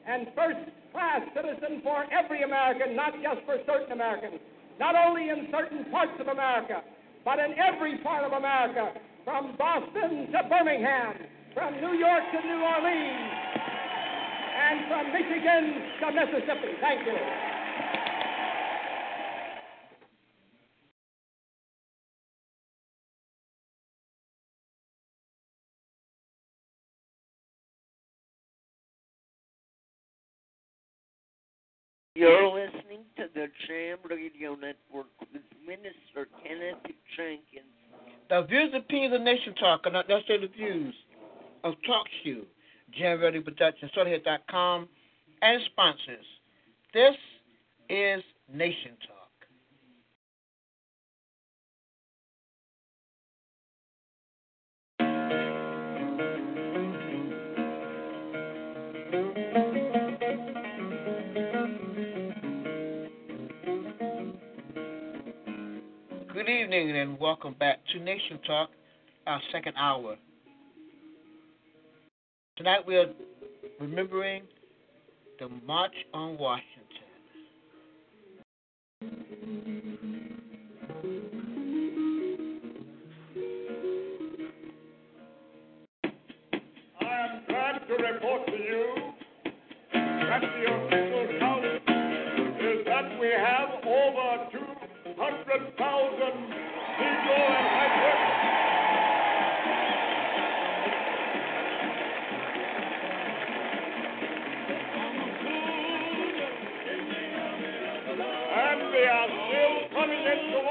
and 0.09 0.27
first 0.35 0.59
class 0.93 1.23
citizen 1.37 1.81
for 1.85 2.05
every 2.11 2.43
American, 2.43 2.97
not 2.97 3.13
just 3.23 3.45
for 3.45 3.59
certain 3.67 3.93
Americans, 3.93 4.41
not 4.81 4.97
only 4.97 5.29
in 5.29 5.49
certain 5.53 5.85
parts 5.93 6.17
of 6.19 6.29
America, 6.29 6.83
but 7.25 7.39
in 7.39 7.53
every 7.61 7.99
part 7.99 8.25
of 8.25 8.33
America, 8.33 8.93
from 9.25 9.55
Boston 9.57 10.33
to 10.33 10.41
Birmingham, 10.49 11.15
from 11.55 11.75
New 11.81 11.99
York 11.99 12.23
to 12.33 12.41
New 12.47 12.63
Orleans, 12.63 13.33
and 14.59 14.87
from 14.89 15.13
Michigan 15.13 15.83
to 16.01 16.13
Mississippi. 16.13 16.77
Thank 16.81 17.07
you. 17.07 17.19
You're 32.15 32.49
listening 32.49 33.05
to 33.17 33.27
the 33.33 33.47
Jam 33.69 33.99
Radio 34.11 34.57
Network 34.57 35.07
with 35.33 35.43
Minister 35.65 36.27
Kenneth 36.43 36.83
Jenkins. 37.17 37.71
The 38.29 38.43
views 38.43 38.71
and 38.75 38.83
opinions 38.83 39.15
of 39.15 39.21
Nation 39.21 39.55
Talk 39.55 39.87
are 39.87 39.93
not 39.93 40.09
necessarily 40.09 40.49
the 40.49 40.53
views 40.53 40.95
of 41.65 41.75
Talk 41.87 42.07
Shoe, 42.23 42.45
Jam 42.99 43.21
Radio 43.21 43.43
Production, 43.43 43.91
SodaHit.com, 43.97 44.89
and 45.43 45.63
sponsors. 45.67 46.25
This 46.95 47.15
is 47.89 48.23
Nation 48.53 48.93
Talk. 49.07 49.15
Good 66.33 66.49
evening 66.49 66.97
and 66.97 67.19
welcome 67.19 67.55
back 67.59 67.81
to 67.93 67.99
Nation 67.99 68.39
Talk, 68.47 68.71
our 69.27 69.41
second 69.53 69.75
hour. 69.77 70.17
Tonight 72.59 72.85
we 72.89 72.97
are 72.97 73.07
remembering 73.79 74.43
the 75.39 75.49
March 75.65 75.95
on 76.13 76.37
Washington. 76.37 76.67
I 87.01 87.05
am 87.05 87.43
glad 87.47 87.87
to 87.87 87.95
report 87.95 88.47
to 88.49 88.59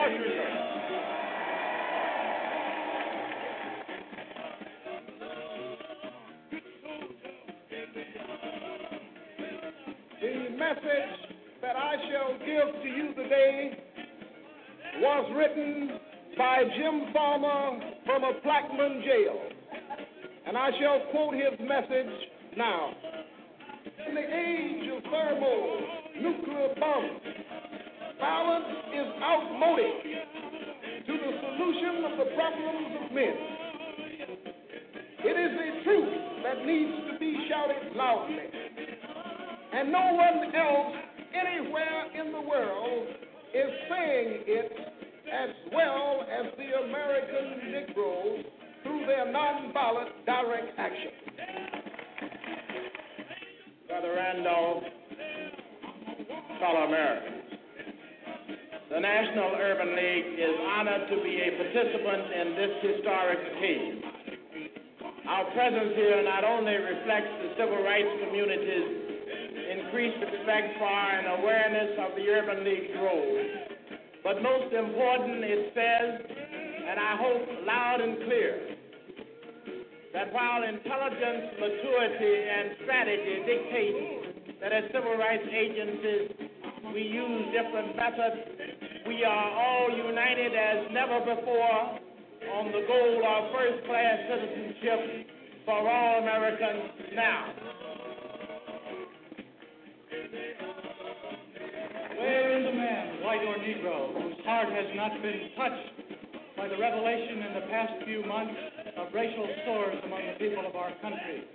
The 0.08 0.14
message 10.58 11.36
that 11.62 11.76
I 11.76 11.96
shall 12.10 12.40
give 12.40 12.82
to 12.84 12.88
you 12.88 13.14
today 13.16 13.78
was 15.00 15.34
written 15.36 16.00
by 16.38 16.64
Jim 16.78 17.12
Farmer 17.12 17.80
from 18.06 18.24
a 18.24 18.32
Plaquemine 18.46 19.04
jail. 19.04 19.42
And 20.48 20.58
I 20.58 20.70
shall 20.80 21.02
quote 21.12 21.34
his 21.34 21.60
message 21.68 22.14
now. 22.56 22.94
In 24.08 24.16
the 24.16 24.22
age 24.22 24.90
of 24.90 25.04
thermonuclear 25.04 26.76
bombs, 26.80 27.22
violence 28.20 28.87
is 28.98 29.14
outmoded 29.22 29.94
to 31.06 31.14
the 31.14 31.32
solution 31.38 31.94
of 32.10 32.14
the 32.18 32.28
problems 32.34 32.90
of 32.98 33.12
men. 33.14 33.36
It 35.22 35.38
is 35.38 35.54
a 35.54 35.70
truth 35.84 36.14
that 36.44 36.66
needs 36.66 36.98
to 37.12 37.20
be 37.20 37.48
shouted 37.48 37.96
loudly. 37.96 38.50
And 39.74 39.92
no 39.92 40.14
one 40.18 40.56
else 40.56 40.96
anywhere 41.34 42.10
in 42.18 42.32
the 42.32 42.42
world 42.42 43.08
is 43.54 43.70
saying 43.90 44.44
it 44.48 44.72
as 45.32 45.50
well 45.72 46.26
as 46.26 46.46
the 46.58 46.88
American 46.88 47.72
Negroes 47.72 48.46
through 48.84 49.06
their 49.06 49.26
nonviolent 49.28 50.10
direct 50.26 50.80
action. 50.80 51.12
Brother 53.88 54.14
Randolph, 54.16 54.84
fellow 56.60 56.88
Americans, 56.88 57.37
the 58.98 59.06
National 59.06 59.54
Urban 59.62 59.94
League 59.94 60.42
is 60.42 60.58
honored 60.74 61.06
to 61.06 61.22
be 61.22 61.38
a 61.38 61.54
participant 61.54 62.34
in 62.34 62.48
this 62.58 62.74
historic 62.82 63.38
occasion. 63.46 64.02
Our 65.30 65.46
presence 65.54 65.94
here 65.94 66.26
not 66.26 66.42
only 66.42 66.74
reflects 66.74 67.30
the 67.46 67.62
civil 67.62 67.78
rights 67.86 68.10
community's 68.26 68.90
increased 69.70 70.18
respect 70.18 70.82
for 70.82 70.90
and 70.90 71.30
awareness 71.30 71.94
of 72.10 72.18
the 72.18 72.26
Urban 72.26 72.66
League's 72.66 72.98
role, 72.98 73.38
but 74.26 74.42
most 74.42 74.74
important, 74.74 75.46
it 75.46 75.78
says, 75.78 76.10
and 76.90 76.98
I 76.98 77.14
hope 77.22 77.46
loud 77.70 78.02
and 78.02 78.18
clear, 78.26 78.82
that 80.18 80.34
while 80.34 80.66
intelligence, 80.66 81.54
maturity, 81.62 82.34
and 82.50 82.66
strategy 82.82 83.46
dictate 83.46 84.58
that 84.58 84.74
as 84.74 84.90
civil 84.90 85.14
rights 85.22 85.46
agencies 85.54 86.50
we 86.98 87.04
use 87.04 87.46
different 87.54 87.96
methods, 87.96 88.57
we 89.08 89.24
are 89.24 89.52
all 89.56 89.90
united 89.90 90.52
as 90.54 90.92
never 90.92 91.20
before 91.20 91.80
on 92.60 92.66
the 92.76 92.84
goal 92.88 93.24
of 93.24 93.52
first 93.56 93.86
class 93.88 94.20
citizenship 94.28 95.28
for 95.66 95.80
all 95.80 96.20
Americans 96.20 96.92
now. 97.16 97.48
Where 102.20 102.60
is 102.60 102.66
a 102.68 102.76
man, 102.76 103.24
white 103.24 103.44
or 103.48 103.56
Negro, 103.64 104.12
whose 104.22 104.46
heart 104.46 104.68
has 104.70 104.88
not 104.96 105.22
been 105.22 105.56
touched 105.56 106.58
by 106.58 106.68
the 106.68 106.78
revelation 106.78 107.44
in 107.48 107.54
the 107.54 107.66
past 107.72 107.94
few 108.04 108.26
months 108.26 108.60
of 108.98 109.14
racial 109.14 109.48
sores 109.66 109.98
among 110.04 110.22
the 110.28 110.36
people 110.38 110.68
of 110.68 110.76
our 110.76 110.92
country? 111.02 111.48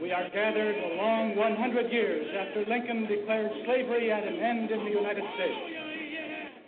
We 0.00 0.12
are 0.12 0.30
gathered 0.30 0.76
a 0.76 0.96
long 0.96 1.36
100 1.36 1.92
years 1.92 2.26
after 2.40 2.64
Lincoln 2.70 3.06
declared 3.06 3.50
slavery 3.66 4.12
at 4.12 4.24
an 4.24 4.38
end 4.40 4.70
in 4.70 4.84
the 4.84 4.90
United 4.90 5.24
States. 5.34 5.77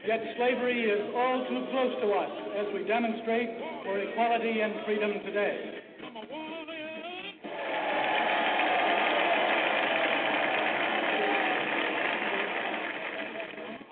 Yet 0.07 0.21
slavery 0.39 0.85
is 0.85 1.15
all 1.15 1.47
too 1.47 1.67
close 1.71 1.95
to 2.01 2.11
us 2.13 2.31
as 2.57 2.67
we 2.73 2.85
demonstrate 2.89 3.51
for 3.85 3.99
equality 3.99 4.61
and 4.63 4.73
freedom 4.87 5.13
today. 5.27 5.81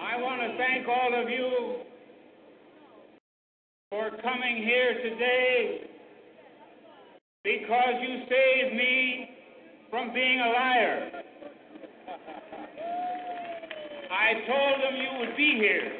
I 0.00 0.16
want 0.22 0.40
to 0.40 0.56
thank 0.56 0.88
all 0.88 1.22
of 1.22 1.28
you 1.28 1.76
for 3.90 4.10
coming 4.22 4.56
here 4.64 4.94
today 5.02 5.80
because 7.44 7.94
you 8.00 8.22
saved 8.30 8.74
me 8.74 9.28
from 9.90 10.14
being 10.14 10.40
a 10.40 10.48
liar. 10.48 11.22
I 14.10 14.32
told 14.46 14.80
them 14.82 14.96
you 14.96 15.18
would 15.20 15.36
be 15.36 15.56
here. 15.58 15.92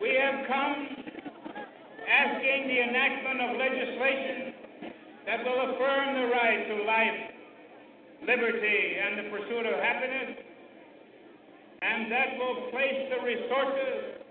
We 0.00 0.14
have 0.14 0.46
come 0.48 0.88
asking 2.08 2.68
the 2.68 2.80
enactment 2.82 3.40
of 3.42 3.56
legislation 3.58 4.54
that 5.26 5.44
will 5.44 5.74
affirm 5.74 6.14
the 6.14 6.26
right 6.34 6.66
to 6.66 6.82
life, 6.82 7.20
liberty, 8.26 8.96
and 8.98 9.18
the 9.18 9.30
pursuit 9.30 9.66
of 9.66 9.78
happiness, 9.78 10.38
and 11.82 12.10
that 12.10 12.38
will 12.38 12.70
place 12.70 13.06
the 13.10 13.24
resources 13.24 14.24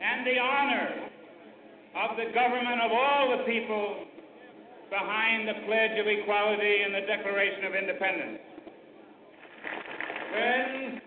and 0.00 0.26
the 0.26 0.38
honor 0.38 1.10
of 2.06 2.16
the 2.16 2.30
government 2.32 2.80
of 2.82 2.92
all 2.92 3.38
the 3.38 3.44
people 3.44 4.07
behind 4.90 5.48
the 5.48 5.54
Pledge 5.66 5.98
of 5.98 6.06
Equality 6.06 6.82
and 6.84 6.94
the 6.94 7.06
Declaration 7.06 7.64
of 7.64 7.74
Independence. 7.74 8.40
When 10.32 11.00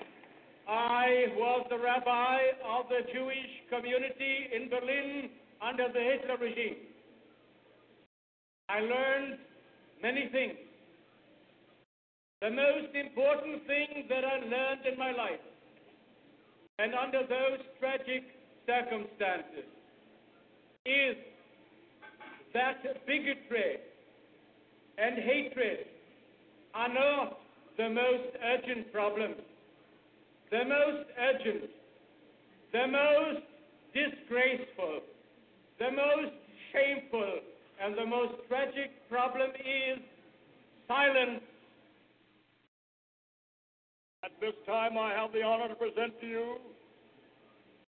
I 0.67 1.25
was 1.35 1.65
the 1.69 1.77
rabbi 1.77 2.39
of 2.65 2.85
the 2.89 3.01
Jewish 3.11 3.51
community 3.69 4.49
in 4.53 4.69
Berlin 4.69 5.29
under 5.61 5.87
the 5.91 5.99
Hitler 5.99 6.37
regime, 6.37 6.77
I 8.69 8.79
learned 8.79 9.37
many 10.01 10.29
things. 10.31 10.57
The 12.41 12.49
most 12.49 12.95
important 12.95 13.67
thing 13.67 14.05
that 14.09 14.23
I 14.25 14.37
learned 14.45 14.85
in 14.91 14.97
my 14.97 15.11
life, 15.11 15.43
and 16.79 16.93
under 16.95 17.21
those 17.21 17.59
tragic 17.79 18.23
circumstances, 18.65 19.69
is 20.85 21.15
that 22.53 23.05
bigotry 23.05 23.77
and 24.97 25.17
hatred 25.17 25.85
are 26.73 26.93
not 26.93 27.39
the 27.77 27.89
most 27.89 28.35
urgent 28.43 28.91
problem. 28.91 29.33
The 30.51 30.65
most 30.65 31.07
urgent, 31.17 31.69
the 32.73 32.87
most 32.87 33.43
disgraceful, 33.93 34.99
the 35.79 35.91
most 35.91 36.33
shameful, 36.71 37.39
and 37.81 37.97
the 37.97 38.05
most 38.05 38.33
tragic 38.47 38.91
problem 39.09 39.49
is 39.51 39.99
silence. 40.87 41.41
At 44.23 44.31
this 44.39 44.53
time, 44.67 44.97
I 44.97 45.13
have 45.13 45.31
the 45.31 45.41
honor 45.41 45.69
to 45.69 45.75
present 45.75 46.19
to 46.21 46.27
you 46.27 46.57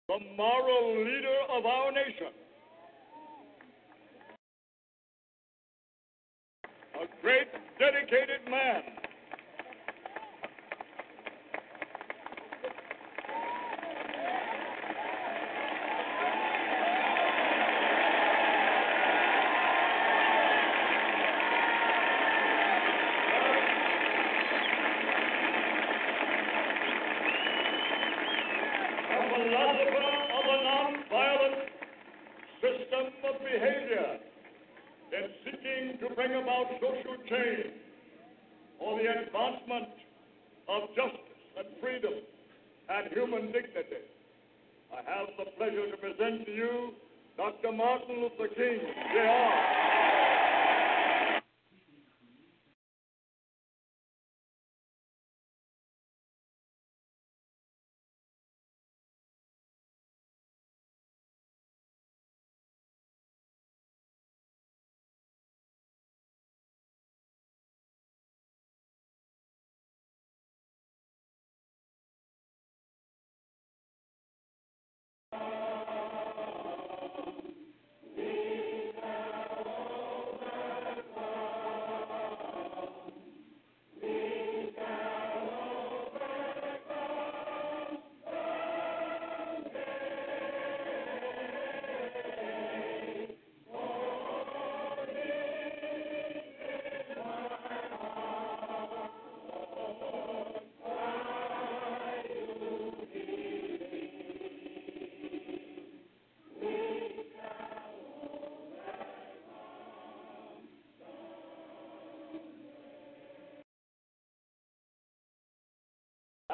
the 0.08 0.20
moral 0.38 0.98
leader 0.98 1.40
of 1.50 1.66
our 1.66 1.92
nation. 1.92 2.45
A 6.96 7.08
great, 7.22 7.48
dedicated 7.78 8.50
man. 8.50 9.05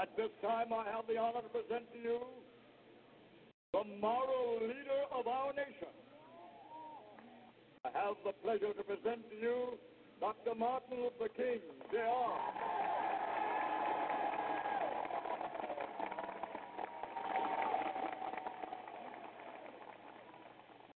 At 0.02 0.18
this 0.18 0.32
time, 0.42 0.74
I 0.74 0.90
have 0.96 1.06
the 1.08 1.18
honor 1.18 1.42
to 1.42 1.50
present 1.50 1.86
to 1.94 2.00
you 2.00 2.22
the 3.72 3.84
moral 4.02 4.58
leader 4.60 5.04
of 5.14 5.28
our 5.28 5.54
nation. 5.54 5.94
I 7.86 7.90
have 7.94 8.16
the 8.26 8.32
pleasure 8.44 8.74
to 8.74 8.84
present 8.84 9.30
to 9.30 9.36
you 9.36 9.78
Dr. 10.20 10.56
Martin 10.58 10.98
Luther 11.04 11.32
King, 11.38 11.60
Jr. 11.92 12.00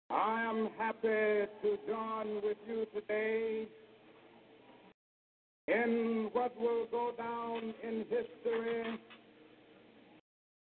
I 0.10 0.50
am 0.50 0.70
happy 0.80 1.46
to 1.62 1.78
join 1.88 2.42
with 2.42 2.58
you 2.68 2.88
today 2.92 3.68
in 5.68 6.30
what 6.34 6.60
will 6.60 6.86
go 6.92 7.12
down 7.18 7.74
in 7.84 8.06
history 8.10 9.00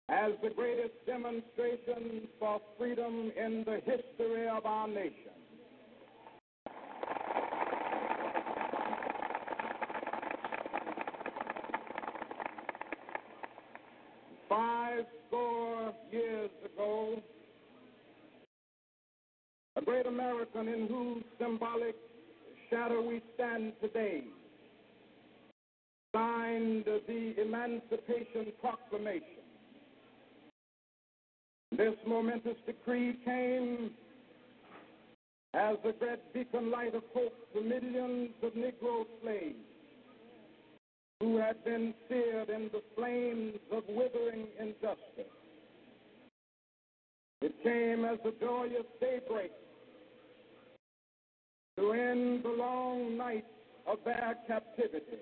as 0.09 0.33
the 0.43 0.51
greatest 0.51 0.95
demonstration 1.07 2.29
for 2.39 2.61
freedom 2.79 3.33
in 3.37 3.65
the 3.65 3.81
history 3.85 4.49
of 4.49 4.65
our 4.65 4.87
nation. 4.87 5.13
Five 14.49 15.05
score 15.27 15.93
years 16.13 16.51
ago, 16.65 17.21
a 19.75 19.83
great 19.83 20.07
American 20.07 20.69
in 20.69 20.87
whose 20.87 21.25
symbolic 21.41 21.97
shadow 22.71 23.03
we 23.03 23.21
stand 23.35 23.73
today 23.83 24.23
signed 26.17 26.85
the 26.87 27.35
Emancipation 27.43 28.51
Proclamation. 28.61 29.45
This 31.77 31.95
momentous 32.07 32.57
decree 32.65 33.19
came 33.23 33.91
as 35.53 35.77
a 35.85 35.93
great 35.93 36.33
beacon 36.33 36.71
light 36.71 36.95
of 36.95 37.03
hope 37.13 37.35
to 37.53 37.61
millions 37.61 38.31
of 38.43 38.53
Negro 38.55 39.05
slaves 39.23 39.57
who 41.21 41.37
had 41.37 41.63
been 41.65 41.93
seared 42.09 42.49
in 42.49 42.71
the 42.73 42.83
flames 42.97 43.59
of 43.71 43.83
withering 43.89 44.47
injustice. 44.59 45.33
It 47.43 47.55
came 47.63 48.07
as 48.07 48.19
a 48.25 48.33
joyous 48.43 48.87
daybreak 49.01 49.53
to 51.79 51.93
end 51.93 52.43
the 52.43 52.57
long 52.57 53.19
night 53.19 53.45
of 53.87 53.99
their 54.05 54.35
captivity. 54.47 55.19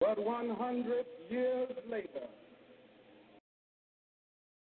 But 0.00 0.18
100 0.18 1.04
years 1.28 1.72
later, 1.90 2.26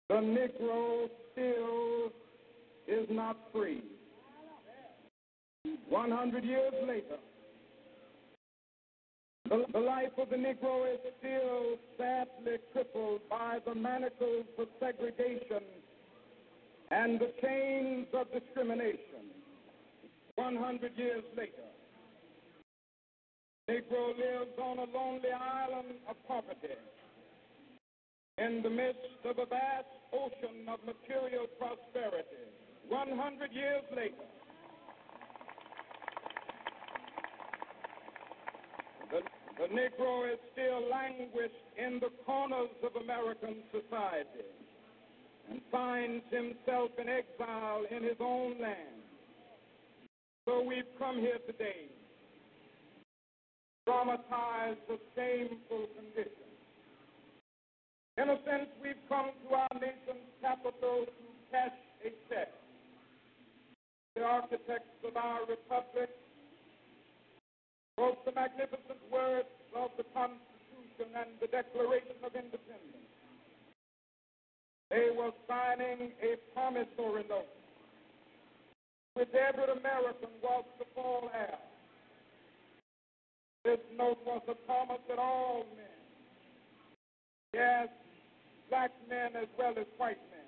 the 0.08 0.14
Negro 0.14 1.08
still 1.32 2.12
is 2.86 3.06
not 3.10 3.36
free. 3.52 3.82
100 5.88 6.44
years 6.44 6.72
later, 6.86 7.18
the, 9.48 9.64
the 9.72 9.78
life 9.80 10.12
of 10.18 10.30
the 10.30 10.36
Negro 10.36 10.92
is 10.92 11.00
still 11.18 11.76
sadly 11.98 12.58
crippled 12.72 13.20
by 13.28 13.58
the 13.66 13.74
manacles 13.74 14.46
of 14.58 14.68
segregation 14.80 15.62
and 16.90 17.20
the 17.20 17.32
chains 17.42 18.06
of 18.12 18.26
discrimination. 18.32 19.30
100 20.36 20.92
years 20.96 21.24
later, 21.36 21.66
Negro 23.68 24.14
lives 24.16 24.54
on 24.62 24.78
a 24.78 24.86
lonely 24.96 25.34
island 25.34 25.98
of 26.08 26.14
poverty 26.28 26.78
in 28.38 28.62
the 28.62 28.70
midst 28.70 29.18
of 29.24 29.38
a 29.38 29.46
vast 29.46 29.90
ocean 30.12 30.68
of 30.70 30.78
material 30.86 31.46
prosperity. 31.58 32.46
100 32.88 33.52
years 33.52 33.82
later, 33.90 34.30
the, 39.10 39.20
the 39.58 39.68
Negro 39.74 40.32
is 40.32 40.38
still 40.52 40.88
languished 40.88 41.66
in 41.76 41.98
the 41.98 42.10
corners 42.24 42.70
of 42.84 42.94
American 43.02 43.56
society 43.74 44.46
and 45.50 45.60
finds 45.72 46.22
himself 46.30 46.90
in 46.98 47.08
exile 47.08 47.82
in 47.90 48.04
his 48.04 48.20
own 48.20 48.60
land. 48.60 49.02
So 50.46 50.62
we've 50.62 50.86
come 51.00 51.18
here 51.18 51.38
today, 51.48 51.90
traumatized 53.86 54.82
of 54.90 54.98
shameful 55.14 55.86
conditions. 55.94 56.58
In 58.18 58.30
a 58.30 58.38
sense, 58.42 58.68
we've 58.82 58.98
come 59.08 59.30
to 59.46 59.54
our 59.54 59.74
nation's 59.78 60.26
capital 60.42 61.06
to 61.06 61.24
cash 61.52 61.78
a 62.04 62.10
check. 62.28 62.50
The 64.16 64.24
architects 64.24 64.98
of 65.06 65.16
our 65.16 65.40
republic 65.46 66.10
wrote 67.98 68.24
the 68.24 68.32
magnificent 68.32 68.98
words 69.12 69.52
of 69.76 69.90
the 69.96 70.04
Constitution 70.12 71.12
and 71.14 71.30
the 71.40 71.46
Declaration 71.46 72.16
of 72.24 72.34
Independence. 72.34 73.12
They 74.90 75.10
were 75.16 75.32
signing 75.46 76.10
a 76.22 76.36
promissory 76.54 77.24
note 77.28 77.52
which 79.14 79.32
every 79.32 79.64
American 79.64 80.28
was 80.42 80.64
to 80.78 80.84
fall 80.94 81.30
heir. 81.32 81.58
This 83.66 83.82
note 83.98 84.18
was 84.24 84.42
a 84.46 84.54
promise 84.54 85.02
that 85.08 85.18
all 85.18 85.66
men, 85.74 85.98
yes, 87.52 87.88
black 88.70 88.92
men 89.10 89.34
as 89.34 89.48
well 89.58 89.74
as 89.76 89.86
white 89.96 90.22
men, 90.30 90.46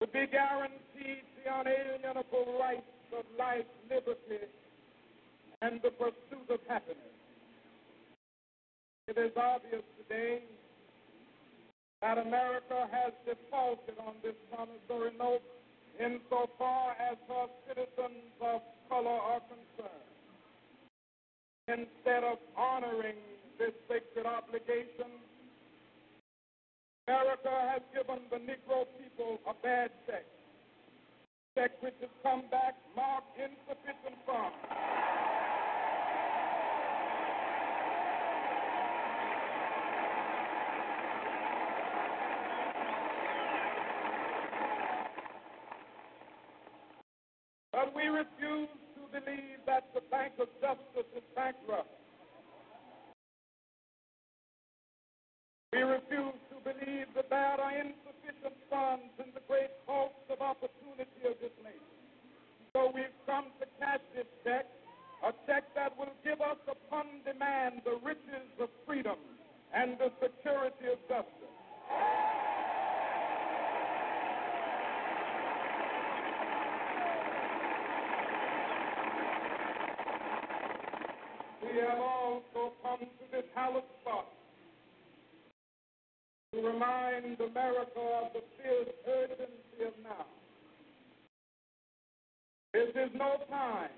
would 0.00 0.12
be 0.12 0.26
guaranteed 0.26 1.22
the 1.38 1.46
unalienable 1.46 2.58
rights 2.58 2.90
of 3.16 3.22
life, 3.38 3.70
liberty, 3.88 4.50
and 5.62 5.80
the 5.80 5.90
pursuit 5.90 6.50
of 6.50 6.58
happiness. 6.66 7.14
It 9.06 9.16
is 9.16 9.30
obvious 9.36 9.86
today 10.02 10.42
that 12.02 12.18
America 12.18 12.88
has 12.90 13.12
defaulted 13.24 13.94
on 14.04 14.14
this 14.24 14.34
promissory 14.50 15.12
note 15.16 15.42
insofar 16.00 16.96
as 16.98 17.16
her 17.28 17.46
citizens 17.68 18.26
of 18.40 18.60
color 18.88 19.20
are 19.22 19.40
concerned. 19.46 20.09
Instead 21.70 22.24
of 22.24 22.38
honoring 22.56 23.14
this 23.56 23.70
sacred 23.86 24.26
obligation, 24.26 25.06
America 27.06 27.50
has 27.70 27.82
given 27.94 28.18
the 28.28 28.38
Negro 28.38 28.86
people 28.98 29.38
a 29.46 29.54
bad 29.62 29.92
check. 30.04 30.24
Check 31.56 31.70
which 31.80 31.94
has 32.00 32.10
come 32.24 32.42
back 32.50 32.74
marked 32.96 33.38
insufficient 33.38 34.18
funds. 34.26 34.56
But 47.72 47.94
we 47.94 48.06
refuse 48.06 48.68
believe 49.10 49.60
that 49.66 49.90
the 49.94 50.00
Bank 50.10 50.34
of 50.38 50.48
Justice 50.62 51.10
is 51.16 51.26
bankrupt. 51.34 51.90
We 55.72 55.82
refuse 55.82 56.38
to 56.50 56.56
believe 56.62 57.06
that 57.14 57.30
there 57.30 57.58
are 57.58 57.74
insufficient 57.74 58.56
funds 58.70 59.14
in 59.22 59.30
the 59.34 59.42
great 59.46 59.70
cost 59.86 60.18
of 60.30 60.40
opportunity 60.42 61.22
of 61.26 61.38
this 61.38 61.54
nation. 61.62 61.94
So 62.74 62.90
we've 62.94 63.14
come 63.26 63.46
to 63.58 63.66
cash 63.78 64.02
this 64.14 64.26
check, 64.42 64.66
a 65.26 65.30
check 65.46 65.64
that 65.74 65.96
will 65.98 66.14
give 66.24 66.40
us 66.40 66.58
upon 66.66 67.06
demand 67.24 67.82
the 67.84 67.98
riches 68.02 68.50
of 68.60 68.68
freedom 68.86 69.18
and 69.74 69.98
the 69.98 70.10
security 70.22 70.86
of 70.90 70.98
justice. 71.08 71.50
We 81.62 81.78
have 81.78 81.98
also 81.98 82.72
come 82.82 83.00
to 83.00 83.24
this 83.30 83.44
hallowed 83.54 83.84
spot 84.00 84.26
to 86.52 86.66
remind 86.66 87.40
America 87.40 88.00
of 88.00 88.32
the 88.32 88.42
fierce 88.58 88.88
urgency 89.06 89.86
of 89.86 89.94
now. 90.02 90.26
This 92.72 92.88
is 92.94 93.10
no 93.14 93.36
time 93.48 93.90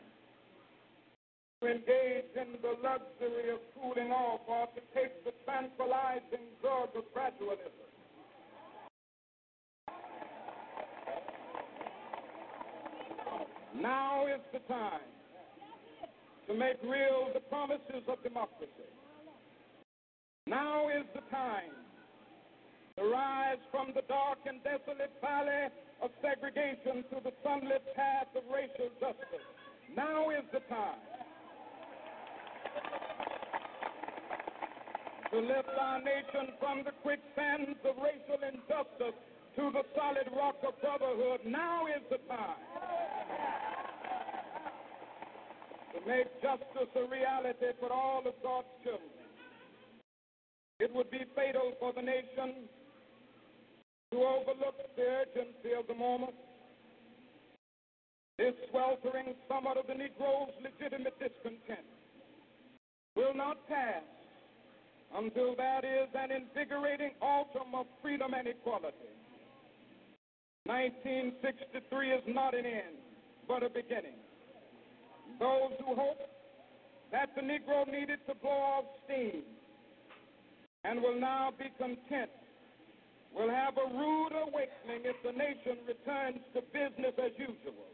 to 1.63 1.69
engage 1.69 2.33
in 2.37 2.61
the 2.61 2.75
luxury 2.83 3.51
of 3.53 3.61
cooling 3.75 4.11
off 4.11 4.41
or 4.47 4.67
to 4.67 4.81
take 4.95 5.25
the 5.25 5.33
tranquilizing 5.45 6.45
drug 6.61 6.89
of 6.97 7.05
gradualism. 7.15 7.73
Now 13.81 14.27
is 14.27 14.41
the 14.53 14.61
time 14.73 15.01
to 16.49 16.55
make 16.55 16.77
real 16.83 17.29
the 17.33 17.41
promises 17.41 18.05
of 18.09 18.23
democracy. 18.23 18.91
Now 20.47 20.89
is 20.89 21.07
the 21.15 21.23
time 21.31 21.73
to 22.99 23.05
rise 23.05 23.63
from 23.71 23.89
the 23.95 24.03
dark 24.09 24.39
and 24.47 24.63
desolate 24.65 25.13
valley 25.21 25.73
of 26.03 26.11
segregation 26.21 27.05
to 27.11 27.23
the 27.25 27.33
sunlit 27.43 27.83
path 27.97 28.29
of 28.37 28.43
racial 28.53 28.91
justice. 29.01 29.47
Now 29.97 30.31
is 30.31 30.45
the 30.53 30.61
time 30.69 31.01
to 35.32 35.32
lift 35.43 35.75
our 35.75 35.99
nation 35.99 36.55
from 36.61 36.85
the 36.85 36.95
quicksands 37.03 37.79
of 37.83 37.99
racial 37.99 38.39
injustice 38.47 39.19
to 39.57 39.65
the 39.75 39.83
solid 39.95 40.29
rock 40.37 40.57
of 40.67 40.79
brotherhood. 40.81 41.41
Now 41.45 41.87
is 41.87 42.03
the 42.11 42.19
time 42.31 42.63
to 45.93 45.99
make 46.07 46.31
justice 46.41 46.91
a 46.95 47.05
reality 47.11 47.75
for 47.81 47.93
all 47.93 48.23
of 48.25 48.35
God's 48.43 48.71
children. 48.85 49.11
It 50.79 50.95
would 50.95 51.11
be 51.11 51.25
fatal 51.35 51.75
for 51.79 51.93
the 51.93 52.03
nation 52.03 52.71
to 54.13 54.19
overlook 54.19 54.79
the 54.97 55.03
urgency 55.03 55.75
of 55.79 55.87
the 55.87 55.95
moment. 55.95 56.35
This 58.39 58.55
sweltering 58.71 59.35
summit 59.49 59.77
of 59.77 59.87
the 59.87 59.95
Negro's 59.95 60.55
legitimate 60.63 61.19
discontent 61.19 61.87
will 63.15 63.35
not 63.35 63.59
pass 63.69 64.03
until 65.17 65.55
that 65.57 65.85
is 65.85 66.09
an 66.15 66.31
invigorating 66.33 67.11
autumn 67.21 67.75
of 67.75 67.87
freedom 68.01 68.35
and 68.35 68.49
equality. 68.49 69.13
1963 70.65 72.11
is 72.11 72.23
not 72.29 72.55
an 72.55 72.65
end, 72.65 72.97
but 73.49 73.63
a 73.63 73.69
beginning. 73.69 74.17
Those 75.39 75.73
who 75.85 75.95
hope 75.95 76.21
that 77.11 77.31
the 77.35 77.43
Negro 77.43 77.87
needed 77.87 78.21
to 78.29 78.35
blow 78.37 78.51
off 78.51 78.85
steam 79.05 79.43
and 80.85 81.03
will 81.03 81.19
now 81.21 81.53
be 81.59 81.67
content 81.79 82.31
will 83.35 83.51
have 83.51 83.75
a 83.77 83.87
rude 83.97 84.33
awakening 84.33 85.09
if 85.09 85.17
the 85.25 85.33
nation 85.33 85.81
returns 85.87 86.41
to 86.55 86.61
business 86.73 87.15
as 87.19 87.33
usual. 87.39 87.92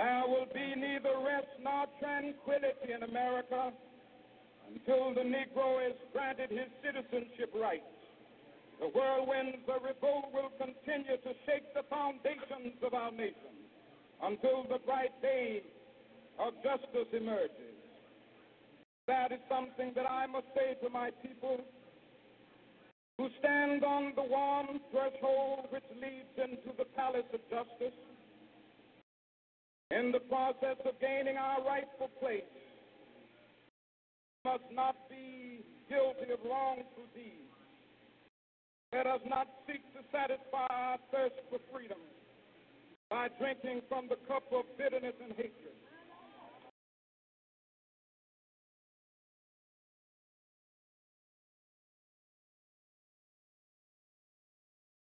There 0.00 0.24
will 0.32 0.48
be 0.48 0.72
neither 0.80 1.12
rest 1.20 1.52
nor 1.60 1.84
tranquility 2.00 2.88
in 2.88 3.04
America 3.04 3.68
until 4.72 5.12
the 5.12 5.28
Negro 5.28 5.76
is 5.84 5.92
granted 6.16 6.48
his 6.48 6.72
citizenship 6.80 7.52
rights. 7.52 7.84
The 8.80 8.88
whirlwinds 8.88 9.60
of 9.68 9.84
revolt 9.84 10.32
will 10.32 10.56
continue 10.56 11.20
to 11.20 11.32
shake 11.44 11.68
the 11.76 11.84
foundations 11.92 12.80
of 12.80 12.94
our 12.94 13.12
nation 13.12 13.60
until 14.24 14.64
the 14.72 14.80
bright 14.88 15.12
day 15.20 15.60
of 16.40 16.54
justice 16.64 17.12
emerges. 17.12 17.76
That 19.06 19.32
is 19.32 19.40
something 19.52 19.92
that 19.96 20.08
I 20.08 20.24
must 20.24 20.48
say 20.56 20.80
to 20.80 20.88
my 20.88 21.10
people 21.20 21.60
who 23.18 23.28
stand 23.38 23.84
on 23.84 24.14
the 24.16 24.24
warm 24.24 24.80
threshold 24.90 25.68
which 25.68 25.84
leads 25.92 26.32
into 26.40 26.72
the 26.78 26.88
palace 26.96 27.28
of 27.36 27.44
justice. 27.52 27.92
In 29.90 30.12
the 30.12 30.20
process 30.20 30.78
of 30.86 31.00
gaining 31.00 31.36
our 31.36 31.64
rightful 31.66 32.08
place, 32.20 32.46
we 34.44 34.50
must 34.50 34.64
not 34.72 34.94
be 35.10 35.64
guilty 35.88 36.32
of 36.32 36.38
wrongful 36.46 37.10
deeds. 37.14 37.50
Let 38.92 39.06
us 39.06 39.20
not 39.26 39.46
seek 39.66 39.82
to 39.94 40.00
satisfy 40.12 40.66
our 40.70 40.98
thirst 41.10 41.42
for 41.50 41.58
freedom 41.72 41.98
by 43.10 43.28
drinking 43.38 43.82
from 43.88 44.06
the 44.08 44.16
cup 44.28 44.44
of 44.52 44.62
bitterness 44.78 45.14
and 45.22 45.32
hatred. 45.32 45.79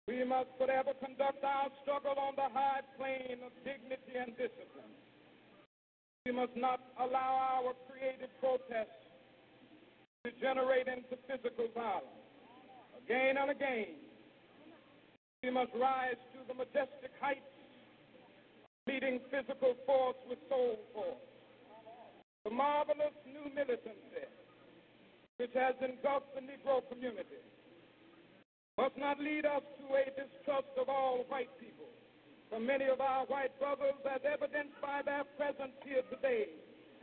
We 0.10 0.26
must 0.26 0.50
forever 0.58 0.98
conduct 0.98 1.46
our 1.46 1.70
struggle 1.86 2.18
on 2.18 2.34
the 2.34 2.50
high 2.50 2.82
plane 2.98 3.46
of 3.46 3.54
dignity 3.62 4.18
and 4.18 4.34
discipline. 4.42 4.90
We 6.26 6.34
must 6.34 6.58
not 6.58 6.82
allow 6.98 7.62
our 7.62 7.78
creative 7.86 8.34
protests 8.42 9.06
to 10.26 10.34
degenerate 10.34 10.90
into 10.90 11.14
physical 11.30 11.70
violence. 11.78 12.26
Again 13.06 13.38
and 13.38 13.54
again, 13.54 14.02
we 15.46 15.54
must 15.54 15.78
rise 15.78 16.18
to 16.34 16.42
the 16.50 16.58
majestic 16.58 17.14
heights, 17.22 17.54
meeting 18.90 19.22
physical 19.30 19.78
force 19.86 20.18
with 20.26 20.42
soul 20.50 20.82
force. 20.90 21.22
The 22.46 22.50
marvelous 22.50 23.14
new 23.30 23.46
militancy 23.54 24.26
which 25.38 25.54
has 25.54 25.78
engulfed 25.86 26.34
the 26.34 26.42
Negro 26.42 26.82
community 26.90 27.46
must 28.80 28.96
not 28.96 29.20
lead 29.20 29.46
us 29.46 29.62
to 29.76 29.86
a 29.92 30.08
distrust 30.16 30.72
of 30.80 30.88
all 30.88 31.26
white 31.28 31.52
people. 31.60 31.92
For 32.50 32.62
many 32.62 32.86
of 32.88 33.02
our 33.02 33.26
white 33.26 33.52
brothers, 33.60 34.00
as 34.08 34.22
evidenced 34.24 34.80
by 34.82 35.02
their 35.04 35.26
presence 35.36 35.76
here 35.84 36.02
today, 36.08 36.48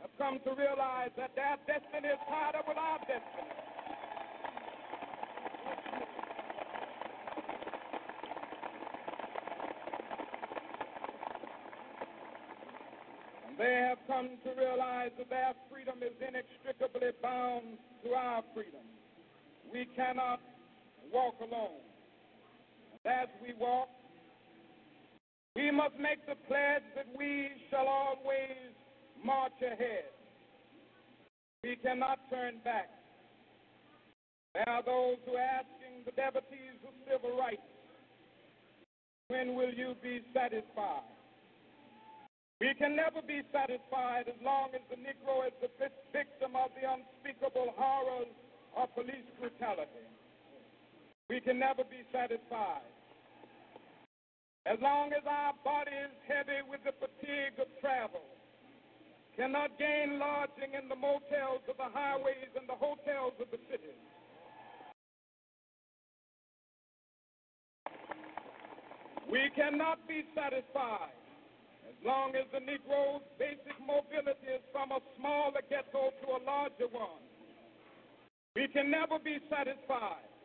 have 0.01 0.09
come 0.17 0.39
to 0.41 0.57
realize 0.57 1.13
that 1.17 1.35
their 1.35 1.53
destiny 1.69 2.09
is 2.09 2.17
tied 2.27 2.55
up 2.57 2.67
with 2.67 2.77
our 2.81 2.97
destiny. 3.05 3.53
And 13.47 13.57
they 13.59 13.85
have 13.85 14.01
come 14.07 14.29
to 14.33 14.51
realize 14.57 15.11
that 15.19 15.29
their 15.29 15.53
freedom 15.69 16.01
is 16.01 16.17
inextricably 16.17 17.13
bound 17.21 17.77
to 18.03 18.13
our 18.17 18.41
freedom. 18.55 18.81
We 19.71 19.85
cannot 19.95 20.41
walk 21.13 21.35
alone. 21.41 21.81
As 23.05 23.27
we 23.41 23.53
walk, 23.59 23.89
we 25.55 25.71
must 25.71 25.95
make 25.99 26.25
the 26.27 26.35
pledge 26.47 26.83
that 26.95 27.07
we 27.17 27.49
shall 27.69 27.87
always 27.87 28.75
march 29.23 29.57
ahead. 29.61 30.11
We 31.63 31.75
cannot 31.77 32.19
turn 32.29 32.59
back. 32.63 32.89
There 34.53 34.69
are 34.69 34.83
those 34.83 35.17
who 35.25 35.33
are 35.35 35.51
asking 35.61 36.05
the 36.05 36.11
devotees 36.11 36.81
of 36.85 36.93
civil 37.05 37.37
rights, 37.37 37.61
when 39.29 39.55
will 39.55 39.73
you 39.73 39.95
be 40.01 40.21
satisfied? 40.33 41.05
We 42.59 42.73
can 42.73 42.95
never 42.95 43.21
be 43.21 43.41
satisfied 43.53 44.25
as 44.25 44.39
long 44.41 44.73
as 44.73 44.81
the 44.89 44.97
Negro 44.97 45.45
is 45.45 45.53
the 45.61 45.69
victim 46.09 46.57
of 46.57 46.73
the 46.73 46.89
unspeakable 46.89 47.73
horrors 47.77 48.33
of 48.73 48.89
police 48.95 49.29
brutality. 49.37 50.09
We 51.29 51.41
can 51.41 51.59
never 51.59 51.83
be 51.83 52.07
satisfied. 52.15 52.87
As 54.65 54.79
long 54.79 55.11
as 55.11 55.23
our 55.27 55.51
body 55.63 55.91
is 55.91 56.15
heavy 56.23 56.63
with 56.71 56.79
the 56.87 56.95
fatigue 56.95 57.59
of 57.59 57.67
travel, 57.83 58.23
cannot 59.35 59.77
gain 59.77 60.19
lodging 60.19 60.71
in 60.71 60.87
the 60.87 60.95
motels 60.95 61.67
of 61.67 61.75
the 61.75 61.91
highways 61.91 62.51
and 62.55 62.63
the 62.67 62.79
hotels 62.79 63.35
of 63.43 63.51
the 63.51 63.59
cities. 63.67 64.03
We 69.27 69.51
cannot 69.55 70.07
be 70.07 70.23
satisfied 70.31 71.11
as 71.91 71.99
long 72.07 72.35
as 72.39 72.47
the 72.55 72.63
Negro's 72.63 73.27
basic 73.35 73.75
mobility 73.83 74.47
is 74.47 74.63
from 74.71 74.95
a 74.95 75.03
smaller 75.19 75.59
ghetto 75.67 76.15
to 76.23 76.27
a 76.39 76.41
larger 76.47 76.87
one. 76.87 77.19
We 78.55 78.67
can 78.71 78.89
never 78.89 79.19
be 79.19 79.39
satisfied 79.51 80.36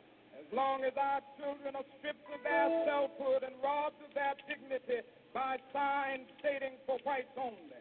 long 0.52 0.84
as 0.84 0.92
our 1.00 1.20
children 1.40 1.74
are 1.76 1.88
stripped 1.98 2.28
of 2.28 2.40
their 2.44 2.68
selfhood 2.84 3.42
and 3.42 3.56
robbed 3.64 3.96
of 4.04 4.12
their 4.14 4.36
dignity 4.44 5.00
by 5.32 5.56
signs 5.72 6.28
stating 6.40 6.76
for 6.86 7.00
whites 7.04 7.32
only. 7.40 7.80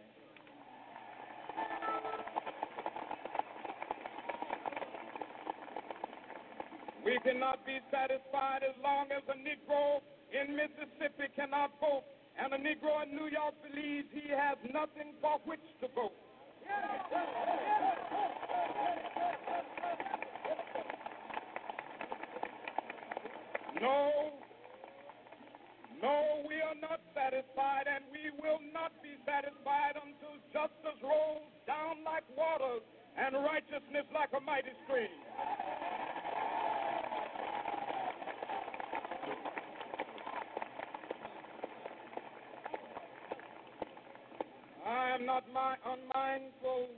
We 7.04 7.20
cannot 7.26 7.66
be 7.66 7.80
satisfied 7.92 8.64
as 8.64 8.76
long 8.84 9.12
as 9.12 9.24
a 9.28 9.36
Negro 9.36 10.00
in 10.32 10.56
Mississippi 10.56 11.28
cannot 11.36 11.72
vote 11.82 12.06
and 12.40 12.54
a 12.54 12.58
Negro 12.58 13.04
in 13.04 13.16
New 13.16 13.28
York 13.28 13.56
believes 13.68 14.08
he 14.14 14.30
has 14.30 14.58
nothing 14.72 15.14
for 15.20 15.40
which 15.46 15.66
to 15.82 15.88
vote. 15.94 16.16
No, 23.82 24.32
no, 26.02 26.16
we 26.48 26.62
are 26.62 26.78
not 26.82 27.02
satisfied, 27.16 27.86
and 27.90 28.06
we 28.12 28.30
will 28.42 28.62
not 28.74 28.94
be 29.04 29.18
satisfied 29.26 29.98
until 29.98 30.38
justice 30.54 31.00
rolls 31.04 31.50
down 31.68 32.04
like 32.06 32.24
waters 32.38 32.84
and 33.18 33.36
righteousness 33.36 34.06
like 34.14 34.30
a 34.38 34.42
mighty 34.42 34.72
stream. 34.86 35.10
I 44.86 45.16
am 45.16 45.26
not 45.26 45.44
my 45.54 45.76
unmindful. 45.86 46.90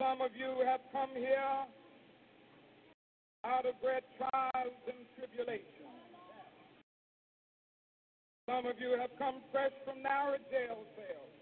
Some 0.00 0.20
of 0.22 0.32
you 0.36 0.64
have 0.66 0.80
come 0.92 1.10
here 1.14 1.66
out 3.44 3.66
of 3.66 3.74
great 3.82 4.06
trials 4.18 4.78
and 4.86 5.02
tribulations. 5.18 5.98
Some 8.48 8.66
of 8.66 8.78
you 8.78 8.98
have 8.98 9.10
come 9.18 9.42
fresh 9.50 9.74
from 9.86 10.02
narrow 10.02 10.38
jail 10.50 10.82
cells. 10.94 11.34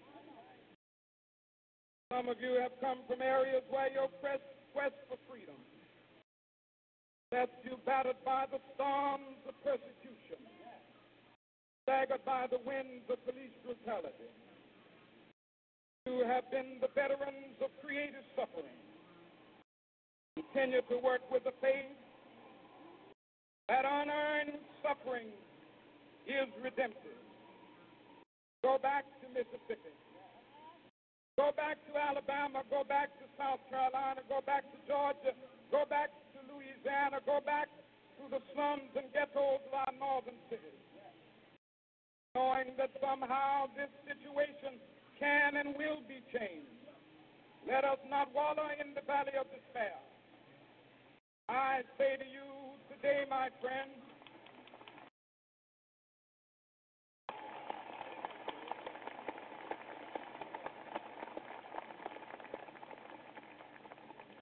Some 2.11 2.27
of 2.27 2.37
you 2.41 2.59
have 2.61 2.75
come 2.81 3.05
from 3.07 3.21
areas 3.21 3.63
where 3.69 3.89
your 3.89 4.09
quest, 4.19 4.43
quest 4.73 4.97
for 5.07 5.17
freedom 5.29 5.57
left 7.31 7.55
you 7.63 7.79
battered 7.85 8.19
by 8.25 8.43
the 8.51 8.59
storms 8.75 9.39
of 9.47 9.55
persecution, 9.63 10.41
staggered 11.87 12.23
by 12.25 12.45
the 12.51 12.59
winds 12.67 13.07
of 13.07 13.23
police 13.23 13.55
brutality. 13.63 14.27
You 16.05 16.27
have 16.27 16.51
been 16.51 16.83
the 16.83 16.91
veterans 16.91 17.55
of 17.63 17.71
creative 17.79 18.27
suffering. 18.35 18.90
Continue 20.39 20.79
to 20.87 20.97
work 21.03 21.19
with 21.27 21.43
the 21.43 21.51
faith 21.59 21.91
that 23.67 23.83
unearned 23.83 24.63
suffering 24.79 25.27
is 26.23 26.47
redemptive. 26.63 27.19
Go 28.63 28.79
back 28.79 29.03
to 29.19 29.27
Mississippi. 29.35 29.91
Go 31.35 31.51
back 31.51 31.83
to 31.83 31.91
Alabama. 31.99 32.63
Go 32.71 32.87
back 32.87 33.11
to 33.19 33.27
South 33.35 33.59
Carolina. 33.67 34.23
Go 34.31 34.39
back 34.47 34.63
to 34.71 34.77
Georgia. 34.87 35.35
Go 35.67 35.83
back 35.89 36.15
to 36.31 36.39
Louisiana. 36.47 37.19
Go 37.27 37.43
back 37.43 37.67
to 38.19 38.23
the 38.31 38.39
slums 38.55 38.87
and 38.95 39.11
ghettos 39.11 39.59
of 39.67 39.73
our 39.75 39.91
northern 39.99 40.39
cities. 40.47 40.79
Knowing 42.39 42.71
that 42.79 42.95
somehow 43.03 43.67
this 43.75 43.91
situation 44.07 44.79
can 45.19 45.59
and 45.59 45.75
will 45.75 45.99
be 46.07 46.23
changed. 46.31 46.71
Let 47.67 47.83
us 47.83 47.99
not 48.07 48.31
wallow 48.31 48.71
in 48.79 48.95
the 48.95 49.03
valley 49.03 49.35
of 49.35 49.51
despair. 49.51 49.99
I 51.49 51.81
say 51.97 52.17
to 52.17 52.25
you 52.25 52.77
today, 52.95 53.25
my 53.29 53.49
friends, 53.61 54.01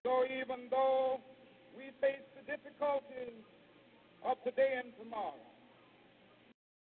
So 0.05 0.23
even 0.25 0.69
though 0.71 1.19
we 1.77 1.91
face 2.01 2.25
the 2.35 2.43
difficulties 2.49 3.43
of 4.25 4.41
today 4.43 4.79
and 4.83 4.93
tomorrow, 4.97 5.37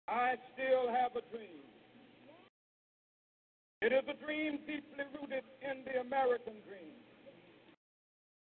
I 0.08 0.36
still 0.54 0.88
have 0.94 1.12
a 1.18 1.24
dream. 1.36 1.66
It 3.82 3.94
is 3.94 4.04
a 4.10 4.18
dream 4.26 4.60
deeply 4.68 5.06
rooted 5.14 5.44
in 5.62 5.84
the 5.86 6.02
American 6.02 6.56
dream. 6.68 6.96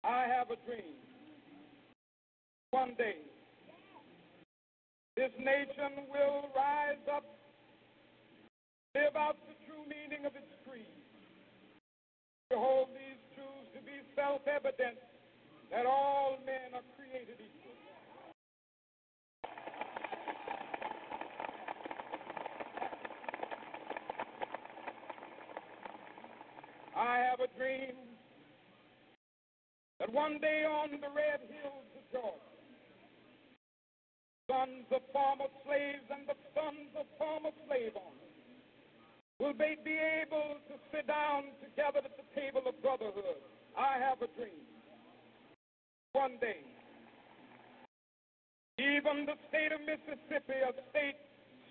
I 0.04 0.28
have 0.28 0.52
a 0.52 0.58
dream. 0.66 1.09
One 2.80 2.96
day, 2.98 3.18
this 5.18 5.32
nation 5.38 6.08
will 6.10 6.48
rise 6.56 7.04
up, 7.14 7.26
live 8.96 9.16
out 9.18 9.36
the 9.48 9.56
true 9.68 9.84
meaning 9.84 10.26
of 10.26 10.36
its 10.36 10.48
creed. 10.64 10.88
Behold 12.50 12.90
these 12.96 13.20
truths 13.36 13.70
to 13.76 13.82
be 13.84 14.00
self 14.16 14.42
evident 14.48 14.98
that 15.72 15.86
all 15.86 16.40
men 16.46 16.72
are 16.74 16.88
created 16.96 17.36
equal. 17.36 17.76
I 26.96 27.18
have 27.20 27.42
a 27.42 27.50
dream 27.60 27.96
that 30.00 30.14
one 30.14 30.40
day 30.40 30.64
on 30.66 30.92
the 31.02 31.10
red 31.16 31.42
hills 31.50 31.88
of 31.98 32.04
Georgia, 32.12 32.49
sons 34.50 34.90
of 34.90 35.06
former 35.14 35.46
slaves 35.62 36.10
and 36.10 36.26
the 36.26 36.34
sons 36.58 36.90
of 36.98 37.06
former 37.22 37.54
slave 37.70 37.94
owners 37.94 38.34
will 39.38 39.54
they 39.54 39.78
be 39.86 39.94
able 39.94 40.58
to 40.66 40.76
sit 40.90 41.06
down 41.06 41.54
together 41.62 42.02
at 42.02 42.18
the 42.18 42.28
table 42.34 42.66
of 42.66 42.74
brotherhood. 42.82 43.40
I 43.78 44.02
have 44.02 44.20
a 44.26 44.28
dream. 44.34 44.66
One 46.12 46.42
day, 46.42 46.66
even 48.82 49.30
the 49.30 49.38
state 49.48 49.72
of 49.72 49.86
Mississippi, 49.86 50.58
a 50.66 50.74
state 50.90 51.22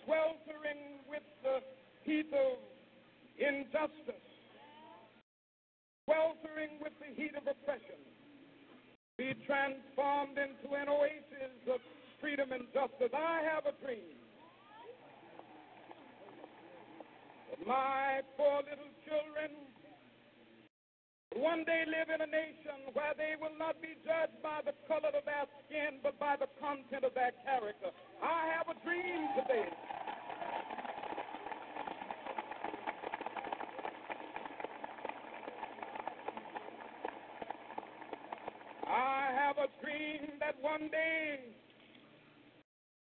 sweltering 0.07 1.03
with 1.11 1.27
the 1.43 1.61
heat 2.07 2.31
of 2.33 2.63
injustice, 3.37 4.29
sweltering 6.07 6.79
with 6.81 6.95
the 7.03 7.11
heat 7.19 7.35
of 7.35 7.43
oppression, 7.45 8.01
be 9.19 9.35
transformed 9.45 10.39
into 10.39 10.73
an 10.79 10.89
oasis 10.89 11.59
of 11.67 11.83
freedom 12.21 12.53
and 12.53 12.67
justice. 12.75 13.13
I 13.15 13.43
have 13.45 13.67
a 13.67 13.75
dream. 13.85 14.17
that 17.51 17.67
My 17.67 18.23
poor 18.37 18.63
little 18.65 18.93
children 19.07 19.53
one 21.37 21.65
day 21.65 21.85
live 21.87 22.09
in 22.15 22.21
a 22.23 22.31
nation 22.31 22.91
where 22.95 23.15
they 23.19 23.35
will 23.41 23.57
not 23.59 23.81
be 23.83 23.95
judged 24.07 24.41
by 24.43 24.61
the 24.65 24.75
color 24.89 25.13
of 25.15 25.25
their 25.25 25.47
skin, 25.67 26.01
but 26.03 26.19
by 26.19 26.37
the 26.41 26.49
content 26.61 27.05
of 27.05 27.15
their 27.15 27.33
character. 27.45 27.91
I 28.23 28.51
have 28.57 28.69
a 28.71 28.77
dream 28.85 29.29
today. 29.39 29.69
I 38.87 39.31
have 39.37 39.59
a 39.59 39.69
dream 39.85 40.39
that 40.41 40.57
one 40.63 40.89
day 40.91 41.41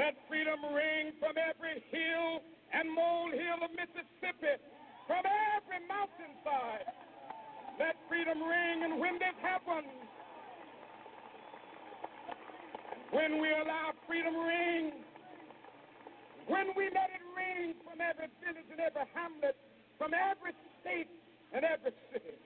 Let 0.00 0.16
freedom 0.32 0.64
ring 0.72 1.12
from 1.20 1.36
every 1.36 1.84
hill 1.92 2.40
and 2.72 2.88
molehill 2.88 3.60
of 3.60 3.68
Mississippi, 3.76 4.56
from 5.04 5.20
every 5.28 5.84
mountainside. 5.84 6.88
Let 7.76 8.00
freedom 8.08 8.40
ring, 8.40 8.80
and 8.88 8.96
when 8.96 9.20
this 9.20 9.36
happens, 9.44 9.92
when 13.12 13.44
we 13.44 13.52
allow 13.52 13.92
freedom 14.08 14.40
ring, 14.40 15.04
when 16.48 16.72
we 16.72 16.88
let 16.96 17.12
it 17.12 17.24
ring 17.36 17.76
from 17.84 18.00
every 18.00 18.32
village 18.40 18.72
and 18.72 18.80
every 18.80 19.04
hamlet, 19.12 19.56
from 19.98 20.16
every 20.16 20.56
state 20.80 21.12
and 21.52 21.60
every 21.60 21.92
city, 22.08 22.40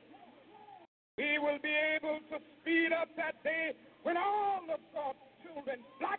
we 1.18 1.38
will 1.38 1.62
be 1.62 1.70
able 1.70 2.18
to 2.34 2.42
speed 2.58 2.90
up 2.90 3.14
that 3.14 3.38
day 3.44 3.78
when 4.02 4.16
all 4.16 4.66
of 4.74 4.80
God's 4.90 5.22
children, 5.46 5.78
black 6.00 6.18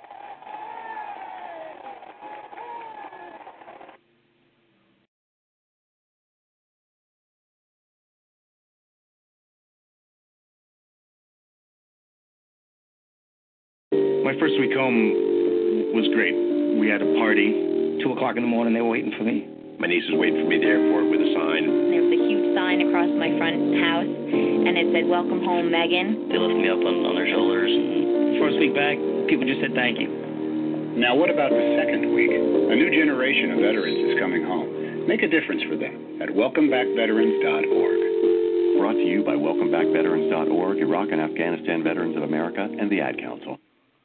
My 14.31 14.39
first 14.39 14.55
week 14.63 14.71
home 14.71 15.91
was 15.91 16.07
great. 16.15 16.31
We 16.79 16.87
had 16.87 17.03
a 17.03 17.09
party. 17.19 17.99
Two 17.99 18.15
o'clock 18.15 18.39
in 18.39 18.47
the 18.47 18.47
morning, 18.47 18.71
they 18.71 18.79
were 18.79 18.95
waiting 18.95 19.11
for 19.19 19.27
me. 19.27 19.43
My 19.75 19.91
niece 19.91 20.07
was 20.07 20.23
waiting 20.23 20.39
for 20.39 20.47
me 20.47 20.55
at 20.55 20.63
the 20.63 20.71
airport 20.71 21.11
with 21.11 21.19
a 21.19 21.35
sign. 21.35 21.67
There 21.67 21.99
was 21.99 22.15
a 22.15 22.21
huge 22.31 22.55
sign 22.55 22.79
across 22.79 23.11
my 23.11 23.27
front 23.35 23.59
house, 23.83 24.07
and 24.07 24.79
it 24.79 24.87
said, 24.95 25.11
Welcome 25.11 25.43
home, 25.43 25.67
Megan. 25.67 26.31
They 26.31 26.39
lifted 26.39 26.63
me 26.63 26.71
up 26.71 26.79
on, 26.79 27.11
on 27.11 27.19
their 27.19 27.27
shoulders. 27.27 27.75
And 27.75 28.39
first 28.39 28.55
week 28.55 28.71
back, 28.71 28.95
people 29.27 29.43
just 29.43 29.59
said 29.59 29.75
thank 29.75 29.99
you. 29.99 30.07
Now, 30.95 31.11
what 31.11 31.27
about 31.27 31.51
the 31.51 31.75
second 31.75 32.15
week? 32.15 32.31
A 32.31 32.75
new 32.79 32.87
generation 32.87 33.51
of 33.51 33.59
veterans 33.59 33.99
is 33.99 34.15
coming 34.15 34.47
home. 34.47 35.11
Make 35.11 35.27
a 35.27 35.29
difference 35.31 35.67
for 35.67 35.75
them 35.75 36.23
at 36.23 36.31
welcomebackveterans.org. 36.31 38.79
Brought 38.79 38.95
to 38.95 39.03
you 39.03 39.27
by 39.27 39.35
WelcomeBackVeterans.org, 39.35 40.79
Iraq 40.79 41.11
and 41.11 41.19
Afghanistan 41.19 41.83
Veterans 41.83 42.15
of 42.15 42.23
America, 42.23 42.63
and 42.63 42.87
the 42.87 43.03
Ad 43.03 43.19
Council. 43.19 43.59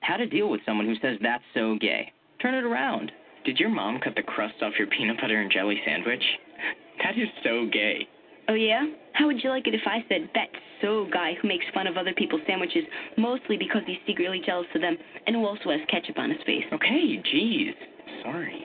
How 0.07 0.16
to 0.16 0.27
deal 0.27 0.49
with 0.49 0.61
someone 0.65 0.87
who 0.87 0.95
says 1.03 1.19
that's 1.20 1.43
so 1.53 1.77
gay. 1.81 2.12
Turn 2.41 2.55
it 2.55 2.62
around. 2.62 3.11
Did 3.45 3.59
your 3.59 3.70
mom 3.70 3.99
cut 3.99 4.15
the 4.15 4.23
crust 4.23 4.55
off 4.62 4.74
your 4.78 4.87
peanut 4.87 5.20
butter 5.20 5.41
and 5.41 5.51
jelly 5.51 5.81
sandwich? 5.85 6.23
That 7.03 7.19
is 7.19 7.28
so 7.43 7.66
gay. 7.73 8.07
Oh, 8.49 8.55
yeah? 8.55 8.87
How 9.15 9.27
would 9.27 9.43
you 9.43 9.51
like 9.51 9.66
it 9.66 9.74
if 9.74 9.81
I 9.85 10.05
said, 10.09 10.31
that's 10.33 10.53
so 10.81 11.09
guy 11.12 11.33
who 11.41 11.49
makes 11.49 11.65
fun 11.74 11.89
of 11.89 11.97
other 11.97 12.15
people's 12.15 12.43
sandwiches 12.47 12.85
mostly 13.19 13.57
because 13.57 13.83
he's 13.85 13.99
secretly 14.07 14.41
jealous 14.47 14.69
of 14.77 14.81
them 14.81 14.97
and 15.27 15.35
who 15.35 15.45
also 15.45 15.70
has 15.70 15.81
ketchup 15.91 16.19
on 16.19 16.31
his 16.31 16.39
face? 16.47 16.65
Okay, 16.73 17.20
jeez. 17.35 17.73
Sorry. 18.23 18.65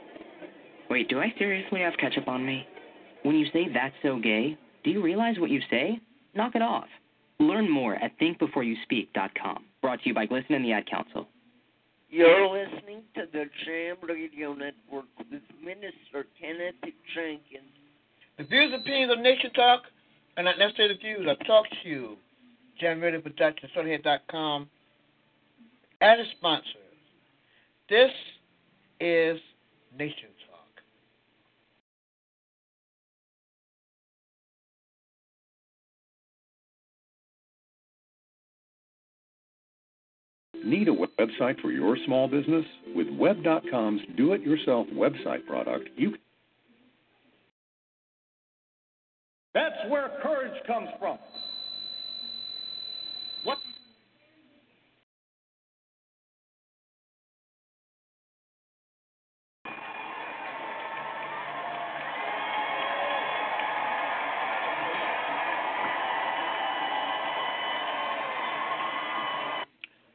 Wait, 0.92 1.10
do 1.10 1.20
I 1.20 1.34
seriously 1.40 1.82
have 1.82 1.94
ketchup 1.98 2.28
on 2.28 2.46
me? 2.46 2.68
When 3.24 3.36
you 3.36 3.48
say 3.52 3.68
that's 3.74 3.96
so 4.04 4.20
gay, 4.20 4.58
do 4.84 4.92
you 4.92 5.02
realize 5.02 5.40
what 5.40 5.50
you 5.50 5.62
say? 5.72 6.00
Knock 6.36 6.54
it 6.54 6.62
off. 6.62 6.88
Learn 7.40 7.68
more 7.68 7.96
at 7.96 8.20
thinkbeforeyouspeak.com. 8.20 9.66
Brought 9.82 10.02
to 10.04 10.10
you 10.10 10.14
by 10.14 10.28
GLSEN 10.28 10.52
and 10.52 10.66
the 10.66 10.74
Ad 10.74 10.88
Council. 10.88 11.28
You're 12.12 12.46
listening 12.50 13.04
to 13.16 13.22
the 13.32 13.46
Jam 13.66 13.96
Radio 14.04 14.54
Network 14.54 15.06
with 15.18 15.42
Minister 15.64 16.28
Kenneth 16.38 16.76
Jenkins. 17.16 17.72
The 18.38 18.44
views 18.44 18.74
and 18.74 18.82
opinions 18.82 19.14
of 19.14 19.20
Nation 19.20 19.50
Talk 19.54 19.84
are 20.36 20.44
not 20.44 20.60
necessarily 20.60 20.96
the 20.96 21.00
views 21.00 21.26
of 21.30 21.38
TalkShoe, 21.48 22.18
Jam 22.82 23.00
Radio 23.00 23.22
Production, 23.22 23.70
SodaHead.com, 23.74 24.70
as 26.02 26.20
a 26.20 26.26
sponsor. 26.38 26.84
This 27.90 28.12
is 29.00 29.40
Nation 29.98 30.28
Need 40.64 40.88
a 40.88 40.92
website 40.92 41.60
for 41.62 41.72
your 41.72 41.98
small 42.06 42.28
business? 42.28 42.66
With 42.96 43.08
Web.com's 43.10 44.02
do 44.16 44.34
it 44.34 44.42
yourself 44.42 44.88
website 44.94 45.46
product, 45.48 45.90
you 45.96 46.16
That's 49.54 49.76
where 49.90 50.10
courage 50.22 50.54
comes 50.68 50.90
from. 51.00 51.18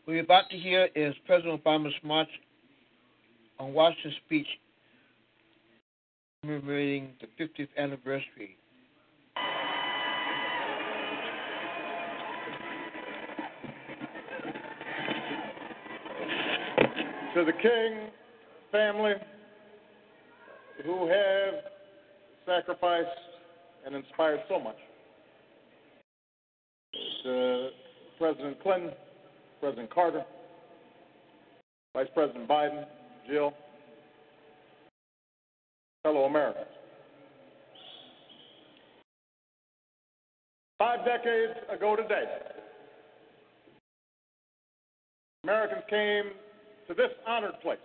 We're 0.07 0.21
about 0.21 0.49
to 0.51 0.57
hear 0.57 0.89
is 0.95 1.15
President 1.27 1.63
Obama's 1.63 1.95
March 2.05 2.29
on 3.59 3.73
Washington 3.73 4.13
speech 4.25 4.47
commemorating 6.43 7.11
the 7.21 7.45
50th 7.45 7.69
anniversary. 7.77 8.57
to 17.35 17.45
the 17.45 17.53
King 17.53 18.09
family 18.73 19.13
who 20.87 21.07
have 21.07 21.55
sacrificed 22.47 23.09
and 23.85 23.95
inspired 23.95 24.41
so 24.49 24.59
much. 24.59 24.77
To 27.25 27.69
President 28.19 28.63
Clinton, 28.63 28.93
President 29.61 29.93
Carter, 29.93 30.25
Vice 31.95 32.09
President 32.15 32.49
Biden, 32.49 32.85
Jill, 33.29 33.53
fellow 36.03 36.25
Americans. 36.25 36.67
Five 40.79 41.05
decades 41.05 41.55
ago 41.75 41.97
today, 41.97 42.25
Americans 45.43 45.83
came 45.89 46.25
to 46.89 46.95
this 46.95 47.11
honored 47.27 47.59
place 47.63 47.79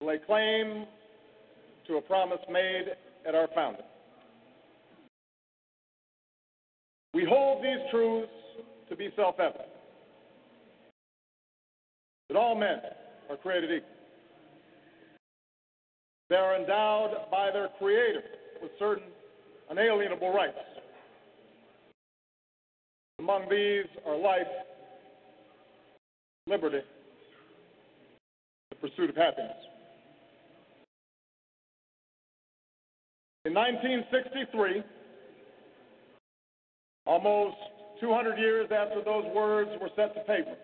to 0.00 0.06
lay 0.06 0.18
claim 0.26 0.84
to 1.86 1.96
a 1.96 2.00
promise 2.02 2.40
made 2.50 2.86
at 3.26 3.34
our 3.34 3.48
founding. 3.54 3.82
We 7.14 7.24
hold 7.24 7.64
these 7.64 7.78
truths 7.90 8.28
to 8.88 8.96
be 8.96 9.10
self 9.16 9.38
evident 9.38 9.68
that 12.28 12.36
all 12.36 12.54
men 12.54 12.80
are 13.30 13.36
created 13.36 13.70
equal. 13.70 13.90
They 16.28 16.36
are 16.36 16.56
endowed 16.56 17.30
by 17.30 17.50
their 17.52 17.68
Creator 17.78 18.22
with 18.60 18.70
certain 18.78 19.04
unalienable 19.70 20.32
rights. 20.32 20.58
Among 23.18 23.48
these 23.50 23.86
are 24.06 24.16
life, 24.16 24.46
liberty, 26.46 26.80
the 28.70 28.76
pursuit 28.76 29.10
of 29.10 29.16
happiness. 29.16 29.56
In 33.44 33.54
1963, 33.54 34.82
almost 37.06 37.56
200 38.00 38.38
years 38.38 38.68
after 38.70 39.02
those 39.04 39.24
words 39.34 39.70
were 39.80 39.90
set 39.96 40.14
to 40.14 40.20
paper, 40.20 40.56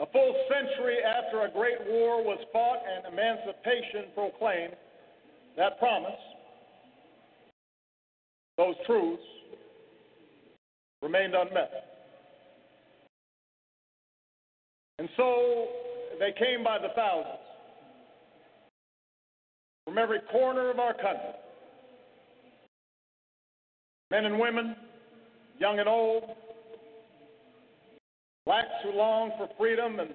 a 0.00 0.06
full 0.06 0.34
century 0.48 0.98
after 1.02 1.42
a 1.42 1.50
great 1.50 1.78
war 1.88 2.22
was 2.22 2.38
fought 2.52 2.78
and 2.84 3.12
emancipation 3.12 4.10
proclaimed, 4.14 4.74
that 5.56 5.78
promise, 5.78 6.10
those 8.58 8.74
truths, 8.86 9.22
remained 11.00 11.34
unmet. 11.34 11.70
And 14.98 15.08
so 15.16 15.68
they 16.18 16.32
came 16.38 16.64
by 16.64 16.78
the 16.78 16.88
thousands 16.96 17.38
from 19.84 19.98
every 19.98 20.20
corner 20.32 20.70
of 20.70 20.78
our 20.78 20.94
country 20.94 21.43
men 24.14 24.26
and 24.26 24.38
women, 24.38 24.76
young 25.58 25.80
and 25.80 25.88
old, 25.88 26.22
blacks 28.46 28.68
who 28.84 28.92
long 28.92 29.32
for 29.36 29.48
freedom, 29.58 29.98
and 29.98 30.10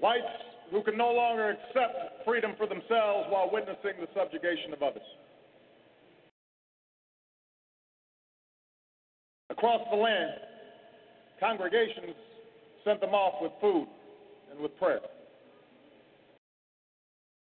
whites 0.00 0.24
who 0.70 0.82
can 0.82 0.96
no 0.96 1.12
longer 1.12 1.50
accept 1.50 2.24
freedom 2.24 2.52
for 2.56 2.66
themselves 2.66 3.28
while 3.28 3.50
witnessing 3.52 4.00
the 4.00 4.08
subjugation 4.16 4.72
of 4.72 4.82
others. 4.82 5.02
Across 9.50 9.82
the 9.90 9.96
land, 9.98 10.32
congregations 11.38 12.16
sent 12.82 12.98
them 13.02 13.10
off 13.10 13.42
with 13.42 13.52
food 13.60 13.88
and 14.50 14.58
with 14.58 14.74
prayer. 14.78 15.00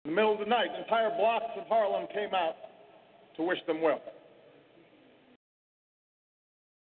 In 0.04 0.12
the 0.12 0.16
middle 0.16 0.34
of 0.34 0.40
the 0.40 0.46
night, 0.46 0.68
entire 0.78 1.16
blocks 1.16 1.54
of 1.56 1.66
Harlem 1.68 2.08
came 2.14 2.34
out 2.36 2.56
to 3.38 3.44
wish 3.44 3.60
them 3.68 3.82
well. 3.82 4.02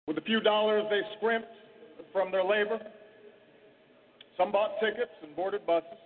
With 0.09 0.15
the 0.15 0.23
few 0.23 0.39
dollars 0.41 0.85
they 0.89 1.01
scrimped 1.17 1.49
from 2.11 2.31
their 2.31 2.43
labor, 2.43 2.79
some 4.39 4.51
bought 4.51 4.71
tickets 4.79 5.11
and 5.21 5.35
boarded 5.35 5.67
buses, 5.67 5.99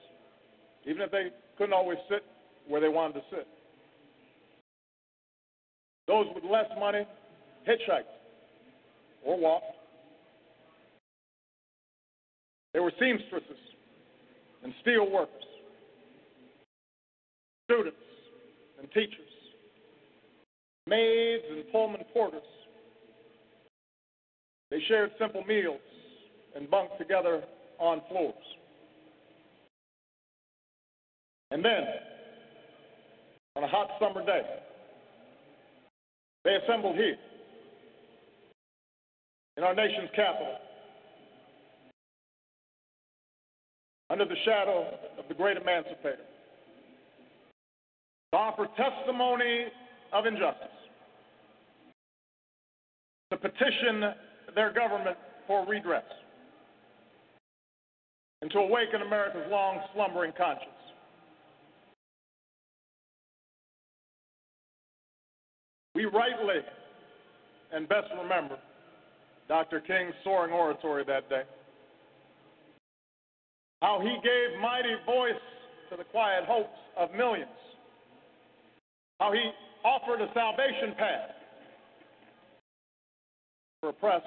even 0.85 1.01
if 1.03 1.09
they 1.09 1.30
couldn't 1.57 1.71
always 1.71 1.97
sit 2.09 2.21
where 2.67 2.81
they 2.81 2.89
wanted 2.89 3.13
to 3.13 3.21
sit. 3.31 3.47
Those 6.09 6.25
with 6.35 6.43
less 6.43 6.65
money 6.77 7.07
hitchhiked 7.65 8.11
or 9.23 9.39
walked. 9.39 9.71
There 12.73 12.84
were 12.84 12.91
seamstresses 12.99 13.57
and 14.65 14.73
steel 14.81 15.09
workers, 15.09 15.45
students 17.71 17.95
and 18.80 18.91
teachers, 18.91 19.31
maids 20.88 21.43
and 21.49 21.63
Pullman 21.71 22.01
porters. 22.11 22.41
They 24.73 24.81
shared 24.87 25.11
simple 25.19 25.43
meals 25.43 25.79
and 26.55 26.67
bunked 26.67 26.97
together 26.97 27.43
on 27.77 28.01
floors. 28.09 28.33
And 31.51 31.63
then, 31.63 31.83
on 33.55 33.63
a 33.63 33.67
hot 33.67 33.89
summer 33.99 34.25
day, 34.25 34.41
they 36.43 36.55
assembled 36.55 36.95
here 36.95 37.17
in 39.57 39.63
our 39.63 39.75
nation's 39.75 40.09
capital 40.15 40.55
under 44.09 44.25
the 44.25 44.35
shadow 44.43 44.87
of 45.19 45.25
the 45.27 45.35
great 45.35 45.57
emancipator 45.57 46.17
to 48.31 48.37
offer 48.39 48.67
testimony 48.75 49.65
of 50.11 50.25
injustice, 50.25 50.67
to 53.29 53.37
petition 53.37 54.15
their 54.55 54.71
government 54.73 55.17
for 55.47 55.65
redress, 55.67 56.03
and 58.41 58.51
to 58.51 58.59
awaken 58.59 59.01
America's 59.01 59.45
long 59.49 59.79
slumbering 59.93 60.33
conscience. 60.37 60.69
We 65.95 66.05
rightly 66.05 66.61
and 67.71 67.87
best 67.87 68.07
remember 68.21 68.57
Dr. 69.47 69.79
King's 69.79 70.13
soaring 70.23 70.53
oratory 70.53 71.03
that 71.05 71.29
day. 71.29 71.43
How 73.81 73.99
he 73.99 74.15
gave 74.23 74.61
mighty 74.61 74.95
voice 75.05 75.41
to 75.89 75.97
the 75.97 76.05
quiet 76.05 76.45
hopes 76.45 76.77
of 76.97 77.11
millions. 77.11 77.51
How 79.19 79.31
he 79.33 79.51
offered 79.83 80.21
a 80.21 80.27
salvation 80.33 80.95
path 80.97 81.42
for 83.84 83.89
oppressed 83.89 84.26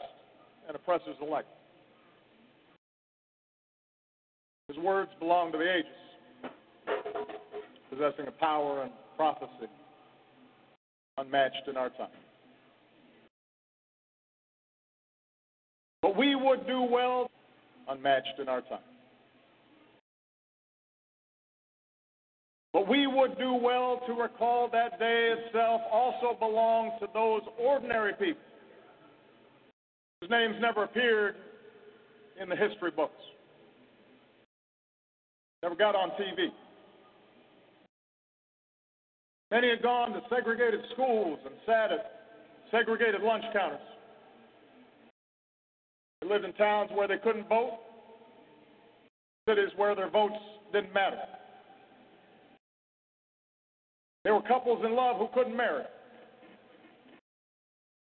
and 0.68 0.76
oppressors 0.76 1.16
alike. 1.22 1.46
His 4.68 4.76
words 4.76 5.10
belong 5.18 5.50
to 5.52 5.56
the 5.56 5.76
ages, 5.76 6.50
possessing 7.88 8.26
a 8.28 8.32
power 8.32 8.82
and 8.82 8.92
prophecy 9.16 9.70
unmatched 11.16 11.68
in 11.68 11.78
our 11.78 11.88
time. 11.88 12.08
But 16.02 16.18
we 16.18 16.34
would 16.34 16.66
do 16.66 16.82
well, 16.82 17.30
unmatched 17.88 18.38
in 18.38 18.50
our 18.50 18.60
time. 18.60 18.80
But 22.74 22.86
we 22.86 23.06
would 23.06 23.38
do 23.38 23.54
well 23.54 24.02
to 24.06 24.12
recall 24.12 24.68
that 24.72 24.98
day 24.98 25.34
itself 25.38 25.80
also 25.90 26.36
belonged 26.38 26.92
to 27.00 27.06
those 27.14 27.40
ordinary 27.58 28.12
people 28.12 28.42
whose 30.26 30.30
names 30.30 30.56
never 30.60 30.84
appeared 30.84 31.36
in 32.40 32.48
the 32.48 32.56
history 32.56 32.90
books, 32.90 33.22
never 35.62 35.74
got 35.74 35.94
on 35.94 36.10
TV. 36.10 36.48
Many 39.50 39.70
had 39.70 39.82
gone 39.82 40.12
to 40.12 40.20
segregated 40.28 40.80
schools 40.92 41.38
and 41.44 41.54
sat 41.64 41.92
at 41.92 42.12
segregated 42.70 43.22
lunch 43.22 43.44
counters. 43.52 43.78
They 46.20 46.28
lived 46.28 46.44
in 46.44 46.52
towns 46.54 46.90
where 46.92 47.06
they 47.06 47.18
couldn't 47.18 47.48
vote, 47.48 47.78
cities 49.48 49.70
where 49.76 49.94
their 49.94 50.10
votes 50.10 50.34
didn't 50.72 50.92
matter. 50.92 51.20
There 54.24 54.34
were 54.34 54.42
couples 54.42 54.84
in 54.84 54.96
love 54.96 55.18
who 55.18 55.28
couldn't 55.32 55.56
marry. 55.56 55.84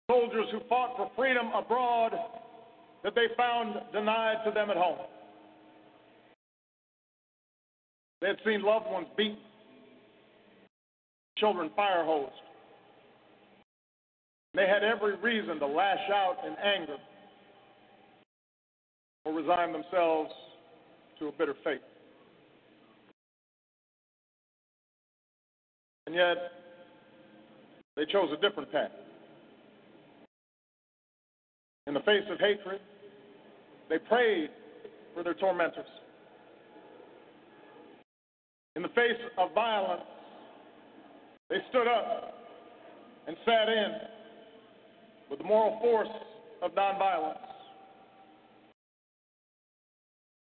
Soldiers 0.09 0.45
who 0.51 0.59
fought 0.69 0.95
for 0.97 1.11
freedom 1.15 1.47
abroad 1.55 2.13
that 3.03 3.15
they 3.15 3.27
found 3.35 3.75
denied 3.91 4.37
to 4.45 4.51
them 4.51 4.69
at 4.69 4.77
home. 4.77 4.99
They 8.21 8.27
had 8.27 8.37
seen 8.45 8.63
loved 8.63 8.85
ones 8.89 9.07
beaten, 9.17 9.37
children 11.37 11.69
fire 11.75 12.03
hosed. 12.05 12.31
They 14.53 14.67
had 14.67 14.83
every 14.83 15.15
reason 15.17 15.59
to 15.59 15.67
lash 15.67 16.09
out 16.09 16.37
in 16.47 16.55
anger 16.63 16.97
or 19.25 19.33
resign 19.33 19.73
themselves 19.73 20.31
to 21.19 21.27
a 21.27 21.31
bitter 21.31 21.55
fate. 21.63 21.81
And 26.07 26.15
yet, 26.15 26.37
they 27.97 28.05
chose 28.05 28.29
a 28.31 28.41
different 28.41 28.71
path. 28.71 28.91
In 31.87 31.93
the 31.93 31.99
face 31.99 32.23
of 32.31 32.39
hatred, 32.39 32.81
they 33.89 33.99
prayed 33.99 34.49
for 35.13 35.23
their 35.23 35.35
tormentors. 35.35 35.85
In 38.75 38.81
the 38.81 38.89
face 38.89 39.21
of 39.37 39.53
violence, 39.53 40.01
they 41.49 41.57
stood 41.69 41.87
up 41.87 42.33
and 43.27 43.37
sat 43.45 43.69
in 43.69 43.91
with 45.29 45.39
the 45.39 45.45
moral 45.45 45.79
force 45.79 46.09
of 46.63 46.71
nonviolence. 46.71 47.37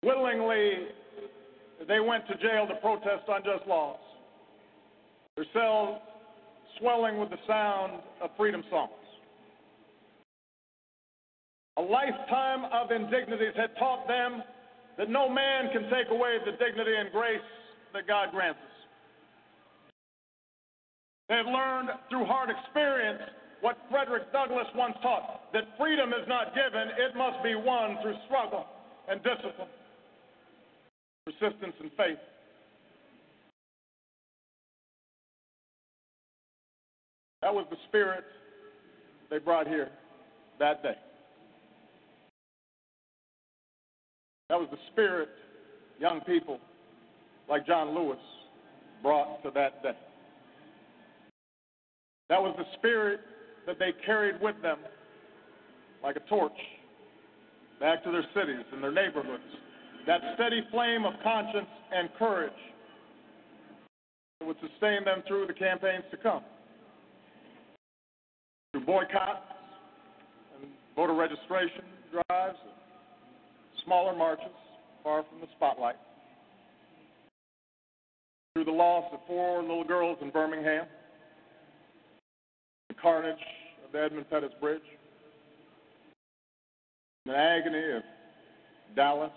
Willingly, 0.03 0.87
they 1.87 1.99
went 1.99 2.25
to 2.27 2.35
jail 2.35 2.67
to 2.67 2.75
protest 2.75 3.23
unjust 3.27 3.67
laws, 3.67 3.99
their 5.35 5.45
cells 5.53 5.99
swelling 6.79 7.17
with 7.17 7.29
the 7.29 7.37
sound 7.45 7.93
of 8.21 8.29
freedom 8.37 8.63
songs. 8.69 8.91
A 11.77 11.81
lifetime 11.81 12.65
of 12.73 12.91
indignities 12.91 13.53
had 13.55 13.77
taught 13.77 14.07
them 14.07 14.41
that 14.97 15.09
no 15.09 15.29
man 15.29 15.69
can 15.71 15.83
take 15.91 16.09
away 16.09 16.37
the 16.43 16.51
dignity 16.53 16.95
and 16.97 17.11
grace 17.11 17.39
that 17.93 18.07
God 18.07 18.31
grants 18.31 18.59
us. 18.59 18.77
They 21.29 21.35
had 21.35 21.45
learned 21.45 21.89
through 22.09 22.25
hard 22.25 22.49
experience 22.49 23.21
what 23.61 23.77
Frederick 23.91 24.31
Douglass 24.31 24.67
once 24.75 24.95
taught 25.03 25.51
that 25.53 25.63
freedom 25.77 26.09
is 26.09 26.27
not 26.27 26.55
given, 26.55 26.89
it 26.97 27.15
must 27.15 27.43
be 27.43 27.53
won 27.53 27.97
through 28.01 28.15
struggle 28.25 28.65
and 29.07 29.21
discipline, 29.23 29.69
persistence 31.25 31.73
and 31.79 31.91
faith. 31.97 32.17
That 37.41 37.53
was 37.53 37.65
the 37.69 37.77
spirit 37.87 38.23
they 39.29 39.37
brought 39.37 39.67
here 39.67 39.89
that 40.59 40.81
day. 40.81 40.95
That 44.49 44.59
was 44.59 44.67
the 44.71 44.77
spirit 44.91 45.29
young 45.99 46.21
people 46.21 46.59
like 47.49 47.65
John 47.65 47.93
Lewis 47.93 48.19
brought 49.01 49.43
to 49.43 49.51
that 49.51 49.83
day. 49.83 49.97
That 52.29 52.41
was 52.41 52.55
the 52.57 52.65
spirit 52.77 53.21
that 53.65 53.79
they 53.79 53.91
carried 54.05 54.41
with 54.41 54.55
them 54.61 54.79
like 56.03 56.15
a 56.15 56.29
torch 56.29 56.57
back 57.79 58.03
to 58.03 58.11
their 58.11 58.25
cities 58.33 58.65
and 58.73 58.83
their 58.83 58.91
neighborhoods. 58.91 59.43
That 60.05 60.21
steady 60.35 60.61
flame 60.71 61.05
of 61.05 61.13
conscience 61.23 61.67
and 61.93 62.09
courage 62.17 62.51
that 64.39 64.45
would 64.45 64.57
sustain 64.61 65.03
them 65.03 65.23
through 65.27 65.47
the 65.47 65.53
campaigns 65.53 66.03
to 66.11 66.17
come. 66.17 66.43
Through 68.71 68.85
boycotts 68.85 69.41
and 70.55 70.71
voter 70.95 71.13
registration 71.13 71.83
drives, 72.11 72.57
smaller 73.87 74.13
marches 74.13 74.45
far 75.01 75.23
from 75.29 75.39
the 75.39 75.47
spotlight. 75.55 75.95
Through 78.53 78.65
the 78.65 78.71
loss 78.71 79.05
of 79.13 79.19
four 79.25 79.61
little 79.61 79.85
girls 79.85 80.17
in 80.21 80.29
Birmingham, 80.29 80.85
the 82.89 82.95
carnage 82.95 83.35
of 83.85 83.91
the 83.93 84.03
Edmund 84.03 84.29
Pettus 84.29 84.51
Bridge, 84.59 84.81
the 87.25 87.35
agony 87.35 87.95
of 87.95 88.03
Dallas, 88.95 89.31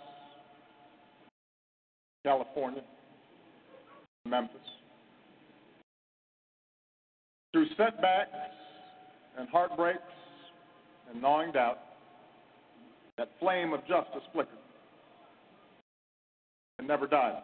California, 2.24 2.82
Memphis. 4.26 4.58
Through 7.52 7.66
setbacks 7.76 8.30
and 9.38 9.48
heartbreaks 9.48 10.00
and 11.10 11.20
gnawing 11.22 11.52
doubt, 11.52 11.78
that 13.20 13.28
flame 13.38 13.74
of 13.74 13.80
justice 13.80 14.24
flickered 14.32 14.56
and 16.78 16.88
never 16.88 17.06
died. 17.06 17.42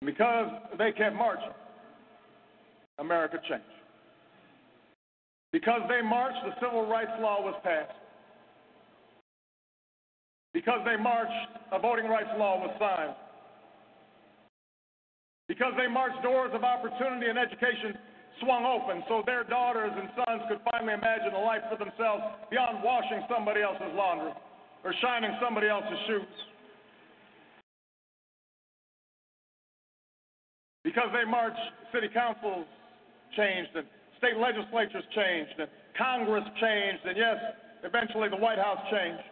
And 0.00 0.06
because 0.06 0.48
they 0.78 0.90
kept 0.92 1.14
marching, 1.14 1.52
America 2.98 3.36
changed. 3.46 3.64
Because 5.52 5.82
they 5.90 6.00
marched, 6.00 6.38
the 6.46 6.54
civil 6.64 6.86
rights 6.86 7.10
law 7.20 7.42
was 7.42 7.54
passed. 7.62 7.92
Because 10.54 10.80
they 10.86 10.96
marched, 10.96 11.30
a 11.72 11.78
voting 11.78 12.06
rights 12.06 12.30
law 12.38 12.58
was 12.58 12.74
signed. 12.80 13.14
Because 15.46 15.74
they 15.76 15.92
marched, 15.92 16.22
doors 16.22 16.52
of 16.54 16.64
opportunity 16.64 17.28
and 17.28 17.38
education 17.38 17.98
swung 18.38 18.64
open 18.64 19.02
so 19.08 19.22
their 19.26 19.44
daughters 19.44 19.92
and 19.94 20.08
sons 20.14 20.42
could 20.48 20.60
finally 20.70 20.94
imagine 20.94 21.34
a 21.34 21.42
life 21.42 21.62
for 21.70 21.76
themselves 21.76 22.22
beyond 22.50 22.82
washing 22.82 23.22
somebody 23.28 23.62
else's 23.62 23.92
laundry 23.94 24.32
or 24.84 24.94
shining 25.02 25.34
somebody 25.42 25.68
else's 25.68 25.98
shoes. 26.06 26.34
Because 30.84 31.10
they 31.12 31.28
marched, 31.28 31.60
city 31.92 32.08
councils 32.08 32.66
changed 33.36 33.70
and 33.74 33.86
state 34.18 34.36
legislatures 34.36 35.04
changed 35.14 35.52
and 35.58 35.68
Congress 35.96 36.44
changed 36.60 37.04
and 37.04 37.16
yes, 37.16 37.36
eventually 37.84 38.28
the 38.28 38.36
White 38.36 38.58
House 38.58 38.80
changed. 38.90 39.22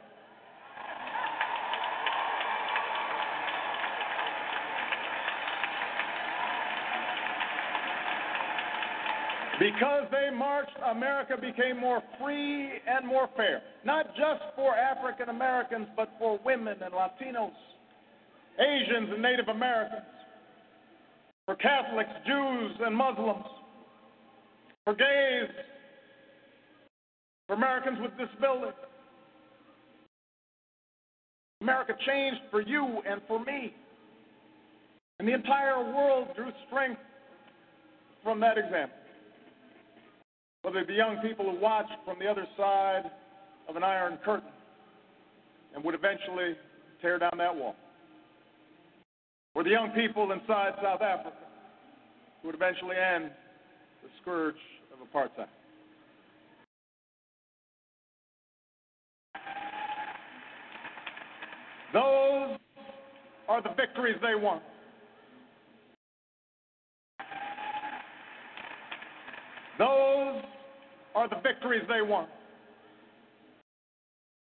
Because 9.59 10.05
they 10.13 10.31
marched, 10.37 10.77
America 10.89 11.35
became 11.37 11.81
more 11.81 12.01
free 12.21 12.71
and 12.87 13.07
more 13.07 13.29
fair. 13.37 13.61
Not 13.85 14.07
just 14.15 14.43
for 14.55 14.73
African 14.75 15.31
Americans, 15.31 15.89
but 15.97 16.11
for 16.19 16.39
women 16.45 16.77
and 16.81 16.95
Latinos, 16.95 17.51
Asians 18.61 19.11
and 19.13 19.21
Native 19.23 19.49
Americans, 19.49 20.07
for 21.45 21.57
Catholics, 21.57 22.11
Jews, 22.25 22.73
and 22.81 22.95
Muslims, 22.95 23.45
for 24.85 24.95
gays, 24.95 25.51
for 27.49 27.55
Americans 27.55 27.99
with 28.01 28.13
disabilities. 28.17 28.79
America 31.63 31.95
changed 32.07 32.43
for 32.53 32.61
you 32.61 33.03
and 33.11 33.21
for 33.27 33.45
me. 33.45 33.75
And 35.19 35.27
the 35.27 35.35
entire 35.35 35.81
world 35.81 36.29
drew 36.37 36.53
strength 36.69 37.01
from 38.23 38.39
that 38.39 38.57
example 38.57 38.98
whether 40.63 40.79
it 40.81 40.89
be 40.89 40.95
young 40.95 41.19
people 41.19 41.51
who 41.51 41.61
watched 41.61 41.93
from 42.05 42.19
the 42.19 42.27
other 42.27 42.47
side 42.57 43.11
of 43.69 43.77
an 43.77 43.83
iron 43.83 44.19
curtain 44.25 44.51
and 45.75 45.85
would 45.85 45.95
eventually 45.95 46.57
tear 47.01 47.19
down 47.19 47.33
that 47.39 47.55
wall, 47.55 47.77
or 49.55 49.63
the 49.63 49.71
young 49.71 49.91
people 49.91 50.33
inside 50.33 50.73
South 50.83 51.03
Africa 51.03 51.37
who 52.43 52.49
would 52.49 52.55
eventually 52.55 52.97
end 52.97 53.31
the 54.03 54.09
scourge 54.21 54.57
of 54.93 55.07
apartheid. 55.07 55.47
Those 61.93 62.59
are 63.49 63.63
the 63.63 63.75
victories 63.77 64.17
they 64.21 64.35
won. 64.35 64.61
Those 69.79 70.43
are 71.15 71.29
the 71.29 71.41
victories 71.43 71.83
they 71.89 72.03
won. 72.03 72.27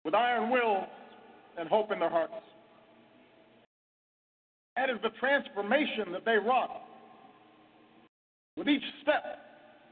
With 0.05 0.15
iron 0.15 0.51
will 0.51 0.87
and 1.59 1.69
hope 1.69 1.93
in 1.93 1.99
their 2.01 2.11
hearts. 2.11 2.33
That 4.77 4.91
is 4.91 4.97
the 5.03 5.11
transformation 5.21 6.13
that 6.13 6.25
they 6.25 6.37
wrought 6.37 6.83
with 8.57 8.69
each 8.69 8.83
step 9.03 9.25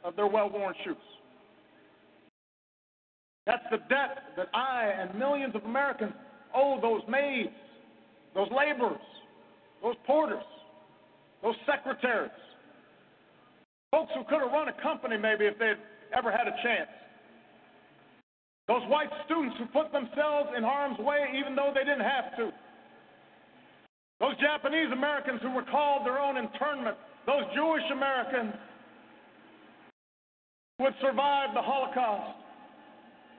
of 0.04 0.16
their 0.16 0.26
well 0.26 0.50
worn 0.50 0.74
shoes. 0.84 0.96
That's 3.46 3.62
the 3.70 3.78
debt 3.88 4.18
that 4.36 4.48
I 4.54 4.92
and 5.00 5.16
millions 5.18 5.54
of 5.54 5.64
Americans 5.64 6.12
owe 6.54 6.80
those 6.80 7.02
maids, 7.08 7.50
those 8.34 8.48
laborers, 8.50 9.00
those 9.82 9.94
porters, 10.06 10.42
those 11.42 11.54
secretaries, 11.64 12.30
Folks 13.90 14.12
who 14.14 14.24
could 14.24 14.42
have 14.42 14.52
run 14.52 14.68
a 14.68 14.76
company 14.82 15.16
maybe 15.16 15.46
if 15.46 15.58
they'd 15.58 15.80
ever 16.16 16.30
had 16.30 16.48
a 16.48 16.56
chance. 16.62 16.90
Those 18.68 18.82
white 18.88 19.10
students 19.24 19.56
who 19.58 19.66
put 19.66 19.92
themselves 19.92 20.50
in 20.56 20.62
harm's 20.62 20.98
way 20.98 21.30
even 21.38 21.54
though 21.54 21.70
they 21.74 21.84
didn't 21.84 22.06
have 22.06 22.36
to. 22.36 22.50
Those 24.18 24.34
Japanese 24.40 24.90
Americans 24.92 25.40
who 25.42 25.52
were 25.52 25.66
called 25.70 26.06
their 26.06 26.18
own 26.18 26.36
internment. 26.36 26.96
Those 27.26 27.44
Jewish 27.54 27.84
Americans 27.92 28.54
who 30.78 30.84
had 30.84 30.94
survived 31.00 31.54
the 31.54 31.62
Holocaust. 31.62 32.38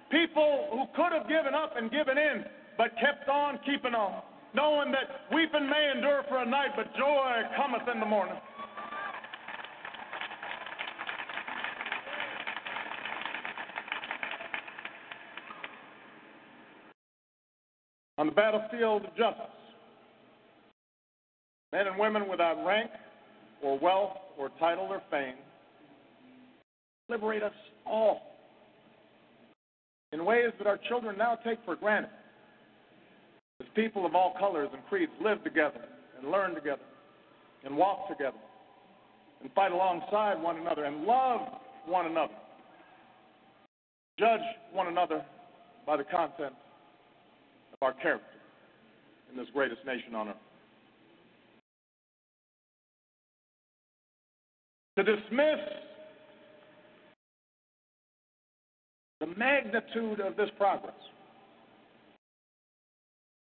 People 0.10 0.70
who 0.72 0.86
could 0.96 1.12
have 1.12 1.28
given 1.28 1.54
up 1.54 1.76
and 1.76 1.92
given 1.92 2.18
in, 2.18 2.46
but 2.78 2.96
kept 2.96 3.28
on 3.28 3.60
keeping 3.66 3.94
on, 3.94 4.24
knowing 4.54 4.92
that 4.92 5.28
weeping 5.34 5.68
may 5.68 5.92
endure 5.94 6.24
for 6.30 6.40
a 6.40 6.46
night, 6.46 6.72
but 6.78 6.88
joy 6.96 7.44
cometh 7.58 7.84
in 7.92 8.00
the 8.00 8.06
morning. 8.06 8.38
On 18.18 18.26
the 18.28 18.32
battlefield 18.32 19.06
of 19.06 19.16
justice. 19.16 19.46
Men 21.72 21.88
and 21.88 22.00
women 22.00 22.28
without 22.30 22.64
rank 22.66 22.90
or 23.62 23.78
wealth 23.80 24.18
or 24.38 24.50
title 24.60 24.88
or 24.90 25.02
fame 25.12 25.36
liberate 27.10 27.44
us 27.44 27.54
all 27.86 28.22
in 30.12 30.26
ways 30.26 30.52
that 30.58 30.68
our 30.68 30.80
children 30.88 31.18
now 31.18 31.38
take 31.46 31.60
for 31.66 31.76
granted. 31.76 32.10
As 33.60 33.68
people 33.76 34.06
of 34.06 34.14
all 34.14 34.36
colors 34.40 34.70
and 34.74 34.86
creeds 34.86 35.12
live 35.24 35.44
together 35.44 35.82
and 36.18 36.32
learn 36.32 36.54
together 36.54 36.82
and 37.66 37.76
walk 37.76 38.08
together 38.08 38.38
and 39.42 39.52
fight 39.54 39.72
alongside 39.72 40.42
one 40.42 40.58
another 40.58 40.86
and 40.86 41.04
love 41.04 41.42
one 41.86 42.06
another. 42.06 42.34
Judge 44.20 44.42
one 44.72 44.88
another 44.88 45.24
by 45.86 45.98
the 45.98 46.04
content 46.04 46.54
our 47.82 47.94
character 47.94 48.26
in 49.32 49.38
this 49.38 49.48
greatest 49.54 49.86
nation 49.86 50.16
on 50.16 50.30
earth. 50.30 50.36
To 54.98 55.04
dismiss 55.04 55.60
the 59.20 59.28
magnitude 59.28 60.20
of 60.20 60.36
this 60.36 60.50
progress, 60.58 60.94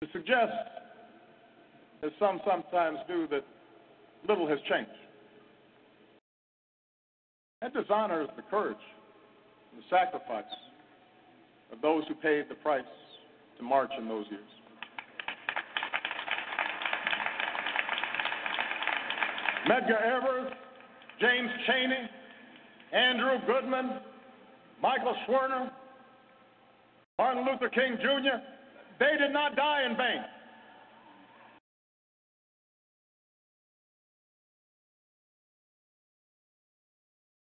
to 0.02 0.09
suggest, 0.12 0.52
as 2.05 2.11
some 2.20 2.40
sometimes 2.47 2.98
do, 3.09 3.27
that 3.32 3.44
little 4.28 4.48
has 4.48 4.59
changed. 4.70 4.90
That 7.62 7.74
dishonors 7.74 8.28
the 8.36 8.43
courage 8.43 8.77
and 9.73 9.82
the 9.82 9.86
sacrifice 9.90 10.44
of 11.73 11.81
those 11.82 12.05
who 12.09 12.15
paid 12.15 12.44
the 12.48 12.55
price 12.55 12.85
to 13.60 13.64
march 13.66 13.90
in 13.98 14.08
those 14.08 14.26
years. 14.30 14.42
Medgar 19.68 20.02
Evers, 20.02 20.52
James 21.20 21.50
Chaney, 21.66 22.08
Andrew 22.92 23.38
Goodman, 23.46 24.00
Michael 24.82 25.14
Schwerner, 25.28 25.70
Martin 27.18 27.44
Luther 27.44 27.68
King 27.68 27.96
Jr., 28.00 28.40
they 28.98 29.16
did 29.18 29.32
not 29.32 29.54
die 29.54 29.84
in 29.88 29.96
vain. 29.96 30.24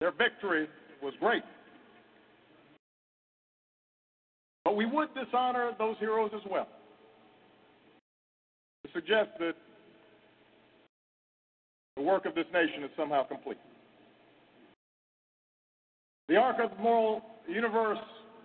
Their 0.00 0.12
victory 0.12 0.68
was 1.02 1.14
great. 1.20 1.42
But 4.64 4.76
we 4.76 4.86
would 4.86 5.08
dishonor 5.14 5.72
those 5.78 5.96
heroes 5.98 6.30
as 6.34 6.42
well. 6.50 6.68
To 8.84 8.92
suggest 8.92 9.30
that 9.38 9.54
the 11.96 12.02
work 12.02 12.26
of 12.26 12.34
this 12.34 12.46
nation 12.52 12.84
is 12.84 12.90
somehow 12.96 13.24
complete. 13.26 13.58
The 16.28 16.36
arc 16.36 16.60
of 16.60 16.76
the 16.76 16.82
moral 16.82 17.22
universe 17.48 17.98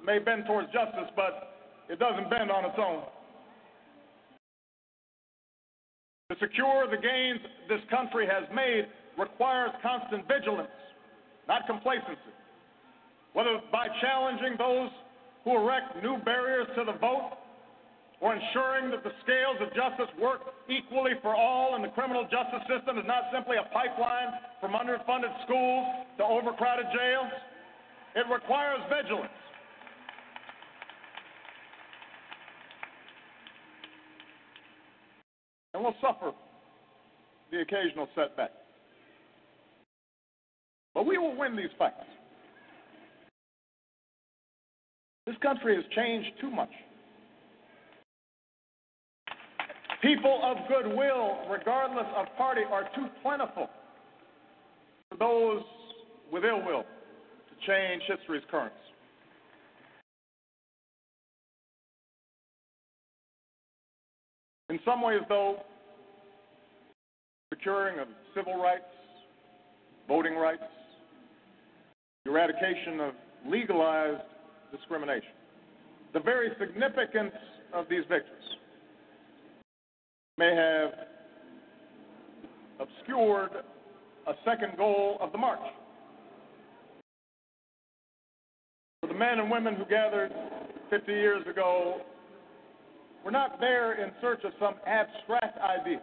may 0.03 0.19
bend 0.19 0.45
towards 0.47 0.67
justice, 0.73 1.09
but 1.15 1.53
it 1.89 1.99
doesn't 1.99 2.29
bend 2.29 2.51
on 2.51 2.65
its 2.65 2.75
own. 2.77 3.03
To 6.31 6.35
secure 6.39 6.87
the 6.89 6.97
gains 6.97 7.39
this 7.69 7.81
country 7.91 8.25
has 8.25 8.43
made 8.53 8.87
requires 9.17 9.69
constant 9.83 10.27
vigilance, 10.27 10.73
not 11.47 11.67
complacency. 11.67 12.33
Whether 13.33 13.61
by 13.71 13.87
challenging 14.01 14.55
those 14.57 14.89
who 15.45 15.55
erect 15.55 16.01
new 16.01 16.17
barriers 16.25 16.67
to 16.75 16.83
the 16.83 16.97
vote, 16.97 17.37
or 18.19 18.33
ensuring 18.33 18.89
that 18.89 19.03
the 19.03 19.11
scales 19.23 19.57
of 19.61 19.69
justice 19.77 20.09
work 20.19 20.41
equally 20.67 21.13
for 21.21 21.35
all 21.35 21.75
and 21.75 21.83
the 21.83 21.93
criminal 21.93 22.23
justice 22.23 22.65
system 22.67 22.97
is 22.97 23.05
not 23.05 23.29
simply 23.31 23.55
a 23.57 23.69
pipeline 23.69 24.33
from 24.59 24.73
underfunded 24.73 25.31
schools 25.45 25.85
to 26.17 26.23
overcrowded 26.23 26.87
jails, 26.91 27.31
it 28.15 28.25
requires 28.33 28.79
vigilance. 28.89 29.29
And 35.75 35.83
we'll 35.83 35.95
suffer 36.01 36.31
the 37.51 37.59
occasional 37.59 38.07
setback. 38.15 38.51
But 40.93 41.05
we 41.05 41.17
will 41.17 41.37
win 41.37 41.55
these 41.55 41.69
fights. 41.77 42.14
This 45.25 45.35
country 45.41 45.75
has 45.75 45.85
changed 45.95 46.29
too 46.39 46.51
much. 46.51 46.69
People 50.01 50.39
of 50.43 50.57
goodwill, 50.67 51.39
regardless 51.49 52.05
of 52.15 52.27
party, 52.37 52.61
are 52.71 52.83
too 52.95 53.07
plentiful 53.23 53.69
for 55.09 55.17
those 55.17 55.63
with 56.31 56.43
ill 56.45 56.63
will 56.63 56.83
to 56.83 57.67
change 57.67 58.03
history's 58.07 58.43
currents. 58.51 58.75
In 64.69 64.79
some 64.85 65.01
ways, 65.01 65.21
though, 65.29 65.57
securing 67.53 67.99
of 67.99 68.07
civil 68.35 68.61
rights, 68.61 68.83
voting 70.07 70.35
rights, 70.35 70.63
eradication 72.25 72.99
of 72.99 73.13
legalized 73.47 74.21
discrimination, 74.71 75.31
the 76.13 76.19
very 76.19 76.49
significance 76.59 77.33
of 77.73 77.85
these 77.89 78.03
victories 78.09 78.43
may 80.37 80.53
have 80.55 80.91
obscured 82.79 83.51
a 84.27 84.33
second 84.43 84.77
goal 84.77 85.17
of 85.21 85.31
the 85.31 85.37
march. 85.37 85.59
For 89.01 89.07
the 89.07 89.13
men 89.13 89.39
and 89.39 89.49
women 89.49 89.75
who 89.75 89.85
gathered 89.85 90.31
50 90.89 91.11
years 91.11 91.45
ago, 91.47 92.01
were 93.23 93.31
not 93.31 93.59
there 93.59 94.03
in 94.03 94.11
search 94.21 94.43
of 94.43 94.51
some 94.59 94.75
abstract 94.85 95.57
idea. 95.59 96.01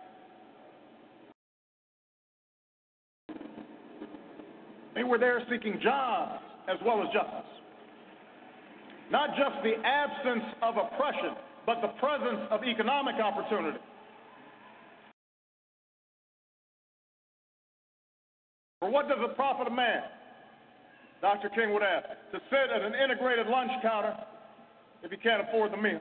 They 4.94 5.04
were 5.04 5.18
there 5.18 5.40
seeking 5.50 5.78
jobs 5.82 6.42
as 6.68 6.78
well 6.84 7.00
as 7.00 7.08
justice. 7.12 7.61
Not 9.12 9.36
just 9.36 9.62
the 9.62 9.76
absence 9.84 10.56
of 10.62 10.74
oppression, 10.78 11.36
but 11.66 11.82
the 11.82 11.92
presence 12.00 12.48
of 12.50 12.64
economic 12.64 13.16
opportunity. 13.16 13.76
For 18.80 18.90
what 18.90 19.08
does 19.08 19.18
it 19.20 19.36
profit 19.36 19.68
a 19.68 19.70
man, 19.70 20.02
Dr. 21.20 21.50
King 21.50 21.74
would 21.74 21.82
ask, 21.82 22.08
to 22.32 22.40
sit 22.48 22.72
at 22.74 22.80
an 22.80 22.94
integrated 22.94 23.48
lunch 23.48 23.70
counter 23.82 24.16
if 25.02 25.10
he 25.10 25.18
can't 25.18 25.46
afford 25.46 25.72
the 25.72 25.76
meal? 25.76 26.00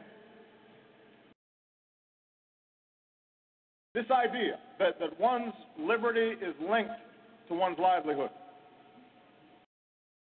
This 3.93 4.05
idea 4.09 4.57
that, 4.79 4.99
that 5.01 5.19
one's 5.19 5.53
liberty 5.77 6.31
is 6.41 6.55
linked 6.61 6.95
to 7.49 7.55
one's 7.55 7.77
livelihood, 7.77 8.29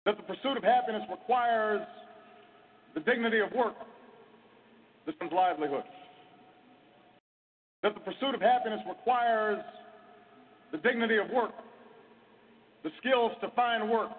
that 0.05 0.15
the 0.15 0.23
pursuit 0.23 0.55
of 0.55 0.63
happiness 0.63 1.03
requires 1.11 1.85
the 2.97 3.03
dignity 3.11 3.37
of 3.41 3.51
work, 3.51 3.75
one's 5.05 5.31
livelihood, 5.31 5.83
that 7.83 7.93
the 7.93 7.99
pursuit 7.99 8.33
of 8.33 8.41
happiness 8.41 8.79
requires 8.89 9.59
the 10.71 10.79
dignity 10.79 11.17
of 11.17 11.29
work, 11.29 11.51
the 12.83 12.89
skills 12.97 13.31
to 13.39 13.51
find 13.51 13.87
work, 13.87 14.09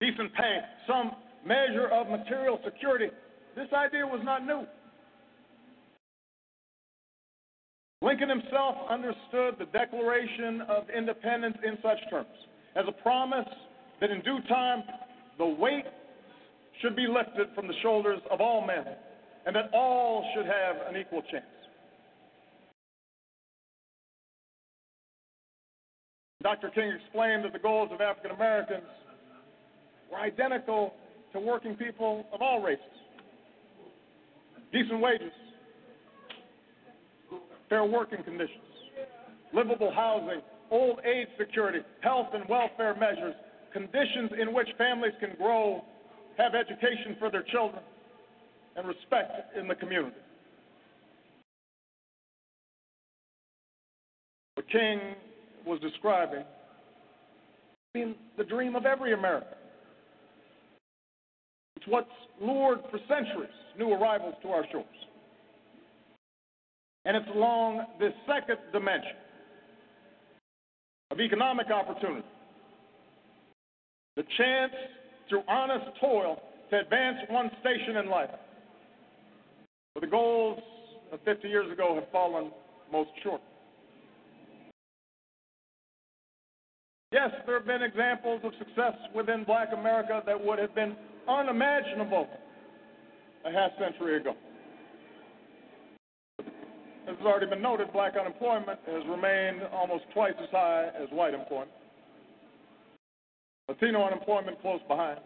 decent 0.00 0.32
pay, 0.34 0.58
some 0.86 1.10
measure 1.44 1.88
of 1.88 2.08
material 2.08 2.60
security. 2.64 3.08
This 3.56 3.66
idea 3.74 4.06
was 4.06 4.20
not 4.22 4.46
new. 4.46 4.64
Lincoln 8.02 8.28
himself 8.28 8.76
understood 8.88 9.56
the 9.58 9.66
Declaration 9.72 10.60
of 10.68 10.84
Independence 10.96 11.56
in 11.66 11.76
such 11.82 11.98
terms 12.08 12.28
as 12.76 12.84
a 12.86 13.02
promise 13.02 13.48
that 14.00 14.12
in 14.12 14.20
due 14.20 14.38
time 14.48 14.84
the 15.38 15.46
weight 15.46 15.86
should 16.82 16.96
be 16.96 17.06
lifted 17.06 17.48
from 17.54 17.68
the 17.68 17.74
shoulders 17.82 18.20
of 18.30 18.40
all 18.40 18.66
men 18.66 18.84
and 19.46 19.56
that 19.56 19.70
all 19.72 20.28
should 20.34 20.46
have 20.46 20.76
an 20.88 21.00
equal 21.00 21.22
chance. 21.30 21.44
Dr. 26.42 26.70
King 26.70 26.92
explained 27.00 27.44
that 27.44 27.52
the 27.52 27.58
goals 27.58 27.90
of 27.92 28.00
African 28.00 28.32
Americans 28.32 28.82
were 30.10 30.18
identical 30.18 30.92
to 31.32 31.38
working 31.38 31.76
people 31.76 32.26
of 32.32 32.42
all 32.42 32.60
races 32.60 32.84
decent 34.72 35.00
wages, 35.00 35.32
fair 37.68 37.84
working 37.84 38.22
conditions, 38.24 38.56
livable 39.52 39.92
housing, 39.94 40.40
old 40.70 40.98
age 41.04 41.28
security, 41.38 41.80
health 42.00 42.28
and 42.32 42.48
welfare 42.48 42.96
measures, 42.98 43.34
conditions 43.72 44.30
in 44.40 44.54
which 44.54 44.68
families 44.78 45.12
can 45.20 45.34
grow, 45.36 45.84
have 46.38 46.54
education 46.54 47.16
for 47.18 47.30
their 47.30 47.42
children, 47.42 47.82
and 48.76 48.86
respect 48.86 49.56
in 49.56 49.68
the 49.68 49.74
community. 49.74 50.16
The 54.56 54.62
King 54.62 55.00
was 55.66 55.80
describing 55.80 56.44
being 57.94 58.14
the 58.38 58.44
dream 58.44 58.74
of 58.74 58.86
every 58.86 59.12
American. 59.12 59.58
It's 61.76 61.86
what's 61.86 62.08
lured 62.40 62.78
for 62.90 62.98
centuries 63.08 63.50
new 63.78 63.92
arrivals 63.92 64.34
to 64.42 64.48
our 64.48 64.64
shores. 64.70 64.86
And 67.04 67.16
it's 67.16 67.28
along 67.34 67.84
this 67.98 68.12
second 68.26 68.58
dimension 68.72 69.16
of 71.10 71.20
economic 71.20 71.70
opportunity, 71.70 72.26
the 74.16 74.22
chance 74.38 74.72
through 75.32 75.42
honest 75.48 75.86
toil 75.98 76.42
to 76.68 76.78
advance 76.78 77.16
one 77.30 77.50
station 77.60 77.96
in 77.96 78.10
life, 78.10 78.28
But 79.94 80.02
the 80.02 80.06
goals 80.06 80.60
of 81.10 81.20
50 81.24 81.48
years 81.48 81.72
ago 81.72 81.94
have 81.94 82.04
fallen 82.12 82.50
most 82.92 83.08
short. 83.22 83.40
Yes, 87.12 87.30
there 87.46 87.56
have 87.56 87.66
been 87.66 87.82
examples 87.82 88.42
of 88.44 88.52
success 88.58 88.92
within 89.14 89.44
black 89.44 89.68
America 89.72 90.22
that 90.26 90.38
would 90.38 90.58
have 90.58 90.74
been 90.74 90.94
unimaginable 91.26 92.28
a 93.46 93.50
half 93.50 93.70
century 93.78 94.18
ago. 94.18 94.34
As 97.08 97.16
has 97.16 97.26
already 97.26 97.46
been 97.46 97.62
noted, 97.62 97.90
black 97.94 98.14
unemployment 98.20 98.78
has 98.86 99.02
remained 99.08 99.62
almost 99.72 100.04
twice 100.12 100.34
as 100.42 100.48
high 100.50 100.88
as 101.02 101.08
white 101.10 101.32
employment. 101.32 101.70
Latino 103.68 104.04
unemployment 104.04 104.60
close 104.60 104.80
behind. 104.88 105.20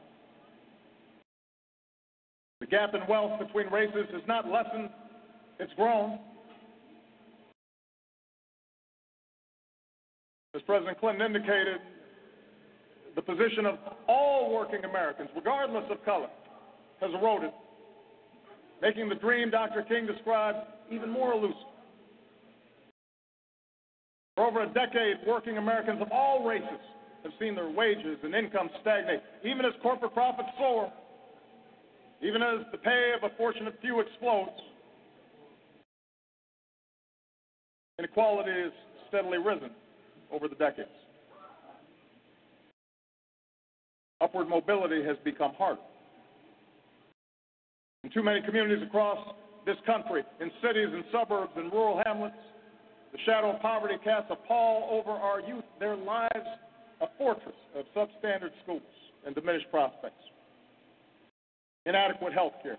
The 2.61 2.67
gap 2.67 2.95
in 2.95 3.03
wealth 3.09 3.39
between 3.39 3.69
races 3.69 4.07
has 4.13 4.23
not 4.27 4.49
lessened, 4.49 4.91
it's 5.59 5.73
grown. 5.75 6.19
As 10.55 10.63
President 10.63 10.99
Clinton 10.99 11.27
indicated, 11.27 11.81
the 13.15 13.23
position 13.23 13.67
of 13.67 13.79
all 14.09 14.55
working 14.55 14.85
Americans, 14.85 15.29
regardless 15.35 15.85
of 15.91 16.03
color, 16.05 16.29
has 17.01 17.11
eroded, 17.13 17.51
making 18.81 19.09
the 19.09 19.15
dream 19.15 19.51
Dr. 19.51 19.83
King 19.83 20.07
described 20.07 20.59
even 20.91 21.11
more 21.11 21.33
elusive. 21.33 21.57
For 24.35 24.47
over 24.47 24.63
a 24.63 24.67
decade, 24.67 25.17
working 25.27 25.59
Americans 25.59 26.01
of 26.01 26.09
all 26.11 26.45
races 26.45 26.81
have 27.27 27.35
seen 27.41 27.55
their 27.57 27.69
wages 27.69 28.19
and 28.23 28.35
incomes 28.35 28.71
stagnate, 28.81 29.21
even 29.45 29.65
as 29.67 29.73
corporate 29.83 30.15
profits 30.15 30.49
soar, 30.59 30.93
even 32.23 32.41
as 32.41 32.65
the 32.71 32.79
pay 32.79 33.13
of 33.17 33.31
a 33.31 33.35
fortunate 33.37 33.75
few 33.81 34.01
explodes. 34.01 34.53
Inequality 37.99 38.51
has 38.51 38.73
steadily 39.09 39.39
risen 39.39 39.71
over 40.31 40.47
the 40.49 40.55
decades. 40.55 40.89
Upward 44.21 44.49
mobility 44.49 45.03
has 45.05 45.17
become 45.25 45.53
harder. 45.55 45.81
In 48.05 48.11
too 48.11 48.23
many 48.23 48.41
communities 48.41 48.87
across 48.87 49.19
this 49.67 49.77
country, 49.85 50.23
in 50.41 50.51
cities 50.63 50.89
and 50.93 51.05
suburbs 51.11 51.53
and 51.57 51.73
rural 51.73 52.01
hamlets, 52.07 52.37
the 53.13 53.19
shadow 53.27 53.51
of 53.51 53.61
poverty 53.61 53.97
casts 54.05 54.31
a 54.31 54.37
pall 54.47 54.89
over 54.93 55.11
our 55.11 55.41
youth, 55.41 55.65
their 55.81 55.97
lives 55.97 56.47
a 57.01 57.07
fortress 57.19 57.55
of 57.77 57.85
substandard 57.95 58.51
schools 58.63 58.83
and 59.25 59.35
diminished 59.35 59.71
prospects, 59.71 60.23
inadequate 61.85 62.33
health 62.33 62.55
care, 62.63 62.79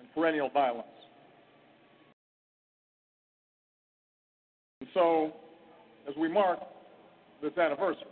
and 0.00 0.08
perennial 0.14 0.50
violence. 0.50 0.86
And 4.80 4.88
so, 4.94 5.32
as 6.08 6.14
we 6.16 6.28
mark 6.28 6.60
this 7.42 7.56
anniversary, 7.58 8.04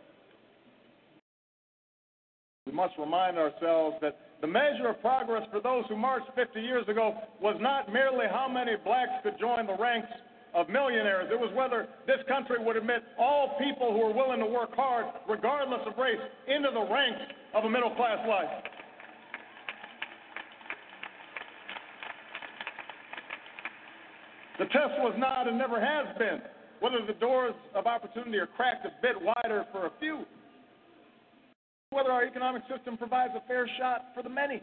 we 2.66 2.73
must 2.73 2.95
remind 2.99 3.36
ourselves 3.36 3.97
that 4.01 4.19
the 4.41 4.47
measure 4.47 4.89
of 4.89 5.01
progress 5.01 5.43
for 5.53 5.61
those 5.61 5.85
who 5.89 5.97
marched 5.97 6.27
50 6.35 6.61
years 6.61 6.89
ago 6.89 7.15
was 7.41 7.57
not 7.61 7.93
merely 7.93 8.27
how 8.31 8.49
many 8.49 8.73
blacks 8.85 9.12
could 9.23 9.39
join 9.39 9.66
the 9.66 9.77
ranks 9.77 10.09
of 10.55 10.69
millionaires. 10.69 11.29
It 11.31 11.39
was 11.39 11.51
whether 11.55 11.89
this 12.07 12.23
country 12.29 12.63
would 12.63 12.77
admit 12.77 13.03
all 13.19 13.59
people 13.59 13.93
who 13.93 14.01
are 14.03 14.15
willing 14.15 14.39
to 14.39 14.47
work 14.47 14.75
hard, 14.75 15.07
regardless 15.29 15.81
of 15.87 15.99
race, 15.99 16.23
into 16.47 16.71
the 16.73 16.87
ranks 16.87 17.21
of 17.55 17.65
a 17.65 17.71
middle 17.71 17.91
class 17.97 18.19
life. 18.29 18.49
The 24.59 24.67
test 24.67 24.95
was 25.03 25.15
not 25.19 25.49
and 25.49 25.59
never 25.59 25.81
has 25.81 26.17
been 26.17 26.41
whether 26.79 27.05
the 27.05 27.19
doors 27.19 27.55
of 27.75 27.87
opportunity 27.87 28.39
are 28.39 28.47
cracked 28.47 28.87
a 28.87 28.91
bit 29.03 29.17
wider 29.21 29.67
for 29.73 29.87
a 29.87 29.91
few, 29.99 30.25
whether 31.91 32.11
our 32.11 32.25
economic 32.25 32.63
system 32.73 32.97
provides 32.97 33.33
a 33.35 33.47
fair 33.49 33.69
shot 33.79 34.13
for 34.15 34.23
the 34.23 34.29
many, 34.29 34.63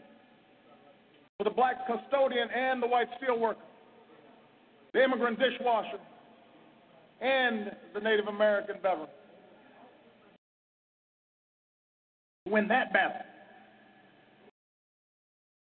for 1.36 1.44
the 1.44 1.50
black 1.50 1.86
custodian 1.86 2.48
and 2.48 2.82
the 2.82 2.86
white 2.86 3.08
steelworker 3.20 3.56
the 4.92 5.02
immigrant 5.02 5.38
dishwasher, 5.38 5.98
and 7.20 7.70
the 7.94 8.00
Native 8.00 8.26
American 8.26 8.76
veteran. 8.82 9.08
Win 12.48 12.68
that 12.68 12.92
battle. 12.92 13.22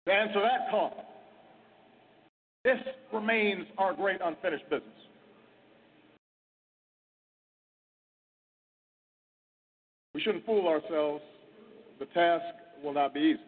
To 0.07 0.13
answer 0.13 0.41
that 0.41 0.69
call, 0.69 1.05
this 2.65 2.77
remains 3.13 3.65
our 3.77 3.93
great 3.93 4.19
unfinished 4.23 4.69
business. 4.69 4.89
We 10.13 10.21
shouldn't 10.21 10.45
fool 10.45 10.67
ourselves. 10.67 11.23
The 11.99 12.05
task 12.07 12.43
will 12.83 12.93
not 12.93 13.13
be 13.13 13.19
easy. 13.19 13.39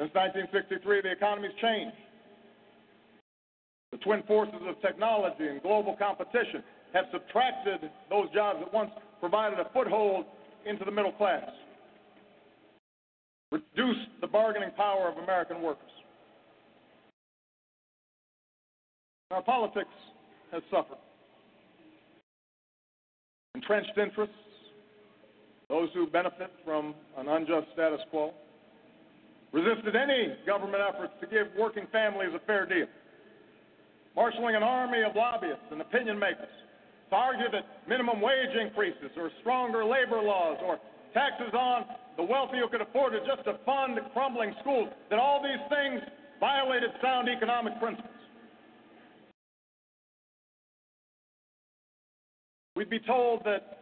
Since 0.00 0.12
1963, 0.12 1.02
the 1.02 1.12
economy's 1.12 1.52
changed. 1.60 1.96
The 3.94 3.98
twin 3.98 4.24
forces 4.24 4.60
of 4.66 4.82
technology 4.82 5.46
and 5.46 5.62
global 5.62 5.94
competition 5.94 6.64
have 6.94 7.04
subtracted 7.12 7.88
those 8.10 8.26
jobs 8.34 8.58
that 8.58 8.74
once 8.74 8.90
provided 9.20 9.60
a 9.60 9.70
foothold 9.72 10.24
into 10.66 10.84
the 10.84 10.90
middle 10.90 11.12
class, 11.12 11.48
reduced 13.52 14.08
the 14.20 14.26
bargaining 14.26 14.72
power 14.76 15.08
of 15.08 15.22
American 15.22 15.62
workers. 15.62 15.92
Our 19.30 19.42
politics 19.42 19.94
has 20.50 20.64
suffered. 20.72 20.98
Entrenched 23.54 23.96
interests, 23.96 24.34
those 25.68 25.88
who 25.94 26.08
benefit 26.08 26.50
from 26.64 26.96
an 27.16 27.28
unjust 27.28 27.68
status 27.74 28.00
quo, 28.10 28.32
resisted 29.52 29.94
any 29.94 30.34
government 30.44 30.82
efforts 30.82 31.12
to 31.20 31.28
give 31.28 31.46
working 31.56 31.86
families 31.92 32.30
a 32.34 32.44
fair 32.44 32.66
deal 32.66 32.88
marshaling 34.14 34.54
an 34.54 34.62
army 34.62 35.02
of 35.02 35.16
lobbyists 35.16 35.66
and 35.70 35.80
opinion 35.80 36.18
makers 36.18 36.52
to 37.10 37.16
argue 37.16 37.50
that 37.52 37.88
minimum 37.88 38.20
wage 38.20 38.54
increases 38.60 39.10
or 39.16 39.30
stronger 39.40 39.84
labor 39.84 40.22
laws 40.22 40.58
or 40.64 40.78
taxes 41.12 41.52
on 41.52 41.84
the 42.16 42.22
wealthy 42.22 42.58
who 42.58 42.68
could 42.68 42.80
afford 42.80 43.14
it 43.14 43.22
just 43.26 43.44
to 43.44 43.58
fund 43.66 43.98
crumbling 44.12 44.54
schools, 44.60 44.88
that 45.10 45.18
all 45.18 45.42
these 45.42 45.62
things 45.68 46.00
violated 46.40 46.90
sound 47.02 47.28
economic 47.28 47.78
principles. 47.80 48.10
We'd 52.76 52.90
be 52.90 53.00
told 53.00 53.44
that 53.44 53.78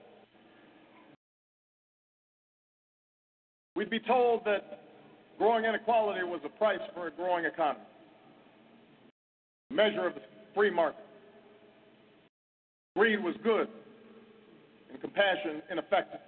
we'd 3.75 3.89
be 3.89 4.01
told 4.01 4.45
that 4.45 4.83
growing 5.39 5.65
inequality 5.65 6.23
was 6.25 6.41
the 6.43 6.51
price 6.51 6.81
for 6.95 7.07
a 7.07 7.11
growing 7.11 7.47
economy 7.47 7.81
measure 9.73 10.07
of 10.07 10.15
the 10.15 10.21
free 10.55 10.71
market. 10.71 11.05
Greed 12.97 13.23
was 13.23 13.35
good 13.43 13.69
and 14.91 15.01
compassion 15.01 15.63
ineffective. 15.71 16.21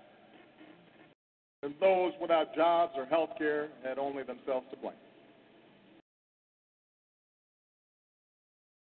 And 1.62 1.74
those 1.80 2.12
without 2.20 2.54
jobs 2.54 2.92
or 2.96 3.06
health 3.06 3.30
care 3.38 3.68
had 3.84 3.98
only 3.98 4.22
themselves 4.22 4.66
to 4.70 4.76
blame. 4.76 4.94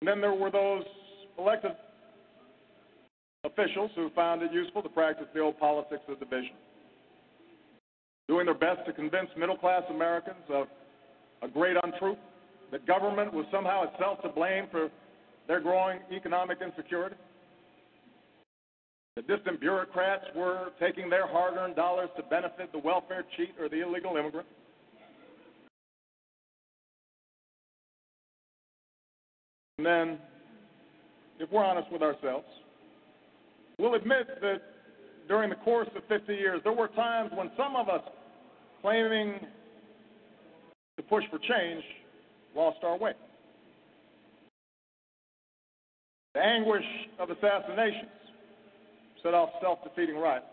And 0.01 0.09
then 0.09 0.21
there 0.21 0.35
were 0.35 0.51
those 0.51 0.85
elected 1.39 1.73
officials 3.45 3.91
who 3.95 4.11
found 4.11 4.43
it 4.43 4.53
useful 4.53 4.83
to 4.83 4.89
practice 4.89 5.27
the 5.35 5.41
old 5.41 5.59
politics 5.59 6.03
of 6.09 6.19
division, 6.19 6.55
doing 8.29 8.47
their 8.47 8.55
best 8.55 8.85
to 8.87 8.93
convince 8.93 9.29
middle 9.37 9.57
class 9.57 9.83
Americans 9.91 10.45
of 10.51 10.67
a 11.43 11.49
great 11.49 11.77
untruth 11.83 12.19
that 12.75 12.85
government 12.89 13.33
was 13.33 13.47
somehow 13.53 13.85
itself 13.85 14.21
to 14.23 14.29
blame 14.29 14.67
for 14.69 14.91
their 15.47 15.61
growing 15.61 16.01
economic 16.11 16.59
insecurity? 16.61 17.15
That 19.15 19.29
distant 19.29 19.61
bureaucrats 19.61 20.25
were 20.35 20.71
taking 20.81 21.09
their 21.09 21.29
hard 21.29 21.55
earned 21.57 21.77
dollars 21.77 22.09
to 22.17 22.25
benefit 22.25 22.73
the 22.73 22.81
welfare 22.81 23.25
cheat 23.37 23.51
or 23.61 23.69
the 23.69 23.81
illegal 23.87 24.17
immigrant? 24.17 24.49
And 29.79 29.87
then, 29.87 30.19
if 31.39 31.49
we're 31.53 31.65
honest 31.65 31.93
with 31.93 32.03
ourselves, 32.03 32.47
we'll 33.79 33.95
admit 33.95 34.27
that 34.41 34.63
during 35.29 35.51
the 35.51 35.57
course 35.57 35.89
of 35.95 36.03
50 36.09 36.35
years, 36.35 36.61
there 36.65 36.73
were 36.73 36.89
times 36.89 37.31
when 37.37 37.53
some 37.57 37.77
of 37.77 37.89
us 37.89 38.03
claiming 38.83 39.39
to 40.97 41.03
push 41.05 41.23
for 41.31 41.39
change 41.39 41.85
lost 42.55 42.79
our 42.83 42.97
way. 42.97 43.13
The 46.35 46.41
anguish 46.41 46.85
of 47.19 47.31
assassinations 47.31 48.11
set 49.23 49.35
off 49.35 49.51
self 49.61 49.79
defeating 49.85 50.17
riots. 50.17 50.47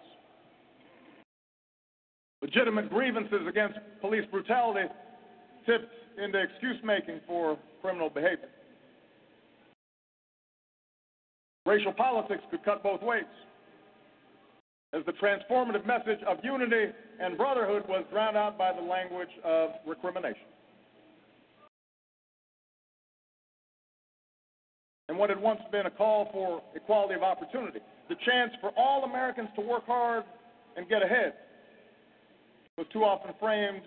Legitimate 2.41 2.90
grievances 2.90 3.48
against 3.48 3.78
police 3.99 4.26
brutality 4.32 4.88
tipped 5.65 5.94
into 6.23 6.41
excuse 6.41 6.78
making 6.84 7.19
for 7.28 7.57
criminal 7.82 8.10
behavior. 8.10 8.49
Racial 11.65 11.94
politics 11.94 12.41
could 12.49 12.64
cut 12.65 12.82
both 12.82 13.02
ways, 13.03 13.23
as 14.94 15.03
the 15.06 15.14
transformative 15.14 15.86
message 15.86 16.19
of 16.28 16.38
unity 16.44 16.91
and 17.19 17.38
brotherhood 17.38 17.84
was 17.88 18.03
drowned 18.11 18.36
out 18.36 18.57
by 18.57 18.73
the 18.73 18.82
language 18.82 19.30
of 19.44 19.69
recrimination. 19.86 20.51
And 25.11 25.19
what 25.19 25.29
had 25.29 25.41
once 25.41 25.59
been 25.73 25.88
a 25.88 25.91
call 25.91 26.29
for 26.31 26.61
equality 26.73 27.15
of 27.15 27.21
opportunity, 27.21 27.79
the 28.07 28.15
chance 28.25 28.53
for 28.61 28.71
all 28.77 29.03
Americans 29.03 29.49
to 29.55 29.61
work 29.61 29.85
hard 29.85 30.23
and 30.77 30.88
get 30.88 31.03
ahead 31.03 31.33
was 32.77 32.88
too 32.93 33.03
often 33.03 33.33
framed 33.38 33.81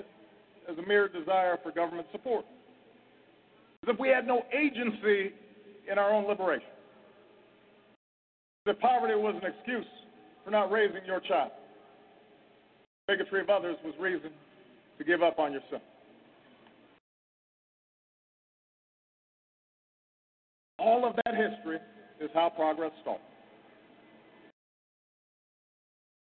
as 0.70 0.76
a 0.76 0.86
mere 0.86 1.08
desire 1.08 1.56
for 1.62 1.72
government 1.72 2.06
support. 2.12 2.44
As 3.84 3.94
if 3.94 3.98
we 3.98 4.10
had 4.10 4.26
no 4.26 4.42
agency 4.52 5.32
in 5.90 5.98
our 5.98 6.12
own 6.12 6.28
liberation. 6.28 6.68
That 8.66 8.78
poverty 8.80 9.14
was 9.14 9.34
an 9.42 9.50
excuse 9.50 9.86
for 10.44 10.50
not 10.50 10.70
raising 10.70 11.06
your 11.06 11.20
child. 11.20 11.52
Bigotry 13.08 13.40
of 13.40 13.48
others 13.48 13.76
was 13.82 13.94
reason 13.98 14.28
to 14.98 15.04
give 15.04 15.22
up 15.22 15.38
on 15.38 15.54
yourself. 15.54 15.80
All 20.78 21.06
of 21.06 21.16
that 21.24 21.34
history 21.34 21.78
is 22.20 22.30
how 22.34 22.50
progress 22.50 22.92
stalled. 23.02 23.20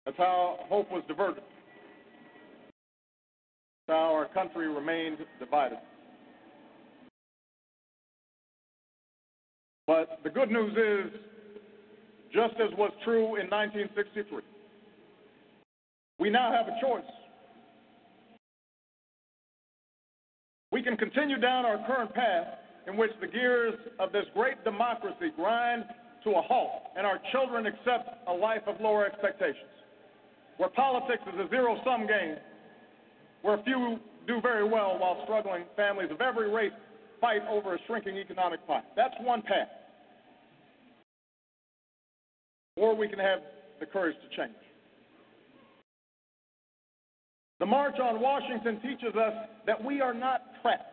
That's 0.06 0.18
how 0.18 0.58
hope 0.68 0.92
was 0.92 1.04
diverted. 1.08 1.44
That's 3.88 3.98
how 3.98 4.14
our 4.14 4.28
country 4.28 4.68
remained 4.68 5.20
divided. 5.40 5.78
But 9.88 10.20
the 10.24 10.30
good 10.30 10.50
news 10.50 10.72
is, 10.72 11.20
just 12.34 12.54
as 12.56 12.76
was 12.78 12.92
true 13.04 13.36
in 13.36 13.50
1963, 13.50 14.42
we 16.20 16.30
now 16.30 16.52
have 16.52 16.68
a 16.68 16.80
choice. 16.80 17.04
We 20.72 20.82
can 20.82 20.96
continue 20.96 21.38
down 21.38 21.66
our 21.66 21.86
current 21.86 22.14
path 22.14 22.48
in 22.88 22.98
which 22.98 23.12
the 23.22 23.28
gears 23.28 23.76
of 24.00 24.12
this 24.12 24.26
great 24.34 24.64
democracy 24.64 25.32
grind 25.36 25.86
to 26.24 26.32
a 26.32 26.42
halt 26.42 26.84
and 26.98 27.06
our 27.06 27.20
children 27.32 27.66
accept 27.66 28.10
a 28.28 28.34
life 28.34 28.62
of 28.68 28.80
lower 28.80 29.06
expectations, 29.06 29.72
where 30.58 30.70
politics 30.70 31.24
is 31.34 31.40
a 31.40 31.50
zero 31.50 31.78
sum 31.84 32.08
game, 32.08 32.36
where 33.42 33.58
few 33.64 34.00
do 34.28 34.40
very 34.42 34.64
well 34.64 34.98
while 35.00 35.22
struggling 35.24 35.64
families 35.76 36.10
of 36.12 36.22
every 36.22 36.50
race 36.50 36.72
fight 37.20 37.42
over 37.50 37.76
a 37.76 37.78
shrinking 37.88 38.18
economic 38.18 38.66
pie. 38.68 38.84
That's 38.96 39.14
one 39.22 39.42
path. 39.42 39.70
Or 42.76 42.96
we 42.96 43.08
can 43.08 43.20
have 43.20 43.40
the 43.80 43.86
courage 43.86 44.16
to 44.16 44.38
change. 44.38 44.56
The 47.60 47.66
March 47.66 48.00
on 48.02 48.20
Washington 48.20 48.80
teaches 48.82 49.16
us 49.16 49.34
that 49.68 49.84
we 49.84 50.02
are 50.02 50.14
not 50.14 50.42
trapped 50.62 50.91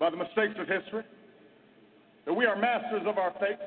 by 0.00 0.10
the 0.10 0.16
mistakes 0.16 0.54
of 0.58 0.66
history, 0.66 1.04
that 2.24 2.32
we 2.32 2.46
are 2.46 2.56
masters 2.56 3.02
of 3.06 3.18
our 3.18 3.32
fate. 3.38 3.58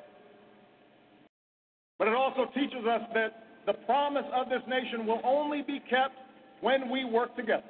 But 2.00 2.08
it 2.08 2.16
also 2.16 2.48
teaches 2.54 2.86
us 2.90 3.02
that 3.14 3.44
the 3.68 3.74
promise 3.86 4.26
of 4.36 4.50
this 4.50 4.62
nation 4.68 5.06
will 5.06 5.22
only 5.24 5.62
be 5.62 5.80
kept 5.90 6.18
when 6.62 6.90
we 6.90 7.06
work 7.06 7.36
together. 7.36 7.64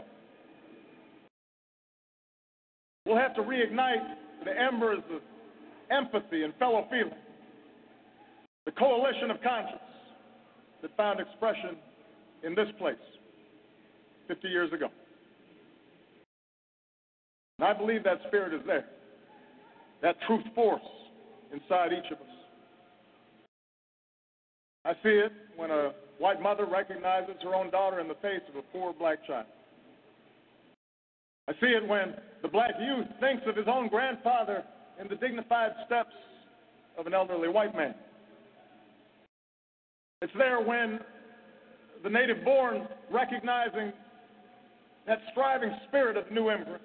We'll 3.05 3.17
have 3.17 3.35
to 3.35 3.41
reignite 3.41 4.15
the 4.45 4.59
embers 4.59 5.03
of 5.13 5.21
empathy 5.91 6.43
and 6.43 6.53
fellow 6.55 6.87
feeling, 6.89 7.13
the 8.65 8.71
coalition 8.71 9.29
of 9.29 9.41
conscience 9.43 9.81
that 10.81 10.95
found 10.95 11.19
expression 11.19 11.75
in 12.43 12.55
this 12.55 12.67
place 12.79 12.95
50 14.29 14.47
years 14.47 14.71
ago. 14.71 14.87
And 17.63 17.73
I 17.73 17.79
believe 17.79 18.03
that 18.03 18.19
spirit 18.27 18.53
is 18.53 18.59
there, 18.67 18.83
that 20.01 20.17
truth 20.27 20.43
force 20.53 20.81
inside 21.53 21.93
each 21.93 22.11
of 22.11 22.17
us. 22.17 22.33
I 24.83 24.91
see 25.01 25.15
it 25.15 25.31
when 25.55 25.71
a 25.71 25.93
white 26.19 26.41
mother 26.41 26.65
recognizes 26.65 27.35
her 27.41 27.55
own 27.55 27.71
daughter 27.71 28.01
in 28.01 28.09
the 28.09 28.15
face 28.15 28.41
of 28.49 28.57
a 28.57 28.63
poor 28.73 28.91
black 28.91 29.25
child. 29.25 29.45
I 31.47 31.53
see 31.53 31.67
it 31.67 31.87
when 31.87 32.15
the 32.41 32.49
black 32.49 32.71
youth 32.81 33.07
thinks 33.21 33.43
of 33.47 33.55
his 33.55 33.67
own 33.69 33.87
grandfather 33.87 34.65
in 34.99 35.07
the 35.07 35.15
dignified 35.15 35.71
steps 35.85 36.11
of 36.99 37.07
an 37.07 37.13
elderly 37.13 37.47
white 37.47 37.73
man. 37.77 37.95
It's 40.21 40.33
there 40.37 40.59
when 40.59 40.99
the 42.03 42.09
native 42.09 42.43
born 42.43 42.89
recognizing 43.09 43.93
that 45.07 45.19
striving 45.31 45.71
spirit 45.87 46.17
of 46.17 46.25
the 46.27 46.35
new 46.35 46.51
immigrant. 46.51 46.81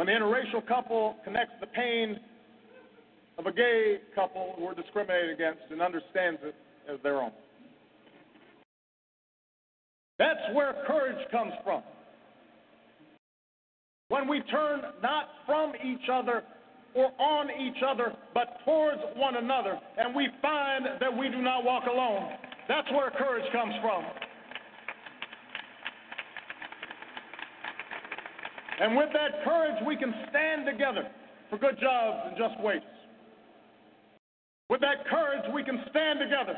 When 0.00 0.06
the 0.06 0.14
interracial 0.14 0.66
couple 0.66 1.16
connects 1.24 1.52
the 1.60 1.66
pain 1.66 2.18
of 3.36 3.44
a 3.44 3.52
gay 3.52 3.98
couple 4.14 4.54
who 4.56 4.66
are 4.66 4.74
discriminated 4.74 5.32
against 5.32 5.60
and 5.70 5.82
understands 5.82 6.40
it 6.42 6.54
as 6.90 6.98
their 7.02 7.16
own. 7.16 7.32
That's 10.18 10.40
where 10.54 10.74
courage 10.86 11.18
comes 11.30 11.52
from. 11.62 11.82
When 14.08 14.26
we 14.26 14.40
turn 14.50 14.80
not 15.02 15.28
from 15.44 15.74
each 15.84 16.08
other 16.10 16.44
or 16.94 17.12
on 17.20 17.48
each 17.50 17.82
other, 17.86 18.14
but 18.32 18.56
towards 18.64 19.02
one 19.16 19.36
another, 19.36 19.78
and 19.98 20.14
we 20.14 20.30
find 20.40 20.86
that 20.98 21.14
we 21.14 21.28
do 21.28 21.42
not 21.42 21.62
walk 21.62 21.84
alone. 21.84 22.26
That's 22.68 22.90
where 22.92 23.10
courage 23.10 23.52
comes 23.52 23.74
from. 23.82 24.06
And 28.80 28.96
with 28.96 29.12
that 29.12 29.44
courage, 29.44 29.76
we 29.86 29.94
can 29.96 30.08
stand 30.30 30.64
together 30.64 31.04
for 31.50 31.58
good 31.58 31.76
jobs 31.78 32.32
and 32.32 32.34
just 32.40 32.56
wages. 32.64 32.88
With 34.70 34.80
that 34.80 35.04
courage, 35.04 35.44
we 35.52 35.62
can 35.62 35.84
stand 35.90 36.18
together 36.18 36.56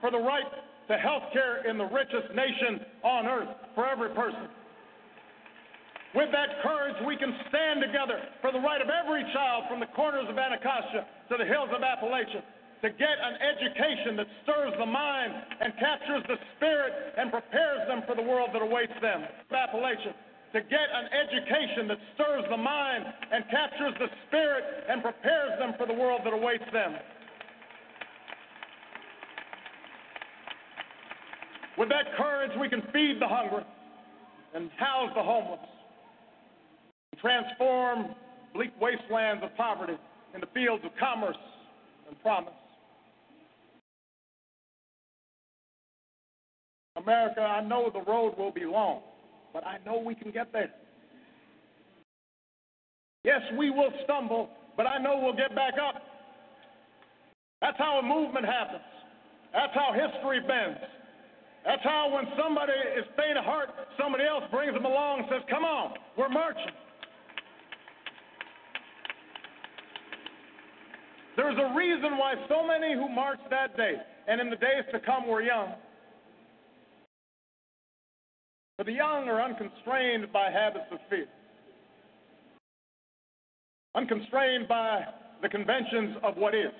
for 0.00 0.12
the 0.14 0.22
right 0.22 0.46
to 0.86 0.94
health 0.94 1.26
care 1.32 1.66
in 1.66 1.76
the 1.76 1.90
richest 1.90 2.30
nation 2.38 2.86
on 3.02 3.26
earth 3.26 3.50
for 3.74 3.82
every 3.82 4.14
person. 4.14 4.46
With 6.14 6.30
that 6.30 6.62
courage, 6.62 6.94
we 7.04 7.18
can 7.18 7.34
stand 7.50 7.82
together 7.82 8.22
for 8.40 8.52
the 8.52 8.62
right 8.62 8.80
of 8.80 8.86
every 8.86 9.26
child 9.34 9.64
from 9.68 9.80
the 9.80 9.90
corners 9.90 10.30
of 10.30 10.38
Anacostia 10.38 11.02
to 11.28 11.34
the 11.34 11.44
hills 11.44 11.68
of 11.74 11.82
Appalachia 11.82 12.46
to 12.84 12.88
get 12.94 13.16
an 13.18 13.34
education 13.42 14.14
that 14.16 14.28
stirs 14.44 14.72
the 14.78 14.86
mind 14.86 15.34
and 15.60 15.74
captures 15.80 16.22
the 16.28 16.38
spirit 16.54 16.92
and 17.18 17.32
prepares 17.32 17.88
them 17.88 18.06
for 18.06 18.14
the 18.14 18.22
world 18.22 18.50
that 18.54 18.62
awaits 18.62 18.94
them. 19.02 19.26
Appalachia 19.50 20.14
to 20.52 20.60
get 20.60 20.88
an 20.94 21.08
education 21.12 21.88
that 21.88 21.98
stirs 22.14 22.44
the 22.50 22.56
mind 22.56 23.04
and 23.32 23.44
captures 23.50 23.94
the 23.98 24.06
spirit 24.28 24.64
and 24.88 25.02
prepares 25.02 25.58
them 25.58 25.74
for 25.76 25.86
the 25.86 25.92
world 25.92 26.20
that 26.24 26.32
awaits 26.32 26.64
them. 26.72 26.94
With 31.76 31.88
that 31.90 32.16
courage, 32.16 32.52
we 32.58 32.68
can 32.68 32.82
feed 32.92 33.18
the 33.20 33.28
hungry 33.28 33.64
and 34.54 34.70
house 34.78 35.10
the 35.14 35.22
homeless, 35.22 35.60
and 37.12 37.20
transform 37.20 38.14
bleak 38.54 38.72
wastelands 38.80 39.42
of 39.44 39.54
poverty 39.56 39.98
into 40.34 40.46
fields 40.54 40.82
of 40.84 40.92
commerce 40.98 41.36
and 42.08 42.18
promise. 42.22 42.54
America, 46.96 47.42
I 47.42 47.60
know 47.62 47.90
the 47.92 48.00
road 48.10 48.38
will 48.38 48.52
be 48.52 48.64
long 48.64 49.02
but 49.56 49.66
I 49.66 49.78
know 49.86 49.96
we 50.04 50.14
can 50.14 50.30
get 50.30 50.52
there. 50.52 50.68
Yes, 53.24 53.40
we 53.56 53.70
will 53.70 53.88
stumble, 54.04 54.50
but 54.76 54.86
I 54.86 54.98
know 54.98 55.18
we'll 55.22 55.32
get 55.32 55.54
back 55.54 55.72
up. 55.80 56.02
That's 57.62 57.78
how 57.78 57.98
a 57.98 58.02
movement 58.02 58.44
happens. 58.44 58.84
That's 59.54 59.72
how 59.72 59.94
history 59.96 60.40
bends. 60.40 60.76
That's 61.64 61.82
how 61.82 62.12
when 62.12 62.26
somebody 62.36 62.76
is 63.00 63.06
faint 63.16 63.38
of 63.38 63.46
heart, 63.46 63.70
somebody 63.98 64.24
else 64.24 64.44
brings 64.52 64.74
them 64.74 64.84
along 64.84 65.20
and 65.20 65.28
says, 65.30 65.40
Come 65.48 65.64
on, 65.64 65.94
we're 66.18 66.28
marching. 66.28 66.76
There's 71.34 71.56
a 71.56 71.74
reason 71.74 72.18
why 72.18 72.34
so 72.46 72.60
many 72.60 72.92
who 72.92 73.08
marched 73.08 73.48
that 73.48 73.74
day 73.78 73.94
and 74.28 74.38
in 74.38 74.50
the 74.50 74.56
days 74.56 74.84
to 74.92 75.00
come 75.00 75.26
were 75.26 75.40
young. 75.40 75.72
For 78.76 78.84
the 78.84 78.92
young 78.92 79.28
are 79.28 79.40
unconstrained 79.40 80.30
by 80.32 80.50
habits 80.50 80.84
of 80.92 80.98
fear, 81.08 81.26
unconstrained 83.94 84.68
by 84.68 85.02
the 85.40 85.48
conventions 85.48 86.16
of 86.22 86.36
what 86.36 86.54
is. 86.54 86.72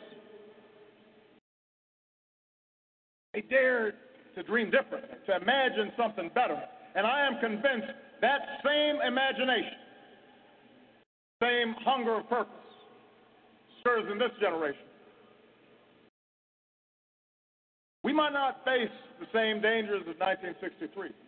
They 3.32 3.40
dare 3.42 3.94
to 4.34 4.42
dream 4.42 4.70
differently, 4.70 5.16
to 5.26 5.36
imagine 5.36 5.90
something 5.96 6.30
better. 6.34 6.60
And 6.94 7.06
I 7.06 7.26
am 7.26 7.40
convinced 7.40 7.92
that 8.20 8.40
same 8.64 8.96
imagination, 9.06 9.78
same 11.42 11.74
hunger 11.84 12.16
of 12.16 12.28
purpose, 12.28 12.52
stirs 13.80 14.04
in 14.12 14.18
this 14.18 14.32
generation. 14.38 14.84
We 18.04 18.12
might 18.12 18.32
not 18.32 18.64
face 18.64 18.92
the 19.18 19.26
same 19.32 19.62
dangers 19.62 20.02
of 20.02 20.16
1963 20.20 21.25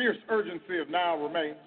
fierce 0.00 0.16
urgency 0.30 0.78
of 0.80 0.88
now 0.88 1.16
remains. 1.16 1.60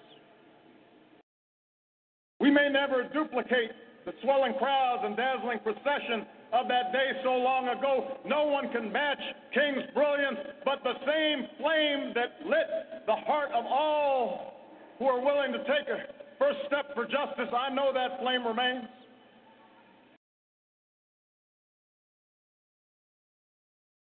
We 2.40 2.50
may 2.50 2.68
never 2.68 3.08
duplicate 3.14 3.70
the 4.04 4.12
swelling 4.22 4.54
crowds 4.58 5.02
and 5.06 5.16
dazzling 5.16 5.60
procession 5.60 6.26
of 6.52 6.66
that 6.66 6.92
day 6.92 7.14
so 7.22 7.30
long 7.30 7.68
ago. 7.68 8.18
No 8.26 8.44
one 8.44 8.70
can 8.72 8.90
match 8.90 9.22
King's 9.54 9.86
brilliance, 9.94 10.38
but 10.64 10.82
the 10.82 10.94
same 11.06 11.46
flame 11.62 12.12
that 12.14 12.44
lit 12.44 13.06
the 13.06 13.14
heart 13.24 13.50
of 13.54 13.64
all 13.66 14.54
who 14.98 15.06
are 15.06 15.20
willing 15.20 15.52
to 15.52 15.58
take 15.58 15.86
a 15.88 16.10
first 16.38 16.58
step 16.66 16.92
for 16.94 17.04
justice, 17.04 17.54
I 17.54 17.72
know 17.72 17.92
that 17.94 18.20
flame 18.20 18.44
remains. 18.46 18.84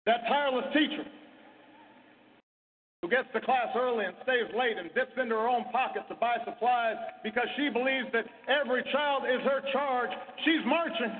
That 0.05 0.25
tireless 0.27 0.65
teacher 0.73 1.05
who 3.03 3.11
gets 3.11 3.27
to 3.35 3.41
class 3.43 3.67
early 3.75 4.07
and 4.07 4.15
stays 4.23 4.47
late 4.55 4.79
and 4.79 4.87
dips 4.95 5.11
into 5.19 5.35
her 5.35 5.51
own 5.51 5.67
pocket 5.75 6.07
to 6.07 6.15
buy 6.15 6.39
supplies 6.47 6.95
because 7.19 7.51
she 7.59 7.67
believes 7.67 8.07
that 8.15 8.23
every 8.47 8.79
child 8.95 9.27
is 9.27 9.43
her 9.43 9.59
charge, 9.75 10.09
she's 10.47 10.63
marching. 10.63 11.11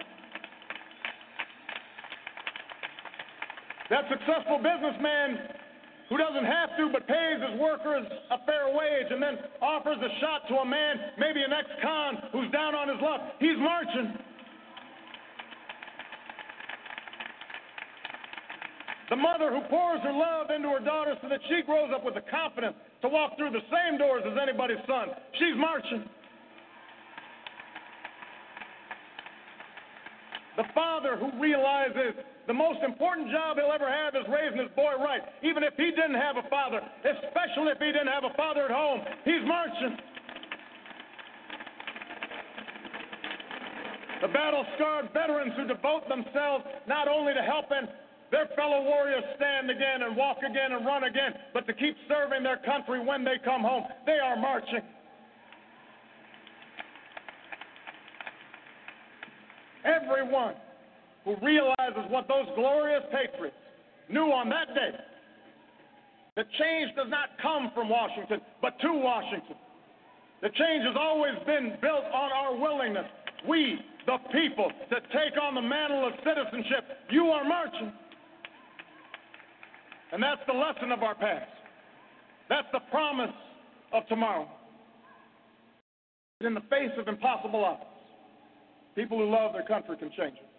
That 3.91 4.07
successful 4.07 4.64
businessman 4.64 5.60
who 6.07 6.15
doesn't 6.15 6.47
have 6.47 6.72
to 6.80 6.88
but 6.88 7.03
pays 7.03 7.43
his 7.51 7.60
workers 7.60 8.07
a 8.31 8.39
fair 8.47 8.72
wage 8.72 9.11
and 9.11 9.19
then 9.19 9.35
offers 9.60 9.99
a 9.99 10.11
shot 10.23 10.47
to 10.47 10.64
a 10.64 10.65
man, 10.65 11.19
maybe 11.19 11.43
an 11.43 11.51
ex 11.51 11.68
con, 11.84 12.15
who's 12.31 12.47
down 12.55 12.80
on 12.80 12.88
his 12.88 12.97
luck, 13.03 13.35
he's 13.43 13.60
marching. 13.60 14.15
The 19.14 19.22
mother 19.22 19.53
who 19.53 19.61
pours 19.69 20.02
her 20.02 20.11
love 20.11 20.49
into 20.49 20.73
her 20.73 20.81
daughter 20.81 21.14
so 21.22 21.30
that 21.30 21.38
she 21.45 21.61
grows 21.69 21.94
up 21.94 22.02
with 22.03 22.18
the 22.18 22.26
confidence 22.34 22.73
to 23.03 23.07
walk 23.07 23.38
through 23.38 23.52
the 23.53 23.61
same 23.69 24.02
doors 24.02 24.26
as 24.26 24.34
anybody's 24.41 24.81
son. 24.90 25.14
She's 25.38 25.53
marching. 25.53 26.10
The 30.57 30.65
father 30.73 31.14
who 31.15 31.30
realizes 31.38 32.18
the 32.48 32.57
most 32.57 32.81
important 32.81 33.30
job 33.30 33.61
he'll 33.61 33.69
ever 33.69 33.85
have 33.85 34.18
is 34.18 34.26
raising 34.34 34.57
his 34.57 34.73
boy 34.73 34.98
right, 34.98 35.22
even 35.45 35.61
if 35.61 35.77
he 35.77 35.94
didn't 35.94 36.18
have 36.18 36.41
a 36.41 36.49
father, 36.49 36.81
especially 37.06 37.69
if 37.69 37.77
he 37.77 37.94
didn't 37.94 38.10
have 38.10 38.26
a 38.26 38.34
father 38.34 38.65
at 38.65 38.73
home. 38.73 39.06
He's 39.26 39.45
marching. 39.45 39.94
The 44.26 44.34
battle 44.34 44.65
scarred 44.73 45.14
veterans 45.14 45.53
who 45.53 45.68
devote 45.68 46.10
themselves 46.10 46.65
not 46.88 47.07
only 47.07 47.35
to 47.35 47.44
helping 47.45 47.85
their 48.34 48.49
fellow 48.55 48.81
warriors 48.81 49.23
stand 49.38 49.69
again 49.69 50.01
and 50.01 50.18
walk 50.18 50.38
again 50.39 50.72
and 50.73 50.84
run 50.84 51.03
again, 51.03 51.34
but 51.53 51.68
to 51.68 51.73
keep 51.73 51.95
serving 52.10 52.41
their 52.41 52.57
country 52.65 52.99
when 52.99 53.23
they 53.23 53.38
come 53.45 53.61
home. 53.61 53.84
They 54.07 54.18
are 54.18 54.35
marching. 54.35 54.81
Everyone 59.85 60.55
who 61.26 61.35
realizes 61.45 62.10
what 62.10 62.27
those 62.27 62.47
glorious 62.55 63.03
patriots 63.14 63.55
knew 64.10 64.34
on 64.34 64.49
that 64.49 64.73
day 64.73 64.97
that 66.35 66.47
change 66.57 66.89
does 66.95 67.10
not 67.10 67.38
come 67.39 67.69
from 67.76 67.88
Washington, 67.88 68.41
but 68.64 68.80
to 68.81 68.93
Washington. 68.93 69.55
The 70.41 70.49
change 70.49 70.84
has 70.89 70.95
always 70.99 71.38
been 71.45 71.77
built 71.81 72.05
on 72.10 72.31
our 72.34 72.57
willingness, 72.57 73.05
we, 73.47 73.77
the 74.07 74.18
people, 74.34 74.72
to 74.89 74.95
take 75.14 75.38
on 75.39 75.53
the 75.53 75.61
mantle 75.61 76.07
of 76.07 76.14
citizenship. 76.26 76.97
You 77.11 77.26
are 77.27 77.43
marching. 77.45 77.93
And 80.14 80.22
that's 80.22 80.45
the 80.45 80.53
lesson 80.53 80.94
of 80.94 81.02
our 81.02 81.15
past. 81.15 81.49
That's 82.48 82.69
the 82.72 82.85
promise 82.91 83.34
of 83.91 84.06
tomorrow. 84.06 84.45
In 86.41 86.53
the 86.53 86.61
face 86.69 86.94
of 87.02 87.07
impossible 87.07 87.65
odds, 87.65 87.90
people 88.94 89.18
who 89.18 89.26
love 89.26 89.53
their 89.53 89.65
country 89.65 89.98
can 89.98 90.14
change 90.14 90.38
it. 90.38 90.49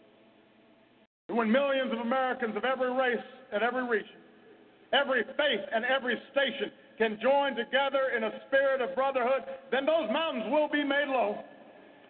And 1.29 1.39
when 1.39 1.53
millions 1.53 1.93
of 1.93 2.01
Americans 2.01 2.57
of 2.57 2.65
every 2.65 2.91
race 2.99 3.23
and 3.53 3.63
every 3.63 3.87
region, 3.87 4.19
every 4.93 5.23
faith 5.23 5.65
and 5.71 5.85
every 5.87 6.19
station 6.35 6.75
can 6.99 7.17
join 7.23 7.55
together 7.55 8.11
in 8.17 8.25
a 8.25 8.35
spirit 8.51 8.83
of 8.83 8.91
brotherhood, 8.99 9.47
then 9.71 9.87
those 9.87 10.11
mountains 10.11 10.51
will 10.51 10.69
be 10.69 10.83
made 10.83 11.07
low, 11.07 11.39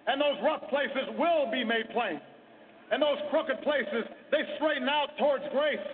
and 0.07 0.16
those 0.16 0.41
rough 0.43 0.65
places 0.71 1.12
will 1.21 1.53
be 1.53 1.62
made 1.62 1.93
plain, 1.93 2.21
and 2.91 3.03
those 3.03 3.21
crooked 3.29 3.61
places, 3.61 4.09
they 4.33 4.41
straighten 4.57 4.89
out 4.89 5.12
towards 5.19 5.45
grace 5.53 5.85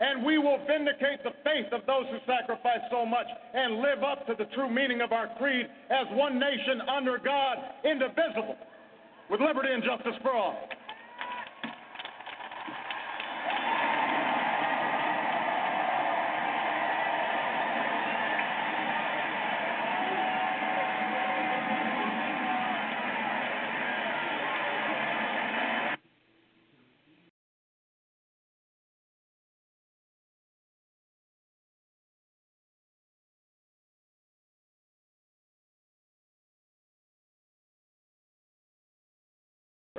and 0.00 0.24
we 0.24 0.38
will 0.38 0.58
vindicate 0.66 1.22
the 1.22 1.32
faith 1.44 1.72
of 1.72 1.84
those 1.86 2.08
who 2.10 2.18
sacrifice 2.26 2.80
so 2.90 3.04
much 3.04 3.26
and 3.54 3.76
live 3.76 4.02
up 4.02 4.26
to 4.26 4.34
the 4.36 4.48
true 4.56 4.68
meaning 4.68 5.00
of 5.02 5.12
our 5.12 5.28
creed 5.36 5.66
as 5.90 6.06
one 6.12 6.40
nation 6.40 6.80
under 6.88 7.18
God, 7.18 7.58
indivisible, 7.84 8.56
with 9.30 9.40
liberty 9.40 9.68
and 9.72 9.84
justice 9.84 10.16
for 10.22 10.32
all. 10.32 10.56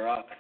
Barack, 0.02 0.34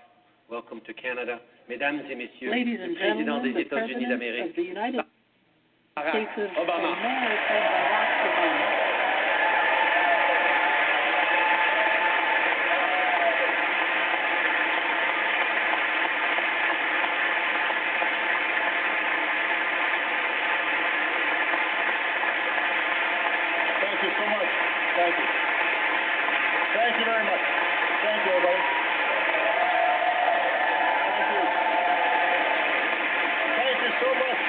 welcome 0.49 0.81
to 0.87 0.93
Canada. 0.93 1.37
Mesdames 1.69 2.01
et 2.09 2.15
messieurs, 2.15 2.49
Ladies 2.49 2.79
and 2.81 2.95
président 2.95 3.43
gentlemen, 3.43 3.53
des 3.53 3.61
États-Unis 3.61 3.93
President 3.93 4.09
d'Amérique, 4.09 4.49
of 4.49 4.55
the 4.55 4.63
United 4.63 5.05
Barack 5.95 6.09
States 6.09 6.57
of 6.57 6.65
Obama. 6.65 6.97
America, 6.97 7.53
Barack 7.53 8.09
Obama. 8.25 8.81
Thank 23.81 24.01
you 24.01 24.09
so 24.17 24.25
much. 24.25 24.49
Thank 24.97 25.15
you. 25.21 25.25
Thank 26.73 26.97
you 26.97 27.05
very 27.05 27.25
much. 27.25 27.41
Thank 28.01 28.25
you, 28.25 28.31
everybody. 28.31 28.81
Thank 31.11 31.29
you. 31.29 31.43
Thank 33.61 33.77
you 33.83 33.91
so 34.01 34.09
much. 34.15 34.39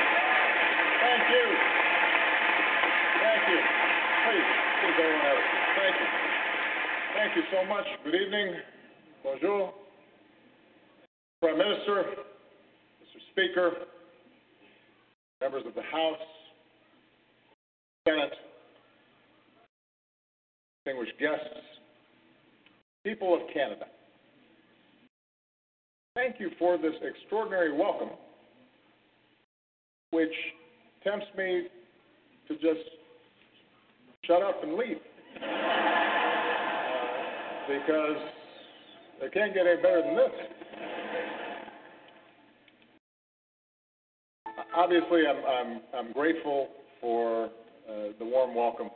Thank 1.03 1.23
you. 1.29 1.45
Thank 3.23 3.43
you. 3.51 3.59
Please, 4.25 4.49
please, 4.81 4.97
everyone 4.99 5.27
else. 5.27 5.47
Thank 5.77 5.95
you. 6.01 6.07
Thank 7.15 7.37
you 7.37 7.43
so 7.53 7.65
much. 7.69 7.87
Good 8.05 8.15
evening. 8.15 8.55
Bonjour. 9.23 9.75
Prime 11.41 11.59
Minister, 11.59 12.05
Mr. 13.03 13.19
Speaker, 13.53 13.73
members 15.43 15.65
of 15.67 15.75
the 15.75 15.83
House, 15.83 16.17
Senate, 18.09 18.33
distinguished 20.85 21.19
guests, 21.21 21.61
people 23.05 23.35
of 23.35 23.41
Canada. 23.53 23.85
Thank 26.15 26.37
you 26.41 26.51
for 26.59 26.79
this 26.79 26.95
extraordinary 27.03 27.77
welcome, 27.77 28.11
which 30.13 30.33
tempts 31.05 31.27
me 31.37 31.67
to 32.49 32.55
just 32.55 32.89
shut 34.25 34.43
up 34.43 34.63
and 34.63 34.75
leave. 34.75 34.99
Because 37.63 38.17
it 39.23 39.33
can't 39.33 39.55
get 39.55 39.69
any 39.69 39.81
better 39.81 40.03
than 40.03 40.17
this. 40.17 40.72
Obviously, 44.75 45.23
I'm, 45.27 45.37
I'm, 45.45 45.81
I'm 45.95 46.13
grateful 46.13 46.69
for 47.01 47.47
uh, 47.47 47.51
the 48.19 48.25
warm 48.25 48.55
welcome. 48.55 48.91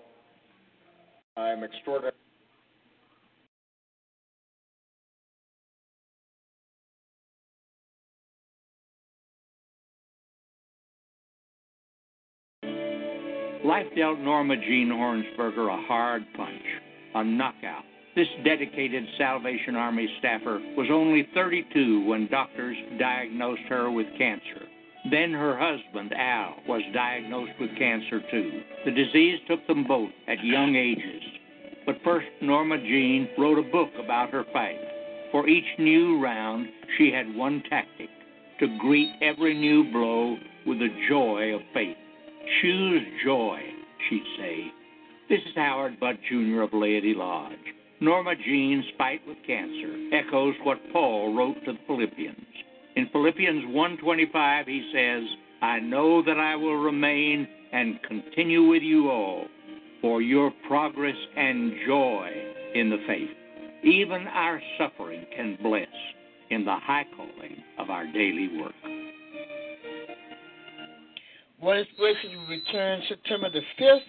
I'm 1.36 1.64
extraordinarily 1.64 2.16
Life 13.66 13.86
dealt 13.96 14.20
Norma 14.20 14.54
Jean 14.56 14.90
Hornsberger 14.90 15.68
a 15.68 15.86
hard 15.88 16.22
punch, 16.36 16.62
a 17.16 17.24
knockout. 17.24 17.82
This 18.14 18.28
dedicated 18.44 19.04
Salvation 19.18 19.74
Army 19.74 20.08
staffer 20.20 20.60
was 20.76 20.86
only 20.92 21.26
32 21.34 22.06
when 22.06 22.28
doctors 22.30 22.76
diagnosed 23.00 23.62
her 23.68 23.90
with 23.90 24.06
cancer. 24.16 24.68
Then 25.10 25.32
her 25.32 25.56
husband, 25.56 26.12
Al, 26.16 26.56
was 26.66 26.82
diagnosed 26.92 27.52
with 27.60 27.76
cancer 27.78 28.20
too. 28.30 28.62
The 28.84 28.90
disease 28.90 29.38
took 29.48 29.64
them 29.66 29.84
both 29.86 30.10
at 30.26 30.42
young 30.42 30.74
ages. 30.74 31.22
But 31.84 32.02
first, 32.02 32.26
Norma 32.42 32.78
Jean 32.78 33.28
wrote 33.38 33.58
a 33.58 33.70
book 33.70 33.90
about 34.02 34.30
her 34.30 34.44
fight. 34.52 34.80
For 35.30 35.48
each 35.48 35.78
new 35.78 36.20
round, 36.20 36.68
she 36.98 37.12
had 37.12 37.34
one 37.34 37.62
tactic 37.68 38.08
to 38.58 38.78
greet 38.78 39.10
every 39.22 39.54
new 39.54 39.90
blow 39.92 40.36
with 40.66 40.78
the 40.78 40.88
joy 41.08 41.54
of 41.54 41.60
faith. 41.72 41.96
Choose 42.62 43.02
joy, 43.24 43.60
she'd 44.08 44.24
say. 44.38 44.72
This 45.28 45.40
is 45.40 45.54
Howard 45.54 46.00
Butt 46.00 46.16
Jr. 46.28 46.62
of 46.62 46.72
Laity 46.72 47.14
Lodge. 47.14 47.54
Norma 48.00 48.34
Jean's 48.34 48.84
fight 48.98 49.20
with 49.26 49.38
cancer 49.46 50.08
echoes 50.12 50.54
what 50.62 50.78
Paul 50.92 51.34
wrote 51.34 51.56
to 51.64 51.72
the 51.72 51.78
Philippians. 51.86 52.36
In 52.96 53.08
Philippians 53.12 53.66
1:25 53.66 54.66
he 54.66 54.90
says, 54.90 55.24
"I 55.60 55.80
know 55.80 56.22
that 56.22 56.40
I 56.40 56.56
will 56.56 56.76
remain 56.76 57.46
and 57.72 58.02
continue 58.02 58.62
with 58.62 58.82
you 58.82 59.10
all 59.10 59.48
for 60.00 60.22
your 60.22 60.50
progress 60.66 61.16
and 61.36 61.78
joy 61.86 62.32
in 62.74 62.88
the 62.88 62.98
faith. 63.06 63.36
Even 63.82 64.26
our 64.28 64.62
suffering 64.78 65.26
can 65.36 65.56
bless 65.56 65.88
in 66.48 66.64
the 66.64 66.74
high 66.74 67.04
calling 67.16 67.62
of 67.76 67.90
our 67.90 68.06
daily 68.06 68.48
work." 68.48 68.74
One 71.58 71.78
inspiration 71.78 72.38
will 72.38 72.46
return 72.46 73.02
September 73.08 73.50
the 73.50 73.62
5th 73.78 74.08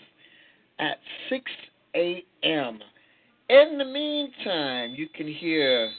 at 0.80 0.99
6 1.27 1.51
a.m. 1.93 2.80
In 3.49 3.77
the 3.77 3.85
meantime, 3.85 4.95
you 4.95 5.07
can 5.09 5.27
hear 5.27 5.91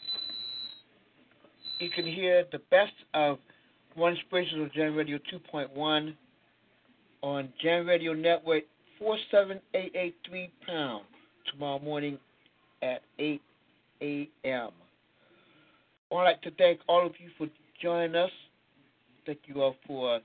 you 1.79 1.91
can 1.91 2.07
hear 2.07 2.45
the 2.51 2.61
best 2.71 2.93
of 3.15 3.39
One 3.95 4.17
on 4.33 4.71
Jam 4.75 4.97
Radio 4.97 5.19
2.1 5.53 6.15
on 7.23 7.49
Jam 7.63 7.87
Radio 7.87 8.13
Network 8.13 8.65
47883 8.99 10.51
pound 10.67 11.05
tomorrow 11.51 11.79
morning 11.79 12.19
at 12.83 13.03
8 13.19 13.41
a.m. 14.03 14.71
I'd 16.11 16.25
like 16.25 16.43
to 16.43 16.51
thank 16.53 16.81
all 16.89 17.07
of 17.07 17.13
you 17.19 17.31
for 17.37 17.47
joining 17.81 18.17
us. 18.17 18.31
Thank 19.27 19.41
you 19.47 19.63
all 19.63 19.77
for 19.87 20.21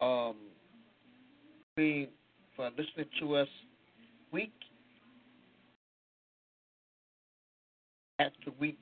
um, 0.00 0.36
being 1.76 2.08
for 2.54 2.68
listening 2.70 3.06
to 3.20 3.36
us 3.36 3.48
week 4.32 4.52
after 8.18 8.50
week 8.58 8.80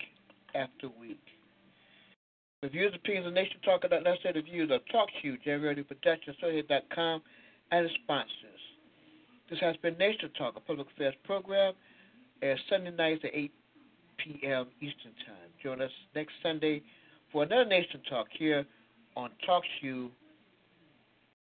after 0.55 0.89
week. 1.01 1.21
The 2.65 2.71
views, 2.71 2.95
opinions 2.95 3.27
of 3.27 3.35
Nation 3.35 3.59
Talk 3.63 3.85
are 3.85 3.91
not 3.91 4.05
necessarily 4.05 4.41
the 4.41 4.51
views 4.51 4.71
of 4.73 4.81
Talk 4.91 5.11
Shoe, 5.21 5.37
Radio 5.45 5.85
Production, 5.85 6.35
Associated.com, 6.39 7.21
and 7.71 7.85
its 7.85 7.95
sponsors. 8.03 8.63
This 9.51 9.59
has 9.61 9.77
been 9.83 9.99
Nation 9.99 10.31
Talk, 10.39 10.57
a 10.57 10.61
public 10.61 10.87
affairs 10.97 11.15
program, 11.25 11.75
airs 12.41 12.59
Sunday 12.71 12.91
nights 12.91 13.21
at 13.23 13.33
8 13.35 13.53
p.m. 14.17 14.67
Eastern 14.81 15.13
Time. 15.27 15.51
Join 15.63 15.83
us 15.83 15.91
next 16.15 16.33
Sunday 16.43 16.83
for 17.31 17.43
another 17.43 17.67
Nation 17.67 18.01
Talk 18.09 18.29
here 18.33 18.65
on 19.15 19.29
Talk 19.45 19.63
Shoe 19.83 20.09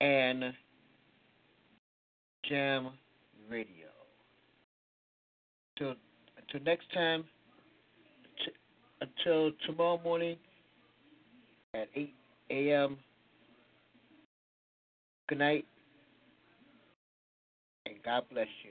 and 0.03 0.53
Jam 2.47 2.91
Radio. 3.49 3.89
Until, 5.79 5.95
until 6.37 6.61
next 6.67 6.93
time, 6.93 7.25
t- 8.45 8.53
until 9.01 9.53
tomorrow 9.67 9.99
morning 10.05 10.37
at 11.83 11.89
8 11.95 12.15
a.m. 12.51 12.97
Good 15.29 15.39
night, 15.39 15.65
and 17.87 17.97
God 18.05 18.25
bless 18.33 18.47
you. 18.65 18.71